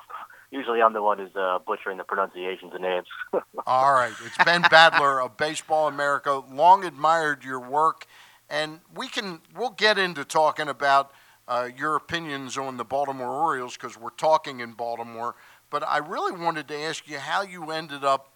usually 0.52 0.82
I'm 0.82 0.93
the 0.93 1.02
one 1.02 1.18
who's 1.18 1.36
uh, 1.36 1.60
butchering 1.66 1.97
the 1.97 2.04
pronunciations 2.04 2.72
and 2.74 2.82
names. 2.82 3.08
All 3.68 3.93
right, 3.93 4.14
it's 4.26 4.38
Ben 4.43 4.64
Badler 4.64 5.24
of 5.24 5.38
Baseball 5.38 5.88
America. 5.88 6.41
Long 6.52 6.84
admired 6.84 7.43
your 7.43 7.60
work, 7.60 8.06
and 8.50 8.80
we 8.95 9.08
can 9.08 9.41
we'll 9.56 9.72
get 9.72 9.97
into 9.97 10.26
talking 10.26 10.68
about 10.68 11.12
uh, 11.47 11.70
your 11.78 11.95
opinions 11.95 12.58
on 12.58 12.78
the 12.78 12.86
Baltimore 12.86 13.30
Orioles 13.30 13.76
because 13.76 13.97
we're 13.97 14.10
talking 14.12 14.60
in 14.60 14.74
Baltimore. 14.74 15.36
But 15.70 15.88
I 15.88 15.97
really 15.97 16.39
wanted 16.39 16.68
to 16.70 16.76
ask 16.76 17.08
you 17.08 17.20
how 17.20 17.41
you 17.41 17.72
ended 17.72 18.04
up 18.04 18.34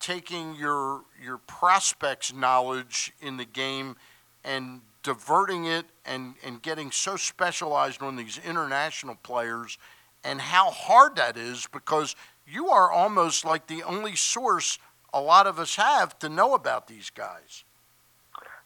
taking 0.00 0.54
your 0.56 1.02
your 1.22 1.38
prospects 1.38 2.32
knowledge 2.32 3.12
in 3.20 3.36
the 3.36 3.44
game 3.44 3.96
and 4.44 4.82
diverting 5.02 5.66
it 5.66 5.86
and, 6.04 6.34
and 6.44 6.62
getting 6.62 6.90
so 6.90 7.16
specialized 7.16 8.02
on 8.02 8.16
these 8.16 8.40
international 8.44 9.14
players 9.22 9.78
and 10.24 10.40
how 10.40 10.70
hard 10.70 11.16
that 11.16 11.36
is 11.36 11.68
because 11.72 12.16
you 12.46 12.68
are 12.68 12.90
almost 12.90 13.44
like 13.44 13.66
the 13.66 13.82
only 13.82 14.16
source 14.16 14.78
a 15.12 15.20
lot 15.20 15.46
of 15.46 15.58
us 15.58 15.76
have 15.76 16.18
to 16.18 16.28
know 16.28 16.54
about 16.54 16.88
these 16.88 17.10
guys. 17.10 17.64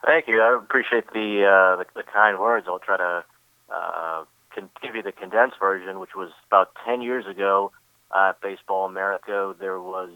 Thank 0.04 0.28
you. 0.28 0.40
I 0.40 0.56
appreciate 0.56 1.12
the, 1.12 1.44
uh, 1.44 1.76
the 1.76 1.84
the 1.94 2.02
kind 2.02 2.38
words. 2.38 2.66
I'll 2.68 2.78
try 2.78 2.96
to 2.96 3.24
uh, 3.68 4.24
can 4.54 4.70
give 4.82 4.94
you 4.94 5.02
the 5.02 5.12
condensed 5.12 5.56
version, 5.60 5.98
which 5.98 6.14
was 6.16 6.30
about 6.46 6.70
ten 6.86 7.02
years 7.02 7.26
ago 7.26 7.72
uh, 8.14 8.30
at 8.30 8.40
Baseball 8.40 8.86
America. 8.86 9.54
There 9.58 9.80
was 9.80 10.10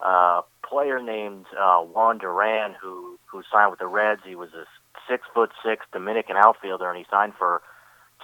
a 0.00 0.42
player 0.68 1.02
named 1.02 1.46
uh, 1.58 1.80
Juan 1.80 2.18
Duran 2.18 2.74
who 2.80 3.18
who 3.26 3.42
signed 3.52 3.70
with 3.70 3.80
the 3.80 3.86
Reds. 3.86 4.20
He 4.24 4.36
was 4.36 4.50
a 4.52 4.64
six 5.08 5.26
foot 5.34 5.50
six 5.64 5.86
Dominican 5.92 6.36
outfielder, 6.36 6.88
and 6.88 6.98
he 6.98 7.06
signed 7.10 7.32
for 7.38 7.62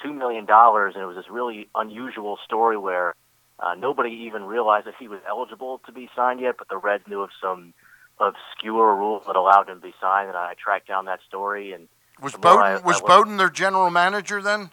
two 0.03 0.13
million 0.13 0.45
dollars. 0.47 0.95
And 0.95 1.03
it 1.03 1.07
was 1.07 1.17
this 1.17 1.31
really 1.31 1.69
unusual 1.75 2.39
story 2.45 2.77
where 2.77 3.15
uh, 3.59 3.75
nobody 3.75 4.11
even 4.27 4.45
realized 4.45 4.87
that 4.87 4.95
he 4.99 5.09
was 5.09 5.21
eligible 5.29 5.81
to 5.87 5.93
be 5.93 6.09
signed 6.17 6.41
yet, 6.41 6.57
but 6.59 6.69
the 6.69 6.77
Reds 6.77 7.05
knew 7.07 7.21
of 7.23 7.31
some 7.41 7.73
obscure 8.21 8.95
rule 8.97 9.23
that 9.27 9.37
allowed 9.37 9.69
him 9.69 9.81
to 9.81 9.87
be 9.87 9.95
signed. 10.01 10.29
And 10.29 10.37
I 10.37 10.55
tracked 10.63 10.89
down 10.89 11.07
that 11.07 11.21
story. 11.27 11.73
And 11.73 11.89
Was 12.21 12.35
Bowden 12.35 12.63
I- 12.65 12.71
I 12.73 12.79
was 12.79 12.97
looked- 12.97 13.07
Bowden 13.07 13.37
their 13.37 13.51
general 13.51 13.91
manager 13.91 14.41
then? 14.43 14.71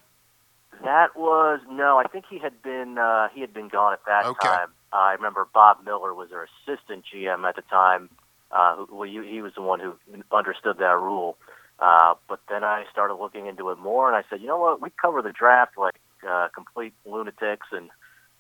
That 0.83 1.15
was 1.17 1.59
no. 1.69 1.97
I 1.97 2.03
think 2.03 2.25
he 2.29 2.37
had 2.37 2.61
been 2.61 2.97
uh, 2.97 3.27
he 3.33 3.41
had 3.41 3.53
been 3.53 3.67
gone 3.67 3.91
at 3.93 4.05
that 4.05 4.25
Okay. 4.25 4.47
time. 4.47 4.69
Uh, 4.93 4.95
I 4.95 5.13
remember 5.13 5.45
Bob 5.53 5.83
Miller 5.83 6.13
was 6.13 6.29
their 6.29 6.47
assistant 6.65 7.03
GM 7.13 7.43
at 7.47 7.55
the 7.57 7.63
time. 7.63 8.09
Uh, 8.51 8.77
who, 8.77 8.87
well, 8.95 9.07
he, 9.09 9.21
he 9.29 9.41
was 9.41 9.53
the 9.55 9.61
one 9.61 9.79
who 9.81 9.93
understood 10.31 10.77
that 10.79 10.97
rule. 10.97 11.37
Uh, 11.81 12.15
but 12.27 12.41
then 12.49 12.63
I 12.63 12.83
started 12.91 13.15
looking 13.15 13.47
into 13.47 13.69
it 13.69 13.77
more, 13.77 14.07
and 14.07 14.15
I 14.15 14.27
said, 14.29 14.41
you 14.41 14.47
know 14.47 14.59
what? 14.59 14.81
We 14.81 14.89
cover 15.01 15.21
the 15.21 15.31
draft 15.31 15.77
like 15.77 15.95
uh, 16.27 16.49
complete 16.53 16.93
lunatics, 17.05 17.67
and 17.71 17.89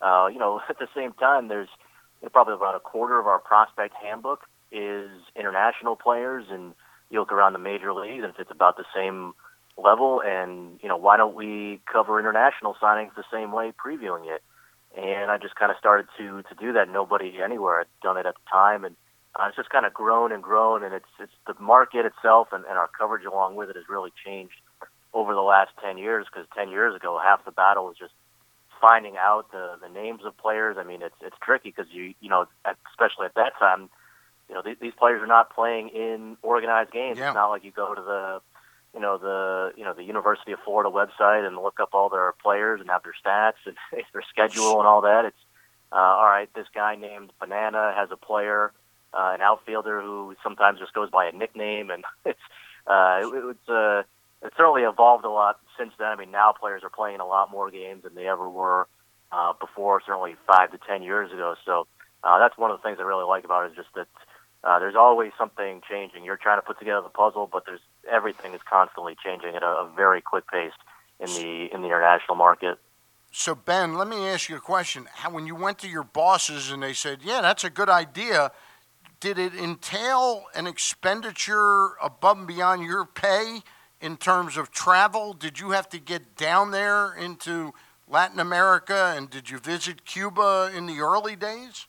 uh, 0.01 0.27
you 0.31 0.39
know, 0.39 0.61
at 0.69 0.79
the 0.79 0.87
same 0.95 1.13
time, 1.13 1.47
there's 1.47 1.69
you 2.21 2.25
know, 2.25 2.29
probably 2.29 2.55
about 2.55 2.75
a 2.75 2.79
quarter 2.79 3.19
of 3.19 3.27
our 3.27 3.39
prospect 3.39 3.95
handbook 3.95 4.41
is 4.71 5.09
international 5.35 5.95
players, 5.95 6.45
and 6.49 6.73
you 7.09 7.19
look 7.19 7.31
around 7.31 7.53
the 7.53 7.59
major 7.59 7.93
leagues, 7.93 8.23
and 8.23 8.33
it's 8.37 8.51
about 8.51 8.77
the 8.77 8.85
same 8.93 9.33
level. 9.77 10.21
And 10.21 10.79
you 10.83 10.89
know, 10.89 10.97
why 10.97 11.15
don't 11.15 11.35
we 11.35 11.81
cover 11.91 12.19
international 12.19 12.75
signings 12.81 13.15
the 13.15 13.23
same 13.31 13.51
way, 13.51 13.71
previewing 13.71 14.27
it? 14.27 14.43
And 14.97 15.31
I 15.31 15.37
just 15.37 15.55
kind 15.55 15.71
of 15.71 15.77
started 15.77 16.07
to 16.17 16.43
to 16.43 16.55
do 16.59 16.73
that. 16.73 16.89
Nobody 16.89 17.39
anywhere 17.41 17.79
had 17.79 17.87
done 18.03 18.17
it 18.17 18.25
at 18.25 18.35
the 18.35 18.51
time, 18.51 18.83
and 18.83 18.95
uh, 19.39 19.47
it's 19.47 19.55
just 19.55 19.69
kind 19.69 19.85
of 19.85 19.93
grown 19.93 20.31
and 20.31 20.43
grown. 20.43 20.83
And 20.83 20.93
it's 20.93 21.09
it's 21.19 21.31
the 21.47 21.55
market 21.59 22.05
itself 22.05 22.49
and, 22.51 22.65
and 22.65 22.77
our 22.77 22.89
coverage 22.97 23.25
along 23.25 23.55
with 23.55 23.69
it 23.69 23.75
has 23.75 23.85
really 23.87 24.11
changed 24.25 24.61
over 25.13 25.33
the 25.33 25.41
last 25.41 25.71
ten 25.83 25.97
years. 25.97 26.27
Because 26.31 26.47
ten 26.55 26.69
years 26.69 26.95
ago, 26.95 27.19
half 27.23 27.45
the 27.45 27.51
battle 27.51 27.85
was 27.85 27.97
just 27.97 28.13
finding 28.81 29.15
out 29.17 29.51
the 29.51 29.75
the 29.81 29.89
names 29.89 30.21
of 30.25 30.37
players. 30.37 30.77
I 30.79 30.83
mean, 30.83 31.01
it's 31.01 31.15
it's 31.21 31.35
tricky 31.41 31.73
because 31.75 31.91
you 31.91 32.13
you 32.19 32.29
know, 32.29 32.47
at, 32.65 32.77
especially 32.91 33.25
at 33.25 33.35
that 33.35 33.53
time, 33.59 33.89
you 34.49 34.55
know, 34.55 34.61
these, 34.63 34.77
these 34.81 34.93
players 34.97 35.21
are 35.21 35.27
not 35.27 35.53
playing 35.53 35.89
in 35.89 36.37
organized 36.41 36.91
games. 36.91 37.17
Yeah. 37.17 37.29
It's 37.29 37.35
not 37.35 37.49
like 37.49 37.63
you 37.63 37.71
go 37.71 37.93
to 37.93 38.01
the 38.01 38.41
you 38.93 38.99
know 38.99 39.17
the 39.17 39.73
you 39.77 39.83
know 39.83 39.93
the 39.93 40.03
University 40.03 40.51
of 40.51 40.59
Florida 40.65 40.89
website 40.89 41.45
and 41.45 41.55
look 41.55 41.79
up 41.79 41.89
all 41.93 42.09
their 42.09 42.33
players 42.43 42.81
and 42.81 42.89
have 42.89 43.03
their 43.03 43.13
stats 43.23 43.61
and 43.65 43.75
their 44.13 44.23
schedule 44.29 44.79
and 44.79 44.87
all 44.87 45.01
that. 45.01 45.25
It's 45.25 45.37
uh, 45.91 45.95
all 45.95 46.25
right. 46.25 46.49
This 46.53 46.67
guy 46.73 46.95
named 46.95 47.31
Banana 47.39 47.93
has 47.95 48.09
a 48.11 48.17
player, 48.17 48.71
uh, 49.13 49.31
an 49.33 49.41
outfielder 49.41 50.01
who 50.01 50.35
sometimes 50.43 50.79
just 50.79 50.93
goes 50.93 51.09
by 51.09 51.27
a 51.27 51.31
nickname, 51.31 51.89
and 51.89 52.03
it's 52.25 52.39
uh, 52.87 53.21
it, 53.23 53.55
it's 53.55 53.69
uh, 53.69 54.03
it's 54.41 54.55
certainly 54.55 54.83
evolved 54.83 55.25
a 55.25 55.29
lot 55.29 55.59
since 55.77 55.91
then. 55.97 56.07
I 56.07 56.15
mean, 56.15 56.31
now 56.31 56.53
players 56.53 56.83
are 56.83 56.89
playing 56.89 57.19
a 57.19 57.25
lot 57.25 57.51
more 57.51 57.69
games 57.71 58.03
than 58.03 58.15
they 58.15 58.27
ever 58.27 58.49
were 58.49 58.87
uh, 59.31 59.53
before, 59.59 60.01
certainly 60.05 60.35
five 60.47 60.71
to 60.71 60.79
ten 60.87 61.03
years 61.03 61.31
ago. 61.31 61.55
So 61.65 61.87
uh, 62.23 62.39
that's 62.39 62.57
one 62.57 62.71
of 62.71 62.77
the 62.77 62.83
things 62.83 62.97
I 62.99 63.03
really 63.03 63.25
like 63.25 63.43
about 63.43 63.65
it 63.65 63.71
is 63.71 63.77
just 63.77 63.93
that 63.95 64.07
uh, 64.63 64.79
there's 64.79 64.95
always 64.95 65.31
something 65.37 65.81
changing. 65.89 66.23
You're 66.23 66.37
trying 66.37 66.57
to 66.57 66.65
put 66.65 66.79
together 66.79 67.01
the 67.01 67.09
puzzle, 67.09 67.49
but 67.51 67.65
there's 67.65 67.81
everything 68.09 68.53
is 68.53 68.61
constantly 68.69 69.15
changing 69.23 69.55
at 69.55 69.63
a, 69.63 69.67
a 69.67 69.91
very 69.95 70.21
quick 70.21 70.45
pace 70.47 70.73
in 71.19 71.27
the 71.27 71.73
in 71.73 71.81
the 71.81 71.87
international 71.87 72.35
market. 72.35 72.77
So 73.31 73.53
Ben, 73.53 73.93
let 73.93 74.07
me 74.07 74.27
ask 74.27 74.49
you 74.49 74.57
a 74.57 74.61
question. 74.61 75.07
How, 75.13 75.29
when 75.29 75.45
you 75.45 75.55
went 75.55 75.77
to 75.79 75.87
your 75.87 76.03
bosses 76.03 76.71
and 76.71 76.81
they 76.81 76.93
said, 76.93 77.19
"Yeah, 77.23 77.41
that's 77.41 77.63
a 77.63 77.69
good 77.69 77.89
idea," 77.89 78.51
did 79.19 79.37
it 79.37 79.53
entail 79.53 80.45
an 80.55 80.67
expenditure 80.67 81.97
above 82.01 82.37
and 82.37 82.47
beyond 82.47 82.83
your 82.83 83.05
pay 83.05 83.61
in 84.01 84.17
terms 84.17 84.57
of 84.57 84.71
travel? 84.71 85.33
Did 85.33 85.59
you 85.59 85.71
have 85.71 85.89
to 85.89 85.99
get 85.99 86.35
down 86.35 86.71
there 86.71 87.13
into 87.13 87.73
Latin 88.07 88.39
America 88.39 89.13
and 89.15 89.29
did 89.29 89.49
you 89.49 89.59
visit 89.59 90.05
Cuba 90.05 90.71
in 90.75 90.85
the 90.85 90.99
early 90.99 91.35
days? 91.35 91.87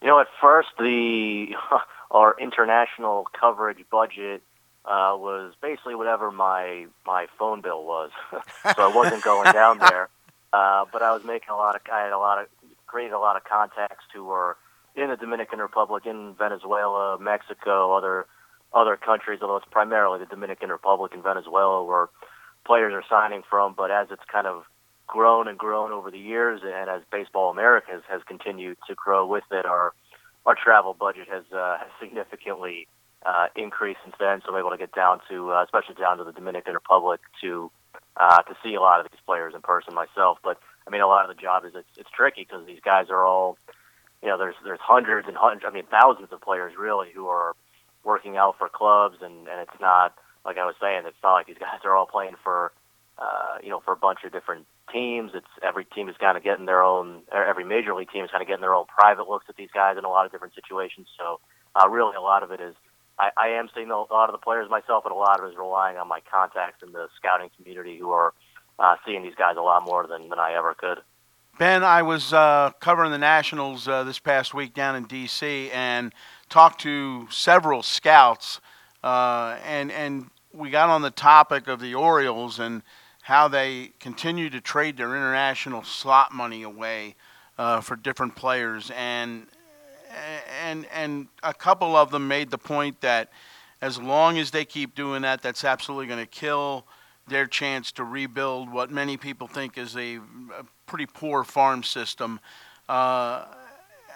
You 0.00 0.08
know, 0.08 0.20
at 0.20 0.28
first 0.40 0.68
the 0.78 1.48
our 2.10 2.36
international 2.40 3.26
coverage 3.38 3.84
budget 3.90 4.42
uh, 4.84 5.16
was 5.18 5.52
basically 5.60 5.94
whatever 5.94 6.30
my 6.30 6.86
my 7.04 7.26
phone 7.38 7.60
bill 7.60 7.84
was, 7.84 8.10
so 8.32 8.42
I 8.78 8.92
wasn't 8.94 9.22
going 9.22 9.52
down 9.52 9.78
there. 9.90 10.08
Uh, 10.52 10.84
but 10.92 11.02
I 11.02 11.12
was 11.12 11.24
making 11.24 11.48
a 11.50 11.56
lot 11.56 11.74
of 11.74 11.82
I 11.92 12.02
had 12.02 12.12
a 12.12 12.18
lot 12.18 12.40
of 12.40 12.46
created 12.86 13.12
a 13.12 13.18
lot 13.18 13.36
of 13.36 13.44
contacts 13.44 14.04
who 14.14 14.24
were 14.24 14.56
in 14.96 15.10
the 15.10 15.16
Dominican 15.16 15.58
Republic, 15.58 16.06
in 16.06 16.34
Venezuela, 16.38 17.18
Mexico, 17.18 17.96
other 17.96 18.26
other 18.72 18.96
countries. 18.96 19.40
Although 19.42 19.56
it's 19.56 19.66
primarily 19.70 20.18
the 20.18 20.26
Dominican 20.26 20.70
Republic 20.70 21.12
and 21.14 21.22
Venezuela 21.22 21.84
where 21.84 22.08
players 22.64 22.92
are 22.92 23.04
signing 23.08 23.42
from. 23.48 23.74
But 23.76 23.90
as 23.90 24.08
it's 24.10 24.24
kind 24.30 24.46
of 24.46 24.64
grown 25.06 25.46
and 25.48 25.56
grown 25.58 25.92
over 25.92 26.10
the 26.10 26.18
years, 26.18 26.62
and 26.64 26.90
as 26.90 27.02
Baseball 27.12 27.50
America 27.50 27.92
has, 27.92 28.02
has 28.08 28.22
continued 28.26 28.76
to 28.88 28.94
grow 28.94 29.26
with 29.26 29.44
it, 29.50 29.64
our 29.66 29.92
our 30.46 30.54
travel 30.54 30.94
budget 30.94 31.28
has, 31.28 31.42
uh, 31.52 31.76
has 31.78 31.88
significantly 32.00 32.86
uh, 33.24 33.46
increased 33.56 33.98
since 34.04 34.14
then. 34.20 34.40
So 34.44 34.52
I'm 34.52 34.58
able 34.58 34.70
to 34.70 34.76
get 34.76 34.92
down 34.92 35.20
to, 35.28 35.50
uh, 35.50 35.64
especially 35.64 35.96
down 35.96 36.18
to 36.18 36.24
the 36.24 36.32
Dominican 36.32 36.74
Republic, 36.74 37.20
to 37.40 37.70
uh, 38.16 38.42
to 38.42 38.54
see 38.62 38.74
a 38.74 38.80
lot 38.80 39.00
of 39.00 39.06
these 39.10 39.20
players 39.26 39.54
in 39.54 39.62
person 39.62 39.94
myself. 39.94 40.38
But 40.42 40.58
I 40.86 40.90
mean, 40.90 41.00
a 41.00 41.06
lot 41.06 41.28
of 41.28 41.34
the 41.34 41.40
job 41.40 41.64
is 41.64 41.72
it's, 41.74 41.88
it's 41.96 42.10
tricky 42.10 42.46
because 42.48 42.66
these 42.66 42.80
guys 42.84 43.06
are 43.10 43.24
all, 43.24 43.58
you 44.22 44.28
know, 44.28 44.38
there's 44.38 44.54
there's 44.64 44.80
hundreds 44.80 45.28
and 45.28 45.36
hundreds, 45.36 45.64
I 45.66 45.72
mean, 45.72 45.84
thousands 45.90 46.28
of 46.32 46.40
players 46.40 46.72
really 46.78 47.08
who 47.14 47.28
are 47.28 47.54
working 48.04 48.36
out 48.36 48.56
for 48.58 48.68
clubs, 48.68 49.16
and 49.22 49.48
and 49.48 49.60
it's 49.60 49.80
not 49.80 50.14
like 50.44 50.58
I 50.58 50.64
was 50.64 50.74
saying, 50.80 51.02
it's 51.06 51.16
not 51.22 51.34
like 51.34 51.46
these 51.46 51.58
guys 51.60 51.80
are 51.84 51.94
all 51.94 52.06
playing 52.06 52.36
for, 52.42 52.72
uh, 53.18 53.58
you 53.62 53.70
know, 53.70 53.80
for 53.84 53.92
a 53.92 53.96
bunch 53.96 54.20
of 54.24 54.32
different 54.32 54.66
teams. 54.92 55.32
It's 55.34 55.46
every 55.62 55.84
team 55.84 56.08
is 56.08 56.16
kind 56.18 56.36
of 56.36 56.44
getting 56.44 56.66
their 56.66 56.82
own. 56.82 57.22
Every 57.32 57.64
major 57.64 57.94
league 57.94 58.10
team 58.10 58.24
is 58.24 58.30
kind 58.30 58.42
of 58.42 58.48
getting 58.48 58.62
their 58.62 58.74
own 58.74 58.86
private 58.86 59.28
looks 59.28 59.46
at 59.48 59.56
these 59.56 59.70
guys 59.72 59.96
in 59.98 60.04
a 60.04 60.08
lot 60.08 60.26
of 60.26 60.32
different 60.32 60.54
situations. 60.54 61.08
So 61.18 61.40
uh, 61.74 61.88
really, 61.88 62.16
a 62.16 62.20
lot 62.20 62.42
of 62.42 62.50
it 62.50 62.60
is 62.60 62.74
I, 63.18 63.30
I 63.36 63.48
am 63.58 63.68
seeing 63.74 63.90
a 63.90 63.98
lot 63.98 64.28
of 64.28 64.32
the 64.32 64.38
players 64.38 64.68
myself, 64.70 65.04
but 65.04 65.12
a 65.12 65.16
lot 65.16 65.40
of 65.40 65.46
it 65.46 65.50
is 65.50 65.56
relying 65.56 65.96
on 65.96 66.08
my 66.08 66.20
contacts 66.30 66.82
in 66.82 66.92
the 66.92 67.08
scouting 67.16 67.50
community 67.56 67.98
who 67.98 68.10
are 68.10 68.32
uh, 68.78 68.96
seeing 69.06 69.22
these 69.22 69.34
guys 69.34 69.56
a 69.56 69.62
lot 69.62 69.84
more 69.84 70.06
than, 70.06 70.28
than 70.28 70.38
I 70.38 70.54
ever 70.54 70.74
could. 70.74 70.98
Ben, 71.58 71.82
I 71.82 72.02
was 72.02 72.34
uh, 72.34 72.72
covering 72.80 73.12
the 73.12 73.18
Nationals 73.18 73.88
uh, 73.88 74.04
this 74.04 74.18
past 74.18 74.52
week 74.52 74.74
down 74.74 74.94
in 74.94 75.04
D.C. 75.04 75.70
and 75.70 76.12
talked 76.50 76.82
to 76.82 77.26
several 77.30 77.82
scouts, 77.82 78.60
uh, 79.02 79.56
and 79.64 79.90
and 79.90 80.28
we 80.52 80.68
got 80.68 80.90
on 80.90 81.00
the 81.00 81.10
topic 81.10 81.66
of 81.66 81.80
the 81.80 81.94
Orioles 81.94 82.58
and 82.58 82.82
how 83.22 83.48
they 83.48 83.92
continue 84.00 84.50
to 84.50 84.60
trade 84.60 84.98
their 84.98 85.16
international 85.16 85.82
slot 85.82 86.30
money 86.30 86.62
away 86.62 87.14
uh, 87.56 87.80
for 87.80 87.96
different 87.96 88.36
players, 88.36 88.90
and 88.94 89.46
and 90.62 90.86
and 90.92 91.26
a 91.42 91.54
couple 91.54 91.96
of 91.96 92.10
them 92.10 92.28
made 92.28 92.50
the 92.50 92.58
point 92.58 93.00
that 93.00 93.30
as 93.80 93.98
long 93.98 94.36
as 94.36 94.50
they 94.50 94.66
keep 94.66 94.94
doing 94.94 95.22
that, 95.22 95.40
that's 95.40 95.64
absolutely 95.64 96.06
going 96.06 96.20
to 96.22 96.26
kill 96.26 96.84
their 97.28 97.46
chance 97.46 97.92
to 97.92 98.04
rebuild 98.04 98.70
what 98.70 98.90
many 98.90 99.16
people 99.16 99.48
think 99.48 99.78
is 99.78 99.96
a, 99.96 100.16
a 100.16 100.64
pretty 100.86 101.06
poor 101.06 101.44
farm 101.44 101.82
system. 101.82 102.40
Uh, 102.88 103.44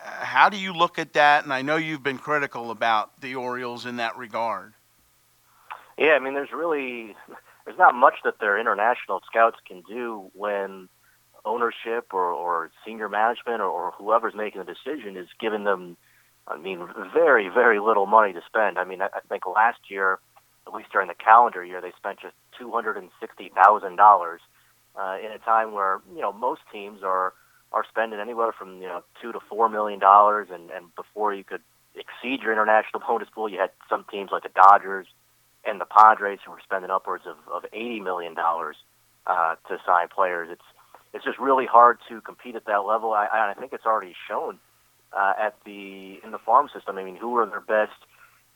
how 0.02 0.48
do 0.48 0.56
you 0.56 0.72
look 0.72 0.98
at 0.98 1.12
that? 1.12 1.44
And 1.44 1.52
I 1.52 1.62
know 1.62 1.76
you've 1.76 2.02
been 2.02 2.18
critical 2.18 2.70
about 2.70 3.20
the 3.20 3.34
Orioles 3.34 3.86
in 3.86 3.96
that 3.96 4.16
regard. 4.16 4.72
Yeah, 5.98 6.12
I 6.12 6.18
mean, 6.18 6.34
there's 6.34 6.52
really 6.52 7.14
there's 7.64 7.78
not 7.78 7.94
much 7.94 8.14
that 8.24 8.40
their 8.40 8.58
international 8.58 9.20
scouts 9.26 9.58
can 9.66 9.82
do 9.82 10.30
when 10.32 10.88
ownership 11.44 12.12
or, 12.12 12.32
or 12.32 12.70
senior 12.84 13.08
management 13.08 13.60
or, 13.60 13.68
or 13.68 13.90
whoever's 13.92 14.34
making 14.34 14.62
the 14.64 14.74
decision 14.74 15.16
is 15.16 15.28
giving 15.38 15.64
them, 15.64 15.96
I 16.46 16.56
mean, 16.56 16.86
very, 17.12 17.48
very 17.48 17.80
little 17.80 18.06
money 18.06 18.32
to 18.32 18.42
spend. 18.46 18.78
I 18.78 18.84
mean, 18.84 19.02
I, 19.02 19.06
I 19.06 19.20
think 19.28 19.46
last 19.46 19.78
year, 19.88 20.18
at 20.66 20.74
least 20.74 20.92
during 20.92 21.08
the 21.08 21.14
calendar 21.14 21.64
year, 21.64 21.80
they 21.80 21.92
spent 21.96 22.20
just 22.20 22.34
two 22.58 22.70
hundred 22.70 22.96
and 22.96 23.10
sixty 23.20 23.50
thousand 23.54 23.96
uh, 24.96 25.16
in 25.24 25.30
a 25.32 25.38
time 25.38 25.72
where 25.72 26.00
you 26.14 26.20
know 26.20 26.32
most 26.32 26.60
teams 26.72 27.02
are 27.02 27.32
are 27.72 27.84
spending 27.88 28.18
anywhere 28.18 28.52
from 28.52 28.80
you 28.80 28.88
know 28.88 29.02
two 29.20 29.32
to 29.32 29.40
four 29.48 29.68
million 29.68 29.98
dollars, 29.98 30.48
and 30.50 30.70
and 30.70 30.94
before 30.94 31.34
you 31.34 31.44
could 31.44 31.62
exceed 31.94 32.42
your 32.42 32.52
international 32.52 33.02
bonus 33.08 33.28
pool, 33.34 33.48
you 33.48 33.58
had 33.58 33.70
some 33.88 34.04
teams 34.10 34.30
like 34.32 34.42
the 34.42 34.50
Dodgers 34.50 35.06
and 35.64 35.80
the 35.80 35.84
Padres 35.84 36.38
who 36.44 36.52
were 36.52 36.60
spending 36.62 36.90
upwards 36.90 37.24
of 37.26 37.36
of 37.52 37.64
eighty 37.72 38.00
million 38.00 38.34
dollars 38.34 38.76
uh, 39.26 39.56
to 39.68 39.78
sign 39.86 40.08
players. 40.08 40.48
It's 40.50 40.62
it's 41.12 41.24
just 41.24 41.38
really 41.38 41.66
hard 41.66 41.98
to 42.08 42.20
compete 42.20 42.56
at 42.56 42.66
that 42.66 42.84
level. 42.86 43.12
I, 43.12 43.26
I 43.32 43.54
think 43.58 43.72
it's 43.72 43.86
already 43.86 44.14
shown 44.28 44.58
uh, 45.12 45.32
at 45.38 45.56
the 45.64 46.20
in 46.22 46.30
the 46.30 46.38
farm 46.38 46.68
system. 46.72 46.98
I 46.98 47.04
mean, 47.04 47.16
who 47.16 47.36
are 47.38 47.46
their 47.46 47.60
best 47.60 47.98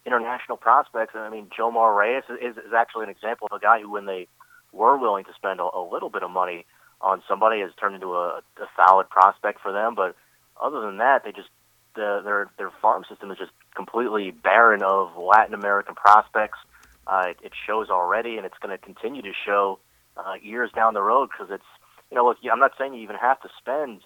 international 0.07 0.57
prospects? 0.57 1.15
And 1.15 1.25
I 1.25 1.31
mean, 1.31 1.49
Jomar 1.57 1.97
Reyes 1.97 2.25
is, 2.41 2.57
is 2.57 2.73
actually 2.77 3.05
an 3.05 3.11
example 3.11 3.49
of 3.51 3.57
a 3.57 3.61
guy 3.61 3.81
who, 3.81 3.91
when 3.91 4.07
they 4.07 4.29
were 4.75 4.97
willing 4.99 5.25
to 5.25 5.35
spend 5.35 5.61
a, 5.61 5.65
a 5.65 5.83
little 5.83 6.11
bit 6.11 6.23
of 6.23 6.31
money 6.31 6.67
on 7.01 7.23
somebody, 7.29 7.61
has 7.61 7.71
turned 7.79 7.95
into 7.95 8.15
a, 8.15 8.43
a 8.59 8.67
solid 8.77 9.09
prospect 9.09 9.61
for 9.61 9.73
them. 9.73 9.95
But 9.95 10.17
other 10.61 10.81
than 10.81 10.99
that, 10.99 11.25
they 11.25 11.33
just 11.33 11.49
the, 11.95 12.21
their 12.25 12.51
their 12.59 12.71
farm 12.83 13.05
system 13.09 13.31
is 13.31 13.39
just 13.39 13.53
completely 13.75 14.31
barren 14.31 14.83
of 14.83 15.17
Latin 15.17 15.55
American 15.55 15.95
prospects. 15.95 16.59
Uh, 17.07 17.25
it, 17.29 17.39
it 17.43 17.53
shows 17.67 17.91
already, 17.91 18.37
and 18.37 18.47
it's 18.47 18.59
going 18.63 18.77
to 18.77 18.83
continue 18.83 19.23
to 19.23 19.33
show 19.45 19.79
uh, 20.17 20.35
years 20.43 20.71
down 20.75 20.95
the 20.95 21.03
road 21.03 21.29
because 21.31 21.53
it's 21.53 21.65
you 22.11 22.17
know, 22.17 22.27
look, 22.27 22.39
I'm 22.51 22.61
not 22.61 22.73
saying 22.79 22.95
you 22.95 23.01
even 23.03 23.17
have 23.17 23.41
to 23.41 23.49
spend, 23.59 24.01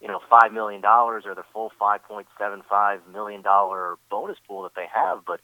you 0.00 0.08
know, 0.08 0.20
five 0.28 0.52
million 0.52 0.80
dollars 0.80 1.24
or 1.26 1.34
the 1.34 1.44
full 1.52 1.72
five 1.78 2.02
point 2.04 2.26
seven 2.38 2.62
five 2.68 3.00
million 3.12 3.42
dollar 3.42 3.96
bonus 4.10 4.38
pool 4.46 4.62
that 4.62 4.74
they 4.74 4.86
have, 4.92 5.20
but 5.26 5.40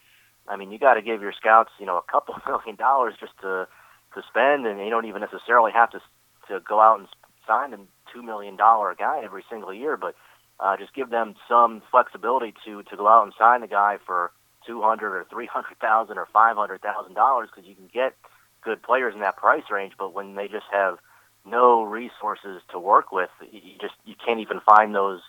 I 0.47 0.55
mean, 0.55 0.71
you 0.71 0.79
got 0.79 0.95
to 0.95 1.01
give 1.01 1.21
your 1.21 1.33
scouts, 1.33 1.71
you 1.79 1.85
know, 1.85 1.97
a 1.97 2.11
couple 2.11 2.35
million 2.47 2.75
dollars 2.75 3.15
just 3.19 3.33
to 3.41 3.67
to 4.15 4.23
spend, 4.29 4.65
and 4.65 4.79
you 4.79 4.89
don't 4.89 5.05
even 5.05 5.21
necessarily 5.21 5.71
have 5.71 5.91
to 5.91 6.01
to 6.47 6.59
go 6.61 6.79
out 6.79 6.99
and 6.99 7.07
sign 7.47 7.73
a 7.73 7.77
two 8.13 8.21
million 8.21 8.55
dollar 8.55 8.95
guy 8.97 9.21
every 9.23 9.43
single 9.49 9.73
year, 9.73 9.97
but 9.97 10.15
uh, 10.59 10.77
just 10.77 10.93
give 10.93 11.09
them 11.09 11.35
some 11.47 11.81
flexibility 11.91 12.53
to 12.65 12.83
to 12.83 12.97
go 12.97 13.07
out 13.07 13.23
and 13.23 13.33
sign 13.37 13.61
the 13.61 13.67
guy 13.67 13.97
for 14.05 14.31
two 14.65 14.81
hundred 14.81 15.15
or 15.15 15.25
three 15.29 15.47
hundred 15.47 15.77
thousand 15.79 16.17
or 16.17 16.27
five 16.33 16.55
hundred 16.55 16.81
thousand 16.81 17.13
dollars 17.15 17.49
because 17.53 17.67
you 17.67 17.75
can 17.75 17.89
get 17.93 18.15
good 18.63 18.81
players 18.83 19.13
in 19.13 19.21
that 19.21 19.37
price 19.37 19.63
range. 19.71 19.93
But 19.97 20.13
when 20.13 20.35
they 20.35 20.47
just 20.47 20.67
have 20.71 20.97
no 21.45 21.83
resources 21.83 22.61
to 22.71 22.79
work 22.79 23.11
with, 23.11 23.29
you 23.51 23.73
just 23.79 23.95
you 24.05 24.15
can't 24.23 24.39
even 24.39 24.59
find 24.61 24.93
those 24.93 25.21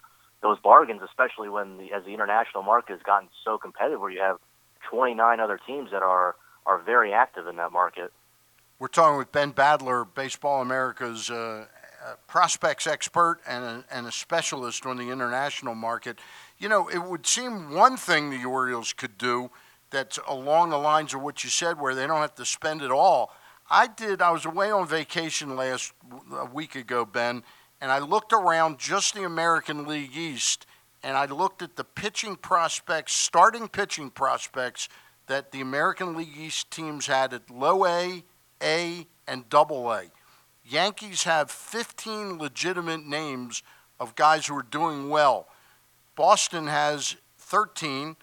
those 0.43 0.59
bargains, 0.59 1.01
especially 1.03 1.49
when 1.49 1.79
the, 1.79 1.93
as 1.93 2.05
the 2.05 2.13
international 2.13 2.63
market 2.63 2.93
has 2.93 3.03
gotten 3.03 3.29
so 3.45 3.59
competitive, 3.59 4.01
where 4.01 4.11
you 4.11 4.21
have 4.21 4.39
29 4.91 5.41
other 5.41 5.59
teams 5.67 5.91
that 5.93 6.03
are 6.03 6.35
are 6.67 6.79
very 6.79 7.13
active 7.13 7.47
in 7.47 7.57
that 7.57 7.73
market. 7.73 8.13
We're 8.83 8.89
talking 8.89 9.17
with 9.17 9.31
Ben 9.31 9.53
Badler, 9.53 10.09
Baseball 10.13 10.61
America's 10.61 11.31
uh, 11.31 11.67
uh, 12.05 12.15
prospects 12.27 12.89
expert 12.89 13.39
and 13.47 13.63
a, 13.63 13.85
and 13.93 14.09
a 14.09 14.11
specialist 14.11 14.87
on 14.87 14.97
the 14.97 15.09
international 15.09 15.77
market. 15.77 16.19
You 16.59 16.69
know, 16.69 16.89
it 16.89 16.99
would 16.99 17.25
seem 17.25 17.73
one 17.73 17.97
thing 17.97 18.31
the 18.31 18.45
Orioles 18.45 18.93
could 18.93 19.17
do 19.17 19.53
that's 19.91 20.19
along 20.27 20.71
the 20.71 20.79
lines 20.79 21.15
of 21.15 21.23
what 21.23 21.45
you 21.45 21.51
said, 21.51 21.79
where 21.79 21.95
they 21.95 22.09
don't 22.09 22.23
have 22.23 22.35
to 22.35 22.45
spend 22.45 22.83
it 22.83 22.91
all 22.91 23.33
I 23.71 23.87
did. 23.87 24.21
I 24.21 24.33
was 24.33 24.45
away 24.45 24.73
on 24.73 24.89
vacation 24.89 25.55
last 25.55 25.93
a 26.37 26.47
week 26.47 26.75
ago, 26.75 27.05
Ben, 27.05 27.45
and 27.81 27.93
I 27.93 28.01
looked 28.01 28.33
around 28.33 28.81
just 28.81 29.15
the 29.15 29.23
American 29.23 29.87
League 29.87 30.17
East, 30.17 30.67
and 31.05 31.17
I 31.17 31.27
looked 31.27 31.63
at 31.63 31.77
the 31.77 31.85
pitching 31.85 32.35
prospects, 32.35 33.13
starting 33.13 33.69
pitching 33.69 34.11
prospects 34.11 34.89
that 35.29 35.53
the 35.53 35.61
American 35.61 36.17
League 36.17 36.37
East 36.37 36.73
teams 36.73 37.07
had 37.07 37.33
at 37.33 37.49
low 37.49 37.87
A, 37.87 38.25
A, 38.63 39.07
and 39.27 39.49
double 39.49 39.91
A. 39.93 40.05
Yankees 40.65 41.25
have 41.25 41.51
15 41.51 42.39
legitimate 42.39 43.07
names 43.07 43.63
of 43.99 44.15
guys 44.15 44.47
who 44.47 44.57
are 44.57 44.63
doing 44.63 45.09
well. 45.09 45.49
Boston 46.15 46.67
has 46.67 47.17
13. 47.39 48.17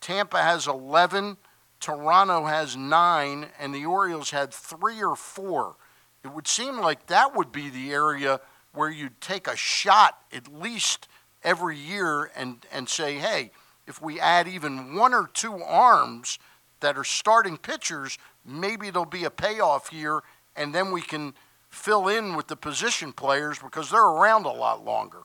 Tampa 0.00 0.42
has 0.42 0.66
11. 0.66 1.36
Toronto 1.80 2.46
has 2.46 2.76
nine, 2.76 3.46
and 3.58 3.74
the 3.74 3.84
Orioles 3.84 4.30
had 4.30 4.52
three 4.52 5.02
or 5.02 5.16
four. 5.16 5.76
It 6.24 6.32
would 6.32 6.48
seem 6.48 6.78
like 6.78 7.06
that 7.06 7.36
would 7.36 7.52
be 7.52 7.68
the 7.68 7.92
area 7.92 8.40
where 8.72 8.90
you'd 8.90 9.20
take 9.20 9.46
a 9.46 9.56
shot 9.56 10.18
at 10.32 10.48
least 10.48 11.08
every 11.42 11.76
year 11.76 12.30
and, 12.34 12.64
and 12.72 12.88
say, 12.88 13.14
hey, 13.14 13.50
if 13.86 14.00
we 14.00 14.18
add 14.18 14.48
even 14.48 14.94
one 14.94 15.12
or 15.12 15.28
two 15.32 15.62
arms 15.62 16.38
that 16.80 16.96
are 16.96 17.04
starting 17.04 17.56
pitchers, 17.56 18.18
maybe 18.44 18.90
there'll 18.90 19.06
be 19.06 19.24
a 19.24 19.30
payoff 19.30 19.88
here, 19.88 20.22
and 20.56 20.74
then 20.74 20.92
we 20.92 21.00
can 21.00 21.34
fill 21.68 22.08
in 22.08 22.36
with 22.36 22.46
the 22.46 22.56
position 22.56 23.12
players 23.12 23.58
because 23.58 23.90
they're 23.90 24.00
around 24.00 24.46
a 24.46 24.52
lot 24.52 24.84
longer. 24.84 25.22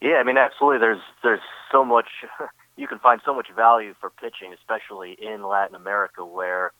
Yeah, 0.00 0.16
I 0.16 0.24
mean, 0.24 0.36
absolutely. 0.36 0.78
There's 0.78 1.02
there's 1.22 1.40
so 1.70 1.84
much 1.84 2.08
you 2.76 2.88
can 2.88 2.98
find 2.98 3.20
so 3.24 3.34
much 3.34 3.48
value 3.54 3.94
for 4.00 4.10
pitching, 4.10 4.52
especially 4.52 5.16
in 5.20 5.42
Latin 5.42 5.76
America, 5.76 6.24
where 6.24 6.72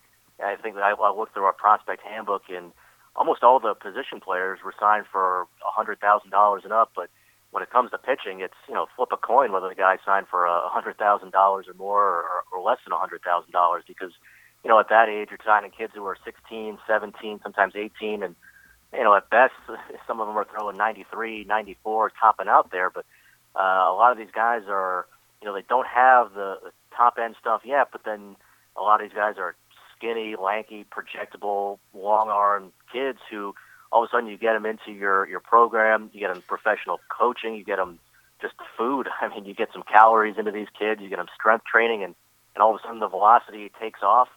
I 0.43 0.57
think 0.57 0.75
that 0.75 0.83
I, 0.83 0.91
I 0.91 1.17
looked 1.17 1.35
through 1.35 1.45
our 1.45 1.53
prospect 1.53 2.03
handbook 2.03 2.43
and 2.49 2.73
almost 3.15 3.43
all 3.43 3.61
the 3.61 3.75
position 3.75 4.21
players 4.21 4.61
were 4.65 4.75
signed 4.79 5.07
for 5.11 5.43
a 5.43 5.71
hundred 5.71 6.01
thousand 6.01 6.31
dollars 6.31 6.63
and 6.65 6.73
up. 6.73 6.93
But 6.97 7.11
when 7.51 7.63
it 7.63 7.71
comes 7.71 7.91
to 7.91 7.99
pitching, 7.99 8.41
it's 8.41 8.59
you 8.67 8.75
know 8.75 8.87
flip 8.97 9.11
a 9.13 9.17
coin 9.17 9.53
whether 9.53 9.69
the 9.69 9.75
guy 9.75 9.99
signed 10.05 10.27
for 10.29 10.47
a 10.47 10.69
hundred 10.69 10.99
thousand 10.99 11.33
dollars 11.33 11.67
or 11.69 11.75
more 11.75 12.03
or, 12.03 12.45
or 12.53 12.63
less 12.63 12.79
than 12.85 12.93
a 12.93 12.99
hundred 12.99 13.23
thousand 13.23 13.53
dollars 13.53 13.85
because 13.87 14.13
you 14.65 14.69
know 14.69 14.79
at 14.79 14.89
that 14.89 15.09
age 15.09 15.29
you're 15.31 15.39
signing 15.45 15.71
kids 15.71 15.93
who 15.95 16.05
are 16.07 16.17
16, 16.25 16.79
17, 16.87 17.41
sometimes 17.43 17.75
18, 17.77 18.23
and 18.23 18.35
you 18.93 19.03
know 19.03 19.15
at 19.15 19.31
best 19.31 19.55
some 20.07 20.21
of 20.21 20.27
them 20.27 20.37
are 20.37 20.47
throwing 20.47 20.77
93, 20.77 21.45
94, 21.45 22.13
topping 22.21 22.49
out 22.49 22.71
there, 22.71 22.91
but 22.91 23.05
uh, 23.55 23.61
a 23.61 23.95
lot 23.95 24.13
of 24.13 24.19
these 24.19 24.33
guys 24.35 24.63
are 24.69 25.07
you 25.41 25.49
know 25.49 25.55
they 25.55 25.65
don't 25.69 25.87
have 25.87 26.35
the, 26.35 26.59
top 26.97 27.17
end 27.23 27.35
stuff 27.41 27.63
yet, 27.65 27.89
but 27.91 28.03
then 28.05 28.37
a 28.77 28.83
lot 28.83 29.03
of 29.03 29.09
these 29.09 29.17
guys 29.17 29.37
are 29.39 29.55
skinny, 29.97 30.37
lanky, 30.37 30.85
projectable, 30.85 31.79
long 31.95 32.29
armed 32.29 32.73
kids 32.93 33.19
who 33.31 33.55
all 33.91 34.05
of 34.05 34.09
a 34.09 34.11
sudden 34.11 34.29
you 34.29 34.39
get 34.39 34.55
them 34.55 34.67
into 34.67 34.93
your 34.93 35.27
your 35.29 35.41
program, 35.41 36.11
you 36.13 36.21
get 36.21 36.33
them 36.33 36.43
professional 36.47 37.01
coaching, 37.09 37.55
you 37.55 37.65
get 37.65 37.77
them 37.77 37.99
just 38.41 38.55
food. 38.77 39.09
I 39.21 39.29
mean, 39.29 39.45
you 39.45 39.55
get 39.55 39.69
some 39.73 39.83
calories 39.83 40.37
into 40.39 40.51
these 40.51 40.69
kids, 40.79 41.01
you 41.01 41.09
get 41.09 41.19
them 41.19 41.29
strength 41.35 41.65
training, 41.65 42.03
and 42.05 42.15
and 42.55 42.63
all 42.63 42.75
of 42.75 42.81
a 42.81 42.83
sudden 42.83 43.01
the 43.01 43.09
velocity 43.09 43.71
takes 43.81 44.03
off. 44.03 44.29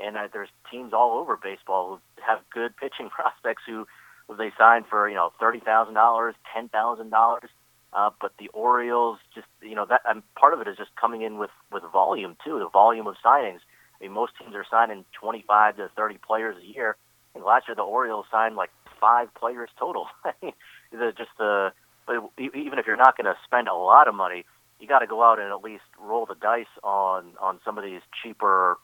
And 0.00 0.16
uh, 0.16 0.28
there's 0.32 0.48
teams 0.70 0.92
all 0.92 1.18
over 1.18 1.36
baseball 1.36 1.88
who 2.16 2.22
have 2.26 2.40
good 2.52 2.76
pitching 2.76 3.10
prospects 3.14 3.62
who, 3.66 3.86
who 4.28 4.36
they 4.36 4.52
sign 4.58 4.84
for 4.88 5.08
you 5.08 5.14
know 5.14 5.32
thirty 5.38 5.60
thousand 5.60 5.94
dollars, 5.94 6.34
ten 6.54 6.68
thousand 6.68 7.10
dollars. 7.10 7.50
Uh, 7.92 8.08
but 8.22 8.32
the 8.38 8.48
Orioles 8.48 9.18
just 9.34 9.46
you 9.60 9.74
know 9.74 9.84
that 9.86 10.00
and 10.06 10.22
part 10.34 10.54
of 10.54 10.60
it 10.60 10.68
is 10.68 10.76
just 10.76 10.94
coming 10.96 11.22
in 11.22 11.38
with 11.38 11.50
with 11.70 11.82
volume 11.92 12.36
too, 12.44 12.58
the 12.58 12.68
volume 12.68 13.06
of 13.06 13.16
signings. 13.24 13.60
I 14.00 14.04
mean, 14.06 14.12
most 14.12 14.32
teams 14.38 14.54
are 14.54 14.66
signing 14.68 15.04
25 15.20 15.76
to 15.76 15.90
30 15.94 16.18
players 16.26 16.56
a 16.60 16.66
year. 16.66 16.96
And 17.34 17.44
last 17.44 17.68
year 17.68 17.74
the 17.74 17.82
Orioles 17.82 18.26
signed 18.30 18.56
like 18.56 18.70
five 19.00 19.32
players 19.34 19.70
total. 19.78 20.06
just 20.42 21.30
the, 21.38 21.72
but 22.06 22.16
even 22.38 22.78
if 22.78 22.86
you're 22.86 22.96
not 22.96 23.16
going 23.16 23.26
to 23.26 23.36
spend 23.44 23.68
a 23.68 23.74
lot 23.74 24.08
of 24.08 24.14
money, 24.14 24.44
you 24.80 24.88
got 24.88 25.00
to 25.00 25.06
go 25.06 25.22
out 25.22 25.38
and 25.38 25.52
at 25.52 25.62
least 25.62 25.84
roll 26.00 26.26
the 26.26 26.34
dice 26.34 26.66
on 26.82 27.32
on 27.40 27.60
some 27.64 27.78
of 27.78 27.84
these 27.84 28.00
cheaper 28.22 28.76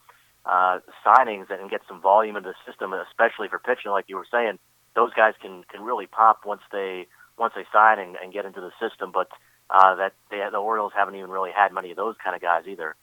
uh, 0.48 0.80
signings 1.04 1.50
and 1.50 1.70
get 1.70 1.82
some 1.86 2.00
volume 2.00 2.36
into 2.36 2.48
the 2.48 2.70
system, 2.70 2.94
especially 2.94 3.48
for 3.48 3.58
pitching. 3.58 3.90
Like 3.90 4.06
you 4.08 4.16
were 4.16 4.26
saying, 4.30 4.58
those 4.94 5.12
guys 5.12 5.34
can 5.40 5.62
can 5.70 5.82
really 5.82 6.06
pop 6.06 6.46
once 6.46 6.62
they 6.72 7.06
once 7.36 7.52
they 7.54 7.64
sign 7.72 7.98
and, 7.98 8.16
and 8.16 8.32
get 8.32 8.46
into 8.46 8.60
the 8.60 8.72
system. 8.80 9.12
But 9.12 9.28
uh, 9.70 9.94
that 9.96 10.14
they, 10.30 10.42
the 10.50 10.56
Orioles 10.56 10.92
haven't 10.96 11.16
even 11.16 11.30
really 11.30 11.50
had 11.54 11.72
many 11.72 11.90
of 11.90 11.96
those 11.96 12.16
kind 12.22 12.34
of 12.34 12.40
guys 12.40 12.64
either. 12.66 12.96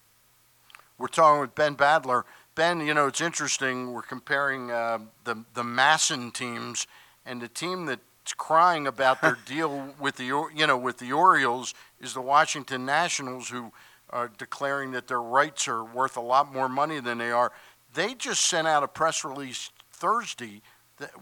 We're 0.98 1.08
talking 1.08 1.42
with 1.42 1.54
Ben 1.54 1.76
Badler. 1.76 2.24
Ben, 2.56 2.80
you 2.80 2.94
know 2.94 3.08
it's 3.08 3.22
interesting. 3.22 3.94
We're 3.94 4.02
comparing 4.02 4.72
uh, 4.72 5.00
the 5.24 5.46
the 5.54 5.64
MASN 5.64 6.34
teams 6.34 6.88
and 7.26 7.42
the 7.42 7.48
team 7.48 7.86
that's 7.86 8.34
crying 8.38 8.88
about 8.88 9.22
their 9.22 9.38
deal 9.46 9.94
with 10.00 10.16
the 10.16 10.26
you 10.26 10.66
know 10.66 10.78
with 10.78 10.98
the 10.98 11.12
Orioles 11.12 11.76
is 12.02 12.16
the 12.16 12.22
Washington 12.22 12.86
Nationals, 12.86 13.50
who 13.50 13.72
are 14.10 14.32
declaring 14.38 14.92
that 14.92 15.08
their 15.08 15.22
rights 15.22 15.68
are 15.68 15.84
worth 15.84 16.18
a 16.18 16.22
lot 16.22 16.54
more 16.54 16.70
money 16.70 17.00
than 17.00 17.18
they 17.18 17.32
are. 17.32 17.52
They 17.94 18.14
just 18.14 18.42
sent 18.42 18.68
out 18.68 18.84
a 18.84 18.88
press 18.88 19.24
release 19.24 19.72
Thursday 19.92 20.62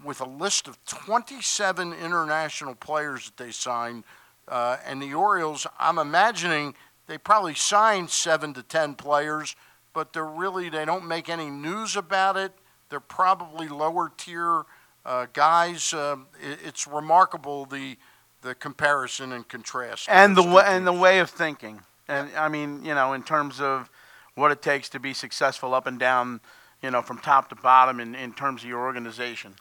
with 0.04 0.22
a 0.22 0.26
list 0.28 0.68
of 0.68 0.84
27 0.86 1.94
international 1.94 2.76
players 2.76 3.26
that 3.26 3.38
they 3.38 3.52
signed, 3.52 4.04
uh, 4.48 4.78
and 4.86 5.02
the 5.02 5.14
Orioles. 5.14 5.66
I'm 5.80 5.98
imagining 5.98 6.76
they 7.08 7.18
probably 7.18 7.56
signed 7.56 8.10
seven 8.10 8.54
to 8.54 8.64
ten 8.64 8.94
players, 8.96 9.56
but 9.94 10.14
they're 10.14 10.26
really 10.26 10.70
they 10.70 10.86
don't 10.86 11.08
make 11.08 11.30
any 11.30 11.50
news 11.50 11.96
about 11.96 12.38
it. 12.38 12.52
They're 12.90 13.00
probably 13.00 13.68
lower 13.68 14.12
tier 14.16 14.66
uh, 15.06 15.28
guys, 15.34 15.94
uh, 15.94 16.18
it, 16.42 16.60
it's 16.64 16.88
remarkable 16.88 17.66
the 17.66 17.98
the 18.42 18.56
comparison 18.56 19.32
and 19.32 19.48
contrast. 19.48 20.10
And 20.10 20.36
the 20.36 20.44
way, 20.44 20.64
and 20.66 20.86
the 20.86 20.92
way 20.92 21.20
of 21.20 21.30
thinking. 21.30 21.82
And 22.08 22.30
I 22.36 22.50
mean, 22.50 22.84
you 22.84 22.94
know, 22.94 23.14
in 23.14 23.24
terms 23.24 23.62
of 23.62 23.90
what 24.36 24.52
it 24.52 24.62
takes 24.62 24.90
to 24.90 25.00
be 25.00 25.14
successful 25.14 25.74
up 25.74 25.88
and 25.88 26.00
down, 26.00 26.42
you 26.82 26.92
know, 26.92 27.02
from 27.02 27.20
top 27.20 27.50
to 27.50 27.56
bottom 27.56 28.00
in, 28.00 28.16
in 28.16 28.34
terms 28.34 28.64
of 28.64 28.70
your 28.70 28.82
organization. 28.82 29.56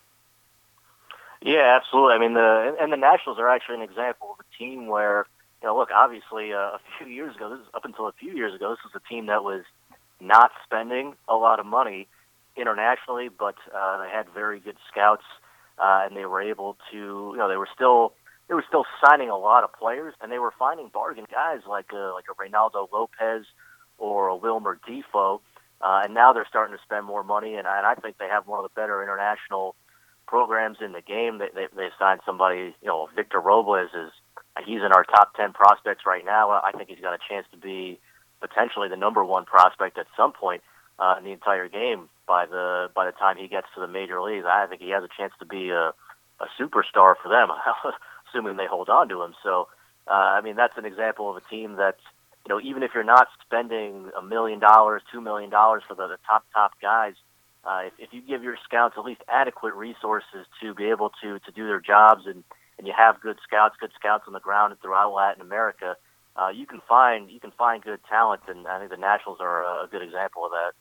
Yeah, 1.40 1.77
absolutely. 1.77 2.14
I 2.14 2.19
mean, 2.19 2.35
the 2.35 2.77
and 2.81 2.93
the 2.93 2.97
Nationals 2.97 3.39
are 3.39 3.48
actually 3.48 3.77
an 3.77 3.82
example 3.82 4.36
of 4.39 4.44
a 4.44 4.59
team 4.59 4.86
where, 4.86 5.27
you 5.60 5.69
know, 5.69 5.77
look, 5.77 5.90
obviously 5.93 6.52
uh, 6.52 6.56
a 6.56 6.81
few 6.98 7.09
years 7.09 7.35
ago, 7.36 7.51
this 7.51 7.60
is 7.60 7.66
up 7.74 7.85
until 7.85 8.06
a 8.06 8.12
few 8.12 8.32
years 8.32 8.55
ago, 8.55 8.70
this 8.70 8.78
was 8.85 8.93
a 8.94 9.09
team 9.09 9.27
that 9.27 9.43
was 9.43 9.64
not 10.20 10.52
spending 10.64 11.14
a 11.28 11.35
lot 11.35 11.59
of 11.59 11.66
money 11.66 12.06
internationally, 12.56 13.28
but 13.28 13.56
uh, 13.74 14.02
they 14.02 14.10
had 14.10 14.27
very 14.32 14.60
good 14.60 14.77
scouts, 14.90 15.24
uh, 15.78 16.02
and 16.06 16.16
they 16.16 16.27
were 16.27 16.40
able 16.40 16.77
to, 16.93 16.97
you 17.32 17.36
know, 17.36 17.48
they 17.48 17.56
were 17.56 17.69
still 17.74 18.12
they 18.48 18.55
were 18.55 18.64
still 18.66 18.85
signing 19.05 19.31
a 19.31 19.39
lot 19.39 19.64
of 19.64 19.73
players, 19.73 20.14
and 20.20 20.31
they 20.31 20.39
were 20.39 20.52
finding 20.59 20.89
bargain 20.89 21.27
guys 21.31 21.60
like 21.69 21.86
a, 21.93 22.12
like 22.14 22.24
a 22.31 22.35
Reynaldo 22.35 22.89
Lopez 22.93 23.47
or 23.98 24.28
a 24.28 24.36
Wilmer 24.36 24.78
Difo, 24.89 25.40
uh, 25.81 26.02
and 26.05 26.14
now 26.14 26.32
they're 26.32 26.47
starting 26.48 26.77
to 26.77 26.82
spend 26.82 27.06
more 27.06 27.24
money, 27.24 27.55
and, 27.55 27.66
and 27.66 27.86
I 27.86 27.94
think 27.94 28.19
they 28.19 28.28
have 28.28 28.47
one 28.47 28.59
of 28.59 28.64
the 28.64 28.81
better 28.81 29.02
international 29.02 29.74
programs 30.27 30.78
in 30.81 30.93
the 30.93 31.02
game. 31.02 31.39
They 31.39 31.48
they, 31.55 31.66
they 31.77 31.89
signed 31.98 32.20
somebody, 32.24 32.74
you 32.81 32.89
know, 32.89 33.09
Victor 33.14 33.40
Robles 33.40 33.90
is 33.94 34.10
he's 34.64 34.81
in 34.81 34.93
our 34.93 35.05
top 35.05 35.35
ten 35.36 35.52
prospects 35.52 36.05
right 36.06 36.24
now. 36.24 36.51
I 36.51 36.73
think 36.73 36.89
he's 36.89 37.01
got 37.01 37.14
a 37.14 37.19
chance 37.28 37.47
to 37.52 37.59
be 37.59 37.98
potentially 38.40 38.89
the 38.89 38.97
number 38.97 39.24
one 39.24 39.44
prospect 39.44 39.98
at 39.98 40.06
some 40.16 40.32
point 40.32 40.62
uh, 40.98 41.16
in 41.19 41.24
the 41.24 41.32
entire 41.32 41.69
game 41.69 42.09
by 42.27 42.47
the 42.47 42.89
by 42.94 43.06
the 43.06 43.12
time 43.12 43.36
he 43.36 43.48
gets 43.48 43.66
to 43.74 43.81
the 43.81 43.89
major 43.89 44.20
leagues. 44.23 44.44
I 44.47 44.66
think 44.66 44.81
he 44.81 44.90
has 44.90 45.05
a 45.05 45.09
chance 45.19 45.32
to 45.40 45.47
be 45.47 45.70
a, 45.70 45.93
a 46.40 46.47
superstar 46.59 47.14
for 47.23 47.28
them, 47.28 47.48
assuming 48.33 48.57
they 48.57 48.67
hold 48.67 48.89
on 48.89 49.09
to 49.09 49.23
him. 49.23 49.35
So, 49.43 49.69
uh, 50.09 50.11
I 50.11 50.41
mean, 50.41 50.57
that's 50.57 50.77
an 50.77 50.85
example 50.85 51.31
of 51.31 51.37
a 51.37 51.49
team 51.49 51.77
that 51.77 51.97
you 52.47 52.55
know 52.55 52.61
even 52.61 52.83
if 52.83 52.93
you're 52.95 53.05
not 53.05 53.29
spending 53.45 54.11
a 54.19 54.23
million 54.23 54.59
dollars, 54.59 55.03
two 55.13 55.21
million 55.21 55.51
dollars 55.51 55.83
for 55.87 55.95
the, 55.95 56.09
the 56.09 56.19
top 56.27 56.45
top 56.55 56.73
guys. 56.81 57.15
Uh, 57.65 57.83
if, 57.87 57.93
if 57.99 58.13
you 58.13 58.21
give 58.21 58.43
your 58.43 58.57
scouts 58.65 58.95
at 58.99 59.05
least 59.05 59.21
adequate 59.29 59.73
resources 59.75 60.47
to 60.61 60.75
be 60.75 60.91
able 60.91 61.13
to 61.23 61.39
to 61.41 61.53
do 61.53 61.67
their 61.67 61.81
jobs 61.81 62.27
and 62.27 62.43
and 62.79 62.87
you 62.87 62.93
have 62.97 63.21
good 63.21 63.37
scouts, 63.45 63.77
good 63.79 63.93
scouts 63.95 64.25
on 64.27 64.33
the 64.33 64.41
ground 64.41 64.75
throughout 64.83 65.13
Latin 65.13 65.41
America, 65.41 65.95
uh, 66.37 66.49
you 66.49 66.67
can 66.67 66.81
find 66.89 67.31
you 67.31 67.41
can 67.41 67.53
find 67.53 67.83
good 67.83 68.01
talent, 68.09 68.43
and 68.49 68.67
I 68.67 68.79
think 68.79 68.91
the 68.91 68.97
Nationals 68.97 69.39
are 69.41 69.63
a, 69.85 69.87
good 69.87 70.03
example 70.03 70.45
of 70.45 70.53
that. 70.53 70.73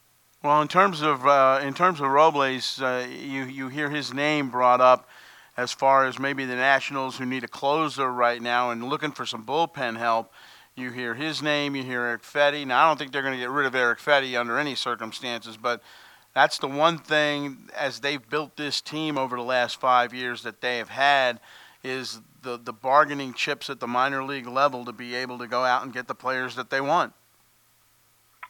Well, 0.44 0.62
in 0.62 0.68
terms 0.68 1.02
of 1.02 1.28
uh, 1.28 1.60
in 1.62 1.74
terms 1.74 2.00
of 2.00 2.10
Robles, 2.10 2.82
uh, 2.82 3.06
you 3.10 3.44
you 3.44 3.68
hear 3.68 3.90
his 3.90 4.14
name 4.14 4.50
brought 4.50 4.82
up 4.82 5.08
as 5.58 5.72
far 5.72 6.06
as 6.06 6.20
maybe 6.20 6.46
the 6.46 6.56
Nationals 6.56 7.18
who 7.18 7.26
need 7.26 7.44
a 7.44 7.48
closer 7.48 8.12
right 8.12 8.42
now 8.42 8.72
and 8.72 8.84
looking 8.84 9.12
for 9.12 9.26
some 9.26 9.46
bullpen 9.46 9.98
help. 9.98 10.32
You 10.76 10.92
hear 10.92 11.16
his 11.16 11.42
name, 11.42 11.76
you 11.76 11.84
hear 11.84 12.02
Erick 12.02 12.24
Fedde. 12.24 12.66
Now, 12.66 12.86
I 12.86 12.88
don't 12.88 12.98
think 12.98 13.12
they're 13.12 13.22
going 13.22 13.34
to 13.34 13.40
get 13.40 13.50
rid 13.50 13.66
of 13.66 13.76
Erick 13.76 14.00
Fedde 14.00 14.40
under 14.40 14.58
any 14.58 14.74
circumstances, 14.76 15.58
but 15.58 15.82
that's 16.34 16.58
the 16.60 16.68
one 16.68 16.98
thing 16.98 17.70
as 17.78 18.00
they've 18.00 18.28
built 18.30 18.56
this 18.56 18.80
team 18.80 19.18
over 19.18 19.36
the 19.36 19.44
last 19.44 19.80
five 19.80 20.14
years 20.14 20.44
that 20.44 20.62
they 20.62 20.78
have 20.78 20.90
had 20.90 21.40
is 21.84 22.22
the 22.42 22.58
the 22.58 22.74
bargaining 22.74 23.34
chips 23.34 23.70
at 23.70 23.80
the 23.80 23.88
minor 23.88 24.24
league 24.24 24.48
level 24.48 24.86
to 24.86 24.92
be 24.92 25.16
able 25.16 25.38
to 25.40 25.48
go 25.48 25.64
out 25.64 25.84
and 25.84 25.94
get 25.94 26.08
the 26.08 26.16
players 26.16 26.56
that 26.56 26.70
they 26.70 26.82
want. 26.82 27.14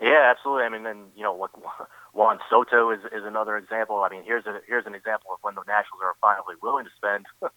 Yeah, 0.02 0.32
absolutely. 0.36 0.66
I 0.66 0.70
mean, 0.70 0.84
then 0.84 1.06
you 1.16 1.24
know, 1.24 1.34
like 1.36 1.52
Juan 2.14 2.40
Soto 2.50 2.92
is 2.92 3.00
is 3.06 3.24
another 3.26 3.58
example. 3.58 4.04
I 4.04 4.10
mean, 4.10 4.24
here's 4.24 4.46
a 4.46 4.60
here's 4.68 4.86
an 4.86 4.96
example 4.96 5.32
of 5.32 5.40
when 5.42 5.56
the 5.56 5.62
Nationals 5.62 6.02
are 6.04 6.16
finally 6.20 6.56
willing 6.62 6.86
to 6.86 6.92
spend, 6.96 7.26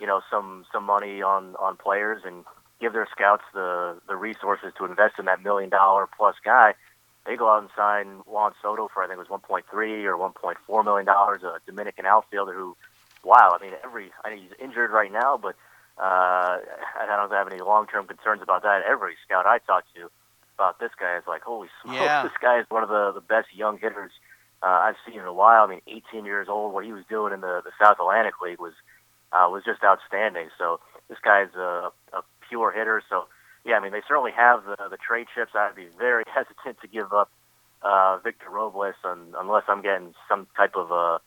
you 0.00 0.06
know, 0.06 0.20
some 0.30 0.64
some 0.72 0.84
money 0.84 1.22
on 1.22 1.54
on 1.56 1.76
players 1.76 2.22
and 2.24 2.44
give 2.80 2.92
their 2.92 3.06
scouts 3.10 3.44
the 3.54 3.98
the 4.08 4.16
resources 4.16 4.72
to 4.78 4.84
invest 4.84 5.18
in 5.18 5.26
that 5.26 5.42
million 5.42 5.70
dollar 5.70 6.08
plus 6.16 6.34
guy. 6.44 6.74
They 7.26 7.36
go 7.36 7.50
out 7.50 7.62
and 7.62 7.70
sign 7.76 8.22
Juan 8.26 8.52
Soto 8.62 8.88
for 8.92 9.02
I 9.02 9.06
think 9.06 9.20
it 9.20 9.28
was 9.30 9.40
1.3 9.40 10.04
or 10.04 10.16
1.4 10.16 10.84
million 10.84 11.06
dollars, 11.06 11.42
a 11.42 11.58
Dominican 11.66 12.06
outfielder 12.06 12.54
who, 12.54 12.76
wow, 13.22 13.56
I 13.58 13.62
mean, 13.62 13.74
every 13.84 14.10
I 14.24 14.30
mean, 14.30 14.42
he's 14.42 14.52
injured 14.58 14.90
right 14.90 15.12
now, 15.12 15.36
but 15.36 15.54
uh, 15.98 16.58
I 16.58 17.04
don't 17.06 17.30
have 17.30 17.46
any 17.46 17.60
long 17.60 17.86
term 17.86 18.06
concerns 18.06 18.42
about 18.42 18.62
that. 18.62 18.82
Every 18.88 19.14
scout 19.24 19.46
I 19.46 19.58
talk 19.58 19.84
to 19.94 20.10
about 20.60 20.78
this 20.78 20.90
guy 21.00 21.16
is 21.16 21.24
like, 21.26 21.42
holy 21.42 21.68
smokes, 21.82 21.96
yeah. 21.96 22.22
this 22.28 22.36
guy 22.40 22.60
is 22.60 22.66
one 22.68 22.82
of 22.82 22.90
the 22.90 23.12
the 23.12 23.20
best 23.20 23.48
young 23.54 23.78
hitters 23.78 24.12
uh, 24.62 24.66
I've 24.66 24.96
seen 25.06 25.18
in 25.18 25.26
a 25.26 25.32
while. 25.32 25.64
I 25.64 25.68
mean, 25.68 25.80
18 25.86 26.24
years 26.26 26.48
old, 26.48 26.74
what 26.74 26.84
he 26.84 26.92
was 26.92 27.04
doing 27.08 27.32
in 27.32 27.40
the 27.40 27.62
the 27.64 27.72
South 27.80 27.96
Atlantic 27.98 28.34
League 28.42 28.60
was 28.60 28.74
uh, 29.32 29.48
was 29.50 29.64
just 29.64 29.82
outstanding. 29.82 30.48
So 30.58 30.80
this 31.08 31.18
guy's 31.24 31.54
a, 31.56 31.90
a 32.12 32.22
pure 32.48 32.70
hitter. 32.70 33.02
So 33.08 33.24
yeah, 33.64 33.76
I 33.76 33.80
mean, 33.80 33.92
they 33.92 34.02
certainly 34.06 34.32
have 34.36 34.64
the 34.64 34.76
the 34.90 34.98
trade 34.98 35.28
chips. 35.34 35.52
I'd 35.54 35.74
be 35.74 35.88
very 35.98 36.24
hesitant 36.34 36.80
to 36.82 36.88
give 36.88 37.12
up 37.12 37.30
uh, 37.82 38.18
Victor 38.22 38.50
Robles 38.50 38.94
un, 39.04 39.34
unless 39.38 39.64
I'm 39.66 39.82
getting 39.82 40.14
some 40.28 40.46
type 40.56 40.76
of 40.76 40.90
a 40.90 41.20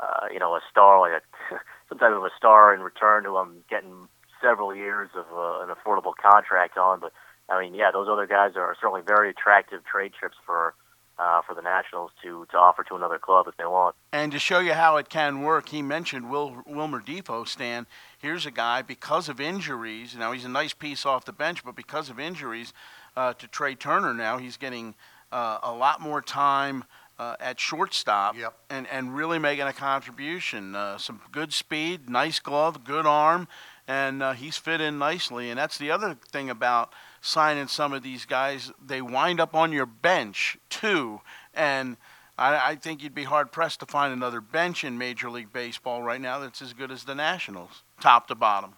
uh, 0.00 0.26
you 0.32 0.40
know 0.40 0.54
a 0.54 0.60
star 0.70 1.00
like 1.00 1.22
a 1.22 1.54
some 1.88 1.98
type 1.98 2.12
of 2.12 2.24
a 2.24 2.30
star 2.36 2.74
in 2.74 2.80
return 2.80 3.24
who 3.24 3.36
I'm 3.36 3.62
getting 3.70 4.08
several 4.42 4.74
years 4.74 5.10
of 5.14 5.26
uh, 5.32 5.62
an 5.62 5.68
affordable 5.68 6.14
contract 6.20 6.78
on, 6.78 6.98
but 6.98 7.12
I 7.50 7.60
mean, 7.60 7.74
yeah, 7.74 7.90
those 7.92 8.08
other 8.08 8.26
guys 8.26 8.52
are 8.56 8.74
certainly 8.80 9.02
very 9.06 9.30
attractive 9.30 9.84
trade 9.84 10.12
chips 10.18 10.36
for 10.46 10.74
uh, 11.18 11.42
for 11.42 11.54
the 11.54 11.60
Nationals 11.60 12.10
to 12.22 12.46
to 12.50 12.56
offer 12.56 12.82
to 12.84 12.94
another 12.96 13.18
club 13.18 13.46
if 13.48 13.56
they 13.56 13.64
want. 13.64 13.94
And 14.12 14.32
to 14.32 14.38
show 14.38 14.60
you 14.60 14.72
how 14.72 14.96
it 14.96 15.08
can 15.10 15.42
work, 15.42 15.68
he 15.68 15.82
mentioned 15.82 16.30
Will, 16.30 16.62
Wilmer 16.66 17.00
Difo, 17.00 17.46
Stan. 17.46 17.86
Here's 18.18 18.46
a 18.46 18.50
guy, 18.50 18.82
because 18.82 19.28
of 19.28 19.40
injuries, 19.40 20.16
now 20.16 20.32
he's 20.32 20.44
a 20.46 20.48
nice 20.48 20.72
piece 20.72 21.04
off 21.04 21.24
the 21.26 21.32
bench, 21.32 21.64
but 21.64 21.76
because 21.76 22.08
of 22.08 22.18
injuries 22.18 22.72
uh, 23.16 23.34
to 23.34 23.46
Trea 23.48 23.74
Turner 23.74 24.14
now, 24.14 24.38
he's 24.38 24.56
getting 24.56 24.94
uh, 25.30 25.58
a 25.62 25.72
lot 25.72 26.00
more 26.00 26.22
time 26.22 26.84
uh, 27.18 27.36
at 27.38 27.60
shortstop 27.60 28.36
Yep. 28.36 28.54
and, 28.70 28.86
and 28.90 29.14
really 29.14 29.38
making 29.38 29.66
a 29.66 29.72
contribution. 29.74 30.74
Uh, 30.74 30.96
some 30.96 31.20
good 31.30 31.52
speed, 31.52 32.08
nice 32.08 32.38
glove, 32.40 32.82
good 32.82 33.04
arm, 33.04 33.46
and 33.86 34.22
uh, 34.22 34.32
he's 34.32 34.56
fit 34.56 34.80
in 34.80 34.98
nicely. 34.98 35.50
And 35.50 35.58
that's 35.58 35.76
the 35.76 35.90
other 35.90 36.16
thing 36.32 36.48
about 36.48 36.92
signing 37.20 37.68
some 37.68 37.92
of 37.92 38.02
these 38.02 38.24
guys. 38.24 38.72
They 38.84 39.02
wind 39.02 39.40
up 39.40 39.54
on 39.54 39.72
your 39.72 39.86
bench, 39.86 40.58
too. 40.68 41.20
And 41.54 41.96
I, 42.38 42.70
I 42.70 42.76
think 42.76 43.02
you'd 43.02 43.14
be 43.14 43.24
hard 43.24 43.52
pressed 43.52 43.80
to 43.80 43.86
find 43.86 44.12
another 44.12 44.40
bench 44.40 44.84
in 44.84 44.98
Major 44.98 45.30
League 45.30 45.52
Baseball 45.52 46.02
right 46.02 46.20
now 46.20 46.38
that's 46.38 46.62
as 46.62 46.72
good 46.72 46.90
as 46.90 47.04
the 47.04 47.14
Nationals, 47.14 47.82
top 48.00 48.28
to 48.28 48.34
bottom. 48.34 48.74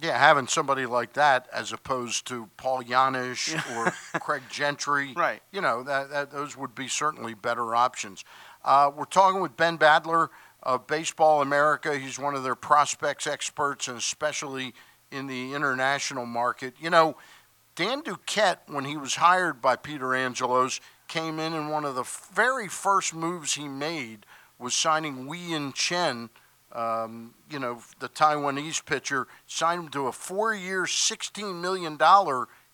Yeah, 0.00 0.18
having 0.18 0.46
somebody 0.46 0.84
like 0.84 1.14
that 1.14 1.48
as 1.52 1.72
opposed 1.72 2.26
to 2.26 2.50
Paul 2.58 2.82
Janish 2.82 3.54
or 3.76 4.18
Craig 4.20 4.42
Gentry, 4.50 5.12
Right. 5.16 5.42
You 5.52 5.62
know 5.62 5.82
that, 5.84 6.10
that 6.10 6.30
those 6.30 6.56
would 6.56 6.74
be 6.74 6.88
certainly 6.88 7.34
better 7.34 7.74
options. 7.74 8.24
Uh, 8.64 8.90
we're 8.94 9.04
talking 9.04 9.40
with 9.40 9.56
Ben 9.56 9.78
Badler 9.78 10.28
of 10.62 10.86
Baseball 10.86 11.40
America. 11.40 11.96
He's 11.96 12.18
one 12.18 12.34
of 12.34 12.42
their 12.42 12.56
prospects 12.56 13.26
experts, 13.26 13.88
and 13.88 13.96
especially 13.96 14.74
in 15.10 15.26
the 15.26 15.54
international 15.54 16.26
market. 16.26 16.74
You 16.80 16.90
know, 16.90 17.16
Dan 17.74 18.02
Duquette, 18.02 18.58
when 18.66 18.84
he 18.84 18.96
was 18.96 19.16
hired 19.16 19.60
by 19.60 19.76
Peter 19.76 20.14
Angelos, 20.14 20.80
came 21.08 21.38
in 21.38 21.52
and 21.52 21.70
one 21.70 21.84
of 21.84 21.94
the 21.94 22.04
very 22.32 22.68
first 22.68 23.14
moves 23.14 23.54
he 23.54 23.68
made 23.68 24.26
was 24.58 24.74
signing 24.74 25.26
Wei 25.26 25.38
Yin 25.38 25.72
Chen 25.72 26.30
um, 26.76 27.34
you 27.50 27.58
know, 27.58 27.80
the 28.00 28.08
Taiwanese 28.08 28.84
pitcher, 28.84 29.26
signed 29.46 29.84
him 29.84 29.88
to 29.90 30.06
a 30.08 30.12
four 30.12 30.54
year, 30.54 30.82
$16 30.82 31.60
million 31.60 31.98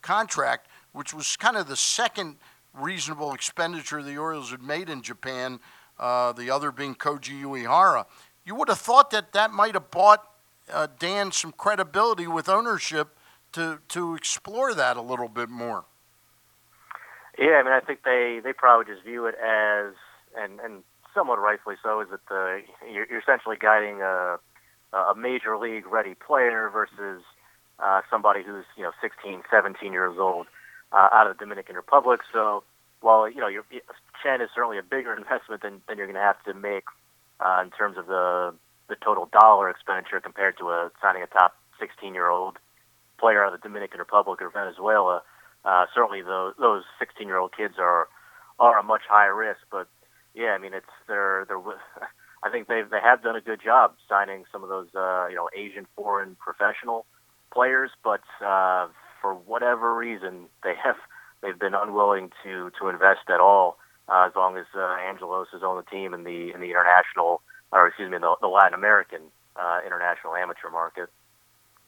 contract, 0.03 0.69
which 0.93 1.15
was 1.15 1.37
kind 1.37 1.57
of 1.57 1.69
the 1.69 1.77
second 1.77 2.37
reasonable 2.75 3.33
expenditure 3.33 4.03
the 4.03 4.17
Orioles 4.17 4.51
had 4.51 4.63
made 4.63 4.89
in 4.89 5.03
Japan, 5.03 5.61
uh, 5.99 6.33
the 6.33 6.51
other 6.51 6.73
being 6.73 6.95
Koji 6.97 7.43
Uehara. 7.43 8.07
You 8.45 8.57
would 8.57 8.69
have 8.69 8.79
thought 8.79 9.11
that 9.13 9.33
that 9.33 9.53
might 9.53 9.75
have 9.75 9.91
bought 9.91 10.32
uh, 10.73 10.89
Dan 10.99 11.33
some 11.33 11.53
credibility 11.53 12.27
with 12.27 12.49
ownership 12.49 13.17
to, 13.53 13.81
to 13.89 14.15
explore 14.15 14.75
that 14.75 14.97
a 14.97 15.03
little 15.03 15.29
bit 15.29 15.49
more. 15.49 15.85
Yeah, 17.39 17.61
I 17.61 17.63
mean, 17.63 17.73
I 17.73 17.81
think 17.81 18.03
they 18.05 18.41
they 18.45 18.53
probably 18.53 18.93
just 18.93 19.05
view 19.05 19.27
it 19.27 19.35
as 19.37 19.95
and 20.37 20.61
and 20.61 20.83
somewhat 21.15 21.39
rightfully 21.39 21.77
so 21.83 22.01
is 22.01 22.09
that 22.11 22.21
the 22.29 22.61
you're, 22.91 23.07
you're 23.09 23.21
essentially 23.21 23.57
guiding 23.59 24.03
a 24.03 24.39
a 24.93 25.15
major 25.17 25.57
league 25.57 25.87
ready 25.87 26.15
player 26.15 26.69
versus 26.71 27.23
uh, 27.79 28.03
somebody 28.11 28.43
who's 28.43 28.65
you 28.77 28.83
know 28.83 28.93
16, 29.01 29.43
17 29.51 29.93
years 29.93 30.17
old 30.19 30.47
uh, 30.93 31.09
out 31.13 31.27
of 31.27 31.37
the 31.37 31.45
Dominican 31.45 31.77
Republic. 31.77 32.21
So 32.33 32.63
while 33.01 33.29
you 33.29 33.41
know 33.41 33.49
your 33.49 33.65
Chen 34.23 34.41
is 34.41 34.51
certainly 34.55 34.79
a 34.79 34.83
bigger 34.83 35.15
investment 35.17 35.63
than, 35.63 35.81
than 35.89 35.99
you're 35.99 36.07
going 36.07 36.17
to 36.17 36.21
have 36.21 36.43
to 36.45 36.55
make 36.55 36.85
uh, 37.41 37.63
in 37.65 37.71
terms 37.71 37.97
of 37.97 38.07
the 38.07 38.55
the 38.93 39.05
total 39.05 39.29
dollar 39.33 39.71
expenditure 39.71 40.21
compared 40.21 40.59
to 40.59 40.69
a 40.69 40.91
signing 41.01 41.23
a 41.23 41.27
top 41.27 41.57
16 41.81 42.13
year 42.13 42.29
old 42.29 42.59
player 43.19 43.43
out 43.43 43.55
of 43.55 43.61
the 43.61 43.67
Dominican 43.67 43.99
Republic 43.99 44.43
or 44.43 44.51
Venezuela. 44.51 45.23
Uh, 45.65 45.87
certainly, 45.95 46.21
those 46.21 46.53
those 46.59 46.85
16 46.99 47.27
year 47.27 47.39
old 47.39 47.57
kids 47.57 47.75
are 47.79 48.09
are 48.59 48.79
a 48.79 48.83
much 48.83 49.03
higher 49.09 49.35
risk. 49.35 49.61
But 49.71 49.89
yeah, 50.35 50.51
I 50.51 50.59
mean, 50.59 50.75
it's 50.75 50.93
they're 51.09 51.47
they're. 51.49 51.59
I 52.45 52.51
think 52.51 52.67
they 52.67 52.83
they 52.83 53.01
have 53.03 53.23
done 53.23 53.37
a 53.37 53.41
good 53.41 53.61
job 53.65 53.95
signing 54.09 54.45
some 54.53 54.63
of 54.63 54.69
those 54.69 54.89
uh, 54.95 55.29
you 55.29 55.37
know 55.37 55.49
Asian 55.57 55.87
foreign 55.97 56.37
professional 56.37 57.07
players, 57.55 57.91
but 58.05 58.23
uh, 58.45 58.89
for 59.23 59.33
whatever 59.35 59.95
reason 59.95 60.49
they 60.65 60.75
have 60.85 60.97
they've 61.41 61.59
been 61.59 61.75
unwilling 61.75 62.31
to 62.45 62.71
to 62.81 62.89
invest 62.89 63.31
at 63.33 63.41
all. 63.41 63.79
Uh, 64.09 64.27
as 64.27 64.33
long 64.35 64.59
as 64.59 64.67
uh, 64.77 64.97
Angelos 65.09 65.47
is 65.55 65.63
on 65.63 65.77
the 65.77 65.89
team 65.89 66.13
in 66.13 66.25
the 66.25 66.53
in 66.53 66.61
the 66.61 66.71
international 66.71 67.41
or 67.73 67.87
excuse 67.87 68.11
me 68.11 68.19
the, 68.19 68.35
the 68.41 68.49
Latin 68.49 68.75
American 68.75 69.21
uh, 69.57 69.81
international 69.85 70.35
amateur 70.37 70.71
market. 70.71 71.09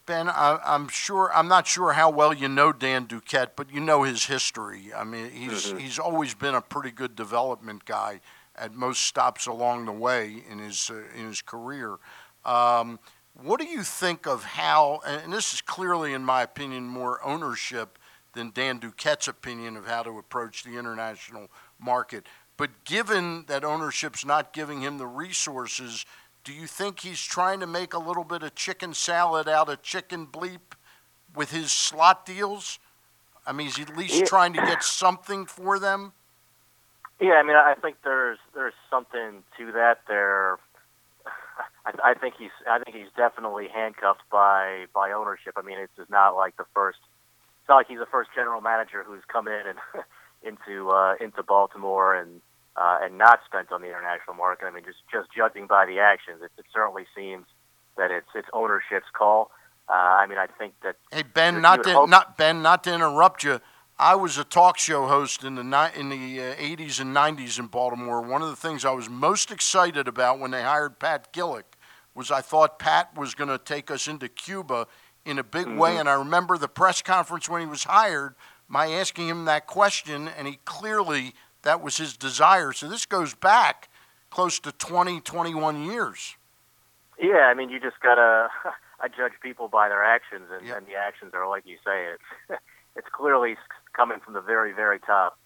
Ben, 0.06 0.28
I, 0.28 0.58
I'm 0.64 0.88
sure 0.88 1.30
I'm 1.34 1.48
not 1.48 1.66
sure 1.66 1.92
how 1.92 2.10
well 2.10 2.34
you 2.34 2.48
know 2.48 2.72
Dan 2.72 3.06
Duquette, 3.06 3.50
but 3.56 3.72
you 3.72 3.80
know 3.80 4.02
his 4.02 4.26
history. 4.26 4.92
I 4.94 5.04
mean, 5.04 5.30
he's 5.30 5.72
Mhm. 5.72 5.78
he's 5.78 5.98
always 5.98 6.34
been 6.34 6.54
a 6.54 6.60
pretty 6.60 6.90
good 6.90 7.16
development 7.16 7.84
guy 7.84 8.20
at 8.56 8.74
most 8.74 9.02
stops 9.04 9.46
along 9.46 9.86
the 9.86 9.92
way 9.92 10.44
in 10.48 10.58
his 10.58 10.90
uh, 10.90 11.04
in 11.16 11.26
his 11.26 11.40
career. 11.40 11.96
Um, 12.44 12.98
what 13.32 13.58
do 13.58 13.66
you 13.66 13.82
think 13.82 14.26
of 14.26 14.44
how? 14.44 15.00
And 15.06 15.32
this 15.32 15.54
is 15.54 15.60
clearly, 15.62 16.12
in 16.12 16.22
my 16.24 16.42
opinion, 16.42 16.84
more 16.84 17.24
ownership 17.24 17.98
than 18.34 18.50
Dan 18.50 18.80
Duquette's 18.80 19.26
opinion 19.28 19.76
of 19.76 19.86
how 19.86 20.02
to 20.02 20.18
approach 20.18 20.64
the 20.64 20.76
international 20.76 21.48
market. 21.78 22.26
But 22.56 22.84
given 22.84 23.44
that 23.46 23.64
ownership's 23.64 24.24
not 24.24 24.52
giving 24.52 24.80
him 24.82 24.98
the 24.98 25.06
resources, 25.06 26.06
do 26.44 26.52
you 26.52 26.66
think 26.66 27.00
he's 27.00 27.20
trying 27.20 27.60
to 27.60 27.66
make 27.66 27.94
a 27.94 27.98
little 27.98 28.24
bit 28.24 28.42
of 28.42 28.54
chicken 28.54 28.94
salad 28.94 29.48
out 29.48 29.68
of 29.68 29.82
chicken 29.82 30.26
bleep 30.26 30.76
with 31.34 31.50
his 31.50 31.72
slot 31.72 32.24
deals? 32.24 32.78
I 33.46 33.52
mean, 33.52 33.66
is 33.66 33.76
he 33.76 33.82
at 33.82 33.96
least 33.96 34.14
Yeah. 34.20 34.24
trying 34.24 34.52
to 34.54 34.60
get 34.60 34.82
something 34.82 35.46
for 35.46 35.78
them? 35.78 36.12
Yeah, 37.20 37.34
I 37.34 37.42
mean, 37.42 37.56
I 37.56 37.74
think 37.74 37.96
there's 38.02 38.38
there's 38.54 38.74
something 38.90 39.42
to 39.56 39.72
that. 39.72 40.00
There, 40.08 40.58
I, 41.86 42.10
I 42.10 42.14
think 42.14 42.34
he's 42.36 42.50
I 42.68 42.78
think 42.78 42.96
he's 42.96 43.12
definitely 43.16 43.68
handcuffed 43.68 44.28
by 44.30 44.86
by 44.94 45.12
ownership. 45.12 45.54
I 45.56 45.62
mean, 45.62 45.78
it's 45.78 45.92
just 45.96 46.10
not 46.10 46.36
like 46.36 46.56
the 46.56 46.64
first. 46.74 46.98
It's 47.60 47.68
not 47.68 47.76
like 47.76 47.86
he's 47.88 47.98
the 48.00 48.06
first 48.06 48.30
general 48.34 48.60
manager 48.60 49.02
who's 49.04 49.22
come 49.26 49.48
in 49.48 49.62
and 49.66 49.78
into 50.44 50.90
uh, 50.90 51.14
into 51.20 51.42
Baltimore 51.42 52.14
and 52.14 52.40
uh, 52.76 52.98
and 53.02 53.18
not 53.18 53.40
spent 53.46 53.72
on 53.72 53.80
the 53.82 53.88
international 53.88 54.34
market. 54.36 54.66
I 54.66 54.70
mean, 54.70 54.84
just 54.84 54.98
just 55.12 55.28
judging 55.36 55.66
by 55.66 55.86
the 55.86 55.98
actions, 55.98 56.42
it, 56.42 56.50
it 56.58 56.66
certainly 56.72 57.06
seems 57.16 57.46
that 57.96 58.10
it's 58.10 58.28
it's 58.34 58.48
ownership's 58.52 59.06
call. 59.16 59.50
Uh, 59.88 59.92
I 59.92 60.26
mean, 60.26 60.38
I 60.38 60.46
think 60.46 60.74
that 60.82 60.96
Hey 61.12 61.22
Ben, 61.22 61.60
not 61.60 61.82
to 61.84 61.92
hope- 61.92 62.08
not 62.08 62.36
Ben, 62.36 62.62
not 62.62 62.84
to 62.84 62.94
interrupt 62.94 63.44
you. 63.44 63.60
I 63.96 64.16
was 64.16 64.38
a 64.38 64.44
talk 64.44 64.76
show 64.76 65.06
host 65.06 65.44
in 65.44 65.54
the 65.54 65.62
ni- 65.62 65.98
in 66.00 66.08
the 66.08 66.40
uh, 66.40 66.54
80s 66.56 67.00
and 67.00 67.14
90s 67.14 67.60
in 67.60 67.66
Baltimore. 67.68 68.20
One 68.22 68.42
of 68.42 68.48
the 68.48 68.56
things 68.56 68.84
I 68.84 68.90
was 68.90 69.08
most 69.08 69.52
excited 69.52 70.08
about 70.08 70.40
when 70.40 70.50
they 70.50 70.62
hired 70.62 70.98
Pat 70.98 71.32
Gillick 71.32 71.62
was 72.12 72.30
I 72.32 72.40
thought 72.40 72.78
Pat 72.80 73.16
was 73.16 73.36
going 73.36 73.50
to 73.50 73.58
take 73.58 73.92
us 73.92 74.08
into 74.08 74.28
Cuba 74.28 74.88
in 75.24 75.38
a 75.38 75.44
big 75.44 75.68
way. 75.68 75.92
Mhm. 75.94 76.00
And 76.00 76.08
I 76.08 76.14
remember 76.14 76.58
the 76.58 76.66
press 76.68 77.02
conference 77.02 77.48
when 77.48 77.60
he 77.60 77.68
was 77.68 77.84
hired, 77.84 78.34
my 78.68 78.88
asking 78.88 79.28
him 79.28 79.44
that 79.44 79.66
question, 79.66 80.28
and 80.28 80.46
he 80.46 80.58
clearly 80.64 81.34
that 81.62 81.82
was 81.82 81.96
his 81.96 82.16
desire. 82.16 82.72
So 82.72 82.88
this 82.88 83.06
goes 83.06 83.34
back 83.34 83.88
close 84.30 84.58
to 84.60 84.72
20, 84.72 85.20
21 85.20 85.84
years. 85.84 86.36
Yeah, 87.20 87.46
I 87.46 87.54
mean, 87.54 87.70
you 87.70 87.80
just 87.80 88.00
gotta. 88.00 88.48
I 89.00 89.08
judge 89.08 89.32
people 89.42 89.68
by 89.68 89.88
their 89.88 90.02
actions, 90.02 90.44
and, 90.50 90.66
and 90.70 90.86
the 90.86 90.94
actions 90.94 91.32
are 91.34 91.46
like 91.48 91.66
you 91.66 91.76
say. 91.84 92.06
It's 92.14 92.60
it's 92.96 93.08
clearly 93.12 93.56
coming 93.92 94.18
from 94.24 94.34
the 94.34 94.40
very, 94.40 94.72
very 94.72 94.98
top 94.98 95.38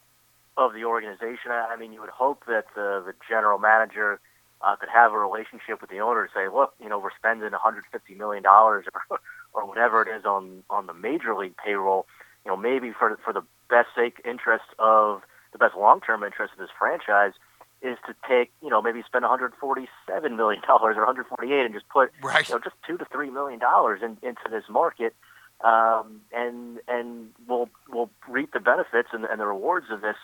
of 0.57 0.73
the 0.75 0.85
organization. 0.85 1.51
I 1.51 1.69
I 1.73 1.77
mean, 1.77 1.93
you 1.93 2.01
would 2.01 2.11
hope 2.11 2.45
that 2.47 2.67
the 2.75 3.03
the 3.05 3.15
general 3.29 3.59
manager 3.59 4.21
uh, 4.61 4.77
could 4.77 4.89
have 4.89 5.13
a 5.13 5.19
relationship 5.19 5.81
with 5.81 5.91
the 5.91 6.01
owner 6.01 6.23
and 6.23 6.31
say, 6.35 6.49
look, 6.49 6.75
you 6.81 6.89
know, 6.89 6.99
we're 6.99 7.17
spending 7.17 7.51
150 7.51 8.15
million 8.15 8.43
dollars 8.43 8.87
or 9.11 9.21
or 9.53 9.67
whatever 9.67 10.03
it 10.03 10.09
is 10.09 10.25
on 10.25 10.63
on 10.71 10.87
the 10.87 10.95
major 10.95 11.35
league 11.35 11.57
payroll. 11.57 12.07
You 12.49 12.55
know, 12.55 12.57
maybe 12.57 12.93
for 12.99 13.19
for 13.23 13.35
the 13.35 13.43
best 13.69 13.89
sake 13.95 14.23
interest 14.25 14.65
of 14.79 15.21
the 15.53 15.59
best 15.59 15.77
long 15.77 16.01
term 16.01 16.25
interest 16.25 16.55
of 16.55 16.59
this 16.59 16.71
franchise 16.79 17.33
is 17.83 17.99
to 18.07 18.15
take, 18.27 18.51
you 18.63 18.71
know, 18.71 18.81
maybe 18.81 19.03
spend 19.07 19.23
147 19.23 20.35
million 20.35 20.63
dollars 20.67 20.97
or 20.97 21.05
148 21.05 21.67
and 21.67 21.75
just 21.75 21.87
put, 21.91 22.11
right. 22.23 22.49
you 22.49 22.55
know, 22.55 22.61
just 22.65 22.75
two 22.87 22.97
to 22.97 23.05
three 23.13 23.29
million 23.29 23.59
dollars 23.61 24.01
in, 24.03 24.17
into 24.23 24.49
this 24.51 24.65
market, 24.71 25.15
um, 25.63 26.23
and 26.33 26.79
and 26.89 27.29
we'll 27.47 27.69
we'll 27.91 28.09
reap 28.27 28.55
the 28.55 28.61
benefits 28.61 29.11
and, 29.13 29.27
and 29.27 29.39
the 29.39 29.47
rewards 29.47 29.89
of 29.91 30.01
this 30.01 30.17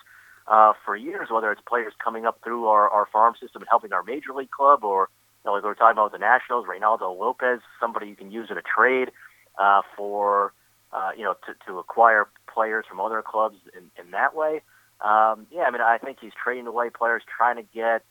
uh, 0.48 0.72
for 0.82 0.96
years. 0.96 1.28
Whether 1.30 1.52
it's 1.52 1.60
players 1.68 1.92
coming 2.02 2.24
up 2.24 2.40
through 2.42 2.68
our, 2.68 2.88
our 2.88 3.04
farm 3.12 3.34
system 3.38 3.60
and 3.60 3.68
helping 3.68 3.92
our 3.92 4.02
major 4.02 4.32
league 4.34 4.50
club, 4.50 4.82
or 4.82 5.10
you 5.44 5.50
know, 5.50 5.52
like 5.52 5.62
we 5.62 5.68
were 5.68 5.74
talking 5.74 5.92
about 5.92 6.10
with 6.10 6.20
the 6.20 6.24
Nationals, 6.24 6.64
Reynaldo 6.66 7.20
Lopez, 7.20 7.60
somebody 7.78 8.08
you 8.08 8.16
can 8.16 8.32
use 8.32 8.48
in 8.50 8.56
a 8.56 8.62
trade 8.62 9.10
uh, 9.58 9.82
for, 9.94 10.54
uh, 10.94 11.10
you 11.16 11.24
know, 11.24 11.34
to, 11.46 11.54
to 11.66 11.78
acquire 11.78 12.28
players 12.52 12.86
from 12.88 13.00
other 13.00 13.20
clubs 13.20 13.56
in, 13.76 13.90
in 14.02 14.12
that 14.12 14.34
way. 14.34 14.62
Um, 15.00 15.46
yeah, 15.50 15.64
I 15.66 15.70
mean, 15.70 15.82
I 15.82 15.98
think 15.98 16.18
he's 16.20 16.32
trading 16.42 16.66
away 16.66 16.88
players, 16.88 17.22
trying 17.36 17.56
to 17.56 17.64
get 17.74 18.04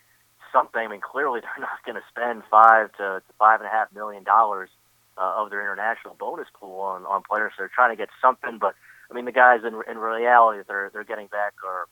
something. 0.51 0.81
I 0.81 0.87
mean, 0.87 1.01
clearly 1.01 1.39
they're 1.41 1.61
not 1.61 1.83
going 1.85 1.95
to 1.95 2.03
spend 2.09 2.43
five 2.51 2.91
to, 2.97 3.23
to 3.25 3.33
five 3.39 3.61
and 3.61 3.67
a 3.67 3.71
half 3.71 3.93
million 3.93 4.23
dollars 4.23 4.69
uh, 5.17 5.35
of 5.37 5.49
their 5.49 5.61
international 5.61 6.15
bonus 6.19 6.47
pool 6.59 6.81
on, 6.81 7.05
on 7.05 7.23
players. 7.23 7.53
So 7.55 7.61
They're 7.63 7.71
trying 7.73 7.91
to 7.91 7.97
get 7.97 8.09
something, 8.21 8.57
but 8.59 8.75
I 9.09 9.13
mean, 9.13 9.25
the 9.25 9.31
guys 9.31 9.61
in 9.63 9.79
in 9.89 9.97
reality 9.97 10.59
that 10.59 10.67
they're 10.67 10.89
they're 10.91 11.03
getting 11.03 11.27
back 11.27 11.53
are 11.65 11.87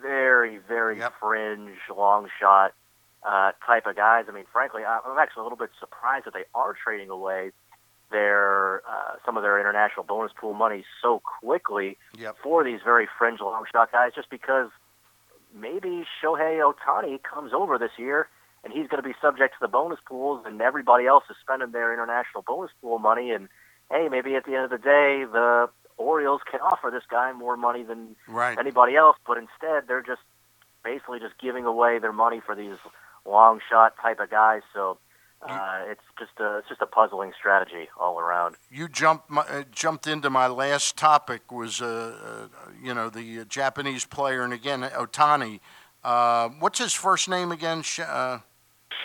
very, 0.00 0.58
very 0.58 1.00
fringe, 1.20 1.76
long 1.94 2.28
shot 2.40 2.72
uh, 3.22 3.52
type 3.66 3.86
of 3.86 3.96
guys. 3.96 4.26
I 4.28 4.32
mean, 4.32 4.44
frankly, 4.52 4.82
I'm 4.84 5.18
actually 5.18 5.40
a 5.40 5.42
little 5.44 5.58
bit 5.58 5.70
surprised 5.80 6.26
that 6.26 6.34
they 6.34 6.44
are 6.54 6.74
trading 6.74 7.10
away 7.10 7.52
their 8.12 8.82
uh, 8.88 9.16
some 9.26 9.36
of 9.36 9.42
their 9.42 9.58
international 9.58 10.04
bonus 10.04 10.32
pool 10.38 10.54
money 10.54 10.84
so 11.02 11.20
quickly 11.40 11.96
Yep. 12.16 12.36
for 12.42 12.62
these 12.62 12.80
very 12.84 13.08
fringe 13.18 13.40
long 13.40 13.64
shot 13.72 13.90
guys, 13.90 14.12
just 14.14 14.30
because 14.30 14.68
maybe 15.54 16.04
Shohei 16.22 16.60
Otani 16.62 17.20
comes 17.22 17.52
over 17.52 17.78
this 17.78 17.90
year 17.98 18.28
and 18.64 18.72
he's 18.72 18.86
going 18.86 19.02
to 19.02 19.08
be 19.08 19.14
subject 19.20 19.54
to 19.54 19.58
the 19.60 19.68
bonus 19.68 19.98
pools, 20.06 20.44
and 20.46 20.60
everybody 20.62 21.04
else 21.06 21.24
is 21.28 21.36
spending 21.42 21.72
their 21.72 21.92
international 21.92 22.44
bonus 22.46 22.70
pool 22.80 22.98
money. 23.00 23.32
And 23.32 23.48
hey, 23.90 24.08
maybe 24.08 24.36
at 24.36 24.44
the 24.44 24.54
end 24.54 24.64
of 24.64 24.70
the 24.70 24.78
day, 24.78 25.24
the 25.24 25.68
Orioles 25.96 26.40
can 26.48 26.60
offer 26.60 26.90
this 26.90 27.02
guy 27.10 27.32
more 27.32 27.56
money 27.56 27.82
than 27.82 28.14
Right. 28.28 28.56
anybody 28.58 28.94
else, 28.96 29.16
but 29.26 29.36
instead 29.36 29.88
they're 29.88 30.02
just 30.02 30.22
basically 30.84 31.18
just 31.18 31.34
giving 31.40 31.64
away 31.64 31.98
their 31.98 32.12
money 32.12 32.40
for 32.44 32.54
these 32.54 32.76
long 33.26 33.60
shot 33.68 33.94
type 34.00 34.20
of 34.20 34.30
guys. 34.30 34.62
So 34.72 34.98
uh, 35.48 35.80
it's 35.88 36.02
just 36.18 36.32
a 36.38 36.58
it's 36.58 36.68
just 36.68 36.80
a 36.80 36.86
puzzling 36.86 37.32
strategy 37.38 37.88
all 37.98 38.18
around. 38.18 38.56
You 38.70 38.88
jumped 38.88 39.30
my, 39.30 39.42
uh, 39.42 39.64
jumped 39.70 40.06
into 40.06 40.30
my 40.30 40.46
last 40.46 40.96
topic 40.96 41.50
was 41.50 41.80
uh, 41.80 42.48
uh, 42.54 42.70
you 42.82 42.94
know 42.94 43.10
the 43.10 43.40
uh, 43.40 43.44
Japanese 43.44 44.04
player 44.04 44.42
and 44.42 44.52
again 44.52 44.82
Otani. 44.82 45.60
Uh, 46.04 46.48
what's 46.60 46.78
his 46.78 46.92
first 46.92 47.28
name 47.28 47.52
again? 47.52 47.82
Sh- 47.82 48.00
uh, 48.00 48.38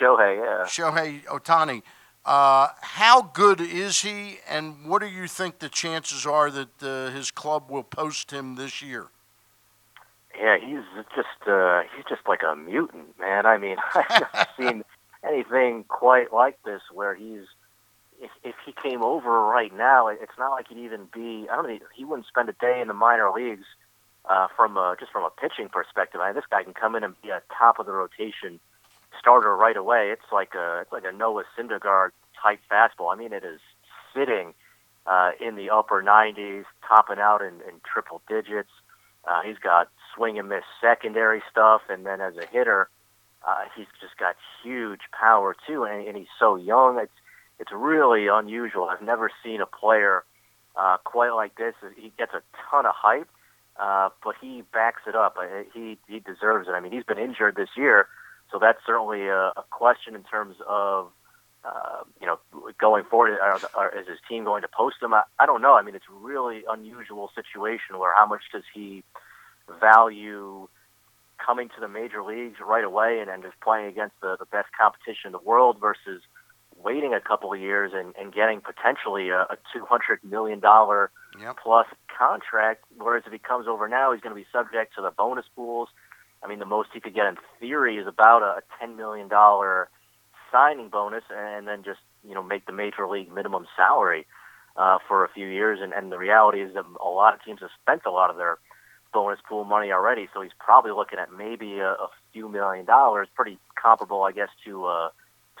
Shohei, 0.00 0.36
yeah. 0.36 0.64
Shohei 0.66 1.24
Otani. 1.24 1.82
Uh, 2.24 2.68
how 2.82 3.22
good 3.22 3.60
is 3.60 4.02
he, 4.02 4.38
and 4.48 4.86
what 4.86 5.00
do 5.00 5.08
you 5.08 5.26
think 5.26 5.60
the 5.60 5.68
chances 5.68 6.26
are 6.26 6.50
that 6.50 6.82
uh, 6.82 7.10
his 7.10 7.30
club 7.30 7.70
will 7.70 7.82
post 7.82 8.30
him 8.30 8.56
this 8.56 8.82
year? 8.82 9.06
Yeah, 10.38 10.56
he's 10.58 10.84
just 11.16 11.48
uh, 11.48 11.82
he's 11.96 12.04
just 12.08 12.28
like 12.28 12.42
a 12.42 12.54
mutant, 12.54 13.18
man. 13.18 13.46
I 13.46 13.56
mean, 13.58 13.76
I've 13.94 14.46
seen 14.56 14.84
anything 15.28 15.84
quite 15.84 16.32
like 16.32 16.58
this. 16.64 16.82
Where 16.92 17.14
he's 17.14 17.44
if 18.20 18.30
if 18.42 18.54
he 18.64 18.72
came 18.72 19.02
over 19.02 19.42
right 19.46 19.74
now, 19.74 20.08
it's 20.08 20.38
not 20.38 20.50
like 20.50 20.68
he'd 20.68 20.78
even 20.78 21.08
be. 21.12 21.46
I 21.50 21.56
don't 21.56 21.66
think 21.66 21.82
he 21.94 22.04
wouldn't 22.04 22.26
spend 22.26 22.48
a 22.48 22.54
day 22.54 22.80
in 22.80 22.88
the 22.88 22.94
minor 22.94 23.30
leagues 23.30 23.66
uh, 24.28 24.48
from 24.56 24.76
a, 24.76 24.96
just 24.98 25.12
from 25.12 25.24
a 25.24 25.30
pitching 25.30 25.68
perspective. 25.68 26.20
I 26.20 26.28
mean, 26.28 26.34
this 26.34 26.44
guy 26.50 26.62
can 26.62 26.74
come 26.74 26.94
in 26.94 27.04
and 27.04 27.20
be 27.22 27.30
a 27.30 27.42
top 27.56 27.78
of 27.78 27.86
the 27.86 27.92
rotation 27.92 28.60
starter 29.18 29.56
right 29.56 29.76
away. 29.76 30.10
It's 30.10 30.32
like 30.32 30.54
a 30.54 30.80
it's 30.82 30.92
like 30.92 31.04
a 31.04 31.12
Noah 31.12 31.44
Syndergaard 31.56 32.10
type 32.40 32.60
fastball. 32.70 33.12
I 33.12 33.16
mean, 33.16 33.32
it 33.32 33.44
is 33.44 33.60
sitting 34.14 34.54
uh, 35.06 35.30
in 35.40 35.56
the 35.56 35.70
upper 35.70 36.02
90s, 36.02 36.64
topping 36.86 37.18
out 37.18 37.40
in, 37.40 37.54
in 37.68 37.80
triple 37.90 38.20
digits. 38.28 38.70
Uh, 39.26 39.42
he's 39.42 39.58
got 39.58 39.88
swing 40.14 40.38
and 40.38 40.48
miss 40.48 40.64
secondary 40.80 41.42
stuff, 41.50 41.82
and 41.88 42.04
then 42.06 42.20
as 42.20 42.36
a 42.36 42.46
hitter, 42.46 42.88
uh, 43.46 43.64
he's 43.76 43.86
just 44.00 44.16
got 44.18 44.36
huge 44.62 45.00
power 45.18 45.54
too, 45.66 45.84
and, 45.84 46.06
and 46.06 46.16
he's 46.16 46.32
so 46.38 46.56
young. 46.56 46.98
It's 46.98 47.12
it's 47.58 47.72
really 47.72 48.28
unusual. 48.28 48.84
I've 48.84 49.02
never 49.02 49.30
seen 49.42 49.60
a 49.60 49.66
player 49.66 50.24
uh, 50.76 50.98
quite 51.04 51.30
like 51.30 51.56
this. 51.56 51.74
He 51.96 52.12
gets 52.18 52.32
a 52.34 52.42
ton 52.70 52.86
of 52.86 52.94
hype, 52.96 53.28
uh, 53.78 54.10
but 54.22 54.36
he 54.40 54.62
backs 54.72 55.02
it 55.06 55.14
up. 55.14 55.36
Uh, 55.40 55.64
He 55.74 55.98
he 56.08 56.20
deserves 56.20 56.68
it. 56.68 56.72
I 56.72 56.80
mean, 56.80 56.92
he's 56.92 57.04
been 57.04 57.18
injured 57.18 57.56
this 57.56 57.70
year, 57.76 58.06
so 58.52 58.58
that's 58.58 58.78
certainly 58.86 59.26
a, 59.26 59.52
a 59.56 59.64
question 59.70 60.14
in 60.14 60.22
terms 60.24 60.56
of 60.68 61.10
uh, 61.64 62.02
you 62.20 62.26
know 62.26 62.38
going 62.78 63.04
forward. 63.04 63.38
Are, 63.40 63.58
are, 63.74 63.98
is 63.98 64.06
his 64.06 64.18
team 64.28 64.44
going 64.44 64.62
to 64.62 64.68
post 64.68 64.96
him? 65.02 65.14
I, 65.14 65.22
I 65.38 65.46
don't 65.46 65.62
know. 65.62 65.74
I 65.74 65.82
mean, 65.82 65.94
it's 65.94 66.08
really 66.10 66.62
unusual 66.68 67.30
situation 67.34 67.98
where 67.98 68.14
how 68.14 68.26
much 68.26 68.42
does 68.52 68.64
he 68.72 69.02
value 69.80 70.68
coming 71.44 71.68
to 71.68 71.80
the 71.80 71.88
major 71.88 72.22
leagues 72.22 72.56
right 72.64 72.84
away 72.84 73.20
and, 73.20 73.30
and 73.30 73.42
just 73.42 73.58
playing 73.60 73.86
against 73.86 74.14
the, 74.20 74.36
the 74.38 74.46
best 74.46 74.68
competition 74.78 75.26
in 75.26 75.32
the 75.32 75.38
world 75.38 75.78
versus 75.80 76.22
waiting 76.82 77.12
a 77.14 77.20
couple 77.20 77.52
of 77.52 77.60
years 77.60 77.92
and, 77.94 78.14
and 78.18 78.32
getting 78.32 78.60
potentially 78.60 79.30
a, 79.30 79.42
a 79.42 79.56
$200 79.76 80.22
million 80.22 80.60
plus 81.62 81.86
contract. 82.16 82.84
Whereas 82.96 83.24
if 83.26 83.32
he 83.32 83.38
comes 83.38 83.66
over 83.66 83.88
now, 83.88 84.12
he's 84.12 84.20
going 84.20 84.34
to 84.34 84.40
be 84.40 84.46
subject 84.52 84.94
to 84.96 85.02
the 85.02 85.10
bonus 85.10 85.46
pools. 85.54 85.88
I 86.42 86.48
mean, 86.48 86.58
the 86.58 86.66
most 86.66 86.90
he 86.94 87.00
could 87.00 87.14
get 87.14 87.26
in 87.26 87.36
theory 87.58 87.96
is 87.96 88.06
about 88.06 88.42
a 88.42 88.62
$10 88.84 88.96
million 88.96 89.28
signing 90.52 90.88
bonus 90.88 91.24
and 91.30 91.66
then 91.66 91.82
just, 91.82 92.00
you 92.26 92.34
know, 92.34 92.42
make 92.42 92.66
the 92.66 92.72
major 92.72 93.08
league 93.08 93.32
minimum 93.32 93.66
salary 93.76 94.26
uh, 94.76 94.98
for 95.08 95.24
a 95.24 95.28
few 95.28 95.46
years. 95.46 95.80
And, 95.82 95.92
and 95.92 96.12
the 96.12 96.18
reality 96.18 96.60
is 96.62 96.74
that 96.74 96.84
a 97.02 97.08
lot 97.08 97.34
of 97.34 97.42
teams 97.42 97.60
have 97.60 97.70
spent 97.82 98.02
a 98.06 98.10
lot 98.10 98.30
of 98.30 98.36
their 98.36 98.58
bonus 99.12 99.40
pool 99.48 99.64
money 99.64 99.92
already, 99.92 100.28
so 100.32 100.42
he's 100.42 100.52
probably 100.58 100.92
looking 100.92 101.18
at 101.18 101.32
maybe 101.32 101.78
a, 101.78 101.92
a 101.92 102.08
few 102.32 102.48
million 102.48 102.84
dollars, 102.84 103.28
pretty 103.34 103.58
comparable, 103.80 104.22
I 104.22 104.32
guess, 104.32 104.50
to 104.64 104.84
uh, 104.86 105.10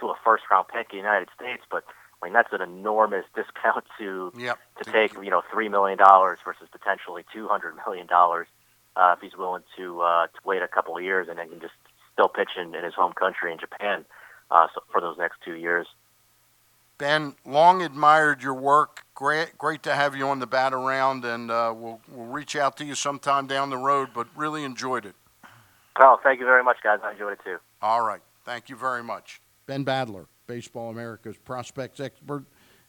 to 0.00 0.06
a 0.08 0.14
first 0.24 0.44
round 0.50 0.66
pick 0.68 0.88
in 0.92 0.98
the 0.98 1.02
United 1.04 1.28
States. 1.34 1.62
But 1.70 1.84
I 2.22 2.26
mean, 2.26 2.32
that's 2.34 2.52
an 2.52 2.62
enormous 2.62 3.24
discount 3.34 3.84
to 3.98 4.32
Yep. 4.36 4.58
to 4.82 4.92
take, 4.92 5.14
you 5.14 5.30
know, 5.30 5.42
three 5.52 5.68
million 5.68 5.98
dollars 5.98 6.38
versus 6.44 6.68
potentially 6.70 7.24
two 7.32 7.48
hundred 7.48 7.74
million 7.86 8.06
dollars 8.06 8.48
uh, 8.96 9.14
if 9.16 9.20
he's 9.20 9.36
willing 9.36 9.62
to 9.76 10.00
uh, 10.00 10.26
to 10.26 10.38
wait 10.44 10.62
a 10.62 10.68
couple 10.68 10.96
of 10.96 11.02
years 11.02 11.28
and 11.28 11.38
then 11.38 11.48
can 11.48 11.60
just 11.60 11.74
still 12.12 12.28
pitch 12.28 12.50
in, 12.60 12.74
in 12.74 12.84
his 12.84 12.94
home 12.94 13.12
country 13.12 13.52
in 13.52 13.58
Japan 13.58 14.04
uh, 14.50 14.66
so 14.74 14.82
for 14.90 15.00
those 15.00 15.16
next 15.18 15.38
two 15.44 15.54
years. 15.54 15.86
Ben, 16.98 17.36
long 17.46 17.80
admired 17.80 18.42
your 18.42 18.54
work. 18.54 19.04
Great, 19.14 19.56
great 19.56 19.84
to 19.84 19.94
have 19.94 20.16
you 20.16 20.26
on 20.26 20.40
the 20.40 20.46
bat 20.46 20.72
around, 20.74 21.24
and 21.24 21.50
uh, 21.50 21.72
we'll 21.74 22.00
we'll 22.12 22.26
reach 22.26 22.56
out 22.56 22.76
to 22.78 22.84
you 22.84 22.96
sometime 22.96 23.46
down 23.46 23.70
the 23.70 23.76
road. 23.76 24.10
But 24.12 24.26
really 24.36 24.64
enjoyed 24.64 25.06
it. 25.06 25.14
Oh, 26.00 26.18
thank 26.22 26.40
you 26.40 26.46
very 26.46 26.62
much, 26.62 26.78
guys. 26.82 26.98
I 27.04 27.12
enjoyed 27.12 27.34
it 27.34 27.40
too. 27.44 27.58
All 27.80 28.02
right, 28.02 28.20
thank 28.44 28.68
you 28.68 28.76
very 28.76 29.02
much, 29.02 29.40
Ben 29.66 29.84
Badler, 29.84 30.26
Baseball 30.48 30.90
America's 30.90 31.36
prospects 31.36 32.00
expert, 32.00 32.44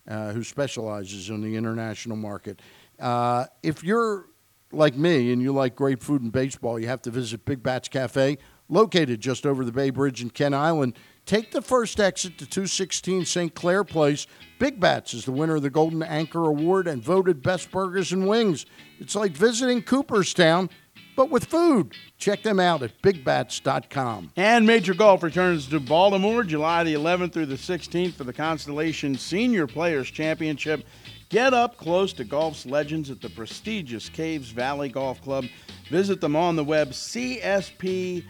uh, 0.07 0.34
who 0.34 0.44
specializes 0.44 1.30
in 1.30 1.41
the 1.41 1.56
international 1.56 2.18
market. 2.18 2.61
Uh, 2.99 3.45
if 3.61 3.84
you're 3.84 4.26
like 4.72 4.95
me 4.95 5.31
and 5.31 5.41
you 5.41 5.52
like 5.52 5.76
great 5.76 6.02
food 6.02 6.22
and 6.22 6.31
baseball, 6.31 6.80
you 6.80 6.88
have 6.88 7.02
to 7.03 7.11
visit 7.11 7.45
Big 7.45 7.61
Bats 7.64 7.88
Cafe, 7.88 8.38
located 8.68 9.19
just 9.19 9.45
over 9.45 9.64
the 9.64 9.72
Bay 9.72 9.90
Bridge 9.90 10.22
in 10.22 10.30
Kent 10.30 10.56
Island. 10.56 10.95
Take 11.30 11.51
the 11.51 11.61
first 11.61 11.99
exit 11.99 12.39
to 12.39 12.47
216 12.47 13.23
St. 13.23 13.53
Clair 13.53 13.84
Place. 13.84 14.26
Big 14.57 14.80
Bats 14.80 15.14
is 15.14 15.26
the 15.26 15.31
winner 15.31 15.57
of 15.57 15.61
the 15.61 15.69
Golden 15.69 16.01
Anchor 16.01 16.45
Award 16.45 16.88
and 16.88 17.03
voted 17.03 17.43
Best 17.43 17.69
Burgers 17.69 18.11
and 18.11 18.27
Wings. 18.27 18.65
It's 18.97 19.14
like 19.14 19.34
visiting 19.34 19.84
Cooperstown, 19.84 20.72
but 21.15 21.30
with 21.30 21.45
food. 21.45 21.93
Check 22.18 22.41
them 22.41 22.60
out 22.60 22.81
at 22.81 22.99
bigbats.com. 23.03 24.31
And 24.38 24.65
Major 24.65 24.95
Golf 24.95 25.22
returns 25.22 25.68
to 25.68 25.80
Baltimore 25.80 26.43
July 26.43 26.84
the 26.84 26.95
11th 26.95 27.34
through 27.34 27.45
the 27.45 27.53
16th 27.53 28.14
for 28.14 28.23
the 28.23 28.34
Constellation 28.34 29.14
Senior 29.15 29.68
Players 29.68 30.10
Championship. 30.10 30.84
Get 31.30 31.53
up 31.53 31.77
close 31.77 32.11
to 32.14 32.23
golf's 32.23 32.65
legends 32.65 33.11
at 33.11 33.22
the 33.22 33.30
prestigious 33.30 34.10
Caves 34.10 34.49
Valley 34.49 34.89
Golf 34.89 35.22
Club. 35.22 35.45
Visit 35.91 36.22
them 36.22 36.35
on 36.35 36.56
the 36.56 36.64
web 36.64 36.89
cspgolf.com 36.89 38.23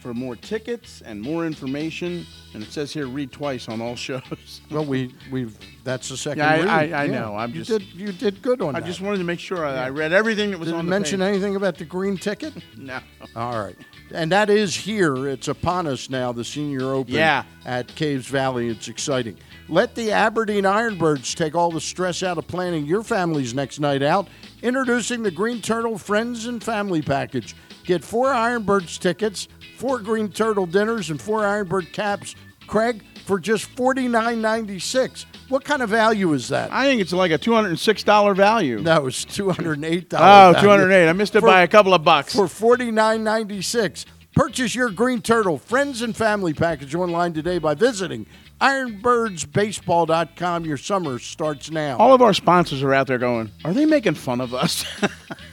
for 0.00 0.14
more 0.14 0.36
tickets 0.36 1.02
and 1.02 1.20
more 1.20 1.46
information. 1.46 2.24
And 2.54 2.62
it 2.62 2.70
says 2.72 2.92
here 2.92 3.06
read 3.06 3.32
twice 3.32 3.68
on 3.68 3.80
all 3.80 3.96
shows. 4.08 4.60
Well, 4.70 4.84
we 4.84 5.14
we've 5.30 5.56
that's 5.84 6.08
the 6.08 6.16
second. 6.16 6.38
Yeah, 6.38 6.48
I, 6.50 6.58
read. 6.58 6.68
I, 6.68 6.80
I 7.02 7.04
Yeah. 7.04 7.18
know. 7.20 7.36
I'm 7.36 7.50
you 7.50 7.62
just 7.64 7.70
did 7.70 7.82
you 7.94 8.12
did 8.12 8.40
good 8.42 8.62
on 8.62 8.74
I 8.76 8.80
that. 8.80 8.84
I 8.84 8.88
just 8.88 9.00
wanted 9.00 9.18
to 9.18 9.24
make 9.24 9.40
sure 9.40 9.64
I, 9.66 9.86
I 9.86 9.90
read 9.90 10.12
everything 10.12 10.50
that 10.52 10.58
was 10.58 10.68
Did 10.68 10.76
on 10.76 10.84
the 10.86 10.90
mention 10.90 11.20
page. 11.20 11.28
anything 11.28 11.56
about 11.56 11.76
the 11.78 11.84
green 11.84 12.16
ticket? 12.16 12.54
No. 12.78 13.00
All 13.36 13.58
right. 13.60 13.76
And 14.14 14.32
that 14.32 14.48
is 14.48 14.74
here. 14.74 15.28
It's 15.28 15.48
upon 15.48 15.86
us 15.86 16.08
now, 16.08 16.32
the 16.32 16.44
Senior 16.44 16.92
Open 16.94 17.12
Yeah. 17.12 17.42
at 17.66 17.88
Caves 17.96 18.26
Valley. 18.28 18.68
It's 18.68 18.88
exciting. 18.88 19.36
Let 19.68 19.94
the 19.94 20.12
Aberdeen 20.12 20.64
Ironbirds 20.64 21.34
take 21.34 21.54
all 21.54 21.70
the 21.70 21.80
stress 21.80 22.22
out 22.22 22.38
of 22.38 22.46
planning 22.46 22.86
your 22.86 23.02
family's 23.02 23.52
next 23.52 23.80
night 23.80 24.02
out. 24.02 24.28
Introducing 24.62 25.22
the 25.22 25.30
Green 25.30 25.60
Turtle 25.60 25.98
Friends 25.98 26.46
and 26.46 26.62
Family 26.64 27.02
Package. 27.02 27.54
Get 27.84 28.02
four 28.02 28.28
Ironbirds 28.28 28.98
tickets, 28.98 29.48
four 29.78 30.00
Green 30.00 30.28
Turtle 30.28 30.66
dinners, 30.66 31.08
and 31.10 31.22
four 31.22 31.42
Ironbird 31.42 31.92
caps, 31.92 32.34
Craig, 32.66 33.02
for 33.24 33.38
just 33.38 33.74
$49.96. 33.76 35.24
What 35.48 35.64
kind 35.64 35.82
of 35.82 35.88
value 35.90 36.32
is 36.32 36.48
that? 36.48 36.72
I 36.72 36.84
think 36.86 37.00
it's 37.00 37.12
like 37.12 37.30
a 37.30 37.38
$206 37.38 38.34
value. 38.36 38.80
No, 38.80 39.06
it's 39.06 39.24
$208. 39.24 40.06
Oh, 40.14 40.52
value. 40.52 40.60
208. 40.60 41.08
I 41.08 41.12
missed 41.12 41.36
it 41.36 41.40
For- 41.40 41.46
by 41.46 41.62
a 41.62 41.68
couple 41.68 41.94
of 41.94 42.02
bucks. 42.02 42.34
For 42.34 42.46
$49.96. 42.46 44.04
Purchase 44.34 44.74
your 44.74 44.90
Green 44.90 45.22
Turtle 45.22 45.58
Friends 45.58 46.02
and 46.02 46.16
Family 46.16 46.52
Package 46.54 46.94
online 46.94 47.32
today 47.32 47.58
by 47.58 47.74
visiting 47.74 48.26
ironbirdsbaseball.com. 48.60 50.64
Your 50.64 50.76
summer 50.76 51.18
starts 51.18 51.70
now. 51.70 51.96
All 51.98 52.14
of 52.14 52.22
our 52.22 52.34
sponsors 52.34 52.82
are 52.82 52.94
out 52.94 53.06
there 53.06 53.18
going, 53.18 53.50
are 53.64 53.72
they 53.72 53.86
making 53.86 54.14
fun 54.14 54.40
of 54.40 54.54
us? 54.54 54.84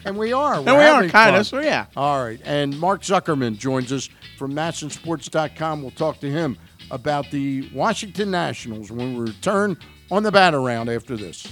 And 0.06 0.20
we 0.20 0.34
are. 0.34 0.58
And 0.58 0.68
We're 0.68 0.78
we 0.78 1.08
are, 1.08 1.10
kinda, 1.10 1.44
so 1.44 1.62
yeah. 1.62 1.88
All 1.98 2.24
right. 2.24 2.40
And 2.46 2.80
Mark 2.80 3.02
Zuckerman 3.02 3.58
joins 3.58 3.92
us 3.92 4.08
from 4.38 4.54
MASNsports.com. 4.54 5.82
We'll 5.82 5.90
talk 5.90 6.20
to 6.20 6.30
him 6.30 6.60
about 6.92 7.32
the 7.32 7.68
Washington 7.74 8.30
Nationals 8.30 8.92
when 8.92 9.16
we 9.16 9.22
return 9.22 9.78
on 10.12 10.22
the 10.22 10.32
bat 10.32 10.54
around 10.54 10.90
after 10.90 11.18
this. 11.18 11.48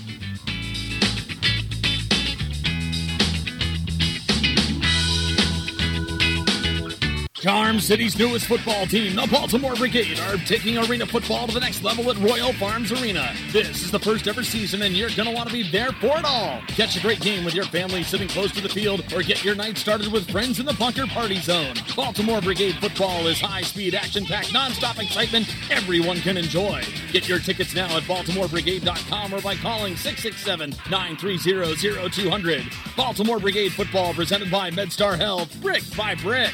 Charm 7.43 7.81
City's 7.81 8.17
newest 8.17 8.45
football 8.45 8.85
team, 8.85 9.17
the 9.17 9.27
Baltimore 9.29 9.75
Brigade, 9.75 10.17
are 10.17 10.37
taking 10.37 10.77
arena 10.77 11.05
football 11.05 11.45
to 11.45 11.53
the 11.53 11.59
next 11.59 11.83
level 11.83 12.09
at 12.09 12.17
Royal 12.19 12.53
Farms 12.53 12.93
Arena. 12.93 13.33
This 13.51 13.83
is 13.83 13.91
the 13.91 13.99
first 13.99 14.29
ever 14.29 14.43
season, 14.43 14.81
and 14.83 14.95
you're 14.95 15.09
going 15.09 15.27
to 15.27 15.35
want 15.35 15.49
to 15.49 15.53
be 15.53 15.69
there 15.69 15.91
for 15.91 16.17
it 16.17 16.23
all. 16.23 16.61
Catch 16.67 16.95
a 16.95 17.01
great 17.01 17.19
game 17.19 17.43
with 17.43 17.53
your 17.53 17.65
family 17.65 18.01
sitting 18.01 18.29
close 18.29 18.53
to 18.53 18.61
the 18.61 18.69
field, 18.69 19.03
or 19.13 19.21
get 19.23 19.43
your 19.43 19.55
night 19.55 19.77
started 19.77 20.09
with 20.09 20.31
friends 20.31 20.61
in 20.61 20.65
the 20.65 20.73
bunker 20.75 21.05
party 21.05 21.35
zone. 21.41 21.75
Baltimore 21.97 22.39
Brigade 22.39 22.75
football 22.75 23.27
is 23.27 23.41
high 23.41 23.61
speed, 23.61 23.93
action 23.93 24.23
packed, 24.23 24.53
non 24.53 24.71
stop 24.71 24.97
excitement 24.97 25.53
everyone 25.69 26.19
can 26.19 26.37
enjoy. 26.37 26.81
Get 27.11 27.27
your 27.27 27.39
tickets 27.39 27.75
now 27.75 27.97
at 27.97 28.03
BaltimoreBrigade.com 28.03 29.33
or 29.33 29.41
by 29.41 29.55
calling 29.55 29.97
667 29.97 30.69
930 30.89 32.09
0200. 32.09 32.63
Baltimore 32.95 33.39
Brigade 33.39 33.73
football 33.73 34.13
presented 34.13 34.49
by 34.49 34.71
MedStar 34.71 35.17
Health, 35.17 35.53
brick 35.61 35.83
by 35.97 36.15
brick. 36.15 36.53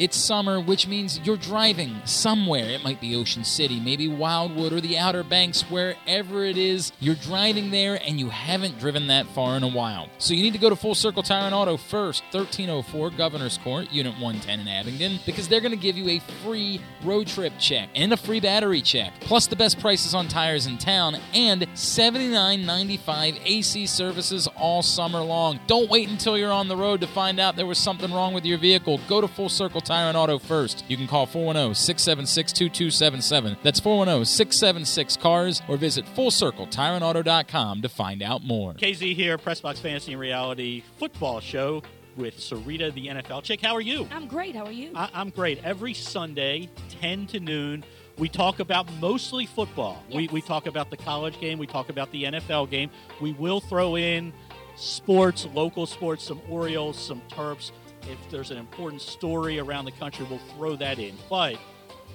It's 0.00 0.16
summer, 0.16 0.58
which 0.58 0.88
means 0.88 1.20
you're 1.24 1.36
driving 1.36 2.00
somewhere. 2.06 2.70
It 2.70 2.82
might 2.82 3.02
be 3.02 3.14
Ocean 3.14 3.44
City, 3.44 3.78
maybe 3.78 4.08
Wildwood, 4.08 4.72
or 4.72 4.80
the 4.80 4.96
Outer 4.96 5.22
Banks, 5.22 5.60
wherever 5.70 6.42
it 6.42 6.56
is. 6.56 6.90
You're 7.00 7.16
driving 7.16 7.70
there 7.70 8.00
and 8.02 8.18
you 8.18 8.30
haven't 8.30 8.78
driven 8.78 9.08
that 9.08 9.26
far 9.26 9.58
in 9.58 9.62
a 9.62 9.68
while. 9.68 10.08
So 10.16 10.32
you 10.32 10.42
need 10.42 10.54
to 10.54 10.58
go 10.58 10.70
to 10.70 10.76
Full 10.76 10.94
Circle 10.94 11.22
Tire 11.22 11.44
and 11.44 11.54
Auto 11.54 11.76
first, 11.76 12.22
1304 12.32 13.10
Governor's 13.10 13.58
Court, 13.58 13.92
Unit 13.92 14.14
110 14.14 14.60
in 14.60 14.68
Abingdon, 14.68 15.20
because 15.26 15.48
they're 15.48 15.60
going 15.60 15.70
to 15.70 15.76
give 15.76 15.98
you 15.98 16.08
a 16.08 16.18
free 16.42 16.80
road 17.04 17.26
trip 17.26 17.52
check 17.58 17.90
and 17.94 18.10
a 18.14 18.16
free 18.16 18.40
battery 18.40 18.80
check, 18.80 19.12
plus 19.20 19.46
the 19.48 19.56
best 19.56 19.78
prices 19.80 20.14
on 20.14 20.28
tires 20.28 20.66
in 20.66 20.78
town 20.78 21.18
and 21.34 21.60
$79.95 21.74 23.38
AC 23.44 23.84
services 23.84 24.48
all 24.56 24.80
summer 24.80 25.20
long. 25.20 25.60
Don't 25.66 25.90
wait 25.90 26.08
until 26.08 26.38
you're 26.38 26.50
on 26.50 26.68
the 26.68 26.76
road 26.76 27.02
to 27.02 27.06
find 27.06 27.38
out 27.38 27.54
there 27.54 27.66
was 27.66 27.76
something 27.76 28.10
wrong 28.10 28.32
with 28.32 28.46
your 28.46 28.56
vehicle. 28.56 28.98
Go 29.06 29.20
to 29.20 29.28
Full 29.28 29.50
Circle 29.50 29.82
Tire 29.90 30.06
and 30.06 30.16
Auto 30.16 30.38
first. 30.38 30.84
You 30.86 30.96
can 30.96 31.08
call 31.08 31.26
410 31.26 31.74
676 31.74 32.52
2277. 32.52 33.56
That's 33.64 33.80
410 33.80 34.24
676 34.24 35.16
Cars 35.16 35.62
or 35.66 35.76
visit 35.76 36.04
FullCircleTireandAuto.com 36.14 37.82
to 37.82 37.88
find 37.88 38.22
out 38.22 38.44
more. 38.44 38.74
KZ 38.74 39.16
here, 39.16 39.36
Pressbox 39.36 39.78
Fantasy 39.78 40.12
and 40.12 40.20
Reality 40.20 40.84
Football 41.00 41.40
Show 41.40 41.82
with 42.16 42.36
Sarita, 42.36 42.94
the 42.94 43.08
NFL 43.08 43.42
chick. 43.42 43.60
How 43.60 43.74
are 43.74 43.80
you? 43.80 44.06
I'm 44.12 44.28
great. 44.28 44.54
How 44.54 44.64
are 44.64 44.70
you? 44.70 44.92
I- 44.94 45.10
I'm 45.12 45.30
great. 45.30 45.60
Every 45.64 45.94
Sunday, 45.94 46.70
10 47.00 47.26
to 47.26 47.40
noon, 47.40 47.82
we 48.16 48.28
talk 48.28 48.60
about 48.60 48.88
mostly 49.00 49.44
football. 49.44 50.04
We, 50.14 50.28
we 50.28 50.40
talk 50.40 50.66
about 50.66 50.90
the 50.90 50.98
college 50.98 51.40
game, 51.40 51.58
we 51.58 51.66
talk 51.66 51.88
about 51.88 52.12
the 52.12 52.24
NFL 52.24 52.70
game. 52.70 52.90
We 53.20 53.32
will 53.32 53.60
throw 53.60 53.96
in 53.96 54.32
sports, 54.76 55.48
local 55.52 55.86
sports, 55.86 56.22
some 56.22 56.40
Orioles, 56.48 56.96
some 56.96 57.22
Terps. 57.28 57.72
If 58.08 58.18
there's 58.30 58.50
an 58.50 58.56
important 58.58 59.02
story 59.02 59.58
around 59.58 59.84
the 59.84 59.92
country, 59.92 60.26
we'll 60.28 60.38
throw 60.56 60.76
that 60.76 60.98
in. 60.98 61.14
But 61.28 61.56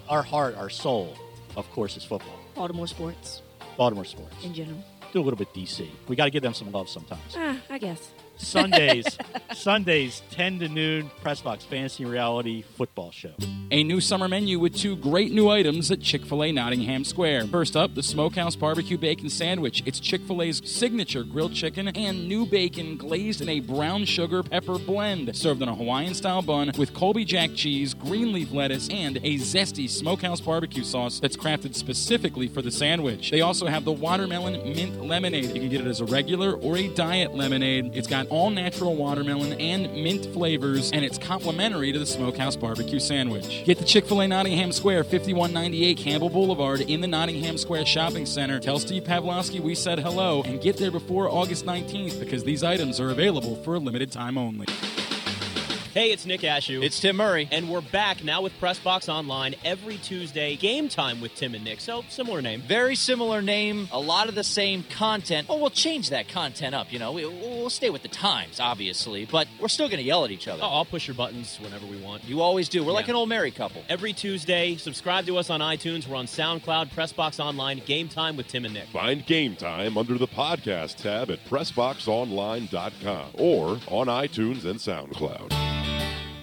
our 0.09 0.23
heart, 0.23 0.55
our 0.55 0.69
soul, 0.69 1.15
of 1.55 1.69
course, 1.71 1.95
is 1.97 2.03
football. 2.03 2.37
Baltimore 2.55 2.87
sports 2.87 3.41
Baltimore 3.77 4.05
sports. 4.05 4.35
in 4.43 4.53
general. 4.53 4.83
Do 5.13 5.19
a 5.21 5.23
little 5.23 5.37
bit 5.37 5.53
DC. 5.53 5.87
We 6.07 6.15
got 6.15 6.25
to 6.25 6.29
give 6.31 6.43
them 6.43 6.53
some 6.53 6.71
love 6.71 6.89
sometimes. 6.89 7.35
Ah, 7.37 7.57
I 7.69 7.77
guess. 7.77 8.11
Sundays, 8.37 9.17
Sundays, 9.53 10.21
10 10.31 10.59
to 10.59 10.67
noon, 10.67 11.11
Press 11.21 11.41
Box 11.41 11.63
Fantasy 11.65 12.05
Reality 12.05 12.61
Football 12.61 13.11
Show. 13.11 13.33
A 13.71 13.83
new 13.83 13.99
summer 13.99 14.27
menu 14.27 14.59
with 14.59 14.75
two 14.75 14.95
great 14.95 15.31
new 15.31 15.49
items 15.49 15.89
at 15.89 15.99
Chick 15.99 16.23
fil 16.23 16.43
A 16.43 16.51
Nottingham 16.51 17.03
Square. 17.03 17.47
First 17.47 17.75
up, 17.75 17.95
the 17.95 18.03
Smokehouse 18.03 18.55
Barbecue 18.55 18.97
Bacon 18.97 19.29
Sandwich. 19.29 19.81
It's 19.85 19.99
Chick 19.99 20.21
fil 20.21 20.43
A's 20.43 20.61
signature 20.69 21.23
grilled 21.23 21.53
chicken 21.53 21.87
and 21.87 22.27
new 22.27 22.45
bacon 22.45 22.95
glazed 22.95 23.41
in 23.41 23.49
a 23.49 23.59
brown 23.61 24.05
sugar 24.05 24.43
pepper 24.43 24.77
blend. 24.77 25.35
Served 25.35 25.63
on 25.63 25.69
a 25.69 25.75
Hawaiian 25.75 26.13
style 26.13 26.43
bun 26.43 26.71
with 26.77 26.93
Colby 26.93 27.25
Jack 27.25 27.55
cheese, 27.55 27.93
green 27.93 28.31
leaf 28.33 28.51
lettuce, 28.51 28.87
and 28.89 29.17
a 29.17 29.35
zesty 29.35 29.89
smokehouse 29.89 30.41
barbecue 30.41 30.83
sauce 30.83 31.19
that's 31.19 31.35
crafted 31.35 31.73
specifically 31.75 32.47
for 32.47 32.61
the 32.61 32.71
sandwich. 32.71 33.31
They 33.31 33.41
also 33.41 33.65
have 33.65 33.83
the 33.83 33.91
watermelon 33.91 34.53
mint 34.75 35.03
lemonade. 35.03 35.45
You 35.45 35.61
can 35.61 35.69
get 35.69 35.81
it 35.81 35.87
as 35.87 36.01
a 36.01 36.05
regular 36.05 36.53
or 36.53 36.77
a 36.77 36.87
diet 36.89 37.33
lemonade. 37.33 37.95
It's 37.95 38.07
got 38.07 38.24
all 38.29 38.49
natural 38.49 38.95
watermelon 38.95 39.53
and 39.53 39.93
mint 39.93 40.25
flavors, 40.33 40.91
and 40.91 41.03
it's 41.03 41.17
complimentary 41.17 41.91
to 41.91 41.99
the 41.99 42.05
Smokehouse 42.05 42.55
Barbecue 42.55 42.99
Sandwich. 42.99 43.63
Get 43.65 43.77
the 43.77 43.85
Chick 43.85 44.05
fil 44.05 44.21
A 44.21 44.27
Nottingham 44.27 44.71
Square, 44.71 45.05
5198 45.05 45.97
Campbell 45.97 46.29
Boulevard 46.29 46.81
in 46.81 47.01
the 47.01 47.07
Nottingham 47.07 47.57
Square 47.57 47.85
Shopping 47.85 48.25
Center. 48.25 48.59
Tell 48.59 48.79
Steve 48.79 49.03
Pavlovsky 49.03 49.59
we 49.59 49.75
said 49.75 49.99
hello 49.99 50.43
and 50.43 50.61
get 50.61 50.77
there 50.77 50.91
before 50.91 51.29
August 51.29 51.65
19th 51.65 52.19
because 52.19 52.43
these 52.43 52.63
items 52.63 52.99
are 52.99 53.09
available 53.09 53.55
for 53.57 53.75
a 53.75 53.79
limited 53.79 54.11
time 54.11 54.37
only. 54.37 54.67
Hey, 55.95 56.11
it's 56.11 56.25
Nick 56.25 56.41
Ashooh. 56.41 56.83
It's 56.83 56.99
Tim 56.99 57.15
Murray. 57.15 57.47
And 57.53 57.69
we're 57.69 57.79
back 57.79 58.21
now 58.21 58.41
with 58.41 58.51
Pressbox 58.59 59.07
Online 59.07 59.55
every 59.63 59.95
Tuesday. 59.95 60.57
Game 60.57 60.89
time 60.89 61.21
with 61.21 61.33
Tim 61.35 61.55
and 61.55 61.63
Nick. 61.63 61.79
So, 61.79 62.03
similar 62.09 62.41
name. 62.41 62.63
Very 62.63 62.97
similar 62.97 63.41
name, 63.41 63.87
a 63.93 63.99
lot 64.01 64.27
of 64.27 64.35
the 64.35 64.43
same 64.43 64.83
content. 64.83 65.47
Oh, 65.49 65.57
we'll 65.57 65.69
change 65.69 66.09
that 66.09 66.27
content 66.27 66.75
up, 66.75 66.91
you 66.91 66.99
know. 66.99 67.13
We, 67.13 67.25
we'll 67.25 67.69
stay 67.69 67.89
with 67.89 68.01
the 68.01 68.09
times, 68.09 68.59
obviously, 68.59 69.23
but 69.23 69.47
we're 69.57 69.69
still 69.69 69.87
going 69.87 69.99
to 69.99 70.03
yell 70.03 70.25
at 70.25 70.31
each 70.31 70.49
other. 70.49 70.63
Oh, 70.63 70.67
I'll 70.67 70.83
push 70.83 71.07
your 71.07 71.15
buttons 71.15 71.57
whenever 71.61 71.85
we 71.85 71.95
want. 71.95 72.25
You 72.25 72.41
always 72.41 72.67
do. 72.67 72.83
We're 72.83 72.91
like 72.91 73.07
an 73.07 73.15
old 73.15 73.29
married 73.29 73.55
couple. 73.55 73.81
Every 73.87 74.11
Tuesday, 74.11 74.75
subscribe 74.75 75.27
to 75.27 75.37
us 75.37 75.49
on 75.49 75.61
iTunes. 75.61 76.09
We're 76.09 76.17
on 76.17 76.25
SoundCloud, 76.25 76.91
Pressbox 76.91 77.39
Online, 77.39 77.81
Game 77.85 78.09
Time 78.09 78.35
with 78.35 78.49
Tim 78.49 78.65
and 78.65 78.73
Nick. 78.73 78.89
Find 78.89 79.25
Game 79.25 79.55
Time 79.55 79.97
under 79.97 80.17
the 80.17 80.27
podcast 80.27 80.97
tab 80.97 81.31
at 81.31 81.45
PressBoxOnline.com 81.45 83.29
or 83.35 83.79
on 83.87 84.07
iTunes 84.07 84.65
and 84.65 84.77
SoundCloud. 84.77 85.84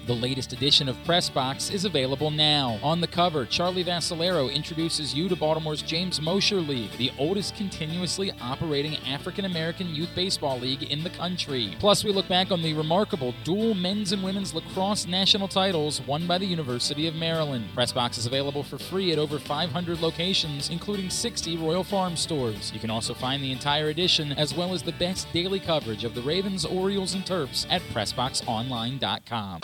The 0.05 0.13
latest 0.13 0.51
edition 0.51 0.89
of 0.89 0.97
Pressbox 1.05 1.73
is 1.73 1.85
available 1.85 2.29
now. 2.29 2.77
On 2.83 2.99
the 2.99 3.07
cover, 3.07 3.45
Charlie 3.45 3.85
Vascellaro 3.85 4.53
introduces 4.53 5.13
you 5.13 5.29
to 5.29 5.35
Baltimore's 5.37 5.81
James 5.81 6.19
Mosher 6.19 6.57
League, 6.57 6.91
the 6.97 7.09
oldest 7.17 7.55
continuously 7.55 8.33
operating 8.41 8.97
African 9.07 9.45
American 9.45 9.95
youth 9.95 10.09
baseball 10.13 10.59
league 10.59 10.83
in 10.83 11.05
the 11.05 11.09
country. 11.11 11.77
Plus, 11.79 12.03
we 12.03 12.11
look 12.11 12.27
back 12.27 12.51
on 12.51 12.61
the 12.61 12.73
remarkable 12.73 13.33
dual 13.45 13.75
men's 13.75 14.11
and 14.11 14.21
women's 14.21 14.53
lacrosse 14.53 15.07
national 15.07 15.47
titles 15.47 16.01
won 16.01 16.27
by 16.27 16.37
the 16.37 16.45
University 16.45 17.07
of 17.07 17.15
Maryland. 17.15 17.69
Pressbox 17.73 18.17
is 18.17 18.25
available 18.25 18.61
for 18.63 18.77
free 18.77 19.13
at 19.13 19.19
over 19.19 19.39
500 19.39 20.01
locations, 20.01 20.69
including 20.69 21.09
60 21.09 21.55
Royal 21.55 21.85
Farm 21.85 22.17
stores. 22.17 22.73
You 22.73 22.79
can 22.81 22.89
also 22.89 23.13
find 23.13 23.41
the 23.41 23.53
entire 23.53 23.87
edition 23.87 24.33
as 24.33 24.53
well 24.53 24.73
as 24.73 24.83
the 24.83 24.91
best 24.91 25.31
daily 25.31 25.61
coverage 25.61 26.03
of 26.03 26.13
the 26.13 26.21
Ravens, 26.23 26.65
Orioles, 26.65 27.13
and 27.13 27.23
Terps 27.23 27.65
at 27.69 27.81
PressBoxOnline.com. 27.93 29.61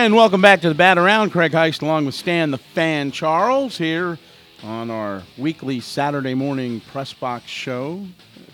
And 0.00 0.14
welcome 0.14 0.40
back 0.40 0.62
to 0.62 0.70
the 0.70 0.74
Bat 0.74 0.96
Around. 0.96 1.28
Craig 1.28 1.52
Heist 1.52 1.82
along 1.82 2.06
with 2.06 2.14
Stan 2.14 2.50
the 2.52 2.56
Fan 2.56 3.10
Charles 3.10 3.76
here 3.76 4.18
on 4.62 4.90
our 4.90 5.22
weekly 5.36 5.78
Saturday 5.80 6.32
morning 6.32 6.80
press 6.80 7.12
box 7.12 7.48
show 7.48 8.06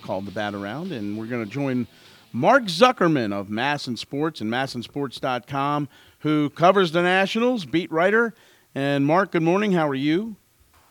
called 0.03 0.27
the 0.27 0.33
Bat 0.33 0.55
Around. 0.55 0.91
And 0.91 1.17
we're 1.17 1.27
going 1.27 1.45
to 1.45 1.49
join 1.49 1.87
Mark 2.33 2.65
Zuckerman 2.65 3.33
of 3.33 3.47
MASN 3.47 3.97
Sports 3.97 4.41
and 4.41 4.51
MASNsports.com, 4.51 5.89
who 6.19 6.51
covers 6.51 6.91
the 6.91 7.03
Nationals, 7.03 7.65
beat 7.65 7.93
writer. 7.93 8.35
And 8.75 9.07
Mark, 9.07 9.31
good 9.31 9.45
morning. 9.45 9.71
How 9.71 9.87
are 9.87 9.95
you? 9.95 10.35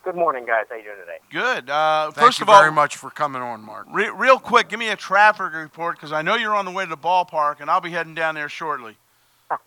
Good 0.04 0.16
morning, 0.16 0.46
guys. 0.46 0.64
How 0.70 0.76
are 0.76 0.78
you 0.78 0.84
doing 0.84 0.96
today? 1.00 1.18
Good. 1.30 1.68
Uh, 1.68 2.10
Thank 2.12 2.28
first 2.28 2.38
you 2.38 2.44
of 2.44 2.48
all, 2.48 2.60
very 2.60 2.72
much 2.72 2.96
for 2.96 3.10
coming 3.10 3.42
on, 3.42 3.60
Mark. 3.60 3.88
Re- 3.92 4.08
real 4.08 4.38
quick, 4.38 4.70
give 4.70 4.78
me 4.78 4.88
a 4.88 4.96
traffic 4.96 5.52
report 5.52 5.96
because 5.96 6.12
I 6.12 6.22
know 6.22 6.34
you're 6.34 6.56
on 6.56 6.64
the 6.64 6.70
way 6.70 6.84
to 6.84 6.88
the 6.88 6.96
ballpark, 6.96 7.60
and 7.60 7.68
I'll 7.68 7.82
be 7.82 7.90
heading 7.90 8.14
down 8.14 8.34
there 8.34 8.48
shortly. 8.48 8.96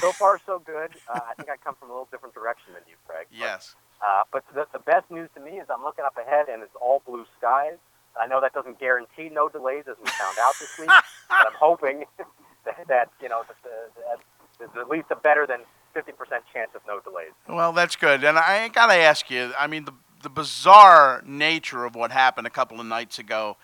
so 0.00 0.12
far, 0.12 0.40
so 0.44 0.58
good. 0.58 0.90
Uh, 1.08 1.20
I 1.28 1.34
think 1.34 1.48
I 1.48 1.56
come 1.62 1.74
from 1.74 1.90
a 1.90 1.92
little 1.92 2.08
different 2.10 2.34
direction 2.34 2.72
than 2.74 2.82
you, 2.88 2.96
Craig. 3.06 3.26
Yes. 3.30 3.74
Uh, 4.00 4.22
but 4.32 4.44
the, 4.54 4.66
the 4.72 4.78
best 4.78 5.10
news 5.10 5.28
to 5.34 5.40
me 5.40 5.58
is 5.58 5.66
I'm 5.70 5.82
looking 5.82 6.04
up 6.04 6.16
ahead 6.16 6.48
and 6.48 6.62
it's 6.62 6.74
all 6.80 7.02
blue 7.06 7.24
skies. 7.38 7.78
I 8.20 8.26
know 8.26 8.40
that 8.40 8.52
doesn't 8.52 8.80
guarantee 8.80 9.28
no 9.32 9.48
delays, 9.48 9.84
as 9.88 9.96
we 10.02 10.10
found 10.10 10.36
out 10.40 10.54
this 10.58 10.76
week, 10.78 10.88
but 11.28 11.46
I'm 11.46 11.58
hoping 11.58 12.04
that, 12.64 12.88
that 12.88 13.10
you 13.20 13.28
know 13.28 13.42
that, 13.46 13.56
that 13.62 14.18
there's 14.58 14.70
at 14.80 14.88
least 14.88 15.06
a 15.10 15.16
better 15.16 15.46
than 15.46 15.60
50% 15.94 16.12
chance 16.52 16.70
of 16.74 16.82
no 16.86 17.00
delays. 17.00 17.32
Well, 17.48 17.72
that's 17.72 17.96
good. 17.96 18.24
And 18.24 18.38
I 18.38 18.68
got 18.68 18.86
to 18.86 18.94
ask 18.94 19.30
you, 19.30 19.52
I 19.58 19.66
mean, 19.66 19.84
the, 19.84 19.94
the 20.22 20.28
bizarre 20.28 21.22
nature 21.24 21.84
of 21.84 21.94
what 21.94 22.10
happened 22.10 22.46
a 22.46 22.50
couple 22.50 22.80
of 22.80 22.86
nights 22.86 23.18
ago 23.18 23.56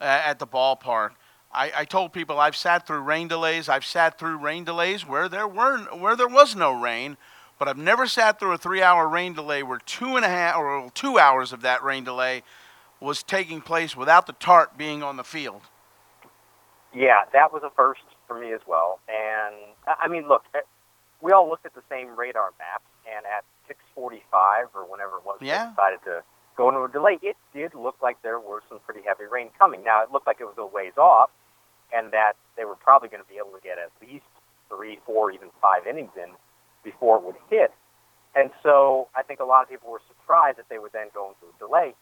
uh, 0.00 0.04
at 0.04 0.38
the 0.38 0.46
ballpark. 0.46 1.10
I, 1.52 1.72
I 1.78 1.84
told 1.84 2.12
people 2.12 2.38
I've 2.38 2.56
sat 2.56 2.86
through 2.86 3.00
rain 3.00 3.28
delays. 3.28 3.68
I've 3.68 3.84
sat 3.84 4.18
through 4.18 4.38
rain 4.38 4.64
delays 4.64 5.06
where 5.06 5.28
there 5.28 5.48
weren't 5.48 5.98
where 5.98 6.14
there 6.14 6.28
was 6.28 6.54
no 6.54 6.72
rain, 6.72 7.16
but 7.58 7.66
I've 7.68 7.78
never 7.78 8.06
sat 8.06 8.38
through 8.38 8.52
a 8.52 8.58
three-hour 8.58 9.08
rain 9.08 9.32
delay 9.34 9.62
where 9.62 9.78
two 9.78 10.16
and 10.16 10.24
a 10.24 10.28
half 10.28 10.56
or 10.56 10.90
two 10.94 11.18
hours 11.18 11.52
of 11.52 11.62
that 11.62 11.82
rain 11.82 12.04
delay 12.04 12.42
was 13.00 13.22
taking 13.22 13.60
place 13.60 13.96
without 13.96 14.26
the 14.26 14.32
tart 14.34 14.78
being 14.78 15.02
on 15.02 15.16
the 15.16 15.24
field. 15.24 15.62
Yeah, 16.92 17.22
that 17.32 17.52
was 17.52 17.62
a 17.64 17.70
first 17.70 18.02
for 18.28 18.38
me 18.38 18.52
as 18.52 18.60
well. 18.66 19.00
And 19.08 19.56
I 19.86 20.06
mean, 20.08 20.28
look, 20.28 20.42
eh, 20.54 20.60
we 21.20 21.32
all 21.32 21.48
looked 21.48 21.66
at 21.66 21.74
the 21.74 21.82
same 21.88 22.16
radar 22.16 22.50
map, 22.58 22.82
and 23.12 23.26
at 23.26 23.44
6:45 23.66 24.68
or 24.74 24.84
whenever 24.84 25.18
it 25.18 25.24
was, 25.24 25.38
we 25.40 25.48
Yeah. 25.48 25.70
decided 25.70 26.02
to 26.04 26.22
go 26.56 26.68
into 26.68 26.82
a 26.82 26.88
delay. 26.88 27.18
It 27.22 27.36
did 27.52 27.74
look 27.74 27.96
like 28.02 28.22
there 28.22 28.38
were 28.38 28.62
some 28.68 28.78
pretty 28.80 29.02
heavy 29.02 29.24
rain 29.24 29.50
coming. 29.58 29.82
Now 29.82 30.02
it 30.02 30.12
looked 30.12 30.26
like 30.26 30.40
it 30.40 30.44
was 30.44 30.58
a 30.58 30.66
ways 30.66 30.96
off, 30.98 31.30
and 31.94 32.12
that 32.12 32.34
they 32.56 32.64
were 32.64 32.76
probably 32.76 33.08
going 33.08 33.22
to 33.22 33.28
be 33.28 33.36
able 33.36 33.52
to 33.56 33.62
get 33.62 33.78
at 33.78 33.90
least 34.00 34.26
three, 34.68 34.98
four, 35.06 35.30
even 35.30 35.48
five 35.60 35.86
innings 35.86 36.12
in 36.16 36.30
before 36.84 37.18
it 37.18 37.24
would 37.24 37.36
hit. 37.50 37.72
And 38.34 38.50
so 38.62 39.08
I 39.16 39.22
think 39.22 39.40
a 39.40 39.44
lot 39.44 39.62
of 39.62 39.68
people 39.68 39.90
were 39.90 40.02
surprised 40.08 40.58
that 40.58 40.68
they 40.70 40.78
would 40.78 40.92
then 40.92 41.08
go 41.12 41.34
into 41.34 41.50
a 41.50 41.56
delay. 41.58 41.94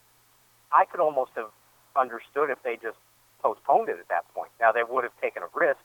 I 0.71 0.85
could 0.85 0.99
almost 0.99 1.31
have 1.35 1.49
understood 1.97 2.49
if 2.49 2.61
they 2.63 2.75
just 2.75 2.97
postponed 3.41 3.89
it 3.89 3.97
at 3.99 4.07
that 4.09 4.25
point. 4.35 4.51
Now 4.59 4.71
they 4.71 4.83
would 4.87 5.03
have 5.03 5.15
taken 5.21 5.41
a 5.41 5.49
risk 5.57 5.81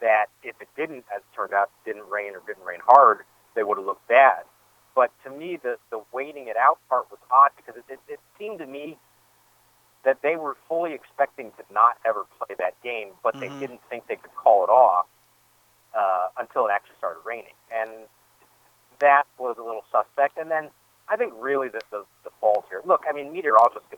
that 0.00 0.26
if 0.42 0.54
it 0.60 0.68
didn't, 0.76 1.04
as 1.14 1.22
it 1.22 1.30
turned 1.34 1.52
out, 1.52 1.70
didn't 1.84 2.08
rain 2.08 2.34
or 2.34 2.42
didn't 2.46 2.64
rain 2.64 2.80
hard, 2.86 3.26
they 3.54 3.62
would 3.62 3.78
have 3.78 3.86
looked 3.86 4.06
bad. 4.08 4.44
But 4.94 5.10
to 5.24 5.30
me, 5.30 5.58
the 5.62 5.76
the 5.90 6.02
waiting 6.12 6.48
it 6.48 6.56
out 6.56 6.78
part 6.88 7.10
was 7.10 7.18
odd 7.30 7.50
because 7.56 7.80
it, 7.80 7.84
it, 7.92 8.00
it 8.08 8.20
seemed 8.38 8.58
to 8.58 8.66
me 8.66 8.98
that 10.04 10.20
they 10.22 10.36
were 10.36 10.56
fully 10.68 10.92
expecting 10.94 11.52
to 11.52 11.64
not 11.72 11.96
ever 12.04 12.24
play 12.38 12.54
that 12.58 12.80
game, 12.82 13.12
but 13.22 13.38
they 13.40 13.48
Mhm. 13.48 13.58
didn't 13.60 13.82
think 13.88 14.06
they 14.06 14.16
could 14.16 14.34
call 14.34 14.64
it 14.64 14.70
off 14.70 15.06
uh, 15.94 16.28
until 16.38 16.66
it 16.66 16.70
actually 16.72 16.96
started 16.96 17.20
raining, 17.24 17.54
and 17.70 18.08
that 18.98 19.26
was 19.38 19.58
a 19.58 19.62
little 19.62 19.84
suspect. 19.92 20.38
And 20.38 20.50
then 20.50 20.70
I 21.08 21.16
think 21.16 21.34
really 21.36 21.68
the 21.68 21.80
the, 21.90 22.04
the 22.24 22.30
fault 22.40 22.66
here. 22.68 22.82
Look, 22.84 23.04
I 23.08 23.12
mean, 23.12 23.32
meteorologists. 23.32 23.88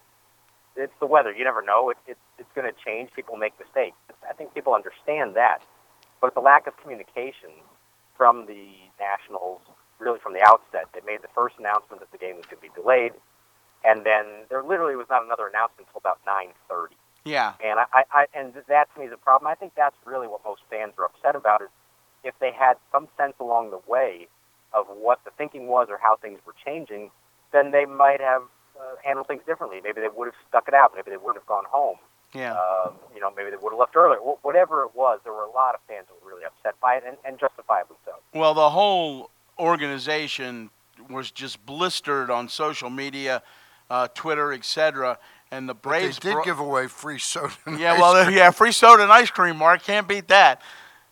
It's 0.77 0.93
the 0.99 1.07
weather. 1.07 1.31
You 1.31 1.45
never 1.45 1.63
know. 1.63 1.91
It, 1.91 1.99
it, 2.07 2.19
it's 2.37 2.51
going 2.53 2.67
to 2.67 2.77
change. 2.85 3.13
People 3.13 3.37
make 3.37 3.57
mistakes. 3.61 3.97
I 4.29 4.33
think 4.33 4.55
people 4.55 4.75
understand 4.75 5.35
that. 5.37 5.63
But 6.21 6.35
the 6.35 6.41
lack 6.41 6.67
of 6.67 6.77
communication 6.79 7.51
from 8.17 8.47
the 8.47 8.67
Nationals, 8.99 9.61
really 10.01 10.19
from 10.19 10.33
the 10.33 10.43
outset, 10.43 10.89
they 10.93 11.01
made 11.07 11.23
the 11.23 11.29
first 11.33 11.55
announcement 11.61 12.01
that 12.01 12.11
the 12.11 12.19
game 12.19 12.35
was 12.35 12.45
going 12.47 12.57
to 12.57 12.63
be 12.63 12.75
delayed, 12.75 13.13
and 13.85 14.05
then 14.05 14.25
there 14.49 14.63
literally 14.63 14.97
was 14.97 15.07
not 15.11 15.25
another 15.25 15.47
announcement 15.47 15.89
until 15.89 15.99
about 15.99 16.19
9:30. 16.27 16.89
Yeah. 17.25 17.55
And 17.65 17.81
I, 17.81 17.85
I, 17.93 18.03
I 18.13 18.27
and 18.35 18.53
that 18.69 18.93
to 18.95 19.01
me 19.01 19.07
is 19.07 19.13
a 19.13 19.17
problem. 19.17 19.51
I 19.51 19.55
think 19.55 19.73
that's 19.77 19.97
really 20.05 20.27
what 20.29 20.41
most 20.45 20.63
fans 20.71 20.93
are 20.99 21.05
upset 21.07 21.35
about 21.37 21.63
is 21.63 21.69
if 22.23 22.35
they 22.41 22.53
had 22.53 22.77
some 22.93 23.09
sense 23.17 23.35
along 23.41 23.71
the 23.71 23.81
way 23.87 24.29
of 24.73 24.87
what 24.89 25.21
the 25.25 25.31
thinking 25.39 25.67
was 25.69 25.89
or 25.91 25.99
how 25.99 26.17
things 26.17 26.41
were 26.47 26.55
changing, 26.65 27.11
then 27.53 27.71
they 27.71 27.85
might 27.85 28.21
have 28.21 28.43
uh, 28.79 28.97
handled 29.05 29.27
things 29.29 29.43
differently. 29.47 29.81
Maybe 29.83 30.01
they 30.01 30.09
would 30.09 30.27
have 30.27 30.35
stuck 30.49 30.67
it 30.69 30.75
out. 30.75 30.93
Maybe 30.97 31.11
they 31.11 31.17
wouldn't 31.17 31.37
have 31.37 31.47
gone 31.47 31.65
home. 31.71 31.97
Yeah. 32.35 32.55
Um, 32.55 32.95
you 33.15 33.21
know, 33.21 33.31
maybe 33.37 33.51
they 33.51 33.57
would 33.57 33.71
have 33.73 33.79
left 33.79 33.95
earlier. 33.95 34.19
Wh- 34.19 34.45
Whatever 34.45 34.83
it 34.83 34.91
was, 34.95 35.21
there 35.23 35.33
were 35.33 35.45
a 35.45 35.51
lot 35.51 35.75
of 35.77 35.81
fans 35.87 36.07
who 36.09 36.17
were 36.27 36.33
really 36.35 36.45
upset 36.45 36.75
by 36.81 36.97
it, 36.97 37.05
and, 37.07 37.17
and 37.25 37.39
justifiably 37.39 37.97
so. 38.05 38.13
Well, 38.35 38.55
the 38.55 38.71
whole 38.71 39.31
organization 39.59 40.71
was 41.09 41.31
just 41.31 41.65
blistered 41.65 42.31
on 42.31 42.49
social 42.49 42.91
media, 42.91 43.43
uh, 43.91 44.09
Twitter, 44.15 44.53
etc. 44.53 45.19
And 45.51 45.69
the 45.69 45.75
But 45.75 45.83
Braves 45.83 46.19
they 46.19 46.31
did 46.31 46.35
bro- 46.35 46.45
give 46.45 46.59
away 46.59 46.87
free 46.89 47.19
soda. 47.19 47.53
and 47.67 47.79
Yeah, 47.79 47.93
ice 47.95 48.01
well, 48.01 48.25
cream. 48.25 48.37
yeah, 48.37 48.51
free 48.51 48.73
soda 48.73 49.03
and 49.03 49.13
ice 49.13 49.31
cream, 49.31 49.57
Mark. 49.57 49.83
Can't 49.83 50.09
beat 50.09 50.29
that. 50.29 50.61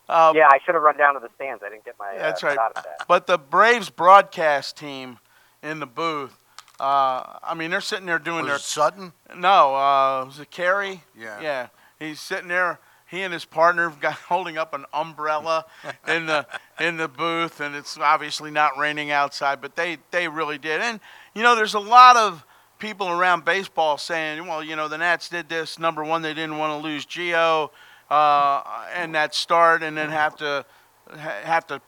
Uh, 0.09 0.33
yeah, 0.35 0.47
I 0.51 0.59
should 0.65 0.75
have 0.75 0.83
run 0.83 0.97
down 0.97 1.13
to 1.13 1.19
the 1.21 1.29
stands. 1.35 1.63
I 1.65 1.69
didn't 1.69 1.85
get 1.85 1.95
my 1.97 2.15
That's 2.17 2.43
uh, 2.43 2.47
right. 2.47 2.55
shot 2.55 2.75
that. 2.75 3.05
But 3.07 3.25
the 3.25 3.37
Braves 3.37 3.89
broadcast 3.89 4.75
team 4.77 5.19
in 5.61 5.79
the 5.79 5.85
booth, 5.85 6.35
uh, 6.79 7.37
I 7.41 7.53
mean, 7.55 7.71
they're 7.71 7.79
sitting 7.79 8.05
there 8.05 8.19
doing 8.19 8.39
Was 8.41 8.47
their 8.47 8.55
it 8.57 8.61
Sutton? 8.61 9.13
No, 9.35 9.75
uh, 9.75 10.25
was 10.25 10.39
it 10.39 10.51
Caray? 10.51 11.01
Yeah. 11.17 11.39
Yeah. 11.41 11.67
He's 11.99 12.19
sitting 12.19 12.49
there. 12.49 12.79
He 13.07 13.21
and 13.21 13.31
his 13.31 13.45
partner 13.45 13.91
got 14.01 14.13
holding 14.27 14.57
up 14.57 14.73
an 14.73 14.85
umbrella 14.93 15.65
in 16.07 16.25
the 16.25 16.45
in 16.79 16.97
the 16.97 17.07
booth, 17.07 17.61
and 17.61 17.73
it's 17.75 17.97
obviously 17.97 18.51
not 18.51 18.77
raining 18.77 19.11
outside, 19.11 19.61
but 19.61 19.75
they 19.77 19.99
they 20.11 20.27
really 20.27 20.57
did. 20.57 20.81
And 20.81 20.99
you 21.33 21.43
know, 21.43 21.55
there's 21.55 21.75
a 21.75 21.79
lot 21.79 22.17
of 22.17 22.43
people 22.83 23.07
around 23.07 23.45
baseball 23.45 23.97
saying, 23.97 24.45
well, 24.45 24.61
you 24.61 24.75
know, 24.75 24.89
the 24.89 24.97
Nats 24.97 25.29
did 25.29 25.47
this. 25.47 25.79
Number 25.79 26.03
one, 26.03 26.21
they 26.21 26.33
didn't 26.33 26.57
want 26.57 26.77
to 26.77 26.85
lose 26.85 27.05
Geo 27.05 27.71
uh, 28.09 28.61
and 28.93 29.15
that 29.15 29.33
start, 29.33 29.83
and 29.83 29.97
then 29.97 30.09
have 30.09 30.35
to 30.35 30.65
have 31.07 31.65
to 31.67 31.81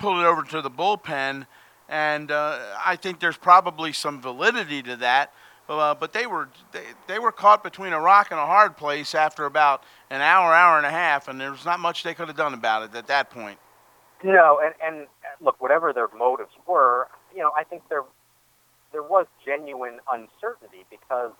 pull 0.00 0.20
it 0.20 0.24
over 0.24 0.42
to 0.42 0.60
the 0.60 0.70
bullpen. 0.70 1.46
And 1.88 2.32
uh, 2.32 2.58
I 2.84 2.96
think 2.96 3.20
there's 3.20 3.36
probably 3.36 3.92
some 3.92 4.20
validity 4.20 4.82
to 4.82 4.96
that. 4.96 5.32
Uh, 5.68 5.94
but 5.94 6.12
they 6.12 6.26
were 6.26 6.48
they, 6.72 6.82
they 7.06 7.20
were 7.20 7.30
caught 7.30 7.62
between 7.62 7.92
a 7.92 8.00
rock 8.00 8.32
and 8.32 8.40
a 8.40 8.46
hard 8.46 8.76
place 8.76 9.14
after 9.14 9.46
about 9.46 9.84
an 10.10 10.20
hour, 10.20 10.52
hour 10.52 10.78
and 10.78 10.86
a 10.86 10.90
half, 10.90 11.28
and 11.28 11.40
there 11.40 11.52
was 11.52 11.64
not 11.64 11.78
much 11.78 12.02
they 12.02 12.12
could 12.12 12.26
have 12.26 12.36
done 12.36 12.54
about 12.54 12.82
it 12.82 12.96
at 12.96 13.06
that 13.06 13.30
point. 13.30 13.58
No, 14.24 14.60
and 14.64 14.74
and 14.84 15.06
uh, 15.06 15.44
look, 15.44 15.60
whatever 15.62 15.92
their 15.92 16.08
motives 16.08 16.50
were, 16.66 17.06
you 17.32 17.40
know, 17.40 17.52
I 17.56 17.62
think 17.62 17.82
there 17.88 18.02
there 18.92 19.02
was 19.02 19.26
genuine 19.44 20.00
uncertainty 20.10 20.84
because 20.90 21.32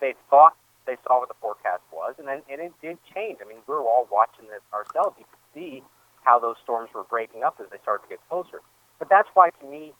they 0.00 0.14
thought 0.30 0.56
they 0.86 0.96
saw 1.06 1.20
what 1.20 1.28
the 1.28 1.38
forecast 1.40 1.82
was, 1.92 2.14
and 2.18 2.28
then 2.28 2.42
and 2.50 2.60
it 2.60 2.72
did 2.80 2.98
change. 3.14 3.38
I 3.42 3.48
mean, 3.48 3.58
we 3.66 3.74
were 3.74 3.82
all 3.82 4.06
watching 4.10 4.46
this 4.46 4.62
ourselves. 4.72 5.16
You 5.18 5.26
could 5.26 5.46
see 5.54 5.82
how 6.22 6.38
those 6.38 6.56
storms 6.62 6.90
were 6.94 7.04
breaking 7.04 7.42
up 7.42 7.58
as 7.60 7.66
they 7.70 7.78
started 7.82 8.02
to 8.04 8.08
get 8.08 8.20
closer. 8.28 8.62
But 8.98 9.08
that's 9.08 9.28
why, 9.34 9.50
to 9.50 9.66
me, 9.66 9.92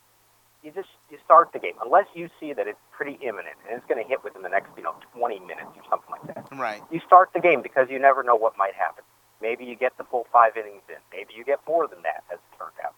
you 0.63 0.71
just 0.71 0.89
you 1.09 1.17
start 1.23 1.51
the 1.53 1.59
game 1.59 1.75
unless 1.83 2.07
you 2.15 2.29
see 2.39 2.53
that 2.53 2.67
it's 2.67 2.79
pretty 2.91 3.19
imminent 3.21 3.55
and 3.67 3.77
it's 3.77 3.85
going 3.87 4.01
to 4.01 4.07
hit 4.07 4.23
within 4.23 4.41
the 4.41 4.49
next 4.49 4.69
you 4.75 4.83
know 4.83 4.95
20 5.15 5.39
minutes 5.41 5.69
or 5.75 5.83
something 5.89 6.11
like 6.11 6.25
that. 6.33 6.47
Right. 6.57 6.81
You 6.91 6.99
start 7.05 7.29
the 7.33 7.39
game 7.39 7.61
because 7.61 7.87
you 7.89 7.99
never 7.99 8.23
know 8.23 8.35
what 8.35 8.57
might 8.57 8.73
happen. 8.73 9.03
Maybe 9.41 9.65
you 9.65 9.75
get 9.75 9.97
the 9.97 10.03
full 10.03 10.25
five 10.33 10.57
innings 10.57 10.81
in. 10.89 10.97
Maybe 11.11 11.33
you 11.37 11.45
get 11.45 11.59
more 11.67 11.87
than 11.87 12.01
that, 12.01 12.25
as 12.33 12.39
it 12.39 12.57
turned 12.57 12.73
out. 12.83 12.95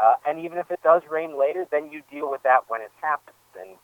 Uh, 0.00 0.14
and 0.26 0.38
even 0.38 0.58
if 0.58 0.70
it 0.70 0.80
does 0.82 1.02
rain 1.10 1.38
later, 1.38 1.66
then 1.70 1.90
you 1.90 2.02
deal 2.10 2.30
with 2.30 2.42
that 2.42 2.64
when 2.68 2.80
it 2.80 2.90
happens. 3.00 3.36
And 3.58 3.76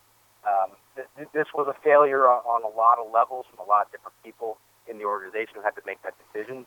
um, 0.47 0.70
th- 0.97 1.09
th- 1.16 1.28
this 1.35 1.47
was 1.55 1.68
a 1.68 1.76
failure 1.85 2.26
on, 2.26 2.40
on 2.44 2.64
a 2.64 2.74
lot 2.76 2.98
of 2.98 3.12
levels 3.12 3.47
from 3.51 3.64
a 3.64 3.68
lot 3.68 3.86
of 3.86 3.93
different 3.93 4.16
people 4.24 4.59
in 4.89 4.98
the 4.98 5.05
organization 5.05 5.55
who 5.56 5.62
had 5.62 5.76
to 5.76 5.82
make 5.85 6.02
that 6.02 6.14
decision. 6.32 6.64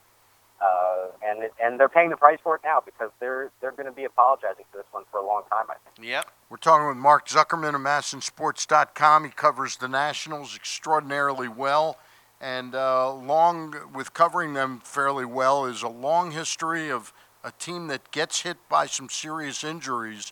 Uh, 0.62 1.08
and 1.26 1.44
it, 1.44 1.54
and 1.62 1.80
they're 1.80 1.90
paying 1.90 2.12
the 2.12 2.18
price 2.18 2.38
for 2.44 2.56
it 2.56 2.62
now 2.64 2.80
because 2.86 3.10
they're 3.20 3.50
they're 3.62 3.72
going 3.72 3.88
to 3.88 3.92
be 3.92 4.04
apologizing 4.04 4.64
for 4.72 4.78
this 4.78 4.86
one 4.92 5.04
for 5.10 5.20
a 5.20 5.26
long 5.26 5.42
time. 5.50 5.66
I 5.68 5.74
think. 5.74 6.08
Yep. 6.08 6.32
We're 6.52 6.58
talking 6.58 6.88
with 6.88 6.98
Mark 6.98 7.28
Zuckerman 7.28 7.74
of 7.74 7.82
MASNsports.com. 7.82 9.24
He 9.24 9.32
covers 9.32 9.78
the 9.78 9.88
Nationals 9.88 10.56
extraordinarily 10.56 11.48
well, 11.48 11.98
and 12.40 12.76
uh, 12.76 13.08
along 13.10 13.92
with 13.92 14.14
covering 14.14 14.54
them 14.54 14.82
fairly 14.84 15.26
well 15.26 15.66
is 15.66 15.82
a 15.82 15.90
long 15.90 16.30
history 16.30 16.92
of 16.92 17.12
a 17.44 17.52
team 17.52 17.88
that 17.88 18.12
gets 18.12 18.42
hit 18.42 18.58
by 18.70 18.86
some 18.86 19.10
serious 19.10 19.64
injuries. 19.64 20.32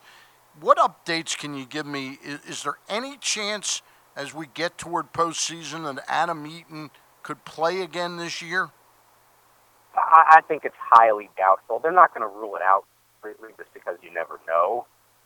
What 0.60 0.78
updates 0.78 1.38
can 1.38 1.56
you 1.56 1.66
give 1.66 1.86
me? 1.86 2.20
Is, 2.24 2.40
is 2.48 2.64
there 2.64 2.78
any 2.88 3.18
chance 3.18 3.82
as 4.16 4.34
we 4.34 4.48
get 4.54 4.78
toward 4.78 5.14
postseason 5.14 5.84
that 5.94 6.04
Adam 6.08 6.46
Eaton 6.46 6.92
could 7.24 7.46
play 7.46 7.82
again 7.82 8.18
this 8.18 8.42
year? 8.42 8.70
I, 9.96 10.38
I 10.38 10.42
think 10.42 10.66
it's 10.66 10.76
highly 10.80 11.30
doubtful. 11.38 11.80
They're 11.80 11.92
not 11.92 12.14
going 12.14 12.28
to 12.28 12.34
rule 12.36 12.56
it 12.56 12.62
out 12.62 12.86
completely 13.22 13.54
just 13.58 13.74
because 13.74 13.98
you 14.02 14.14
never 14.14 14.40
know. 14.48 14.86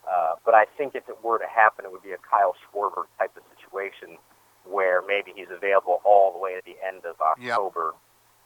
Uh, 0.09 0.35
but 0.45 0.53
I 0.53 0.65
think 0.77 0.95
if 0.95 1.07
it 1.07 1.15
were 1.23 1.39
to 1.39 1.47
happen, 1.47 1.85
it 1.85 1.91
would 1.91 2.03
be 2.03 2.11
a 2.11 2.17
Kyle 2.17 2.55
Schwarber 2.59 3.03
type 3.17 3.31
of 3.37 3.43
situation 3.55 4.17
where 4.69 5.01
maybe 5.01 5.31
he's 5.35 5.51
available 5.51 6.01
all 6.03 6.33
the 6.33 6.39
way 6.39 6.55
at 6.57 6.65
the 6.65 6.75
end 6.85 7.03
of 7.05 7.15
October. 7.21 7.93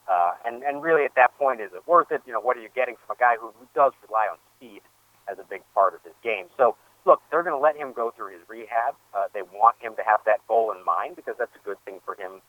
Uh, 0.08 0.32
and, 0.46 0.64
and 0.64 0.82
really 0.82 1.04
at 1.04 1.16
that 1.16 1.38
point, 1.38 1.60
is 1.60 1.72
it 1.74 1.84
worth 1.86 2.12
it? 2.12 2.22
You 2.26 2.34
know, 2.34 2.40
what 2.40 2.56
are 2.56 2.62
you 2.62 2.70
getting 2.74 2.96
from 3.06 3.16
a 3.16 3.20
guy 3.20 3.36
who 3.40 3.52
does 3.76 3.92
rely 4.08 4.28
on 4.32 4.38
speed 4.56 4.82
as 5.30 5.38
a 5.38 5.44
big 5.44 5.62
part 5.74 5.94
of 5.94 6.00
his 6.04 6.14
game? 6.24 6.48
So, 6.56 6.76
look, 7.06 7.22
they're 7.30 7.44
going 7.44 7.56
to 7.56 7.62
let 7.62 7.76
him 7.76 7.92
go 7.92 8.14
through 8.16 8.32
his 8.32 8.42
rehab. 8.48 8.96
Uh, 9.14 9.28
they 9.34 9.42
want 9.42 9.76
him 9.80 9.96
to 9.96 10.04
have 10.04 10.22
that 10.26 10.40
goal 10.48 10.72
in 10.72 10.84
mind 10.86 11.16
because 11.18 11.36
that's 11.38 11.52
a 11.60 11.64
good 11.66 11.78
thing 11.84 12.00
for 12.06 12.16
him 12.16 12.40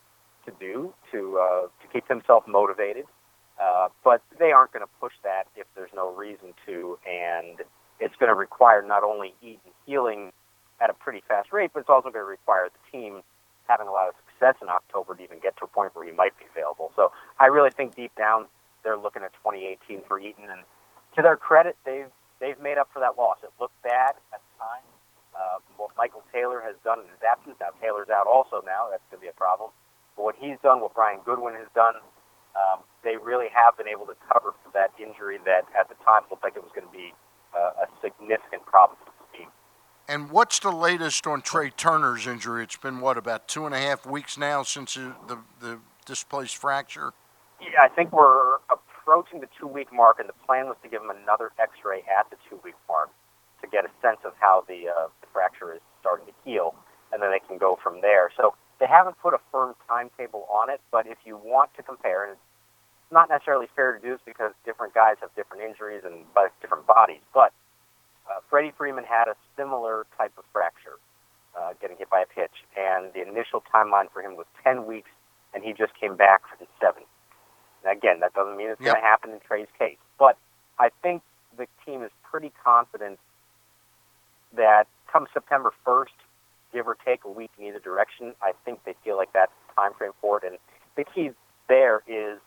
to 0.45 0.51
do 0.59 0.93
to 1.11 1.37
uh, 1.37 1.61
to 1.67 1.85
keep 1.91 2.07
himself 2.07 2.47
motivated. 2.47 3.05
Uh, 3.59 3.89
but 4.05 4.21
they 4.39 4.53
aren't 4.53 4.71
going 4.71 4.85
to 4.85 4.91
push 5.01 5.13
that 5.23 5.43
if 5.57 5.67
there's 5.75 5.91
no 5.93 6.15
reason 6.15 6.53
to, 6.65 6.97
and 7.03 7.59
it's 7.99 8.15
going 8.15 8.29
to 8.29 8.35
require 8.35 8.81
not 8.81 9.03
only 9.03 9.33
Eaton 9.41 9.71
healing 9.85 10.31
at 10.79 10.89
a 10.89 10.93
pretty 10.93 11.21
fast 11.27 11.51
rate, 11.51 11.71
but 11.73 11.81
it's 11.81 11.89
also 11.89 12.09
going 12.09 12.23
to 12.23 12.29
require 12.29 12.69
the 12.71 12.97
team 12.97 13.21
having 13.67 13.87
a 13.87 13.91
lot 13.91 14.07
of 14.07 14.15
success 14.39 14.55
in 14.61 14.69
October 14.69 15.15
to 15.15 15.23
even 15.23 15.39
get 15.39 15.57
to 15.57 15.65
a 15.65 15.67
point 15.67 15.91
where 15.95 16.05
he 16.07 16.11
might 16.15 16.37
be 16.39 16.45
available. 16.55 16.91
So 16.95 17.11
I 17.39 17.47
really 17.47 17.71
think 17.71 17.95
deep 17.95 18.15
down 18.15 18.47
they're 18.83 18.97
looking 18.97 19.23
at 19.23 19.35
2018 19.43 20.07
for 20.07 20.19
Eaton, 20.19 20.47
and 20.47 20.63
to 21.15 21.21
their 21.21 21.35
credit, 21.35 21.75
they've 21.83 22.07
they've 22.39 22.59
made 22.63 22.79
up 22.79 22.87
for 22.93 23.03
that 23.03 23.19
loss. 23.19 23.43
It 23.43 23.51
looked 23.59 23.75
bad 23.83 24.15
at 24.31 24.39
the 24.39 24.53
time. 24.55 24.85
Uh, 25.35 25.59
what 25.75 25.91
Michael 25.99 26.23
Taylor 26.31 26.63
has 26.63 26.75
done 26.83 27.03
in 27.03 27.07
his 27.11 27.19
absence, 27.19 27.59
now 27.59 27.75
Taylor's 27.83 28.07
out 28.07 28.27
also 28.27 28.63
now. 28.63 28.87
That's 28.87 29.03
going 29.11 29.19
to 29.19 29.25
be 29.27 29.31
a 29.31 29.35
problem. 29.35 29.71
But 30.15 30.23
what 30.23 30.35
he's 30.39 30.55
done, 30.63 30.79
what 30.79 30.95
Brian 30.95 31.19
Goodwin 31.27 31.55
has 31.59 31.67
done, 31.75 31.99
um, 32.55 32.83
they 33.03 33.19
really 33.19 33.51
have 33.51 33.75
been 33.75 33.87
able 33.87 34.07
to 34.07 34.15
cover 34.31 34.55
for 34.63 34.71
that 34.71 34.95
injury 34.95 35.39
that 35.43 35.67
at 35.75 35.91
the 35.91 35.95
time 36.07 36.23
looked 36.31 36.43
like 36.43 36.55
it 36.55 36.63
was 36.63 36.71
going 36.71 36.87
to 36.87 36.95
be 36.95 37.11
uh, 37.51 37.83
a 37.83 37.87
significant 37.99 38.63
problem. 38.63 38.99
And 40.09 40.31
what's 40.31 40.57
the 40.57 40.71
latest 40.71 41.27
on 41.27 41.43
Trea 41.43 41.69
Turner's 41.69 42.25
injury? 42.25 42.63
It's 42.63 42.77
been 42.77 42.99
what 42.99 43.15
about 43.15 43.47
two 43.47 43.67
and 43.67 43.75
a 43.75 43.77
half 43.77 44.07
weeks 44.07 44.39
now 44.39 44.63
since 44.63 44.95
the 44.95 45.37
the, 45.59 45.77
displaced 46.07 46.57
fracture. 46.57 47.13
Yeah, 47.61 47.83
I 47.83 47.89
think 47.89 48.11
we're 48.11 48.55
approaching 48.71 49.41
the 49.41 49.49
two 49.59 49.67
week 49.67 49.93
mark, 49.93 50.17
and 50.17 50.27
the 50.27 50.33
plan 50.47 50.65
was 50.65 50.77
to 50.81 50.89
give 50.89 51.03
him 51.03 51.11
another 51.11 51.51
x 51.59 51.73
ray 51.85 52.01
at 52.09 52.27
the 52.31 52.37
two 52.49 52.59
week 52.63 52.73
mark 52.87 53.11
to 53.61 53.67
get 53.67 53.85
a 53.85 53.89
sense 54.01 54.17
of 54.25 54.33
how 54.39 54.65
the, 54.67 54.89
uh, 54.89 55.13
the 55.21 55.27
fracture 55.31 55.75
is 55.75 55.81
starting 56.01 56.25
to 56.25 56.33
heal, 56.43 56.73
and 57.13 57.21
then 57.21 57.29
they 57.29 57.45
can 57.45 57.59
go 57.59 57.77
from 57.83 58.01
there. 58.01 58.31
So 58.35 58.55
they 58.79 58.87
haven't 58.87 59.19
put 59.21 59.35
a 59.35 59.39
firm 59.51 59.75
timetable 59.87 60.47
on 60.49 60.71
it, 60.71 60.81
but 60.89 61.05
if 61.05 61.19
you 61.23 61.37
want 61.37 61.69
to 61.77 61.83
compare, 61.83 62.23
and 62.23 62.31
it's 62.33 63.11
not 63.11 63.29
necessarily 63.29 63.67
fair 63.75 63.93
to 63.93 63.99
do 64.01 64.17
this 64.17 64.21
because 64.25 64.53
different 64.65 64.95
guys 64.95 65.17
have 65.21 65.29
different 65.35 65.61
injuries 65.61 66.01
and 66.03 66.25
different 66.61 66.87
bodies. 66.87 67.21
But 67.31 67.53
uh, 68.29 68.39
Freddie 68.49 68.73
Freeman 68.77 69.03
had 69.03 69.27
a 69.27 69.35
similar 69.57 70.05
type 70.17 70.33
of 70.37 70.43
fracture, 70.53 70.97
uh, 71.57 71.73
getting 71.81 71.97
hit 71.97 72.09
by 72.09 72.21
a 72.21 72.25
pitch, 72.25 72.63
and 72.77 73.11
the 73.13 73.21
initial 73.27 73.63
timeline 73.73 74.11
for 74.11 74.21
him 74.21 74.35
was 74.35 74.45
10 74.63 74.85
weeks, 74.85 75.09
and 75.53 75.63
he 75.63 75.73
just 75.73 75.93
came 75.99 76.15
back 76.15 76.41
in 76.59 76.67
seven. 76.79 77.03
Now, 77.83 77.91
again, 77.91 78.19
that 78.19 78.33
doesn't 78.33 78.57
mean 78.57 78.69
it's 78.69 78.81
Yep. 78.81 78.93
going 78.93 79.01
to 79.03 79.07
happen 79.07 79.31
in 79.31 79.39
Trea's 79.39 79.69
case, 79.77 79.97
but 80.17 80.37
I 80.77 80.89
think 81.01 81.23
the 81.57 81.67
team 81.85 82.03
is 82.03 82.11
pretty 82.23 82.51
confident 82.63 83.19
that 84.53 84.87
come 85.11 85.27
September 85.33 85.73
1st, 85.85 86.13
give 86.71 86.87
or 86.87 86.95
take 87.05 87.23
a 87.25 87.29
week 87.29 87.51
in 87.57 87.65
either 87.65 87.79
direction, 87.79 88.35
I 88.41 88.53
think 88.65 88.83
they 88.83 88.93
feel 89.03 89.17
like 89.17 89.33
that's 89.33 89.51
the 89.67 89.73
time 89.81 89.93
frame 89.95 90.11
for 90.21 90.37
it. 90.37 90.43
And 90.43 90.57
the 90.95 91.03
key 91.03 91.31
there 91.67 92.01
is 92.07 92.39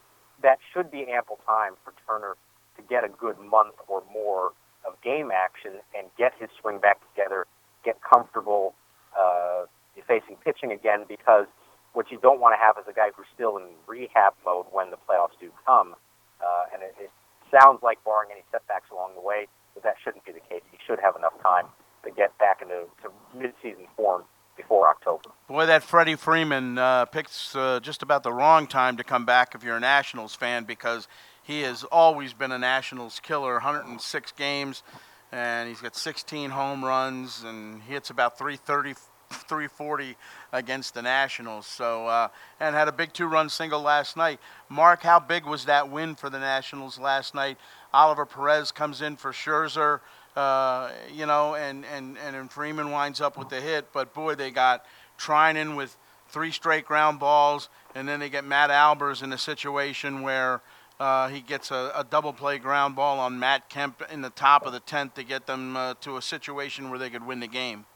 that 0.42 0.59
should 0.72 0.90
be 0.90 1.06
ample 1.09 1.38
time 1.46 1.74
for 1.84 1.92
Turner 2.06 2.36
to 2.76 2.82
get 2.82 3.04
a 3.04 3.09
good 3.09 3.38
month 3.38 3.74
or 3.88 4.02
more 4.12 4.52
of 4.86 5.00
game 5.02 5.30
action 5.32 5.72
and 5.96 6.09
get 6.18 6.32
his 6.38 6.50
swing 6.60 6.78
back 6.78 6.98
together, 7.14 7.46
get 7.84 7.98
comfortable 8.02 8.74
uh, 9.18 9.66
facing 10.06 10.36
pitching 10.44 10.72
again 10.72 11.04
because 11.09 11.46
what 11.92 12.10
you 12.10 12.18
don't 12.18 12.40
want 12.40 12.54
to 12.54 12.60
have 12.60 12.76
is 12.78 12.84
a 12.88 12.94
guy 12.94 13.10
who's 13.14 13.26
still 13.34 13.56
in 13.56 13.64
rehab 13.86 14.32
mode 14.44 14.66
when 14.72 14.90
the 14.90 14.96
playoffs 14.96 15.36
do 15.40 15.50
come. 15.66 15.94
Uh, 16.40 16.64
and 16.72 16.82
it, 16.82 16.94
it 16.98 17.10
sounds 17.50 17.80
like, 17.82 18.02
barring 18.04 18.30
any 18.32 18.42
setbacks 18.50 18.90
along 18.90 19.12
the 19.14 19.20
way, 19.20 19.46
that 19.74 19.82
that 19.84 19.94
shouldn't 20.02 20.24
be 20.24 20.32
the 20.32 20.40
case. 20.40 20.62
He 20.70 20.78
should 20.86 20.98
have 21.00 21.16
enough 21.16 21.34
time 21.42 21.66
to 22.04 22.10
get 22.10 22.36
back 22.38 22.62
into 22.62 22.86
to 23.02 23.10
mid-season 23.38 23.86
form 23.96 24.24
before 24.56 24.88
October. 24.88 25.30
Boy, 25.48 25.66
that 25.66 25.82
Freddie 25.82 26.16
Freeman 26.16 26.78
uh, 26.78 27.04
picks 27.06 27.54
uh, 27.54 27.80
just 27.80 28.02
about 28.02 28.22
the 28.22 28.32
wrong 28.32 28.66
time 28.66 28.96
to 28.96 29.04
come 29.04 29.24
back 29.24 29.54
if 29.54 29.62
you're 29.62 29.76
a 29.76 29.80
Nationals 29.80 30.34
fan 30.34 30.64
because 30.64 31.09
he 31.43 31.62
has 31.62 31.85
always 31.85 32.32
been 32.32 32.52
a 32.52 32.59
Nationals 32.59 33.20
killer. 33.20 33.55
106 33.55 34.32
games, 34.32 34.82
and 35.31 35.69
he's 35.69 35.81
got 35.81 35.97
16 35.97 36.51
home 36.51 36.85
runs, 36.85 37.43
and 37.44 37.82
he 37.82 37.93
hits 37.93 38.10
about 38.10 38.39
330, 38.39 38.94
340 39.31 40.16
against 40.52 40.94
the 40.94 41.02
Nationals. 41.02 41.66
So, 41.66 42.06
uh, 42.06 42.28
and 42.60 42.74
had 42.74 42.89
a 42.89 42.93
big 42.93 43.12
two-run 43.12 43.48
single 43.48 43.82
last 43.82 44.16
night. 44.16 44.40
Mark, 44.69 45.02
how 45.02 45.19
big 45.19 45.44
was 45.44 45.64
that 45.64 45.90
win 45.90 46.14
for 46.14 46.31
the 46.31 46.39
Nationals 46.39 46.98
last 46.98 47.35
night? 47.35 47.59
Oliver 47.93 48.24
Perez 48.24 48.73
comes 48.73 49.02
in 49.02 49.16
for 49.16 49.32
Scherzer 49.32 50.01
uh, 50.36 50.90
you 51.12 51.27
know, 51.27 51.55
and, 51.55 51.85
and, 51.85 52.16
and 52.19 52.51
Freeman 52.51 52.90
winds 52.90 53.20
up 53.20 53.36
with 53.36 53.48
the 53.48 53.60
hit. 53.60 53.93
But 53.93 54.14
boy, 54.14 54.35
they 54.35 54.51
got 54.51 54.85
Treinen 55.19 55.77
with 55.77 55.97
three 56.28 56.51
straight 56.51 56.86
ground 56.86 57.20
balls, 57.20 57.69
and 57.94 58.09
then 58.09 58.20
they 58.20 58.31
get 58.31 58.44
Matt 58.44 58.70
Albers 58.70 59.23
in 59.23 59.32
a 59.32 59.39
situation 59.39 60.23
where 60.23 60.62
uh, 61.03 61.27
he 61.27 61.41
gets 61.41 61.73
a, 61.73 61.91
a 61.97 62.05
double 62.05 62.33
play 62.33 62.59
ground 62.59 62.95
ball 62.95 63.19
on 63.19 63.37
Matt 63.37 63.69
Kemp 63.69 64.05
in 64.12 64.23
the 64.23 64.31
top 64.31 64.65
of 64.65 64.73
the 64.73 64.79
10th 64.79 65.15
to 65.15 65.24
get 65.24 65.49
them 65.49 65.77
uh, 65.77 65.95
to 66.01 66.16
a 66.16 66.23
situation 66.23 66.91
where 66.91 66.99
they 66.99 67.11
could 67.11 67.27
win 67.27 67.41
the 67.41 67.49
game. 67.49 67.87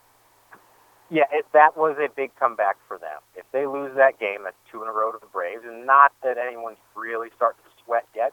Yeah, 1.08 1.30
it, 1.30 1.46
that 1.52 1.76
was 1.76 1.96
a 2.00 2.08
big 2.08 2.34
comeback 2.34 2.76
for 2.88 2.98
them. 2.98 3.22
If 3.36 3.44
they 3.52 3.64
lose 3.64 3.94
that 3.94 4.18
game, 4.18 4.42
that's 4.42 4.56
two 4.72 4.82
in 4.82 4.88
a 4.88 4.92
row 4.92 5.12
to 5.12 5.18
the 5.20 5.28
Braves, 5.28 5.62
and 5.64 5.86
not 5.86 6.10
that 6.24 6.36
anyone's 6.36 6.82
really 6.96 7.28
starting 7.36 7.62
to 7.62 7.84
sweat 7.84 8.08
yet, 8.12 8.32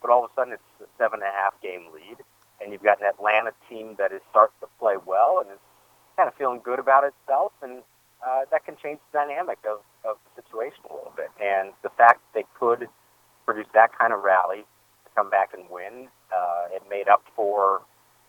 but 0.00 0.10
all 0.10 0.24
of 0.24 0.30
a 0.30 0.34
sudden 0.34 0.54
it's 0.54 0.62
a 0.80 0.86
seven 0.96 1.20
and 1.20 1.28
a 1.28 1.32
half 1.32 1.60
game 1.60 1.92
lead, 1.92 2.16
and 2.62 2.72
you've 2.72 2.82
got 2.82 3.02
an 3.02 3.06
Atlanta 3.06 3.52
team 3.68 3.94
that 3.98 4.10
is 4.10 4.22
starting 4.30 4.56
to 4.60 4.68
play 4.80 4.94
well 5.04 5.40
and 5.44 5.50
is 5.50 5.60
kind 6.16 6.28
of 6.28 6.34
feeling 6.36 6.62
good 6.64 6.78
about 6.78 7.04
itself, 7.04 7.52
and 7.60 7.82
uh, 8.26 8.48
that 8.50 8.64
can 8.64 8.74
change 8.82 9.00
the 9.12 9.18
dynamic 9.18 9.58
of, 9.68 9.80
of 10.08 10.16
the 10.24 10.40
situation 10.40 10.80
a 10.88 10.94
little 10.94 11.12
bit. 11.14 11.28
And 11.44 11.74
the 11.82 11.90
fact 11.90 12.22
that 12.24 12.40
they 12.40 12.46
could 12.58 12.88
produce 13.44 13.66
that 13.74 13.96
kind 13.96 14.12
of 14.12 14.22
rally 14.22 14.64
to 15.04 15.10
come 15.14 15.30
back 15.30 15.50
and 15.54 15.64
win, 15.70 16.08
uh, 16.34 16.74
it 16.74 16.82
made 16.88 17.08
up 17.08 17.22
for 17.36 17.82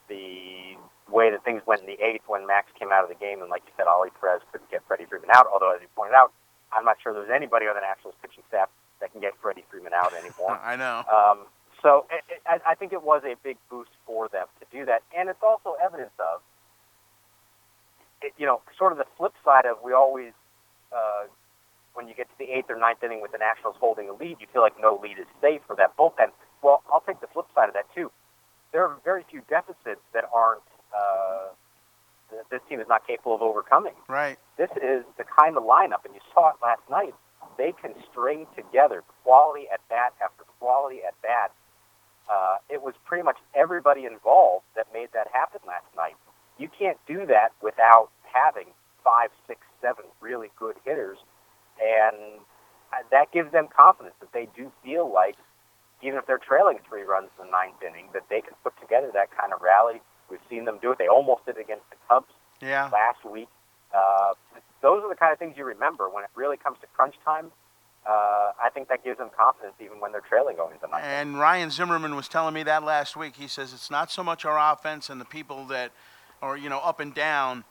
the 0.08 0.76
way 1.10 1.30
that 1.30 1.44
things 1.44 1.62
went 1.66 1.82
in 1.82 1.88
the 1.88 2.02
eighth 2.04 2.24
when 2.28 2.48
Max 2.48 2.68
came 2.78 2.92
out 2.92 3.04
of 3.04 3.10
the 3.10 3.16
game, 3.16 3.42
and 3.42 3.50
like 3.50 3.64
you 3.66 3.74
said, 3.78 3.88
Ollie 3.88 4.10
Perez 4.20 4.42
couldn't 4.52 4.70
get 4.70 4.82
Freddie 4.88 5.06
Freeman 5.06 5.30
out. 5.34 5.46
Although, 5.52 5.74
as 5.74 5.82
you 5.82 5.88
pointed 5.96 6.16
out, 6.16 6.32
I'm 6.74 6.86
not 6.86 6.98
sure 7.02 7.14
there's 7.14 7.30
anybody 7.34 7.66
on 7.66 7.76
the 7.76 7.82
Nationals 7.82 8.16
pitching 8.22 8.44
staff 8.48 8.70
that 9.02 9.12
can 9.12 9.22
get 9.22 9.34
Freddie 9.42 9.66
Freeman 9.70 9.94
out 9.94 10.14
anymore. 10.14 10.60
I 10.64 10.76
know. 10.76 11.04
Um, 11.10 11.46
so 11.82 12.06
it, 12.12 12.24
it, 12.30 12.42
I, 12.48 12.72
I 12.72 12.76
think 12.76 12.94
it 12.94 13.04
was 13.04 13.22
a 13.26 13.36
big 13.44 13.58
boost 13.70 13.92
for 14.06 14.28
them 14.30 14.48
to 14.60 14.66
do 14.76 14.86
that, 14.86 15.04
and 15.16 15.30
it's 15.30 15.44
also 15.44 15.76
evidence 15.84 16.14
of, 16.20 16.42
it, 18.22 18.34
you 18.38 18.46
know, 18.46 18.62
sort 18.78 18.92
of 18.92 18.98
the 18.98 19.06
flip 19.18 19.34
side 19.44 19.66
of 19.66 19.78
we 19.84 19.94
always, 19.94 20.34
uh, 20.92 21.26
when 21.96 22.08
you 22.08 22.14
get 22.14 22.30
to 22.30 22.38
the 22.38 22.52
eighth 22.52 22.70
or 22.70 22.78
ninth 22.78 23.04
inning 23.04 23.22
with 23.22 23.32
the 23.32 23.38
Nationals 23.40 23.76
holding 23.80 24.10
a 24.10 24.14
lead, 24.14 24.38
you 24.40 24.48
feel 24.54 24.62
like 24.62 24.76
no 24.80 25.00
lead 25.02 25.18
is 25.18 25.26
safe 25.42 25.62
for 25.66 25.76
that 25.76 25.98
bullpen. 25.98 26.32
Well, 26.62 26.84
I'll 26.92 27.02
take 27.02 27.20
the 27.22 27.28
flip 27.28 27.48
side 27.56 27.68
of 27.68 27.74
that 27.74 27.88
too. 27.96 28.12
There 28.72 28.84
are 28.84 28.98
very 29.04 29.26
few 29.30 29.42
deficits 29.50 30.02
that 30.14 30.26
aren't 30.34 30.62
uh, 30.96 31.56
that 32.32 32.50
this 32.52 32.62
team 32.68 32.80
is 32.80 32.88
not 32.88 33.08
capable 33.08 33.36
of 33.36 33.42
overcoming. 33.42 33.94
Right. 34.08 34.38
This 34.58 34.72
is 34.78 35.04
the 35.18 35.24
kind 35.24 35.58
of 35.58 35.64
lineup, 35.64 36.04
and 36.06 36.14
you 36.14 36.22
saw 36.34 36.50
it 36.50 36.56
last 36.62 36.82
night. 36.90 37.14
They 37.58 37.72
can 37.72 37.94
string 38.12 38.48
together 38.56 39.04
quality 39.24 39.68
at 39.72 39.80
bat 39.90 40.14
after 40.24 40.44
quality 40.60 41.00
at 41.08 41.14
bat. 41.22 41.52
Uh, 42.30 42.58
it 42.70 42.82
was 42.82 42.96
pretty 43.06 43.24
much 43.24 43.38
everybody 43.54 44.06
involved 44.06 44.66
that 44.76 44.88
made 44.92 45.10
that 45.14 45.28
happen 45.32 45.62
last 45.68 45.86
night. 45.96 46.16
You 46.58 46.68
can't 46.68 46.98
do 47.08 47.26
that 47.28 47.52
without 47.62 48.10
having 48.24 48.68
five, 49.04 49.30
six, 49.48 49.62
seven 49.82 50.06
really 50.20 50.50
good 50.58 50.76
hitters, 50.84 51.20
and 51.82 52.40
that 53.12 53.32
gives 53.32 53.52
them 53.52 53.68
confidence 53.76 54.16
that 54.20 54.32
they 54.34 54.48
do 54.56 54.72
feel 54.84 55.12
like, 55.12 55.36
even 56.02 56.18
if 56.18 56.26
they're 56.28 56.38
trailing 56.38 56.80
three 56.88 57.04
runs 57.04 57.30
in 57.40 57.46
the 57.48 57.52
ninth 57.52 57.82
inning, 57.86 58.10
that 58.14 58.24
they 58.30 58.42
can 58.42 58.54
put 58.64 58.74
together 58.80 59.10
that 59.14 59.30
kind 59.32 59.54
of 59.54 59.62
rally. 59.62 60.02
We've 60.30 60.40
seen 60.50 60.66
them 60.66 60.80
do 60.82 60.92
it. 60.92 60.98
They 60.98 61.08
almost 61.08 61.46
did 61.46 61.58
it 61.58 61.62
against 61.62 61.90
the 61.90 61.98
Cubs 62.08 62.34
Yeah. 62.62 62.90
last 62.92 63.24
week. 63.26 63.48
Uh, 63.94 64.34
those 64.82 65.04
are 65.04 65.10
the 65.10 65.16
kind 65.16 65.32
of 65.32 65.40
things 65.40 65.56
you 65.58 65.66
remember 65.66 66.10
when 66.10 66.24
it 66.24 66.30
really 66.36 66.58
comes 66.58 66.78
to 66.82 66.88
crunch 66.88 67.16
time. 67.24 67.52
Uh, 68.06 68.52
I 68.62 68.70
think 68.74 68.88
that 68.90 69.04
gives 69.04 69.18
them 69.18 69.30
confidence 69.36 69.74
even 69.80 70.00
when 70.00 70.12
they're 70.12 70.22
trailing 70.22 70.58
going 70.58 70.74
into 70.74 70.82
the 70.82 70.92
ninth. 70.92 71.04
And 71.06 71.40
Ryan 71.40 71.72
Zimmerman 71.72 72.16
was 72.16 72.28
telling 72.28 72.54
me 72.54 72.62
that 72.64 72.84
last 72.84 73.16
week. 73.16 73.36
He 73.36 73.48
says 73.48 73.74
it's 73.74 73.90
not 73.90 74.12
so 74.12 74.24
much 74.24 74.46
our 74.46 74.74
offense 74.74 75.10
and 75.10 75.20
the 75.20 75.26
people 75.26 75.66
that 75.68 75.92
are, 76.42 76.56
you 76.56 76.70
know, 76.70 76.80
up 76.80 77.00
and 77.00 77.16
down. 77.16 77.64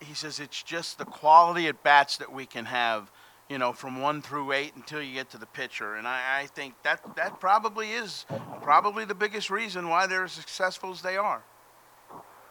He 0.00 0.12
says 0.12 0.38
it's 0.38 0.62
just 0.62 0.98
the 0.98 1.06
quality 1.06 1.66
at 1.66 1.82
bats 1.82 2.18
that 2.18 2.30
we 2.32 2.44
can 2.44 2.66
have, 2.66 3.10
you 3.50 3.58
know, 3.58 3.72
from 3.72 4.00
one 4.00 4.22
through 4.22 4.52
eight 4.52 4.72
until 4.76 5.02
you 5.02 5.12
get 5.12 5.28
to 5.30 5.38
the 5.38 5.46
pitcher. 5.46 5.96
And 5.96 6.06
I, 6.06 6.42
I 6.42 6.46
think 6.46 6.74
that 6.84 7.16
that 7.16 7.40
probably 7.40 7.90
is 7.90 8.24
probably 8.62 9.04
the 9.04 9.14
biggest 9.14 9.50
reason 9.50 9.88
why 9.88 10.06
they're 10.06 10.24
as 10.24 10.32
successful 10.32 10.92
as 10.92 11.02
they 11.02 11.16
are. 11.16 11.42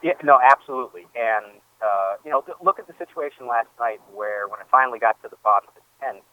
Yeah, 0.02 0.12
no, 0.22 0.38
absolutely. 0.40 1.06
And 1.16 1.60
uh, 1.80 2.16
you 2.22 2.30
know, 2.30 2.44
look 2.62 2.78
at 2.78 2.86
the 2.86 2.94
situation 2.98 3.48
last 3.48 3.68
night 3.80 4.00
where 4.12 4.46
when 4.46 4.60
it 4.60 4.66
finally 4.70 4.98
got 4.98 5.20
to 5.22 5.28
the 5.28 5.40
bottom 5.42 5.70
of 5.70 5.74
the 5.74 6.04
tenth, 6.04 6.24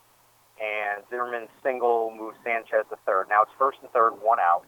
and 0.60 1.04
Zimmerman 1.10 1.48
single 1.64 2.12
moved 2.12 2.38
Sanchez 2.44 2.84
to 2.90 2.98
third. 3.06 3.28
Now 3.30 3.44
it's 3.44 3.52
first 3.58 3.78
and 3.82 3.90
third, 3.92 4.20
one 4.22 4.40
out, 4.40 4.66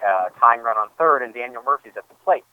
uh, 0.00 0.30
tying 0.40 0.62
run 0.62 0.78
on 0.78 0.88
third, 0.96 1.22
and 1.22 1.34
Daniel 1.34 1.62
Murphy's 1.62 1.92
at 1.96 2.08
the 2.08 2.14
plate. 2.24 2.44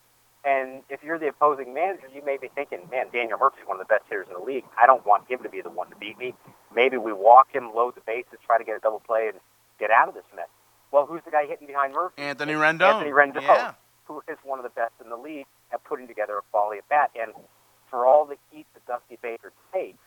And 0.45 0.83
if 0.89 1.03
you're 1.03 1.19
the 1.19 1.27
opposing 1.27 1.73
manager, 1.73 2.07
you 2.13 2.23
may 2.23 2.37
be 2.37 2.47
thinking, 2.53 2.87
man, 2.89 3.07
Daniel 3.11 3.37
Murphy's 3.37 3.65
one 3.65 3.79
of 3.79 3.85
the 3.87 3.91
best 3.91 4.05
hitters 4.09 4.27
in 4.29 4.33
the 4.39 4.45
league. 4.45 4.63
I 4.81 4.85
don't 4.85 5.05
want 5.05 5.29
him 5.29 5.39
to 5.43 5.49
be 5.49 5.61
the 5.61 5.69
one 5.69 5.89
to 5.89 5.95
beat 5.97 6.17
me. 6.17 6.33
Maybe 6.73 6.97
we 6.97 7.11
walk 7.11 7.47
him, 7.53 7.71
load 7.75 7.95
the 7.95 8.01
bases, 8.05 8.39
try 8.45 8.57
to 8.57 8.63
get 8.63 8.77
a 8.77 8.79
double 8.79 9.01
play, 9.01 9.27
and 9.27 9.39
get 9.79 9.91
out 9.91 10.07
of 10.07 10.13
this 10.13 10.23
mess. 10.35 10.47
Well, 10.91 11.05
who's 11.05 11.21
the 11.25 11.31
guy 11.31 11.45
hitting 11.47 11.67
behind 11.67 11.93
Murphy? 11.93 12.21
Anthony 12.21 12.53
Rendon. 12.53 12.81
Anthony 12.93 13.11
Rendon, 13.11 13.41
Yeah. 13.41 13.73
who 14.05 14.23
is 14.29 14.37
one 14.43 14.57
of 14.59 14.63
the 14.63 14.69
best 14.69 14.93
in 15.03 15.09
the 15.09 15.17
league 15.17 15.47
at 15.73 15.83
putting 15.83 16.07
together 16.07 16.37
a 16.37 16.41
quality 16.51 16.79
at 16.79 16.87
bat. 16.87 17.11
And 17.19 17.33
for 17.89 18.05
all 18.05 18.25
the 18.25 18.37
heat 18.51 18.67
that 18.73 18.85
Dusty 18.87 19.17
Baker 19.21 19.51
takes 19.73 19.97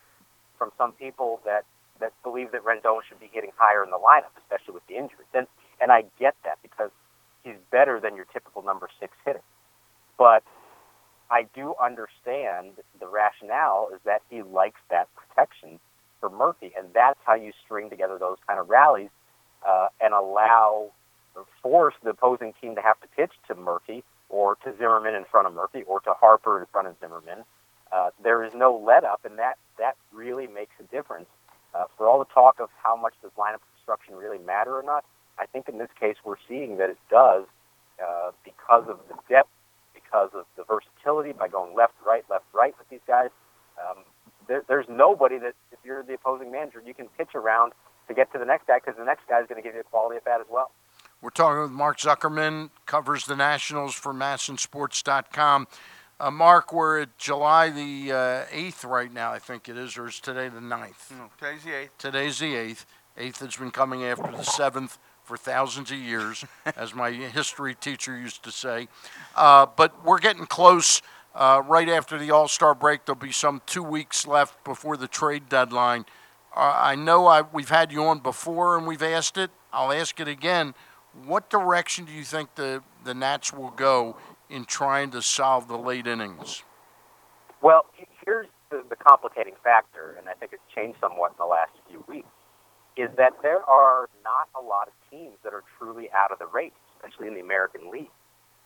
from 0.56 0.70
some 0.78 0.92
people 0.92 1.40
that 1.44 1.64
that 2.00 2.14
believe 2.22 2.50
that 2.52 2.64
Rendon 2.64 3.00
should 3.06 3.20
be 3.20 3.28
hitting 3.30 3.52
higher 3.58 3.84
in 3.84 3.90
the 3.90 3.98
lineup, 3.98 4.32
especially 4.38 4.72
with 4.72 4.86
the 4.86 4.96
injuries, 4.96 5.28
and 5.34 5.46
and 5.82 5.92
I 5.92 6.04
get 6.18 6.34
that 6.44 6.56
because 6.62 6.90
he's 7.44 7.56
better 7.70 8.00
than 8.00 8.16
your 8.16 8.24
typical 8.32 8.62
number 8.62 8.88
six 8.98 9.12
hitter. 9.26 9.42
But 10.20 10.44
I 11.30 11.46
do 11.54 11.74
understand 11.82 12.72
the 13.00 13.06
rationale 13.08 13.88
is 13.94 14.00
that 14.04 14.20
he 14.28 14.42
likes 14.42 14.78
that 14.90 15.08
protection 15.16 15.80
for 16.20 16.28
Murphy, 16.28 16.72
and 16.76 16.88
that's 16.92 17.18
how 17.24 17.34
you 17.34 17.52
string 17.64 17.88
together 17.88 18.18
those 18.18 18.36
kind 18.46 18.60
of 18.60 18.68
rallies 18.68 19.08
uh, 19.66 19.88
and 19.98 20.12
allow 20.12 20.90
or 21.34 21.46
force 21.62 21.94
the 22.04 22.10
opposing 22.10 22.52
team 22.60 22.74
to 22.74 22.82
have 22.82 23.00
to 23.00 23.08
pitch 23.16 23.32
to 23.48 23.54
Murphy 23.54 24.04
or 24.28 24.56
to 24.56 24.76
Zimmerman 24.76 25.14
in 25.14 25.24
front 25.24 25.46
of 25.46 25.54
Murphy 25.54 25.84
or 25.86 26.00
to 26.00 26.12
Harper 26.12 26.60
in 26.60 26.66
front 26.66 26.86
of 26.86 26.96
Zimmerman. 27.00 27.44
Uh, 27.90 28.10
there 28.22 28.44
is 28.44 28.52
no 28.54 28.76
let 28.76 29.04
up, 29.04 29.24
and 29.24 29.38
that 29.38 29.56
that 29.78 29.96
really 30.12 30.46
makes 30.46 30.74
a 30.80 30.82
difference. 30.94 31.28
Uh, 31.74 31.84
for 31.96 32.06
all 32.06 32.18
the 32.18 32.26
talk 32.26 32.60
of 32.60 32.68
how 32.82 32.94
much 32.94 33.14
does 33.22 33.30
lineup 33.38 33.60
construction 33.74 34.14
really 34.16 34.38
matter 34.38 34.76
or 34.76 34.82
not, 34.82 35.02
I 35.38 35.46
think 35.46 35.66
in 35.66 35.78
this 35.78 35.88
case 35.98 36.16
we're 36.24 36.36
seeing 36.46 36.76
that 36.76 36.90
it 36.90 36.98
does 37.10 37.46
uh, 38.04 38.32
because 38.44 38.84
of 38.86 38.98
the 39.08 39.14
depth, 39.26 39.48
because 40.10 40.30
of 40.34 40.44
the 40.56 40.64
versatility 40.64 41.32
by 41.32 41.48
going 41.48 41.74
left, 41.74 41.94
right, 42.06 42.24
left, 42.30 42.44
right 42.52 42.74
with 42.78 42.88
these 42.88 43.00
guys. 43.06 43.30
Um, 43.78 44.04
there, 44.48 44.62
there's 44.68 44.86
nobody 44.88 45.38
that, 45.38 45.54
if 45.72 45.78
you're 45.84 46.02
the 46.02 46.14
opposing 46.14 46.50
manager, 46.50 46.82
you 46.84 46.94
can 46.94 47.06
pitch 47.16 47.34
around 47.34 47.72
to 48.08 48.14
get 48.14 48.32
to 48.32 48.38
the 48.38 48.44
next 48.44 48.66
guy 48.66 48.78
because 48.78 48.98
the 48.98 49.04
next 49.04 49.22
guy 49.28 49.40
is 49.40 49.46
going 49.46 49.62
to 49.62 49.66
give 49.66 49.74
you 49.74 49.80
a 49.80 49.84
quality 49.84 50.16
at 50.16 50.24
bat 50.24 50.40
as 50.40 50.46
well. 50.50 50.72
We're 51.22 51.30
talking 51.30 51.62
with 51.62 51.70
Mark 51.70 51.98
Zuckerman, 51.98 52.70
covers 52.86 53.26
the 53.26 53.36
Nationals 53.36 53.94
for 53.94 54.12
MASNsports.com. 54.12 55.68
Uh, 56.18 56.30
Mark, 56.30 56.72
we're 56.72 57.02
at 57.02 57.16
July 57.18 57.70
the 57.70 58.12
uh, 58.12 58.44
8th 58.46 58.84
right 58.88 59.12
now, 59.12 59.32
I 59.32 59.38
think 59.38 59.68
it 59.68 59.76
is, 59.76 59.96
or 59.96 60.08
is 60.08 60.18
today 60.20 60.48
the 60.48 60.60
9th? 60.60 61.10
No, 61.12 61.30
today's 61.38 61.64
the 61.64 61.70
8th. 61.70 61.88
Today's 61.98 62.38
the 62.38 62.54
8th. 62.54 62.84
8th 63.18 63.38
has 63.38 63.56
been 63.56 63.70
coming 63.70 64.04
after 64.04 64.30
the 64.30 64.38
7th 64.38 64.98
for 65.30 65.36
thousands 65.36 65.92
of 65.92 65.96
years, 65.96 66.44
as 66.76 66.92
my 66.92 67.12
history 67.12 67.76
teacher 67.76 68.18
used 68.18 68.42
to 68.42 68.50
say. 68.50 68.88
Uh, 69.36 69.64
but 69.64 70.04
we're 70.04 70.18
getting 70.18 70.44
close. 70.44 71.00
Uh, 71.32 71.62
right 71.64 71.88
after 71.88 72.18
the 72.18 72.32
All 72.32 72.48
Star 72.48 72.74
break, 72.74 73.04
there'll 73.04 73.16
be 73.16 73.30
some 73.30 73.62
two 73.64 73.84
weeks 73.84 74.26
left 74.26 74.64
before 74.64 74.96
the 74.96 75.06
trade 75.06 75.48
deadline. 75.48 76.04
Uh, 76.54 76.76
I 76.76 76.96
know 76.96 77.28
I, 77.28 77.42
we've 77.42 77.68
had 77.68 77.92
you 77.92 78.04
on 78.06 78.18
before 78.18 78.76
and 78.76 78.88
we've 78.88 79.04
asked 79.04 79.38
it. 79.38 79.52
I'll 79.72 79.92
ask 79.92 80.18
it 80.18 80.26
again. 80.26 80.74
What 81.24 81.48
direction 81.48 82.04
do 82.04 82.12
you 82.12 82.24
think 82.24 82.56
the, 82.56 82.82
the 83.04 83.14
Nats 83.14 83.52
will 83.52 83.70
go 83.70 84.16
in 84.48 84.64
trying 84.64 85.12
to 85.12 85.22
solve 85.22 85.68
the 85.68 85.78
late 85.78 86.08
innings? 86.08 86.64
Well, 87.62 87.86
here's 88.24 88.48
the, 88.70 88.82
the 88.88 88.96
complicating 88.96 89.54
factor, 89.62 90.16
and 90.18 90.28
I 90.28 90.32
think 90.32 90.52
it's 90.52 90.74
changed 90.74 90.98
somewhat 91.00 91.30
in 91.30 91.36
the 91.38 91.46
last 91.46 91.70
few 91.88 92.02
weeks, 92.08 92.26
is 93.00 93.10
that 93.16 93.32
there 93.42 93.62
are 93.64 94.08
not 94.24 94.48
a 94.58 94.62
lot 94.64 94.88
of 94.88 94.94
teams 95.10 95.36
that 95.44 95.52
are 95.52 95.64
truly 95.78 96.08
out 96.16 96.30
of 96.32 96.38
the 96.38 96.46
race, 96.46 96.72
especially 96.96 97.28
in 97.28 97.34
the 97.34 97.40
American 97.40 97.90
League. 97.90 98.10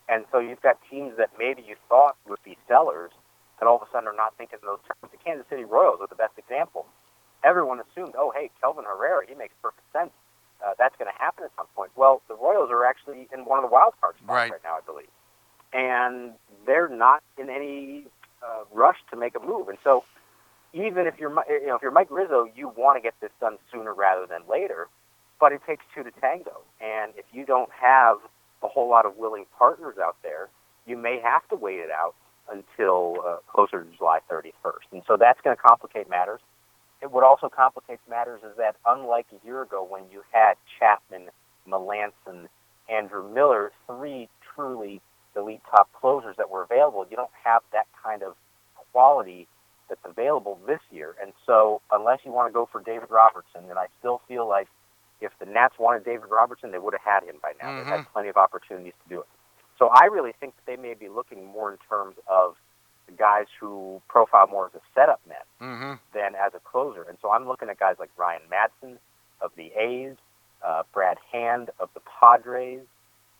And 0.08 0.24
so 0.30 0.38
you've 0.38 0.60
got 0.60 0.78
teams 0.90 1.14
that 1.16 1.30
maybe 1.38 1.62
you 1.66 1.76
thought 1.88 2.16
would 2.28 2.42
be 2.44 2.58
sellers 2.68 3.10
that 3.58 3.66
all 3.66 3.76
of 3.76 3.82
a 3.82 3.90
sudden 3.92 4.08
are 4.08 4.16
not 4.16 4.34
thinking 4.36 4.58
in 4.62 4.66
those 4.66 4.80
terms. 4.86 5.10
The 5.12 5.18
Kansas 5.24 5.46
City 5.48 5.64
Royals 5.64 5.98
are 6.00 6.06
the 6.08 6.14
best 6.18 6.36
example. 6.36 6.86
Everyone 7.42 7.80
assumed, 7.80 8.14
oh, 8.18 8.32
hey, 8.34 8.50
Kelvin 8.60 8.84
Herrera, 8.84 9.24
he 9.26 9.34
makes 9.34 9.54
perfect 9.62 9.86
sense. 9.92 10.10
Uh, 10.64 10.72
that's 10.78 10.96
going 10.96 11.10
to 11.10 11.18
happen 11.22 11.44
at 11.44 11.50
some 11.56 11.66
point. 11.76 11.90
Well, 11.96 12.22
the 12.28 12.36
Royals 12.36 12.70
are 12.70 12.84
actually 12.84 13.28
in 13.32 13.44
one 13.44 13.58
of 13.58 13.68
the 13.68 13.72
wild 13.72 13.94
card 14.00 14.14
spots 14.16 14.28
Right. 14.28 14.50
right 14.52 14.64
now, 14.64 14.76
I 14.76 14.80
believe 14.84 15.08
and 15.72 16.32
they're 16.66 16.88
not 16.88 17.22
in 17.36 17.50
any 17.50 18.04
uh, 18.46 18.62
rush 18.72 18.98
to 19.10 19.16
make 19.16 19.34
a 19.34 19.40
move. 19.44 19.68
And 19.68 19.78
so, 19.82 20.04
even 20.74 21.06
if 21.06 21.14
you're 21.18 21.30
you 21.48 21.66
know 21.66 21.76
if 21.76 21.82
you're 21.82 21.90
Mike 21.90 22.10
Rizzo, 22.10 22.46
you 22.54 22.68
want 22.68 22.96
to 22.96 23.00
get 23.00 23.14
this 23.20 23.30
done 23.40 23.56
sooner 23.72 23.94
rather 23.94 24.26
than 24.26 24.42
later. 24.50 24.88
But 25.40 25.52
it 25.52 25.62
takes 25.66 25.84
two 25.94 26.02
to 26.02 26.10
tango, 26.20 26.60
and 26.80 27.12
if 27.16 27.24
you 27.32 27.44
don't 27.44 27.70
have 27.80 28.18
a 28.62 28.68
whole 28.68 28.88
lot 28.88 29.04
of 29.06 29.16
willing 29.16 29.46
partners 29.58 29.96
out 30.02 30.16
there, 30.22 30.48
you 30.86 30.96
may 30.96 31.20
have 31.22 31.46
to 31.48 31.56
wait 31.56 31.80
it 31.80 31.90
out 31.90 32.14
until 32.50 33.16
uh, 33.26 33.36
closer 33.48 33.84
to 33.84 33.96
July 33.96 34.20
31st. 34.30 34.92
And 34.92 35.02
so 35.06 35.16
that's 35.18 35.40
going 35.42 35.56
to 35.56 35.60
complicate 35.60 36.08
matters. 36.08 36.40
It 37.02 37.10
would 37.10 37.24
also 37.24 37.48
complicate 37.48 37.98
matters 38.08 38.40
is 38.42 38.56
that 38.56 38.76
unlike 38.86 39.26
a 39.32 39.46
year 39.46 39.62
ago 39.62 39.86
when 39.88 40.04
you 40.10 40.22
had 40.30 40.54
Chapman, 40.78 41.28
Melancon, 41.68 42.48
Andrew 42.88 43.28
Miller, 43.28 43.72
three 43.86 44.28
truly 44.54 45.00
elite 45.36 45.60
top 45.70 45.90
closers 45.92 46.36
that 46.36 46.48
were 46.48 46.62
available, 46.62 47.06
you 47.10 47.16
don't 47.16 47.30
have 47.44 47.62
that 47.72 47.86
kind 48.02 48.22
of 48.22 48.34
quality 48.92 49.48
that's 49.88 50.04
available 50.04 50.58
this 50.66 50.80
year. 50.90 51.14
And 51.22 51.32
so, 51.46 51.80
unless 51.90 52.20
you 52.24 52.32
want 52.32 52.48
to 52.48 52.52
go 52.52 52.68
for 52.70 52.80
David 52.80 53.10
Robertson, 53.10 53.62
and 53.70 53.78
I 53.78 53.86
still 53.98 54.20
feel 54.28 54.48
like 54.48 54.68
if 55.20 55.32
the 55.38 55.46
Nats 55.46 55.74
wanted 55.78 56.04
David 56.04 56.28
Robertson, 56.30 56.70
they 56.72 56.78
would 56.78 56.94
have 56.94 57.02
had 57.02 57.28
him 57.28 57.36
by 57.42 57.52
now. 57.62 57.76
They've 57.76 57.86
had 57.86 58.06
plenty 58.12 58.28
of 58.28 58.36
opportunities 58.36 58.94
to 59.04 59.08
do 59.14 59.20
it. 59.20 59.26
So, 59.78 59.88
I 59.94 60.06
really 60.06 60.32
think 60.40 60.54
that 60.56 60.66
they 60.66 60.80
may 60.80 60.94
be 60.94 61.08
looking 61.08 61.46
more 61.46 61.72
in 61.72 61.78
terms 61.88 62.16
of 62.28 62.56
the 63.06 63.12
guys 63.12 63.46
who 63.60 64.00
profile 64.08 64.46
more 64.46 64.66
as 64.66 64.74
a 64.74 64.80
setup 64.94 65.20
man 65.28 65.36
Mm-hmm. 65.60 65.92
than 66.14 66.34
as 66.34 66.52
a 66.54 66.60
closer. 66.60 67.02
And 67.08 67.16
so 67.22 67.30
I'm 67.30 67.46
looking 67.46 67.68
at 67.68 67.78
guys 67.78 67.96
like 67.98 68.10
Ryan 68.16 68.42
Madson 68.50 68.96
of 69.40 69.50
the 69.56 69.72
A's, 69.78 70.16
uh, 70.66 70.82
Brad 70.92 71.18
Hand 71.32 71.70
of 71.80 71.88
the 71.94 72.00
Padres, 72.00 72.80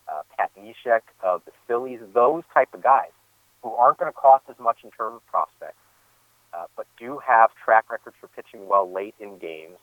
uh, 0.07 0.21
Pat 0.37 0.51
Neshek 0.59 1.01
of 1.23 1.41
the 1.45 1.51
Phillies, 1.67 1.99
those 2.13 2.43
type 2.53 2.69
of 2.73 2.83
guys 2.83 3.09
who 3.63 3.71
aren't 3.73 3.97
going 3.97 4.11
to 4.11 4.15
cost 4.15 4.43
as 4.49 4.55
much 4.59 4.77
in 4.83 4.91
terms 4.91 5.15
of 5.17 5.25
prospects, 5.27 5.77
uh, 6.55 6.65
but 6.75 6.85
do 6.99 7.19
have 7.25 7.49
track 7.63 7.91
records 7.91 8.15
for 8.19 8.27
pitching 8.27 8.67
well 8.67 8.91
late 8.91 9.15
in 9.19 9.37
games. 9.37 9.77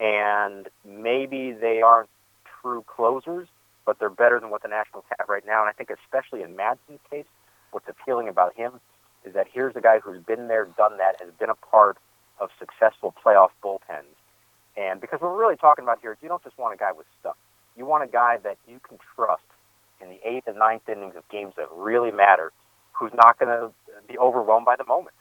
And 0.00 0.68
maybe 0.84 1.52
they 1.52 1.82
aren't 1.82 2.08
true 2.62 2.84
closers, 2.86 3.48
but 3.86 3.98
they're 3.98 4.10
better 4.10 4.38
than 4.40 4.50
what 4.50 4.62
the 4.62 4.68
Nationals 4.68 5.04
have 5.18 5.28
right 5.28 5.44
now. 5.46 5.60
And 5.60 5.68
I 5.68 5.72
think 5.72 5.90
especially 5.90 6.42
in 6.42 6.56
Madson's 6.56 7.00
case, 7.10 7.26
what's 7.70 7.88
appealing 7.88 8.28
about 8.28 8.54
him 8.54 8.80
is 9.24 9.34
that 9.34 9.46
here's 9.52 9.76
a 9.76 9.80
guy 9.80 9.98
who's 9.98 10.22
been 10.22 10.48
there, 10.48 10.66
done 10.76 10.98
that, 10.98 11.20
has 11.20 11.30
been 11.38 11.50
a 11.50 11.54
part 11.54 11.98
of 12.40 12.50
successful 12.58 13.14
playoff 13.24 13.50
bullpens. 13.62 14.14
And 14.76 15.00
because 15.00 15.20
we're 15.20 15.36
really 15.36 15.56
talking 15.56 15.84
about 15.84 15.98
here 16.00 16.16
you 16.22 16.28
don't 16.28 16.42
just 16.44 16.56
want 16.58 16.74
a 16.74 16.76
guy 16.76 16.92
with 16.92 17.06
stuff. 17.20 17.36
You 17.76 17.84
want 17.84 18.04
a 18.04 18.06
guy 18.06 18.38
that 18.44 18.58
you 18.68 18.80
can 18.86 18.98
trust 19.14 19.42
in 20.00 20.08
the 20.08 20.20
eighth 20.24 20.46
and 20.46 20.58
ninth 20.58 20.88
innings 20.88 21.14
of 21.16 21.28
games 21.28 21.54
that 21.56 21.66
really 21.74 22.12
matter, 22.12 22.52
who's 22.92 23.12
not 23.14 23.38
going 23.38 23.48
to 23.48 23.72
be 24.08 24.18
overwhelmed 24.18 24.66
by 24.66 24.76
the 24.76 24.84
moment. 24.84 25.14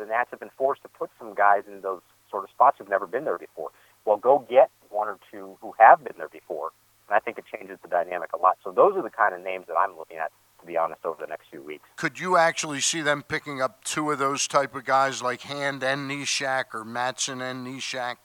The 0.00 0.06
Nats 0.06 0.30
have 0.30 0.40
been 0.40 0.50
forced 0.56 0.80
to 0.82 0.88
put 0.88 1.10
some 1.18 1.34
guys 1.34 1.64
in 1.68 1.82
those 1.82 2.00
sort 2.30 2.44
of 2.44 2.50
spots 2.50 2.78
who've 2.78 2.88
never 2.88 3.06
been 3.06 3.24
there 3.24 3.36
before. 3.36 3.70
Well, 4.06 4.16
go 4.16 4.46
get 4.48 4.70
one 4.88 5.08
or 5.08 5.18
two 5.30 5.58
who 5.60 5.74
have 5.78 6.02
been 6.02 6.14
there 6.16 6.30
before, 6.30 6.70
and 7.06 7.14
I 7.14 7.20
think 7.20 7.36
it 7.36 7.44
changes 7.54 7.78
the 7.82 7.88
dynamic 7.88 8.30
a 8.32 8.38
lot. 8.38 8.56
So 8.64 8.72
those 8.72 8.96
are 8.96 9.02
the 9.02 9.10
kind 9.10 9.34
of 9.34 9.42
names 9.42 9.66
that 9.68 9.74
I'm 9.74 9.98
looking 9.98 10.16
at, 10.16 10.32
to 10.60 10.66
be 10.66 10.78
honest, 10.78 11.04
over 11.04 11.20
the 11.20 11.26
next 11.26 11.50
few 11.50 11.62
weeks. 11.62 11.84
Could 11.96 12.18
you 12.18 12.38
actually 12.38 12.80
see 12.80 13.02
them 13.02 13.22
picking 13.22 13.60
up 13.60 13.84
two 13.84 14.10
of 14.10 14.18
those 14.18 14.48
type 14.48 14.74
of 14.74 14.86
guys 14.86 15.22
like 15.22 15.42
Hand 15.42 15.84
and 15.84 16.10
Neshek 16.10 16.72
or 16.72 16.82
Madson 16.82 17.42
and 17.42 17.66
Neshek? 17.66 18.16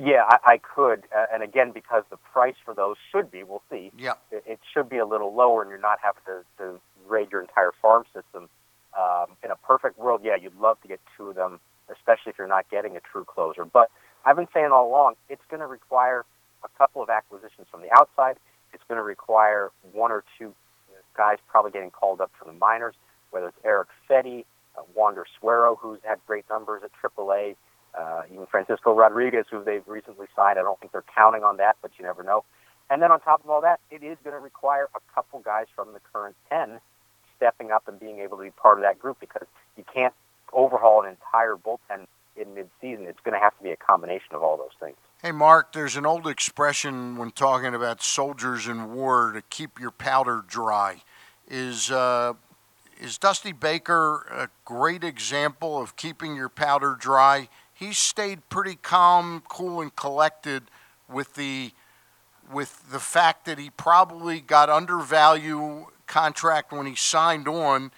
Yeah, 0.00 0.22
I, 0.28 0.38
I 0.52 0.58
could, 0.58 1.02
uh, 1.12 1.26
and 1.32 1.42
again, 1.42 1.72
because 1.72 2.04
the 2.10 2.18
price 2.32 2.54
for 2.64 2.74
those 2.74 2.94
should 3.10 3.32
be, 3.32 3.42
we'll 3.42 3.64
see. 3.68 3.90
Yeah. 3.98 4.12
It, 4.30 4.44
it 4.46 4.60
should 4.72 4.88
be 4.88 4.98
a 4.98 5.06
little 5.06 5.34
lower, 5.34 5.62
and 5.62 5.68
you're 5.68 5.80
not 5.80 5.98
having 6.00 6.22
to, 6.26 6.44
to 6.58 6.80
raid 7.08 7.32
your 7.32 7.40
entire 7.40 7.72
farm 7.82 8.04
system. 8.14 8.48
Um, 8.98 9.36
in 9.44 9.50
a 9.50 9.56
perfect 9.56 9.98
world, 9.98 10.22
yeah, 10.24 10.34
you'd 10.34 10.58
love 10.58 10.80
to 10.82 10.88
get 10.88 11.00
two 11.16 11.28
of 11.28 11.36
them, 11.36 11.60
especially 11.88 12.30
if 12.30 12.38
you're 12.38 12.48
not 12.48 12.68
getting 12.68 12.96
a 12.96 13.00
true 13.00 13.24
closer. 13.24 13.64
But 13.64 13.90
I've 14.24 14.34
been 14.34 14.48
saying 14.52 14.70
all 14.72 14.88
along, 14.88 15.14
it's 15.28 15.42
going 15.48 15.60
to 15.60 15.66
require 15.66 16.24
a 16.64 16.68
couple 16.76 17.02
of 17.02 17.08
acquisitions 17.08 17.68
from 17.70 17.82
the 17.82 17.88
outside. 17.96 18.36
It's 18.72 18.82
going 18.88 18.98
to 18.98 19.04
require 19.04 19.70
one 19.92 20.10
or 20.10 20.24
two 20.36 20.52
guys 21.16 21.38
probably 21.48 21.70
getting 21.70 21.90
called 21.90 22.20
up 22.20 22.32
from 22.38 22.48
the 22.48 22.58
minors, 22.58 22.94
whether 23.30 23.48
it's 23.48 23.56
Erick 23.64 23.88
Fedde, 24.10 24.44
uh, 24.76 24.82
Wander 24.94 25.24
Suero, 25.38 25.76
who's 25.80 26.00
had 26.02 26.18
great 26.26 26.44
numbers 26.50 26.82
at 26.84 26.90
AAA, 27.00 27.54
uh, 27.98 28.22
even 28.32 28.46
Francisco 28.46 28.94
Rodriguez, 28.94 29.46
who 29.50 29.62
they've 29.62 29.86
recently 29.86 30.26
signed. 30.34 30.58
I 30.58 30.62
don't 30.62 30.78
think 30.80 30.90
they're 30.92 31.04
counting 31.14 31.44
on 31.44 31.56
that, 31.58 31.76
but 31.82 31.92
you 31.98 32.04
never 32.04 32.22
know. 32.22 32.44
And 32.90 33.00
then 33.02 33.12
on 33.12 33.20
top 33.20 33.44
of 33.44 33.50
all 33.50 33.60
that, 33.60 33.80
it 33.90 34.02
is 34.02 34.16
going 34.24 34.34
to 34.34 34.40
require 34.40 34.88
a 34.96 35.14
couple 35.14 35.40
guys 35.40 35.66
from 35.74 35.92
the 35.92 36.00
current 36.12 36.36
10 36.48 36.80
stepping 37.38 37.70
up 37.70 37.88
and 37.88 37.98
being 37.98 38.18
able 38.18 38.36
to 38.36 38.42
be 38.42 38.50
part 38.50 38.78
of 38.78 38.82
that 38.82 38.98
group 38.98 39.18
because 39.18 39.46
you 39.76 39.84
can't 39.92 40.12
overhaul 40.52 41.02
an 41.02 41.10
entire 41.10 41.56
bullpen 41.56 42.06
in 42.36 42.54
mid-season. 42.54 43.06
It's 43.06 43.20
going 43.24 43.34
to 43.34 43.40
have 43.40 43.56
to 43.56 43.62
be 43.62 43.70
a 43.70 43.76
combination 43.76 44.34
of 44.34 44.42
all 44.42 44.56
those 44.56 44.76
things. 44.78 44.96
Hey, 45.22 45.32
Mark, 45.32 45.72
there's 45.72 45.96
an 45.96 46.06
old 46.06 46.28
expression 46.28 47.16
when 47.16 47.32
talking 47.32 47.74
about 47.74 48.02
soldiers 48.02 48.68
in 48.68 48.94
war 48.94 49.32
to 49.32 49.42
keep 49.42 49.80
your 49.80 49.90
powder 49.90 50.44
dry. 50.46 51.02
Is 51.48 51.90
uh, 51.90 52.34
is 53.00 53.18
Dusty 53.18 53.52
Baker 53.52 54.26
a 54.30 54.48
great 54.64 55.02
example 55.02 55.80
of 55.80 55.96
keeping 55.96 56.36
your 56.36 56.48
powder 56.48 56.96
dry? 56.98 57.48
He 57.72 57.92
stayed 57.92 58.48
pretty 58.48 58.76
calm, 58.76 59.42
cool, 59.48 59.80
and 59.80 59.94
collected 59.96 60.64
with 61.08 61.34
the 61.34 61.72
with 62.52 62.90
the 62.90 63.00
fact 63.00 63.44
that 63.46 63.58
he 63.58 63.70
probably 63.70 64.40
got 64.40 64.70
undervalue 64.70 65.86
contract 66.08 66.72
when 66.72 66.86
he 66.86 66.94
signed 66.94 67.46
on, 67.46 67.92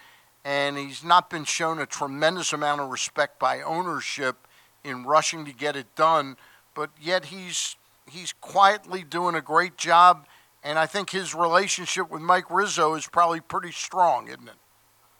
and 0.45 0.77
he's 0.77 1.03
not 1.03 1.29
been 1.29 1.45
shown 1.45 1.79
a 1.79 1.85
tremendous 1.85 2.53
amount 2.53 2.81
of 2.81 2.89
respect 2.89 3.39
by 3.39 3.61
ownership 3.61 4.47
in 4.83 5.03
rushing 5.03 5.45
to 5.45 5.53
get 5.53 5.75
it 5.75 5.95
done. 5.95 6.37
But 6.75 6.91
yet 7.01 7.25
he's 7.25 7.75
he's 8.09 8.33
quietly 8.33 9.03
doing 9.03 9.35
a 9.35 9.41
great 9.41 9.77
job, 9.77 10.25
and 10.63 10.77
I 10.77 10.85
think 10.85 11.09
his 11.09 11.33
relationship 11.33 12.09
with 12.09 12.21
Mike 12.21 12.49
Rizzo 12.49 12.93
is 12.95 13.07
probably 13.07 13.39
pretty 13.39 13.71
strong, 13.71 14.27
isn't 14.27 14.47
it? 14.47 14.55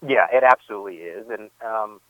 Yeah, 0.06 0.26
it 0.32 0.42
absolutely 0.42 0.96
is, 0.96 1.26
and 1.28 1.50
um, 1.64 2.00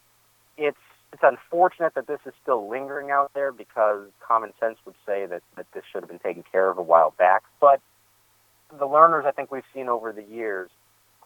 it's 0.57 0.79
it's 1.13 1.23
unfortunate 1.23 1.95
that 1.95 2.07
this 2.07 2.21
is 2.25 2.33
still 2.43 2.69
lingering 2.71 3.11
out 3.11 3.33
there 3.35 3.53
because 3.53 4.07
common 4.27 4.53
sense 4.59 4.79
would 4.87 4.95
say 5.05 5.27
that 5.27 5.43
that 5.57 5.67
this 5.75 5.85
should 5.93 6.03
have 6.03 6.09
been 6.09 6.19
taken 6.19 6.43
care 6.51 6.71
of 6.71 6.79
a 6.79 6.83
while 6.83 7.15
back. 7.19 7.43
But 7.61 7.81
the 8.79 8.87
Lerners, 8.87 9.27
I 9.27 9.33
think 9.33 9.51
we've 9.51 9.63
seen 9.75 9.89
over 9.89 10.13
the 10.13 10.23
years, 10.23 10.71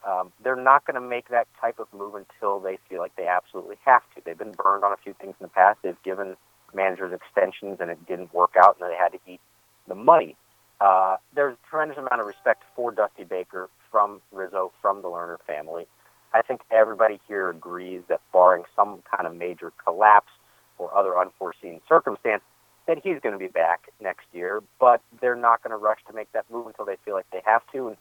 um, 0.07 0.33
they're 0.43 0.57
not 0.57 0.87
going 0.87 1.01
to 1.01 1.07
make 1.07 1.29
that 1.29 1.47
type 1.61 1.79
of 1.79 1.87
move 1.93 2.15
until 2.15 2.61
they 2.61 2.79
feel 2.89 3.01
like 3.01 3.17
they 3.17 3.27
absolutely 3.27 3.77
have 3.85 4.03
to. 4.15 4.23
They've 4.25 4.39
been 4.39 4.53
burned 4.53 4.85
on 4.85 4.93
a 4.93 4.97
few 4.97 5.15
things 5.15 5.35
in 5.41 5.45
the 5.45 5.49
past. 5.49 5.79
They've 5.83 6.03
given 6.05 6.37
managers 6.75 7.13
extensions 7.13 7.79
and 7.81 7.91
it 7.91 8.07
didn't 8.07 8.33
work 8.35 8.55
out, 8.59 8.77
and 8.81 8.91
they 8.91 8.97
had 8.97 9.13
to 9.13 9.19
eat 9.27 9.41
the 9.89 9.95
money. 9.95 10.37
Uh, 10.81 11.17
there's 11.35 11.55
a 11.55 11.71
tremendous 11.71 11.97
amount 11.97 12.21
of 12.21 12.27
respect 12.27 12.63
for 12.75 12.93
Dusty 12.93 13.25
Baker 13.25 13.71
from 13.91 14.21
Rizzo, 14.31 14.73
from 14.83 15.03
the 15.03 15.09
Lerner 15.09 15.39
family. 15.47 15.87
I 16.35 16.43
think 16.43 16.61
everybody 16.71 17.19
here 17.27 17.49
agrees 17.49 18.03
that 18.09 18.21
barring 18.33 18.65
some 18.75 19.03
kind 19.11 19.27
of 19.27 19.35
major 19.35 19.73
collapse 19.83 20.33
or 20.79 20.95
other 20.97 21.19
unforeseen 21.19 21.81
circumstance, 21.89 22.43
that 22.87 22.99
he's 23.03 23.19
going 23.21 23.33
to 23.33 23.39
be 23.39 23.49
back 23.49 23.89
next 24.01 24.27
year, 24.33 24.63
but 24.79 25.03
they're 25.21 25.37
not 25.37 25.63
going 25.63 25.73
to 25.73 25.77
rush 25.77 25.99
to 26.09 26.13
make 26.13 26.31
that 26.33 26.45
move 26.51 26.67
until 26.67 26.85
they 26.85 26.97
feel 27.05 27.15
like 27.15 27.27
they 27.33 27.43
have 27.45 27.63
to. 27.73 27.89
And, 27.89 27.97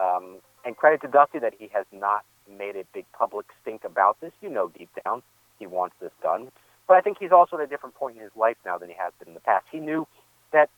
um, 0.00 0.36
and 0.64 0.76
credit 0.76 1.02
to 1.02 1.08
Dusty 1.08 1.38
that 1.38 1.54
he 1.58 1.68
has 1.74 1.84
not 1.92 2.24
made 2.58 2.76
a 2.76 2.84
big 2.92 3.04
public 3.12 3.46
stink 3.62 3.84
about 3.84 4.20
this. 4.20 4.32
You 4.40 4.48
know, 4.48 4.70
deep 4.76 4.90
down, 5.04 5.22
he 5.58 5.66
wants 5.66 5.96
this 6.00 6.12
done. 6.22 6.50
But 6.86 6.96
I 6.96 7.00
think 7.00 7.18
he's 7.18 7.32
also 7.32 7.56
at 7.56 7.62
a 7.62 7.66
different 7.66 7.94
point 7.94 8.16
in 8.16 8.22
his 8.22 8.32
life 8.36 8.56
now 8.64 8.78
than 8.78 8.88
he 8.88 8.94
has 8.98 9.12
been 9.18 9.28
in 9.28 9.34
the 9.34 9.40
past. 9.40 9.66
He 9.70 9.78
knew 9.78 10.06
that 10.52 10.70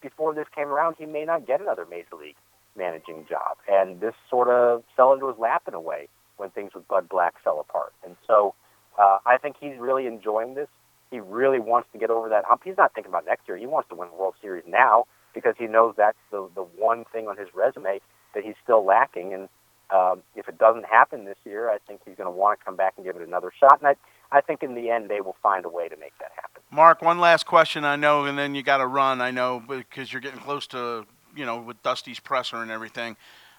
before 0.00 0.34
this 0.34 0.46
came 0.54 0.68
around, 0.68 0.96
he 0.98 1.06
may 1.06 1.24
not 1.24 1.46
get 1.46 1.60
another 1.60 1.86
major 1.88 2.16
league 2.20 2.36
managing 2.76 3.26
job, 3.28 3.56
and 3.68 4.00
this 4.00 4.14
sort 4.30 4.48
of 4.48 4.84
fell 4.96 5.12
into 5.12 5.26
his 5.26 5.36
lap 5.38 5.64
in 5.66 5.74
a 5.74 5.80
way 5.80 6.08
when 6.36 6.50
things 6.50 6.72
with 6.74 6.86
Bud 6.86 7.08
Black 7.08 7.34
fell 7.42 7.58
apart. 7.58 7.92
And 8.04 8.16
so 8.26 8.54
uh, 8.96 9.18
I 9.26 9.36
think 9.38 9.56
he's 9.58 9.76
really 9.78 10.06
enjoying 10.06 10.54
this. 10.54 10.68
He 11.10 11.20
really 11.20 11.58
wants 11.58 11.88
to 11.92 11.98
get 11.98 12.10
over 12.10 12.28
that 12.28 12.44
hump. 12.44 12.62
He's 12.64 12.76
not 12.76 12.94
thinking 12.94 13.10
about 13.10 13.24
next 13.26 13.48
year. 13.48 13.56
He 13.56 13.66
wants 13.66 13.88
to 13.88 13.94
win 13.94 14.08
the 14.10 14.16
World 14.16 14.34
Series 14.40 14.64
now 14.66 15.06
because 15.34 15.54
he 15.58 15.66
knows 15.66 15.94
that's 15.96 16.18
the 16.30 16.48
the 16.54 16.62
one 16.62 17.04
thing 17.12 17.28
on 17.28 17.36
his 17.36 17.48
resume 17.54 18.00
that 18.34 18.44
he's 18.44 18.54
still 18.62 18.84
lacking. 18.84 19.32
And 19.32 19.48
um, 19.90 20.22
if 20.36 20.48
it 20.48 20.58
doesn't 20.58 20.84
happen 20.84 21.24
this 21.24 21.38
year, 21.44 21.70
I 21.70 21.78
think 21.86 22.00
he's 22.04 22.16
going 22.16 22.26
to 22.26 22.30
want 22.30 22.58
to 22.58 22.64
come 22.64 22.76
back 22.76 22.94
and 22.96 23.06
give 23.06 23.16
it 23.16 23.26
another 23.26 23.50
shot. 23.58 23.78
And 23.80 23.88
I, 23.88 24.36
I 24.36 24.40
think 24.40 24.62
in 24.62 24.74
the 24.74 24.90
end 24.90 25.08
they 25.08 25.20
will 25.20 25.36
find 25.42 25.64
a 25.64 25.68
way 25.68 25.88
to 25.88 25.96
make 25.96 26.12
that 26.18 26.32
happen. 26.34 26.62
Mark, 26.70 27.00
one 27.00 27.18
last 27.18 27.46
question. 27.46 27.84
I 27.84 27.96
know, 27.96 28.24
and 28.24 28.38
then 28.38 28.54
you 28.54 28.62
got 28.62 28.78
to 28.78 28.86
run. 28.86 29.20
I 29.20 29.30
know 29.30 29.62
because 29.66 30.12
you're 30.12 30.20
getting 30.20 30.40
close 30.40 30.66
to 30.68 31.06
you 31.34 31.46
know 31.46 31.60
with 31.60 31.82
Dusty's 31.82 32.20
presser 32.20 32.56
and 32.56 32.70
everything. 32.70 33.16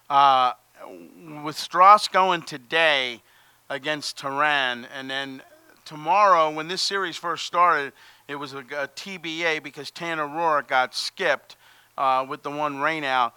Uh, 0.08 0.52
with 1.44 1.56
Stras 1.56 2.10
going 2.10 2.42
today 2.42 3.22
against 3.68 4.18
Teheran, 4.18 4.86
and 4.94 5.10
then 5.10 5.42
tomorrow 5.90 6.48
when 6.48 6.68
this 6.68 6.80
series 6.80 7.16
first 7.16 7.44
started, 7.44 7.92
it 8.28 8.36
was 8.36 8.52
a, 8.52 8.58
a 8.58 8.86
TBA 8.86 9.60
because 9.60 9.90
Tanner 9.90 10.28
Roark 10.28 10.68
got 10.68 10.94
skipped 10.94 11.56
uh, 11.98 12.24
with 12.28 12.44
the 12.44 12.50
one 12.50 12.76
rainout. 12.76 13.32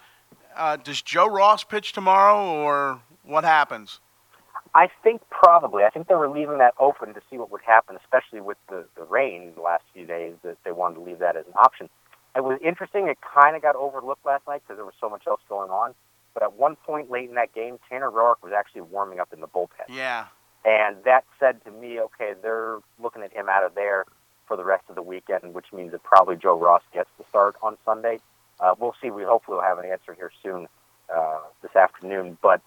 Uh, 0.56 0.76
does 0.76 1.02
Joe 1.02 1.28
Ross 1.28 1.64
pitch 1.64 1.92
tomorrow, 1.92 2.46
or 2.46 3.00
what 3.24 3.42
happens? 3.42 3.98
I 4.72 4.88
think 5.02 5.22
probably. 5.30 5.82
I 5.82 5.90
think 5.90 6.06
they 6.06 6.14
were 6.14 6.28
leaving 6.28 6.58
that 6.58 6.74
open 6.78 7.12
to 7.14 7.20
see 7.28 7.38
what 7.38 7.50
would 7.50 7.60
happen, 7.66 7.96
especially 7.96 8.40
with 8.40 8.58
the, 8.68 8.84
the 8.94 9.02
rain 9.02 9.50
the 9.56 9.60
last 9.60 9.82
few 9.92 10.06
days, 10.06 10.34
that 10.44 10.56
they 10.64 10.70
wanted 10.70 10.94
to 10.94 11.00
leave 11.00 11.18
that 11.18 11.34
as 11.34 11.46
an 11.46 11.54
option. 11.56 11.88
It 12.36 12.44
was 12.44 12.60
interesting. 12.64 13.08
It 13.08 13.18
kind 13.20 13.56
of 13.56 13.62
got 13.62 13.74
overlooked 13.74 14.24
last 14.24 14.46
night 14.46 14.62
because 14.62 14.78
there 14.78 14.84
was 14.86 14.94
so 15.00 15.10
much 15.10 15.24
else 15.26 15.40
going 15.48 15.70
on. 15.70 15.92
But 16.34 16.44
at 16.44 16.52
one 16.52 16.76
point 16.76 17.10
late 17.10 17.28
in 17.28 17.34
that 17.34 17.52
game, 17.52 17.78
Tanner 17.90 18.12
Roark 18.12 18.36
was 18.44 18.52
actually 18.56 18.82
warming 18.82 19.18
up 19.18 19.32
in 19.32 19.40
the 19.40 19.48
bullpen. 19.48 19.88
Yeah. 19.88 20.26
And 20.64 20.96
that 21.04 21.24
said 21.38 21.62
to 21.64 21.70
me, 21.70 22.00
okay, 22.00 22.32
they're 22.40 22.78
looking 23.02 23.22
at 23.22 23.32
him 23.32 23.48
out 23.48 23.64
of 23.64 23.74
there 23.74 24.04
for 24.46 24.56
the 24.56 24.64
rest 24.64 24.84
of 24.88 24.94
the 24.94 25.02
weekend, 25.02 25.54
which 25.54 25.66
means 25.72 25.92
that 25.92 26.02
probably 26.02 26.36
Joe 26.36 26.58
Ross 26.58 26.82
gets 26.92 27.10
the 27.18 27.24
start 27.28 27.56
on 27.62 27.76
Sunday. 27.84 28.18
Uh, 28.60 28.74
we'll 28.78 28.94
see. 29.02 29.10
We 29.10 29.24
hopefully 29.24 29.56
will 29.56 29.64
have 29.64 29.78
an 29.78 29.84
answer 29.90 30.14
here 30.14 30.30
soon 30.42 30.66
uh, 31.14 31.40
this 31.62 31.74
afternoon. 31.76 32.38
But 32.42 32.60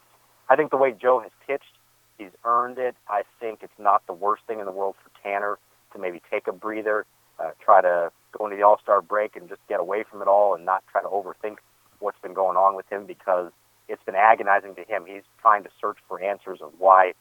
I 0.50 0.56
think 0.56 0.72
the 0.72 0.78
way 0.78 0.92
Joe 0.92 1.20
has 1.20 1.32
pitched, 1.48 1.78
he's 2.18 2.32
earned 2.46 2.78
it. 2.78 2.96
I 3.10 3.24
think 3.40 3.60
it's 3.62 3.80
not 3.80 4.06
the 4.06 4.14
worst 4.14 4.44
thing 4.48 4.60
in 4.60 4.66
the 4.66 4.72
world 4.72 4.96
for 5.04 5.12
Tanner 5.24 5.58
to 5.94 6.00
maybe 6.00 6.22
take 6.30 6.48
a 6.48 6.52
breather, 6.52 7.06
uh, 7.40 7.52
try 7.64 7.82
to 7.82 8.12
go 8.38 8.46
into 8.46 8.58
the 8.58 8.64
All 8.64 8.80
Star 8.82 9.02
break 9.02 9.36
and 9.36 9.50
just 9.50 9.62
get 9.70 9.80
away 9.80 10.04
from 10.10 10.22
it 10.22 10.28
all 10.28 10.54
and 10.54 10.66
not 10.66 10.84
try 10.92 11.02
to 11.02 11.08
overthink 11.08 11.58
what's 12.00 12.20
been 12.20 12.34
going 12.34 12.58
on 12.58 12.76
with 12.76 12.88
him 12.92 13.06
because 13.06 13.52
it's 13.88 14.04
been 14.04 14.16
agonizing 14.16 14.76
to 14.76 14.84
him. 14.84 15.06
He's 15.08 15.24
trying 15.42 15.64
to 15.64 15.70
search 15.80 15.98
for 16.08 16.22
answers 16.22 16.60
of 16.62 16.74
why 16.78 17.14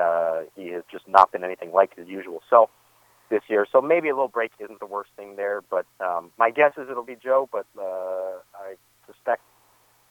uh, 0.00 0.42
he 0.56 0.68
has 0.68 0.82
just 0.90 1.06
not 1.08 1.32
been 1.32 1.44
anything 1.44 1.72
like 1.72 1.96
his 1.96 2.08
usual 2.08 2.42
self 2.50 2.70
this 3.30 3.42
year. 3.48 3.66
So 3.70 3.80
maybe 3.80 4.08
a 4.08 4.14
little 4.14 4.28
break 4.28 4.52
isn't 4.58 4.80
the 4.80 4.86
worst 4.86 5.10
thing 5.16 5.36
there. 5.36 5.62
But 5.70 5.86
um, 6.00 6.30
my 6.38 6.50
guess 6.50 6.72
is 6.76 6.88
it'll 6.90 7.04
be 7.04 7.16
Joe, 7.22 7.48
but 7.50 7.66
uh, 7.78 8.40
I 8.54 8.74
suspect 9.06 9.42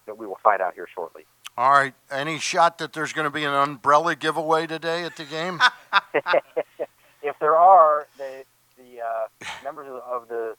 that 0.06 0.18
we 0.18 0.26
will 0.26 0.40
find 0.44 0.62
out 0.62 0.74
here 0.74 0.88
shortly. 0.94 1.26
All 1.58 1.72
right. 1.72 1.94
Any 2.12 2.38
shot 2.38 2.78
that 2.78 2.94
there's 2.94 3.14
going 3.14 3.26
to 3.26 3.32
be 3.32 3.44
an 3.44 3.54
umbrella 3.54 4.16
giveaway 4.16 4.68
today 4.68 5.04
at 5.04 5.16
the 5.16 5.26
game? 5.26 5.60
if 7.24 7.36
there 7.40 7.56
are, 7.56 8.08
the 8.18 8.44
the 8.78 9.02
uh, 9.02 9.46
members 9.64 9.88
of- 9.90 10.28
the 10.28 10.56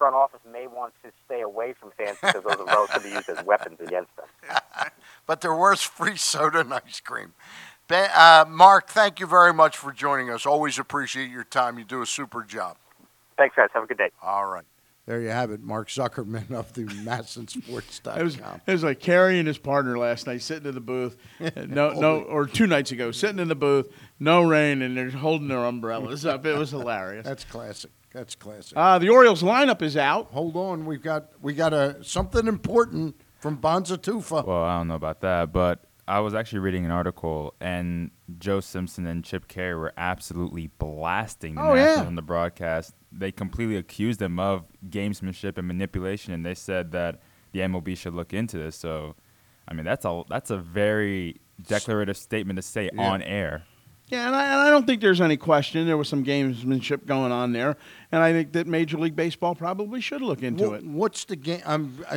front 0.00 0.14
office 0.14 0.40
may 0.50 0.66
want 0.66 0.94
to 1.04 1.10
stay 1.26 1.42
away 1.42 1.74
from 1.78 1.90
fans 1.96 2.16
because 2.22 2.42
those 2.42 2.66
are 2.66 3.00
be 3.00 3.10
used 3.10 3.28
as 3.28 3.44
weapons 3.44 3.78
against 3.80 4.08
them. 4.16 4.26
but 5.26 5.42
they're 5.42 5.54
worse 5.54 5.82
free 5.82 6.16
soda 6.16 6.60
and 6.60 6.72
ice 6.72 7.00
cream. 7.00 7.34
Ben, 7.90 8.08
uh, 8.14 8.44
Mark, 8.48 8.88
thank 8.88 9.18
you 9.18 9.26
very 9.26 9.52
much 9.52 9.76
for 9.76 9.90
joining 9.90 10.30
us. 10.30 10.46
Always 10.46 10.78
appreciate 10.78 11.28
your 11.28 11.42
time. 11.42 11.76
You 11.76 11.84
do 11.84 12.02
a 12.02 12.06
super 12.06 12.44
job. 12.44 12.76
Thanks, 13.36 13.56
guys. 13.56 13.68
Have 13.74 13.82
a 13.82 13.86
good 13.88 13.98
day. 13.98 14.10
All 14.22 14.46
right. 14.46 14.62
There 15.06 15.20
you 15.20 15.30
have 15.30 15.50
it, 15.50 15.60
Mark 15.60 15.88
Zuckerman 15.88 16.52
of 16.52 16.72
the 16.72 16.84
MASNsports.com. 16.84 18.20
It 18.20 18.22
was, 18.22 18.36
it 18.36 18.70
was 18.70 18.84
like 18.84 19.00
Caray 19.00 19.40
and 19.40 19.48
his 19.48 19.58
partner 19.58 19.98
last 19.98 20.28
night 20.28 20.40
sitting 20.42 20.68
in 20.68 20.74
the 20.76 20.80
booth. 20.80 21.16
No, 21.56 21.90
no, 21.90 22.20
or 22.20 22.46
two 22.46 22.68
nights 22.68 22.92
ago, 22.92 23.10
sitting 23.10 23.40
in 23.40 23.48
the 23.48 23.56
booth, 23.56 23.88
no 24.20 24.42
rain, 24.42 24.82
and 24.82 24.96
they're 24.96 25.10
holding 25.10 25.48
their 25.48 25.64
umbrellas 25.64 26.24
up. 26.24 26.46
It 26.46 26.56
was 26.56 26.70
hilarious. 26.70 27.24
That's 27.26 27.42
classic. 27.42 27.90
That's 28.12 28.36
classic. 28.36 28.76
Uh, 28.76 29.00
the 29.00 29.08
Orioles 29.08 29.42
lineup 29.42 29.82
is 29.82 29.96
out. 29.96 30.28
Hold 30.30 30.54
on, 30.54 30.86
we've 30.86 31.02
got 31.02 31.30
we 31.42 31.54
got 31.54 31.72
a 31.72 32.04
something 32.04 32.46
important 32.46 33.20
from 33.40 33.56
Bonza 33.56 33.98
Tufa. 33.98 34.44
Well, 34.46 34.62
I 34.62 34.78
don't 34.78 34.86
know 34.86 34.94
about 34.94 35.22
that, 35.22 35.52
but 35.52 35.89
I 36.10 36.20
was 36.20 36.34
actually 36.34 36.58
reading 36.58 36.84
an 36.84 36.90
article, 36.90 37.54
and 37.60 38.10
Joe 38.38 38.58
Simpson 38.60 39.06
and 39.06 39.24
Chip 39.24 39.46
Caray 39.48 39.74
were 39.74 39.92
absolutely 39.96 40.66
blasting 40.78 41.54
the 41.54 41.62
Oh, 41.62 41.74
Nationals 41.74 41.98
yeah. 42.00 42.06
on 42.06 42.14
the 42.16 42.22
broadcast. 42.22 42.94
They 43.12 43.30
completely 43.30 43.76
accused 43.76 44.18
them 44.18 44.38
of 44.40 44.64
gamesmanship 44.88 45.56
and 45.56 45.68
manipulation, 45.68 46.32
and 46.32 46.44
they 46.44 46.54
said 46.54 46.90
that 46.92 47.20
the 47.52 47.60
MLB 47.60 47.96
should 47.96 48.14
look 48.14 48.32
into 48.34 48.58
this. 48.58 48.74
So, 48.76 49.14
I 49.68 49.74
mean, 49.74 49.84
that's 49.84 50.04
a 50.04 50.22
that's 50.28 50.50
a 50.50 50.58
very 50.58 51.40
declarative 51.62 52.16
statement 52.16 52.56
to 52.56 52.62
say 52.62 52.90
Yeah. 52.92 53.10
on 53.10 53.22
air. 53.22 53.64
Yeah, 54.10 54.26
and 54.26 54.34
I, 54.34 54.44
and 54.44 54.54
I 54.60 54.70
don't 54.70 54.86
think 54.86 55.00
there's 55.00 55.20
any 55.20 55.36
question. 55.36 55.86
There 55.86 55.96
was 55.96 56.08
some 56.08 56.24
gamesmanship 56.24 57.06
going 57.06 57.30
on 57.30 57.52
there, 57.52 57.76
and 58.10 58.20
I 58.22 58.32
think 58.32 58.52
that 58.52 58.66
Major 58.66 58.98
League 58.98 59.14
Baseball 59.14 59.54
probably 59.54 60.00
should 60.00 60.20
look 60.20 60.42
into 60.42 60.72
it. 60.74 60.84
What's 60.84 61.24
the 61.24 61.36
game? 61.36 61.60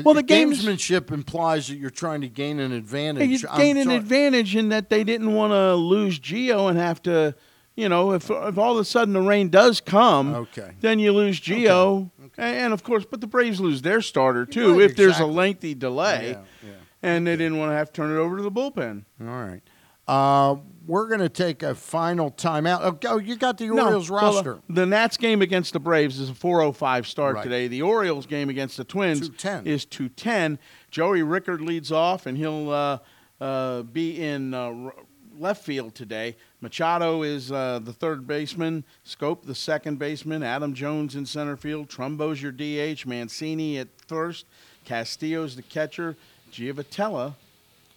Well, 0.04 0.16
the 0.16 0.24
games- 0.24 0.66
gamesmanship 0.66 1.12
implies 1.12 1.68
that 1.68 1.76
you're 1.76 1.92
trying 1.92 2.22
to 2.22 2.30
gain 2.30 2.60
an 2.60 2.72
advantage. 2.72 3.30
you 3.44 3.48
I'm 3.50 3.60
gain 3.60 3.78
an 3.78 3.92
advantage 3.92 4.56
in 4.56 4.70
that 4.70 4.90
they 4.90 5.04
didn't 5.04 5.34
want 5.34 5.52
to 5.52 5.76
lose 5.76 6.18
Geo 6.18 6.68
and 6.68 6.80
have 6.80 7.00
to, 7.04 7.36
you 7.76 7.88
know, 7.90 8.12
if 8.14 8.30
if 8.32 8.58
all 8.58 8.74
of 8.74 8.80
a 8.80 8.86
sudden 8.86 9.14
the 9.14 9.22
rain 9.22 9.50
does 9.50 9.80
come, 9.80 10.34
Okay. 10.34 10.72
then 10.82 10.98
you 10.98 11.12
lose 11.14 11.40
Geo, 11.40 12.10
And, 12.38 12.56
and 12.58 12.74
of 12.74 12.84
course, 12.84 13.06
but 13.06 13.22
the 13.22 13.28
Braves 13.28 13.60
lose 13.62 13.84
their 13.84 14.02
starter 14.02 14.48
too 14.48 14.74
Right, 14.80 14.90
if 14.90 14.96
there's 14.96 15.20
a 15.20 15.28
lengthy 15.28 15.76
delay, 15.76 16.32
Yeah, 16.32 16.70
yeah. 16.70 16.74
and 17.04 17.28
they 17.28 17.36
didn't 17.38 17.60
want 17.60 17.70
to 17.72 17.76
have 17.76 17.90
to 17.90 17.94
turn 17.94 18.10
it 18.12 18.20
over 18.20 18.38
to 18.38 18.42
the 18.44 18.52
bullpen. 18.52 19.04
All 19.22 19.28
right. 19.28 19.62
Uh, 20.08 20.56
we're 20.86 21.08
going 21.08 21.20
to 21.22 21.30
take 21.30 21.64
a 21.64 21.74
final 21.76 22.32
timeout. 22.32 23.04
Oh, 23.06 23.18
you 23.18 23.36
got 23.36 23.58
the 23.58 23.70
Orioles 23.70 24.10
No, 24.10 24.16
well, 24.16 24.34
roster. 24.34 24.60
the 24.70 24.86
Nats 24.86 25.18
game 25.18 25.42
against 25.42 25.74
the 25.74 25.80
Braves 25.80 26.20
is 26.20 26.30
a 26.30 26.34
4:05 26.34 27.06
start 27.08 27.36
Right. 27.36 27.44
today. 27.44 27.68
The 27.68 27.82
Orioles 27.82 28.26
game 28.26 28.50
against 28.50 28.78
the 28.78 28.84
Twins 28.84 29.30
2:10. 29.30 29.66
is 29.66 29.86
2:10. 29.86 30.60
Joey 30.92 31.24
Rickard 31.24 31.62
leads 31.62 31.92
off, 31.92 32.26
and 32.26 32.38
he'll 32.38 32.70
uh, 32.70 33.00
uh, 33.40 33.84
be 33.84 34.22
in 34.22 34.54
uh, 34.54 34.58
r- 34.60 34.94
left 35.40 35.64
field 35.64 35.96
today. 35.96 36.36
Machado 36.62 37.24
is 37.24 37.52
uh, 37.52 37.80
the 37.84 37.92
third 37.94 38.28
baseman. 38.28 38.84
Schoop 39.06 39.44
the 39.44 39.56
second 39.56 39.98
baseman. 40.00 40.44
Adam 40.44 40.74
Jones 40.74 41.16
in 41.16 41.26
center 41.26 41.58
field. 41.58 41.90
Trumbo's 41.90 42.42
your 42.42 42.52
DH. 42.52 43.06
Mancini 43.06 43.78
at 43.80 43.88
first. 44.08 44.46
Castillo's 44.86 45.56
the 45.56 45.62
catcher. 45.62 46.16
Giavotella. 46.52 47.34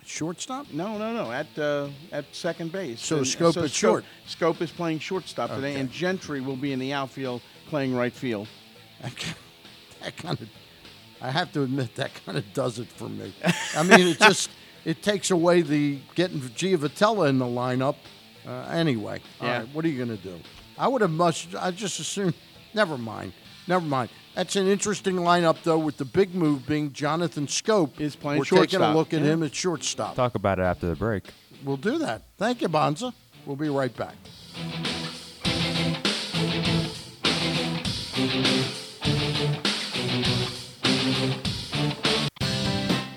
Shortstop? 0.06 0.72
No, 0.72 0.96
no, 0.98 1.12
no. 1.12 1.32
At 1.32 1.46
uh, 1.58 1.88
at 2.12 2.24
second 2.34 2.72
base. 2.72 3.00
So 3.00 3.18
And- 3.18 3.26
Schoop 3.26 3.62
at 3.62 3.70
short. 3.70 4.04
Schoop 4.28 4.60
is 4.60 4.70
playing 4.70 5.00
shortstop 5.00 5.50
today, 5.50 5.74
and 5.76 5.90
Gentry 5.90 6.40
will 6.40 6.56
be 6.56 6.72
in 6.72 6.78
the 6.78 6.92
outfield 6.92 7.42
playing 7.68 7.94
right 7.94 8.12
field. 8.12 8.48
That 10.02 10.16
kind 10.18 10.40
of, 10.40 10.48
I 11.20 11.30
have 11.30 11.52
to 11.54 11.62
admit, 11.62 11.94
that 11.96 12.12
kind 12.24 12.38
of 12.38 12.44
does 12.52 12.78
it 12.78 12.86
for 12.86 13.08
me. 13.08 13.34
I 13.74 13.82
mean, 13.82 14.06
it 14.06 14.18
just 14.20 14.50
it 14.84 15.02
takes 15.02 15.30
away 15.32 15.62
the 15.62 15.98
getting 16.14 16.38
Giavotella 16.40 17.28
in 17.28 17.38
the 17.38 17.44
lineup. 17.46 17.96
Uh, 18.46 18.68
anyway, 18.70 19.20
Yeah. 19.42 19.58
right, 19.60 19.68
what 19.74 19.84
are 19.84 19.88
you 19.88 19.96
going 20.04 20.16
to 20.16 20.22
do? 20.22 20.38
I 20.78 20.86
would 20.86 21.00
have 21.00 21.10
much. 21.10 21.48
I 21.58 21.70
just 21.72 21.98
assumed. 21.98 22.34
Never 22.74 22.96
mind. 22.96 23.32
Never 23.66 23.84
mind. 23.84 24.10
That's 24.36 24.54
an 24.54 24.66
interesting 24.66 25.16
lineup, 25.16 25.62
though, 25.62 25.78
with 25.78 25.96
the 25.96 26.04
big 26.04 26.34
move 26.34 26.66
being 26.66 26.92
Jonathan 26.92 27.46
Schoop 27.46 27.98
is 27.98 28.14
playing 28.14 28.40
We're 28.40 28.44
taking 28.44 28.82
a 28.82 28.92
look 28.92 29.14
at 29.14 29.22
yeah. 29.22 29.28
him 29.28 29.42
at 29.42 29.54
shortstop. 29.54 30.14
Talk 30.14 30.34
about 30.34 30.58
it 30.58 30.62
after 30.62 30.86
the 30.88 30.94
break. 30.94 31.24
We'll 31.64 31.78
do 31.78 31.96
that. 31.98 32.20
Thank 32.36 32.60
you, 32.60 32.68
Bonza. 32.68 33.14
We'll 33.46 33.56
be 33.56 33.70
right 33.70 33.96
back. 33.96 34.14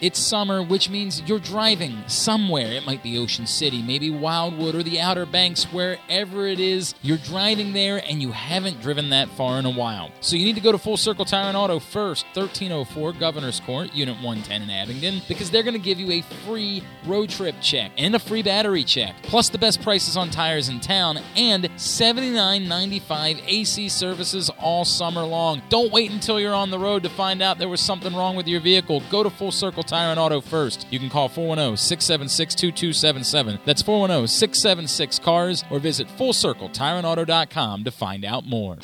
It's 0.01 0.17
summer, 0.19 0.63
which 0.63 0.89
means 0.89 1.21
you're 1.25 1.39
driving 1.39 1.97
somewhere. 2.07 2.71
It 2.71 2.85
might 2.85 3.03
be 3.03 3.17
Ocean 3.17 3.45
City, 3.45 3.81
maybe 3.81 4.09
Wildwood, 4.09 4.75
or 4.75 4.83
the 4.83 4.99
Outer 5.01 5.25
Banks, 5.25 5.65
wherever 5.65 6.47
it 6.47 6.59
is. 6.59 6.95
You're 7.01 7.17
driving 7.17 7.73
there 7.73 8.01
and 8.07 8.21
you 8.21 8.31
haven't 8.31 8.81
driven 8.81 9.09
that 9.09 9.27
far 9.29 9.59
in 9.59 9.65
a 9.65 9.69
while. 9.69 10.11
So 10.21 10.37
you 10.37 10.45
need 10.45 10.55
to 10.55 10.61
go 10.61 10.71
to 10.71 10.77
Full 10.77 10.95
Circle 10.95 11.25
Tire 11.25 11.49
and 11.49 11.57
Auto 11.57 11.79
first, 11.79 12.25
1304 12.27 13.13
Governor's 13.13 13.59
Court, 13.59 13.93
Unit 13.93 14.15
110 14.15 14.61
in 14.61 14.69
Abingdon, 14.69 15.21
because 15.27 15.51
they're 15.51 15.63
going 15.63 15.73
to 15.73 15.79
give 15.79 15.99
you 15.99 16.11
a 16.11 16.21
free 16.45 16.81
road 17.05 17.29
trip 17.29 17.55
check 17.61 17.91
and 17.97 18.15
a 18.15 18.19
free 18.19 18.41
battery 18.41 18.85
check, 18.85 19.15
plus 19.23 19.49
the 19.49 19.57
best 19.57 19.81
prices 19.81 20.15
on 20.15 20.29
tires 20.29 20.69
in 20.69 20.79
town, 20.79 21.19
and 21.35 21.65
$79.95 21.75 23.41
AC 23.45 23.89
services 23.89 24.49
all 24.59 24.85
summer 24.85 25.23
long. 25.23 25.61
Don't 25.67 25.91
wait 25.91 26.11
until 26.11 26.39
you're 26.39 26.53
on 26.53 26.71
the 26.71 26.79
road 26.79 27.03
to 27.03 27.09
find 27.09 27.41
out 27.41 27.57
there 27.57 27.67
was 27.67 27.81
something 27.81 28.15
wrong 28.15 28.35
with 28.35 28.47
your 28.47 28.61
vehicle. 28.61 29.03
Go 29.09 29.23
to 29.23 29.29
Full 29.29 29.51
Circle 29.51 29.83
Tire 29.89 30.11
and 30.11 30.19
Auto 30.19 30.39
first. 30.39 30.85
You 30.91 30.99
can 30.99 31.09
call 31.09 31.27
410 31.27 31.75
676 31.75 32.53
2277. 32.53 33.59
That's 33.65 33.81
410 33.81 34.27
676 34.27 35.17
CARS 35.17 35.63
or 35.71 35.79
visit 35.79 36.07
FullCircleTireandAuto.com 36.09 37.83
to 37.83 37.91
find 37.91 38.23
out 38.23 38.45
more. 38.45 38.77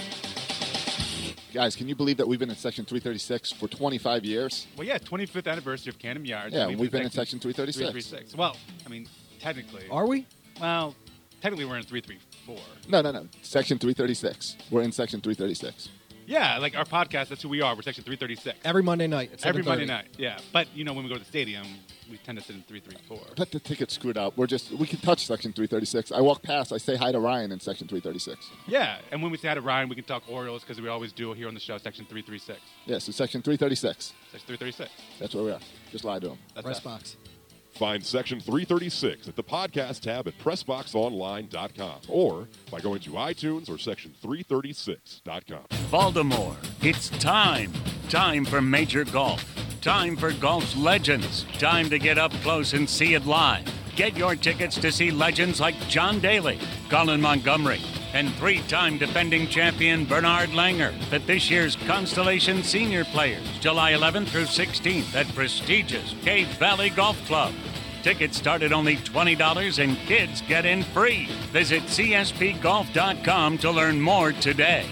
Guys, 1.54 1.76
can 1.76 1.88
you 1.88 1.96
believe 1.96 2.18
that 2.18 2.28
we've 2.28 2.40
been 2.40 2.50
in 2.50 2.56
Section 2.56 2.86
336 2.86 3.52
for 3.52 3.68
25 3.68 4.26
years? 4.26 4.66
Well, 4.76 4.88
yeah, 4.88 4.98
25th 4.98 5.50
anniversary 5.50 5.92
of 5.92 6.00
Camden 6.00 6.26
Yards. 6.26 6.56
Yeah, 6.56 6.68
We've 6.68 6.80
we've 6.80 6.92
been 6.92 7.04
in 7.04 7.12
Section 7.12 7.40
336. 7.40 7.92
336. 7.92 8.36
Well, 8.36 8.58
I 8.84 8.90
mean, 8.90 9.08
technically. 9.40 9.84
Are 9.92 10.08
we? 10.08 10.26
Well, 10.60 10.96
technically 11.40 11.66
we're 11.66 11.78
in 11.78 11.84
334. 11.84 12.58
No, 12.90 13.02
no, 13.02 13.12
no. 13.12 13.28
Section 13.44 13.78
336. 13.78 14.58
We're 14.72 14.82
in 14.82 14.92
Section 14.92 15.22
336. 15.22 15.90
Yeah, 16.28 16.58
like 16.58 16.76
our 16.76 16.86
podcast, 16.86 17.30
that's 17.30 17.42
who 17.44 17.50
we 17.50 17.62
are. 17.62 17.76
We're 17.76 17.82
Section 17.84 18.04
336. 18.04 18.60
Every 18.66 18.82
Monday 18.82 19.08
night 19.08 19.32
at 19.34 19.46
Every 19.46 19.62
7:30. 19.62 19.66
Monday 19.66 19.86
night, 19.86 20.08
yeah. 20.18 20.40
But, 20.52 20.68
you 20.76 20.84
know, 20.84 20.94
when 20.94 21.04
we 21.04 21.10
go 21.10 21.16
to 21.16 21.20
the 21.20 21.26
stadium, 21.26 21.66
we 22.10 22.18
tend 22.18 22.38
to 22.40 22.44
sit 22.44 22.56
in 22.56 22.64
334. 22.64 23.36
Let 23.38 23.52
the 23.52 23.60
ticket 23.60 23.92
screwed 23.92 24.18
up. 24.18 24.36
We're 24.36 24.48
just, 24.48 24.72
we 24.72 24.88
can 24.88 25.00
touch 25.00 25.26
Section 25.26 25.54
336. 25.54 26.12
I 26.12 26.22
walk 26.22 26.42
past, 26.42 26.74
I 26.74 26.78
say 26.78 26.96
hi 26.96 27.12
to 27.12 27.20
Ryan 27.20 27.52
in 27.52 27.60
Section 27.60 27.88
336. 27.88 28.50
Yeah, 28.68 28.98
and 29.12 29.22
when 29.22 29.32
we 29.32 29.38
say 29.38 29.50
hi 29.50 29.54
to 29.56 29.62
Ryan, 29.62 29.88
we 29.90 29.96
can 29.96 30.04
talk 30.04 30.24
Orioles 30.28 30.64
because 30.64 30.82
we 30.82 30.88
always 30.90 31.12
do 31.14 31.34
here 31.34 31.48
on 31.48 31.54
the 31.54 31.60
show, 31.60 31.78
Section 31.78 32.06
336. 32.06 32.60
Yeah, 32.86 32.98
so 32.98 33.12
Section 33.12 33.42
336. 33.44 34.14
Section 34.32 34.48
336. 34.48 34.90
That's 35.20 35.36
where 35.36 35.44
we 35.44 35.52
are. 35.52 35.60
Just 35.92 36.04
lie 36.04 36.20
to 36.20 36.30
him. 36.30 36.38
That's 36.56 36.66
Press 36.66 36.78
us. 36.78 36.84
box. 36.84 37.16
Find 37.76 38.04
Section 38.04 38.40
336 38.40 39.28
at 39.28 39.36
the 39.36 39.44
podcast 39.44 40.00
tab 40.00 40.28
at 40.28 40.38
PressBoxOnline.com 40.40 42.00
or 42.08 42.48
by 42.72 42.80
going 42.80 43.02
to 43.02 43.12
iTunes 43.12 43.70
or 43.70 43.74
Section336.com. 43.74 45.66
Baltimore, 45.92 46.56
it's 46.82 47.10
time. 47.10 47.74
Time 48.10 48.46
for 48.46 48.62
Major 48.62 49.04
Golf. 49.04 49.44
Time 49.86 50.16
for 50.16 50.32
golf's 50.32 50.76
legends. 50.76 51.46
Time 51.60 51.92
to 51.92 52.00
get 52.00 52.18
up 52.18 52.32
close 52.42 52.74
and 52.74 52.90
see 52.90 53.14
it 53.14 53.28
live. 53.28 53.72
Get 53.96 54.18
your 54.18 54.36
tickets 54.36 54.80
to 54.80 54.92
see 54.92 55.12
legends 55.12 55.60
like 55.60 55.80
John 55.88 56.20
Daly, 56.20 56.58
Colin 56.90 57.22
Montgomerie, 57.22 57.84
and 58.12 58.34
three 58.34 58.62
time 58.62 58.98
defending 58.98 59.48
champion 59.48 60.04
Bernard 60.06 60.50
Langer 60.50 60.92
at 61.14 61.28
this 61.28 61.52
year's 61.52 61.76
Constellation 61.76 62.64
Senior 62.64 63.06
Players, 63.06 63.48
July 63.60 63.92
11th 63.92 64.30
through 64.30 64.46
16th 64.46 65.14
at 65.14 65.28
prestigious 65.36 66.16
Cave 66.24 66.48
Valley 66.58 66.90
Golf 66.90 67.24
Club. 67.28 67.54
Tickets 68.02 68.40
start 68.40 68.64
at 68.64 68.74
only 68.74 68.96
$20 68.96 69.84
and 69.84 69.98
kids 70.08 70.42
get 70.42 70.66
in 70.66 70.82
free. 70.82 71.28
Visit 71.54 71.84
CSPGolf.com 71.84 73.60
to 73.60 73.70
learn 73.70 74.02
more 74.02 74.32
today. 74.32 74.88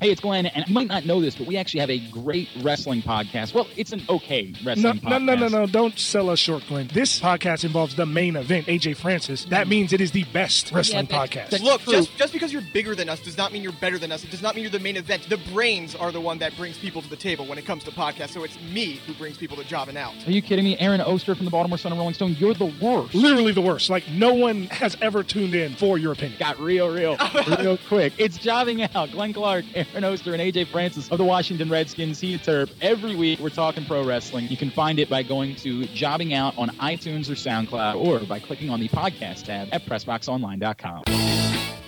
Hey, 0.00 0.10
it's 0.12 0.22
Glenn, 0.22 0.46
and 0.46 0.66
you 0.66 0.72
might 0.72 0.86
not 0.86 1.04
know 1.04 1.20
this, 1.20 1.36
but 1.36 1.46
we 1.46 1.58
actually 1.58 1.80
have 1.80 1.90
a 1.90 1.98
great 1.98 2.48
wrestling 2.62 3.02
podcast. 3.02 3.52
Well, 3.52 3.66
it's 3.76 3.92
an 3.92 4.00
okay 4.08 4.54
No, 4.62 4.70
wrestling 4.70 4.82
no, 4.82 5.10
podcast. 5.10 5.24
no, 5.24 5.34
no, 5.34 5.48
no! 5.48 5.66
Don't 5.66 5.98
sell 5.98 6.30
us 6.30 6.38
short, 6.38 6.64
Glenn. 6.66 6.88
This 6.90 7.20
podcast 7.20 7.64
involves 7.64 7.96
the 7.96 8.06
main 8.06 8.34
event, 8.34 8.66
AJ 8.68 8.96
Francis. 8.96 9.44
That 9.44 9.66
mm. 9.66 9.70
means 9.70 9.92
it 9.92 10.00
is 10.00 10.12
the 10.12 10.24
best 10.32 10.72
wrestling 10.72 11.06
podcast. 11.06 11.60
Look, 11.62 11.82
just, 11.82 12.16
just 12.16 12.32
because 12.32 12.50
you're 12.50 12.62
bigger 12.72 12.94
than 12.94 13.10
us 13.10 13.20
does 13.20 13.36
not 13.36 13.52
mean 13.52 13.62
you're 13.62 13.72
better 13.72 13.98
than 13.98 14.10
us. 14.10 14.24
It 14.24 14.30
does 14.30 14.40
not 14.40 14.54
mean 14.54 14.62
you're 14.62 14.70
the 14.70 14.78
main 14.78 14.96
event. 14.96 15.28
The 15.28 15.36
brains 15.52 15.94
are 15.94 16.10
the 16.10 16.20
one 16.20 16.38
that 16.38 16.56
brings 16.56 16.78
people 16.78 17.02
to 17.02 17.10
the 17.10 17.16
table 17.16 17.44
when 17.44 17.58
it 17.58 17.66
comes 17.66 17.84
to 17.84 17.90
podcasts. 17.90 18.30
So 18.30 18.42
it's 18.42 18.58
me 18.72 19.00
who 19.06 19.12
brings 19.12 19.36
people 19.36 19.58
to 19.58 19.64
job 19.64 19.90
and 19.90 19.98
out. 19.98 20.14
Are 20.26 20.30
you 20.30 20.40
kidding 20.40 20.64
me? 20.64 20.78
Aaron 20.78 21.02
Oster 21.02 21.34
from 21.34 21.44
the 21.44 21.50
Baltimore 21.50 21.76
Sun 21.76 21.92
and 21.92 21.98
Rolling 21.98 22.14
Stone, 22.14 22.36
you're 22.38 22.54
the 22.54 22.72
worst. 22.80 23.14
Literally 23.14 23.52
the 23.52 23.60
worst. 23.60 23.90
Like 23.90 24.08
no 24.08 24.32
one 24.32 24.62
has 24.68 24.96
ever 25.02 25.22
tuned 25.22 25.54
in 25.54 25.74
for 25.74 25.98
your 25.98 26.12
opinion. 26.12 26.38
Got 26.38 26.58
real, 26.58 26.88
real, 26.88 27.18
real 27.58 27.76
quick. 27.86 28.14
It's 28.16 28.38
Jobbing 28.38 28.80
Out. 28.94 29.10
Glenn 29.10 29.34
Clark, 29.34 29.66
Aaron 29.74 29.89
Oster, 29.96 30.32
and 30.32 30.42
AJ 30.42 30.68
Francis 30.68 31.10
of 31.10 31.18
the 31.18 31.24
Washington 31.24 31.68
Redskins. 31.68 32.20
He 32.20 32.32
and 32.32 32.42
Terp. 32.42 32.70
Every 32.80 33.16
week 33.16 33.40
we're 33.40 33.50
talking 33.50 33.84
pro 33.84 34.04
wrestling. 34.04 34.48
You 34.48 34.56
can 34.56 34.70
find 34.70 34.98
it 34.98 35.08
by 35.08 35.22
going 35.22 35.56
to 35.56 35.84
Jobbing 35.86 36.34
Out 36.34 36.56
on 36.58 36.70
iTunes 36.70 37.28
or 37.28 37.34
SoundCloud 37.34 37.96
or 37.96 38.20
by 38.26 38.38
clicking 38.38 38.70
on 38.70 38.80
the 38.80 38.88
podcast 38.88 39.44
tab 39.44 39.68
at 39.72 39.84
PressBoxOnline.com. 39.86 41.04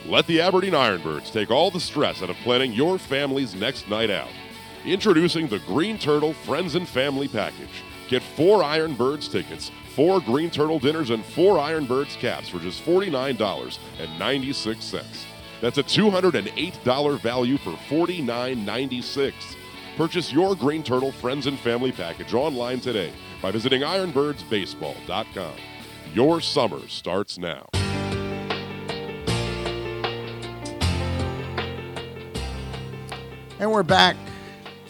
Let 0.07 0.27
the 0.27 0.41
Aberdeen 0.41 0.73
Ironbirds 0.73 1.33
take 1.33 1.51
all 1.51 1.71
the 1.71 1.81
stress 1.81 2.23
out 2.23 2.31
of 2.31 2.37
planning 2.37 2.73
your 2.73 2.99
family's 2.99 3.55
next 3.55 3.89
night 3.89 4.11
out. 4.11 4.29
Introducing 4.85 5.47
the 5.47 5.61
Green 5.61 5.97
Turtle 5.97 6.33
Friends 6.33 6.75
and 6.75 6.89
Family 6.89 7.29
Package. 7.29 7.69
Get 8.09 8.23
four 8.23 8.63
Ironbirds 8.63 9.31
tickets, 9.31 9.71
four 9.95 10.21
Green 10.21 10.51
Turtle 10.51 10.79
dinners, 10.79 11.11
and 11.11 11.25
four 11.25 11.57
Ironbirds 11.57 12.19
caps 12.19 12.49
for 12.49 12.59
just 12.59 12.85
$49.96. 12.85 15.25
That's 15.63 15.79
a 15.79 15.85
$208 15.85 17.21
value 17.21 17.57
for 17.57 17.71
$49.96. 17.71 19.33
Purchase 19.97 20.33
your 20.33 20.57
Green 20.57 20.83
Turtle 20.83 21.13
Friends 21.13 21.47
and 21.47 21.57
Family 21.57 21.93
Package 21.93 22.35
online 22.35 22.81
today 22.81 23.13
by 23.41 23.53
visiting 23.53 23.83
ironbirdsbaseball.com. 23.83 25.53
Your 26.13 26.41
summer 26.41 26.81
starts 26.89 27.39
now. 27.39 27.65
And 33.61 33.71
we're 33.71 33.85
back 33.85 34.17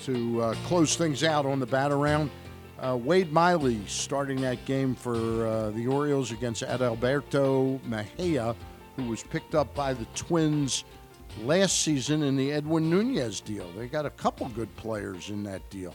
to 0.05 0.41
uh, 0.41 0.55
close 0.65 0.97
things 0.97 1.23
out 1.23 1.45
on 1.45 1.61
the 1.61 1.67
bat 1.67 1.93
around. 1.93 2.31
Uh, 2.79 2.97
Wade 2.97 3.31
Miley 3.31 3.79
starting 3.87 4.41
that 4.41 4.65
game 4.65 4.95
for 4.95 5.47
uh, 5.47 5.71
the 5.73 5.87
Orioles 5.87 6.33
against 6.33 6.63
Adalberto 6.63 7.85
Mejia, 7.85 8.57
who 8.97 9.05
was 9.05 9.23
picked 9.23 9.55
up 9.55 9.75
by 9.75 9.95
the 9.95 10.07
Twins 10.15 10.85
last 11.43 11.83
season 11.83 12.23
in 12.23 12.37
the 12.37 12.53
Edwin 12.53 12.91
Nunez 12.91 13.41
deal. 13.41 13.71
They 13.77 13.87
got 13.87 14.07
a 14.07 14.11
couple 14.11 14.49
good 14.49 14.75
players 14.77 15.31
in 15.31 15.43
that 15.45 15.69
deal. 15.71 15.95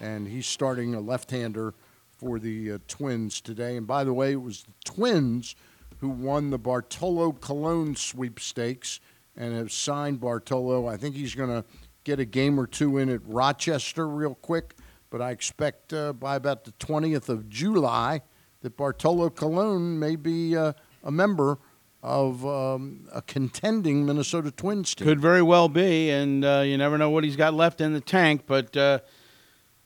And 0.00 0.26
he's 0.26 0.46
starting 0.46 0.94
a 0.94 1.00
left 1.00 1.30
hander 1.30 1.74
for 2.16 2.38
the 2.38 2.72
uh, 2.72 2.78
Twins 2.88 3.40
today. 3.40 3.76
And 3.76 3.86
by 3.86 4.04
the 4.04 4.12
way, 4.12 4.32
it 4.32 4.42
was 4.42 4.62
the 4.62 4.72
Twins 4.84 5.56
who 5.98 6.08
won 6.08 6.50
the 6.50 6.58
Bartolo 6.58 7.32
Colon 7.32 7.96
sweepstakes 7.96 9.00
and 9.36 9.54
have 9.54 9.72
signed 9.72 10.20
Bartolo. 10.20 10.86
I 10.86 10.96
think 10.96 11.16
he's 11.16 11.34
going 11.34 11.50
to 11.50 11.64
get 12.04 12.20
a 12.20 12.24
game 12.24 12.58
or 12.58 12.66
two 12.66 12.98
in 12.98 13.08
at 13.08 13.20
Rochester 13.26 14.06
real 14.06 14.34
quick, 14.34 14.76
but 15.10 15.20
I 15.20 15.30
expect 15.30 15.92
uh, 15.92 16.12
by 16.12 16.36
about 16.36 16.64
the 16.64 16.72
20th 16.72 17.28
of 17.28 17.48
July 17.48 18.20
that 18.60 18.76
Bartolo 18.76 19.30
Colon 19.30 19.98
may 19.98 20.16
be 20.16 20.56
uh, 20.56 20.72
a 21.02 21.10
member 21.10 21.58
of 22.04 22.44
um, 22.44 23.08
a 23.14 23.22
contending 23.22 24.04
Minnesota 24.04 24.50
Twins 24.50 24.94
team. 24.94 25.08
Could 25.08 25.20
very 25.20 25.40
well 25.40 25.70
be, 25.70 26.10
and 26.10 26.44
uh, 26.44 26.62
you 26.64 26.76
never 26.76 26.98
know 26.98 27.08
what 27.08 27.24
he's 27.24 27.34
got 27.34 27.54
left 27.54 27.80
in 27.80 27.94
the 27.94 28.00
tank. 28.00 28.42
But 28.46 28.76
uh, 28.76 28.98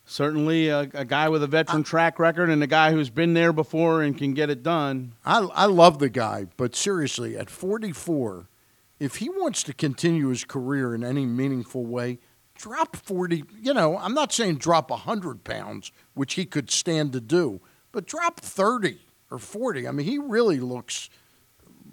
certainly 0.05 0.69
a, 0.69 0.81
a 0.95 1.05
guy 1.05 1.28
with 1.28 1.45
a 1.45 1.47
veteran 1.47 1.85
track 1.85 2.19
record 2.19 2.51
and 2.51 2.61
a 2.61 2.66
guy 2.66 2.90
who's 2.90 3.09
been 3.09 3.35
there 3.35 3.53
before 3.53 4.03
and 4.03 4.19
can 4.19 4.35
get 4.35 4.51
it 4.51 4.65
done. 4.65 5.12
I, 5.24 5.39
I 5.55 5.66
love 5.66 6.01
the 6.01 6.09
guy, 6.09 6.47
but 6.57 6.74
seriously, 6.74 7.36
at 7.36 7.49
44, 7.49 8.49
if 8.99 9.16
he 9.16 9.28
wants 9.28 9.62
to 9.62 9.73
continue 9.73 10.27
his 10.27 10.45
career 10.45 10.97
in 10.97 11.05
any 11.05 11.24
meaningful 11.24 11.86
way, 11.86 12.19
drop 12.57 12.97
40. 12.97 13.45
You 13.62 13.74
know, 13.74 13.97
I'm 13.97 14.15
not 14.15 14.32
saying 14.32 14.57
drop 14.57 14.90
100 14.90 15.45
pounds, 15.45 15.93
which 16.15 16.35
he 16.35 16.45
could 16.45 16.69
stand 16.69 17.12
to 17.12 17.20
do, 17.20 17.61
but 17.93 18.07
drop 18.07 18.40
30 18.40 18.99
or 19.31 19.39
40. 19.39 19.86
I 19.86 19.93
mean, 19.93 20.05
he 20.05 20.19
really 20.19 20.59
looks 20.59 21.09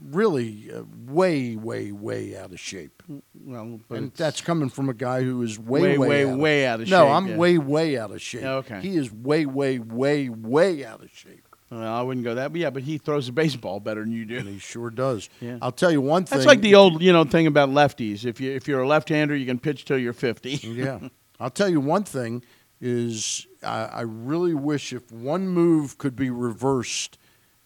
really 0.04 0.70
uh, 0.74 0.84
way, 1.08 1.56
way, 1.56 1.92
way 1.92 2.38
out 2.38 2.52
of 2.52 2.60
shape. 2.60 3.04
Well, 3.34 3.80
but 3.88 3.98
and 3.98 4.14
that's 4.14 4.42
coming 4.42 4.70
from 4.70 4.90
a 4.90 4.94
guy 4.94 5.22
who 5.24 5.42
is 5.42 5.60
way, 5.60 5.82
Way, 5.82 5.98
way, 5.98 6.08
way, 6.08 6.32
out 6.32 6.38
way 6.40 6.66
out 6.68 6.82
of 6.82 6.90
no, 6.90 6.98
shape, 6.98 7.08
No, 7.08 7.14
I'm 7.14 7.28
yeah. 7.28 7.38
way, 7.38 7.58
way 7.58 7.98
out 7.98 8.12
of 8.12 8.22
shape. 8.22 8.44
Okay. 8.44 8.82
He 8.82 8.98
is 8.98 9.12
way, 9.12 9.46
way, 9.46 9.80
way, 9.80 10.30
way 10.30 10.86
out 10.86 11.04
of 11.04 11.10
shape. 11.12 11.48
Well, 11.72 11.82
I 11.82 12.02
wouldn't 12.04 12.24
go 12.24 12.36
that, 12.36 12.52
but 12.52 12.62
yeah, 12.62 12.70
but 12.70 12.84
he 12.84 12.98
throws 12.98 13.28
a 13.28 13.32
baseball 13.32 13.80
better 13.80 14.02
than 14.02 14.12
you 14.12 14.26
do. 14.26 14.40
he 14.40 14.60
sure 14.60 14.90
does. 14.92 15.30
Yeah. 15.42 15.58
I'll 15.62 15.72
tell 15.72 15.92
you 15.92 16.00
one 16.00 16.24
thing. 16.26 16.38
That's 16.38 16.48
like 16.48 16.62
the 16.62 16.76
old, 16.76 17.02
you 17.02 17.12
know, 17.12 17.24
thing 17.24 17.48
about 17.48 17.70
lefties. 17.70 18.24
If 18.24 18.40
you 18.40 18.52
if 18.52 18.68
you're 18.68 18.82
a 18.82 18.88
left-hander, 18.88 19.36
you 19.36 19.46
can 19.46 19.60
pitch 19.60 19.86
till 19.86 19.98
you're 19.98 20.14
50. 20.14 20.52
yeah. 20.64 21.00
I'll 21.40 21.50
tell 21.50 21.68
you 21.68 21.82
one 21.82 22.04
thing 22.04 22.44
is 22.80 23.48
I, 23.64 23.86
I 23.86 24.02
really 24.02 24.54
wish 24.54 24.94
if 24.94 25.12
one 25.12 25.48
move 25.48 25.98
could 25.98 26.16
be 26.16 26.30
reversed 26.30 27.18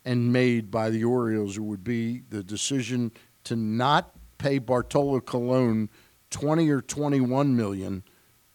and 0.10 0.34
made 0.34 0.72
by 0.72 0.90
the 0.90 1.04
Orioles, 1.04 1.56
it 1.56 1.62
would 1.62 1.84
be 1.84 2.24
the 2.32 2.42
decision 2.44 3.12
to 3.44 3.56
not 3.56 4.10
pay 4.40 4.58
Bartolo 4.58 5.20
Colon 5.20 5.88
twenty 6.32 6.68
or 6.72 6.82
twenty-one 6.82 7.56
million 7.56 8.04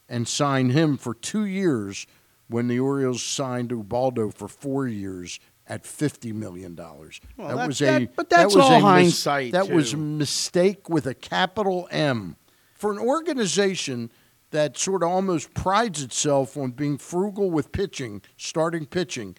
and 0.08 0.26
sign 0.26 0.70
him 0.70 0.96
for 0.96 1.14
two 1.14 1.44
years 1.44 2.08
when 2.48 2.66
the 2.66 2.80
Orioles 2.80 3.22
signed 3.22 3.70
Ubaldo 3.70 4.30
for 4.30 4.48
four 4.48 4.88
years 4.88 5.38
at 5.68 5.86
fifty 5.86 6.32
million 6.32 6.74
dollars. 6.74 7.20
Well, 7.36 7.46
that 7.50 7.56
that- 7.56 7.66
was 7.68 7.78
that- 7.78 8.02
a 8.02 8.06
but 8.16 8.28
that's 8.30 8.52
that 8.52 8.58
was 8.58 8.64
all 8.68 8.72
a 8.72 8.74
mis- 8.74 8.82
hindsight, 8.82 9.52
that 9.52 9.70
was 9.70 9.92
a 9.92 9.96
mistake 9.96 10.88
with 10.90 11.06
a 11.06 11.14
capital 11.14 11.86
M 11.92 12.34
for 12.74 12.90
an 12.90 12.98
organization 12.98 14.10
that 14.50 14.76
sort 14.76 15.04
of 15.04 15.08
almost 15.08 15.54
prides 15.54 16.02
itself 16.02 16.56
on 16.56 16.72
being 16.72 16.98
frugal 16.98 17.48
with 17.52 17.70
pitching, 17.70 18.22
starting 18.36 18.86
pitching, 18.86 19.36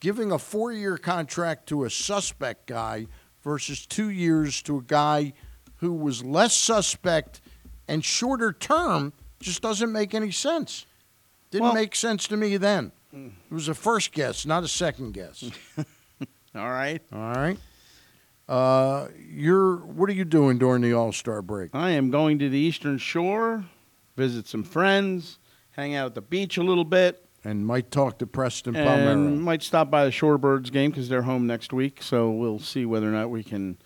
giving 0.00 0.30
a 0.32 0.38
four-year 0.38 0.98
contract 0.98 1.66
to 1.68 1.84
a 1.84 1.90
suspect 1.90 2.66
guy 2.66 3.06
versus 3.42 3.86
two 3.86 4.08
years 4.10 4.62
to 4.62 4.78
a 4.78 4.82
guy 4.82 5.32
who 5.76 5.92
was 5.92 6.24
less 6.24 6.54
suspect 6.54 7.40
and 7.88 8.04
shorter 8.04 8.52
term 8.52 9.12
just 9.40 9.62
doesn't 9.62 9.92
make 9.92 10.14
any 10.14 10.30
sense. 10.30 10.86
Didn't 11.50 11.64
Well- 11.64 11.74
make 11.74 11.94
sense 11.94 12.26
to 12.28 12.36
me 12.36 12.56
then. 12.56 12.92
It 13.12 13.30
was 13.50 13.68
a 13.68 13.74
first 13.74 14.12
guess, 14.12 14.44
not 14.44 14.62
a 14.62 14.68
second 14.68 15.12
guess. 15.12 15.42
All 16.54 16.68
right. 16.70 17.00
All 17.12 17.32
right. 17.32 17.58
Uh, 18.48 19.08
you're 19.28 19.76
what 19.76 20.08
are 20.10 20.12
you 20.12 20.24
doing 20.24 20.58
during 20.58 20.82
the 20.82 20.92
All 20.92 21.12
Star 21.12 21.40
break? 21.42 21.70
I 21.74 21.90
am 21.90 22.10
going 22.10 22.38
to 22.40 22.48
the 22.48 22.58
Eastern 22.58 22.98
Shore, 22.98 23.64
visit 24.16 24.46
some 24.46 24.62
friends, 24.62 25.38
hang 25.70 25.94
out 25.94 26.06
at 26.06 26.14
the 26.14 26.20
beach 26.20 26.56
a 26.58 26.62
little 26.62 26.84
bit, 26.84 27.25
And 27.46 27.66
might 27.66 27.90
talk 27.90 28.18
to 28.18 28.26
Preston 28.26 28.74
and 28.74 28.88
Palmeiro. 28.88 29.38
might 29.40 29.62
stop 29.62 29.90
by 29.90 30.04
the 30.04 30.10
Shorebirds 30.10 30.72
game 30.72 30.90
because 30.90 31.08
they're 31.08 31.22
home 31.22 31.46
next 31.46 31.72
week. 31.72 32.02
So 32.02 32.30
we'll 32.30 32.58
see 32.58 32.84
whether 32.84 33.06
or 33.08 33.12
not 33.12 33.30
we 33.30 33.44
can 33.44 33.78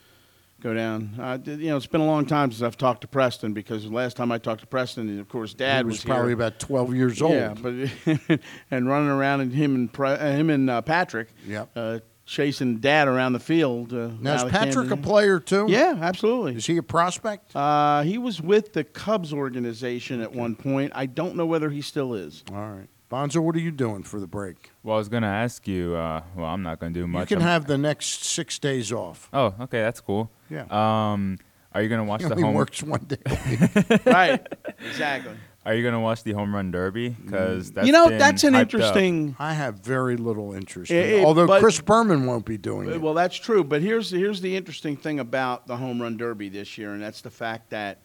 go 0.62 0.72
down. 0.74 1.14
Uh, 1.18 1.38
you 1.44 1.68
know, 1.68 1.76
it's 1.76 1.86
been 1.86 2.00
a 2.00 2.06
long 2.06 2.26
time 2.26 2.50
since 2.52 2.62
I've 2.62 2.76
talked 2.76 3.02
to 3.02 3.08
Preston 3.08 3.52
because 3.52 3.84
the 3.84 3.90
last 3.94 4.16
time 4.16 4.32
I 4.32 4.38
talked 4.38 4.60
to 4.62 4.66
Preston, 4.66 5.18
of 5.20 5.28
course, 5.28 5.52
Dad 5.54 5.80
He 5.80 5.84
was 5.84 6.02
here. 6.02 6.14
probably 6.14 6.32
about 6.32 6.58
12 6.58 6.94
years 6.94 7.20
old. 7.22 7.34
Yeah, 7.34 7.54
but 7.54 8.40
and 8.70 8.88
running 8.88 9.08
around 9.10 9.40
and 9.40 9.52
him 9.52 9.74
and 9.74 9.92
Pre- 9.92 10.08
uh, 10.10 10.32
him 10.32 10.48
and 10.50 10.68
uh, 10.70 10.80
Patrick. 10.82 11.28
Yep. 11.46 11.70
Uh, 11.76 11.98
chasing 12.26 12.76
Dad 12.78 13.08
around 13.08 13.32
the 13.32 13.40
field. 13.40 13.92
Uh, 13.92 14.10
Now 14.20 14.36
is 14.36 14.44
Patrick 14.52 14.90
a 14.90 14.96
player 14.96 15.40
too? 15.40 15.66
Yeah, 15.68 15.98
absolutely. 16.00 16.54
Is 16.56 16.64
he 16.66 16.76
a 16.76 16.82
prospect? 16.82 17.54
Uh, 17.56 18.02
he 18.02 18.18
was 18.18 18.40
with 18.40 18.72
the 18.72 18.84
Cubs 18.84 19.32
organization 19.32 20.20
at 20.20 20.32
one 20.32 20.54
point. 20.54 20.92
I 20.94 21.06
don't 21.06 21.34
know 21.36 21.46
whether 21.46 21.70
he 21.70 21.82
still 21.82 22.14
is. 22.14 22.44
All 22.52 22.56
right. 22.70 22.86
Bonzo, 23.10 23.42
what 23.42 23.56
are 23.56 23.60
you 23.60 23.72
doing 23.72 24.04
for 24.04 24.20
the 24.20 24.26
break? 24.28 24.70
Well, 24.84 24.94
I 24.94 24.98
was 24.98 25.08
gonna 25.08 25.26
ask 25.26 25.66
you. 25.66 25.96
Uh, 25.96 26.22
well, 26.36 26.46
I'm 26.46 26.62
not 26.62 26.78
gonna 26.78 26.92
do 26.92 27.06
much. 27.08 27.30
You 27.30 27.36
can 27.36 27.42
I'm- 27.42 27.50
have 27.52 27.66
the 27.66 27.76
next 27.78 28.24
six 28.24 28.58
days 28.58 28.92
off. 28.92 29.28
Oh, 29.32 29.46
okay, 29.62 29.80
that's 29.80 30.00
cool. 30.00 30.30
Yeah. 30.48 30.64
Um, 30.70 31.38
are 31.72 31.82
you 31.82 31.88
gonna 31.88 32.04
watch 32.04 32.22
He 32.22 32.28
the 32.28 32.34
only 32.34 32.44
home? 32.44 32.54
works 32.54 32.82
one 32.82 33.04
day 33.08 33.16
right. 34.06 34.46
Exactly. 34.78 35.32
Are 35.66 35.74
you 35.74 35.82
gonna 35.82 36.00
watch 36.00 36.22
the 36.22 36.32
home 36.32 36.54
run 36.54 36.70
derby? 36.70 37.10
Because 37.10 37.72
You 37.82 37.90
know, 37.92 38.08
that's 38.10 38.44
an 38.44 38.54
interesting. 38.54 39.34
I 39.40 39.54
have 39.54 39.80
very 39.80 40.16
little 40.16 40.52
interest. 40.54 40.90
In 40.92 40.96
it, 40.96 41.20
eh, 41.20 41.24
although 41.24 41.48
but- 41.48 41.60
Chris 41.60 41.80
Berman 41.80 42.26
won't 42.26 42.46
be 42.46 42.58
doing 42.58 42.88
it. 42.90 43.00
Well, 43.00 43.14
that's 43.14 43.36
true. 43.36 43.64
But 43.64 43.82
here's 43.82 44.10
here's 44.10 44.40
the 44.40 44.56
interesting 44.56 44.96
thing 44.96 45.18
about 45.18 45.66
the 45.66 45.76
home 45.76 46.00
run 46.00 46.16
derby 46.16 46.48
this 46.48 46.78
year, 46.78 46.92
and 46.92 47.02
that's 47.02 47.22
the 47.22 47.30
fact 47.30 47.70
that 47.70 48.02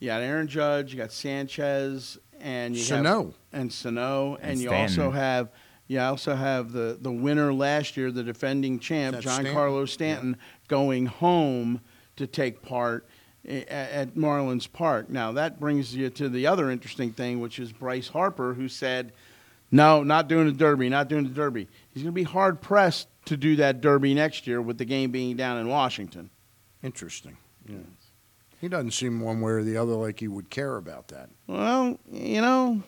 you 0.00 0.08
got 0.08 0.20
Aaron 0.22 0.48
Judge, 0.48 0.92
you 0.92 0.98
got 0.98 1.12
Sanchez, 1.12 2.18
and 2.40 2.76
you 2.76 2.82
Sano. 2.82 3.24
have 3.26 3.34
and 3.52 3.72
Sano, 3.72 4.36
and, 4.36 4.52
And 4.52 4.60
you 4.60 4.68
Stanton. 4.68 5.00
also 5.04 5.10
have 5.12 5.48
you 5.88 5.98
also 6.00 6.34
have 6.34 6.72
the 6.72 6.98
the 7.00 7.10
winner 7.12 7.52
last 7.52 7.96
year, 7.96 8.10
the 8.10 8.22
defending 8.22 8.78
champ, 8.78 9.14
That's 9.14 9.24
John 9.24 9.34
Stanton? 9.34 9.54
Carlos 9.54 9.92
Stanton, 9.92 10.36
going 10.68 11.06
home 11.06 11.80
to 12.16 12.26
take 12.26 12.62
part 12.62 13.06
i- 13.48 13.64
at 13.68 14.14
Marlins 14.14 14.70
Park. 14.72 15.10
Now 15.10 15.32
that 15.32 15.58
brings 15.58 15.94
you 15.94 16.10
to 16.10 16.28
the 16.28 16.46
other 16.46 16.70
interesting 16.70 17.12
thing, 17.12 17.40
which 17.40 17.58
is 17.58 17.72
Bryce 17.72 18.08
Harper, 18.08 18.54
who 18.54 18.68
said, 18.68 19.12
"No, 19.72 20.02
not 20.04 20.28
doing 20.28 20.46
the 20.46 20.52
Derby, 20.52 20.88
not 20.88 21.08
doing 21.08 21.24
the 21.24 21.30
Derby." 21.34 21.66
He's 21.92 22.02
going 22.02 22.12
to 22.12 22.20
be 22.20 22.22
hard 22.22 22.60
pressed 22.60 23.08
to 23.26 23.36
do 23.36 23.56
that 23.56 23.80
Derby 23.80 24.14
next 24.14 24.46
year 24.46 24.62
with 24.62 24.78
the 24.78 24.84
game 24.84 25.10
being 25.10 25.36
down 25.36 25.58
in 25.58 25.68
Washington. 25.68 26.30
Interesting. 26.82 27.36
Yeah. 27.68 27.76
He 28.60 28.68
doesn't 28.68 28.90
seem 28.92 29.20
one 29.20 29.40
way 29.40 29.52
or 29.52 29.62
the 29.62 29.76
other 29.76 29.92
like 29.94 30.20
he 30.20 30.28
would 30.28 30.50
care 30.50 30.76
about 30.76 31.08
that. 31.08 31.30
Well, 31.46 31.98
you 32.12 32.40
know, 32.42 32.82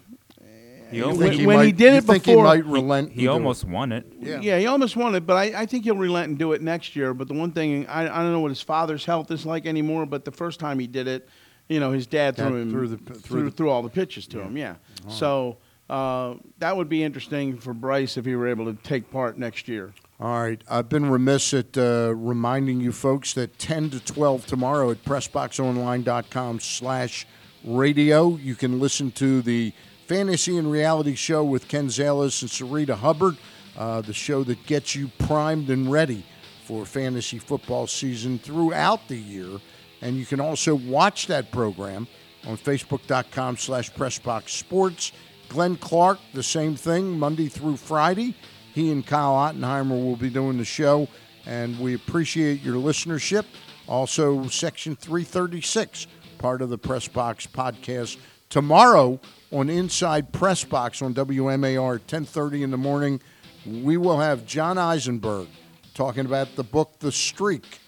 You 0.91 1.09
when, 1.15 1.33
he 1.33 1.47
when 1.47 1.65
he 1.65 1.73
did 1.73 1.93
you 1.93 1.99
it 1.99 2.05
think 2.05 2.25
he 2.27 2.33
before, 2.33 2.45
might 2.45 2.67
relent 2.67 3.13
He 3.13 3.27
almost 3.27 3.65
won 3.65 3.93
it. 3.93 4.07
Yeah. 4.21 4.41
yeah, 4.41 4.59
he 4.59 4.67
almost 4.67 4.95
won 4.97 5.15
it, 5.15 5.27
but 5.27 5.37
I, 5.37 5.63
I 5.63 5.67
think 5.67 5.85
he'll 5.85 5.97
relent 5.97 6.29
and 6.29 6.39
do 6.39 6.53
it 6.53 6.61
next 6.61 6.95
year. 6.95 7.15
But 7.15 7.29
the 7.29 7.35
one 7.35 7.53
thing 7.53 7.87
I, 7.87 8.03
I 8.03 8.23
don't 8.23 8.33
know 8.33 8.41
what 8.41 8.51
his 8.51 8.61
father's 8.61 9.05
health 9.07 9.31
is 9.31 9.47
like 9.47 9.65
anymore. 9.67 10.05
But 10.05 10.25
the 10.27 10.33
first 10.33 10.61
time 10.61 10.79
he 10.79 10.87
did 10.87 11.09
it, 11.09 11.27
you 11.69 11.81
know, 11.81 11.93
his 11.93 12.07
dad 12.07 12.37
Dad 12.37 12.49
threw 12.49 12.57
him 12.61 12.71
threw 12.71 12.89
the- 12.89 12.97
threw, 12.99 13.15
threw 13.15 13.45
the- 13.45 13.51
threw 13.51 13.71
all 13.71 13.83
the 13.83 13.89
pitches 13.89 14.27
to 14.29 14.41
him. 14.43 14.57
Yeah, 14.59 14.75
so 15.09 15.57
uh, 15.89 16.35
that 16.59 16.77
would 16.77 16.91
be 16.91 17.03
interesting 17.03 17.57
for 17.59 17.73
Bryce 17.73 18.19
if 18.19 18.27
he 18.27 18.37
were 18.37 18.49
able 18.49 18.67
to 18.67 18.75
take 18.83 19.11
part 19.11 19.39
next 19.39 19.69
year. 19.69 19.95
All 20.23 20.41
right. 20.41 20.63
I've 20.71 20.89
been 20.89 21.11
remiss 21.11 21.53
at 21.53 21.77
uh, 21.77 22.15
reminding 22.15 22.81
you 22.81 22.93
folks 22.93 23.35
that 23.35 23.59
10 23.59 23.91
to 23.91 23.99
12 23.99 24.47
tomorrow 24.47 24.93
at 24.93 25.03
PressBoxOnline.com 25.03 26.61
slash 26.61 27.27
radio, 27.65 28.37
you 28.37 28.55
can 28.55 28.79
listen 28.79 29.11
to 29.13 29.43
the 29.43 29.73
Fantasy 30.07 30.57
and 30.57 30.71
Reality 30.71 31.17
Show 31.17 31.43
with 31.43 31.67
Ken 31.67 31.89
Zales 31.89 32.41
and 32.41 32.49
Sarita 32.53 32.95
Hubbard, 32.95 33.37
uh, 33.77 34.01
the 34.03 34.13
show 34.13 34.45
that 34.45 34.65
gets 34.65 34.95
you 34.95 35.11
primed 35.19 35.71
and 35.71 35.91
ready 35.91 36.25
for 36.67 36.87
fantasy 36.87 37.41
football 37.41 37.89
season 37.89 38.39
throughout 38.39 39.09
the 39.09 39.19
year. 39.19 39.59
And 40.03 40.17
you 40.17 40.25
can 40.25 40.39
also 40.39 40.77
watch 40.77 41.27
that 41.27 41.51
program 41.51 42.07
on 42.47 42.57
Facebook.com 42.57 43.57
slash 43.57 43.91
PressBoxSports. 43.91 45.11
Glenn 45.49 45.75
Clark, 45.75 46.21
the 46.33 46.45
same 46.45 46.77
thing, 46.77 47.19
Monday 47.19 47.49
through 47.49 47.77
Friday. 47.77 48.37
He 48.73 48.91
and 48.91 49.07
Kyle 49.07 49.35
Ottenheimer 49.35 49.91
will 49.91 50.17
be 50.17 50.31
doing 50.31 50.57
the 50.57 50.65
show, 50.65 51.09
and 51.45 51.79
we 51.79 51.95
appreciate 51.95 52.63
your 52.63 52.77
listenership. 52.77 53.45
Also, 53.87 54.47
Section 54.49 54.97
336, 54.97 56.07
part 56.39 56.63
of 56.63 56.71
the 56.71 56.79
Press 56.79 57.07
Box 57.07 57.47
podcast. 57.47 58.17
Tomorrow 58.49 59.21
on 59.51 59.69
Inside 59.69 60.33
Press 60.33 60.65
Box 60.65 61.03
on 61.03 61.15
WMAR, 61.15 62.01
10:30 62.07 62.63
in 62.63 62.71
the 62.71 62.79
morning, 62.79 63.21
we 63.67 63.97
will 63.97 64.19
have 64.19 64.47
John 64.47 64.79
Eisenberg 64.79 65.49
talking 65.95 66.25
about 66.25 66.57
the 66.57 66.65
book 66.65 66.99
The 67.01 67.13
Streak. 67.13 67.81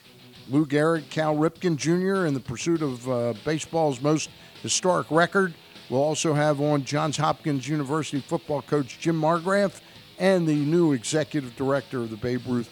Lou 0.50 0.66
Gehrig, 0.66 1.08
Cal 1.08 1.34
Ripken 1.34 1.76
Jr. 1.76 2.26
in 2.26 2.34
the 2.34 2.40
pursuit 2.40 2.82
of 2.82 3.08
uh, 3.08 3.32
baseball's 3.46 4.02
most 4.02 4.28
historic 4.62 5.10
record. 5.10 5.54
We'll 5.88 6.02
also 6.02 6.34
have 6.34 6.60
on 6.60 6.84
Johns 6.84 7.16
Hopkins 7.16 7.66
University 7.66 8.20
football 8.20 8.60
coach 8.60 8.98
Jim 9.00 9.18
Margraff 9.18 9.80
and 10.18 10.46
the 10.46 10.54
new 10.54 10.92
executive 10.92 11.56
director 11.56 11.98
of 11.98 12.10
the 12.10 12.16
Babe 12.16 12.42
Ruth 12.46 12.70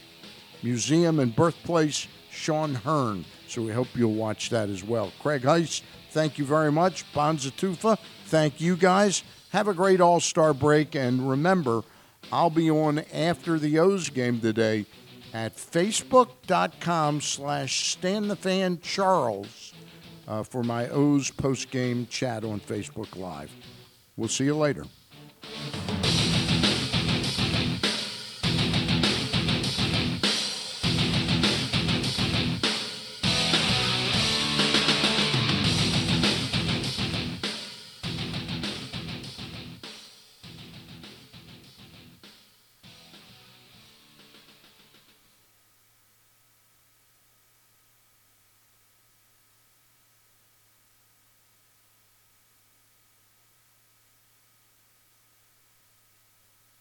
Museum 0.63 1.19
and 1.19 1.35
Birthplace, 1.35 2.07
Sean 2.31 2.75
Hearn. 2.75 3.25
So 3.49 3.63
we 3.63 3.73
hope 3.73 3.89
you'll 3.95 4.15
watch 4.15 4.51
that 4.51 4.69
as 4.69 4.85
well. 4.85 5.13
Craig 5.21 5.43
Heist, 5.43 5.83
thank 6.11 6.39
you 6.39 6.45
very 6.45 6.73
much. 6.73 7.11
Bonza 7.13 7.51
Tufa, 7.51 7.99
thank 8.27 8.61
you 8.61 8.77
guys. 8.77 9.23
Have 9.51 9.69
a 9.69 9.75
great 9.75 10.01
All 10.01 10.21
Star 10.21 10.55
break. 10.55 10.95
And 10.95 11.29
remember, 11.29 11.83
I'll 12.31 12.51
be 12.51 12.71
on 12.71 13.01
after 13.13 13.59
the 13.59 13.79
O's 13.79 14.09
game 14.09 14.41
today 14.41 14.87
at 15.35 15.57
facebook.com 15.57 17.21
slash 17.21 17.91
Stan 17.91 18.29
the 18.29 18.37
Fan 18.37 18.81
Charles 18.81 19.75
uh, 20.29 20.43
for 20.43 20.63
my 20.63 20.89
O's 20.89 21.31
post 21.31 21.71
game 21.71 22.07
chat 22.07 22.45
on 22.45 22.61
Facebook 22.61 23.17
Live. 23.17 23.51
We'll 24.17 24.29
see 24.29 24.45
you 24.45 24.57
later. 24.57 24.85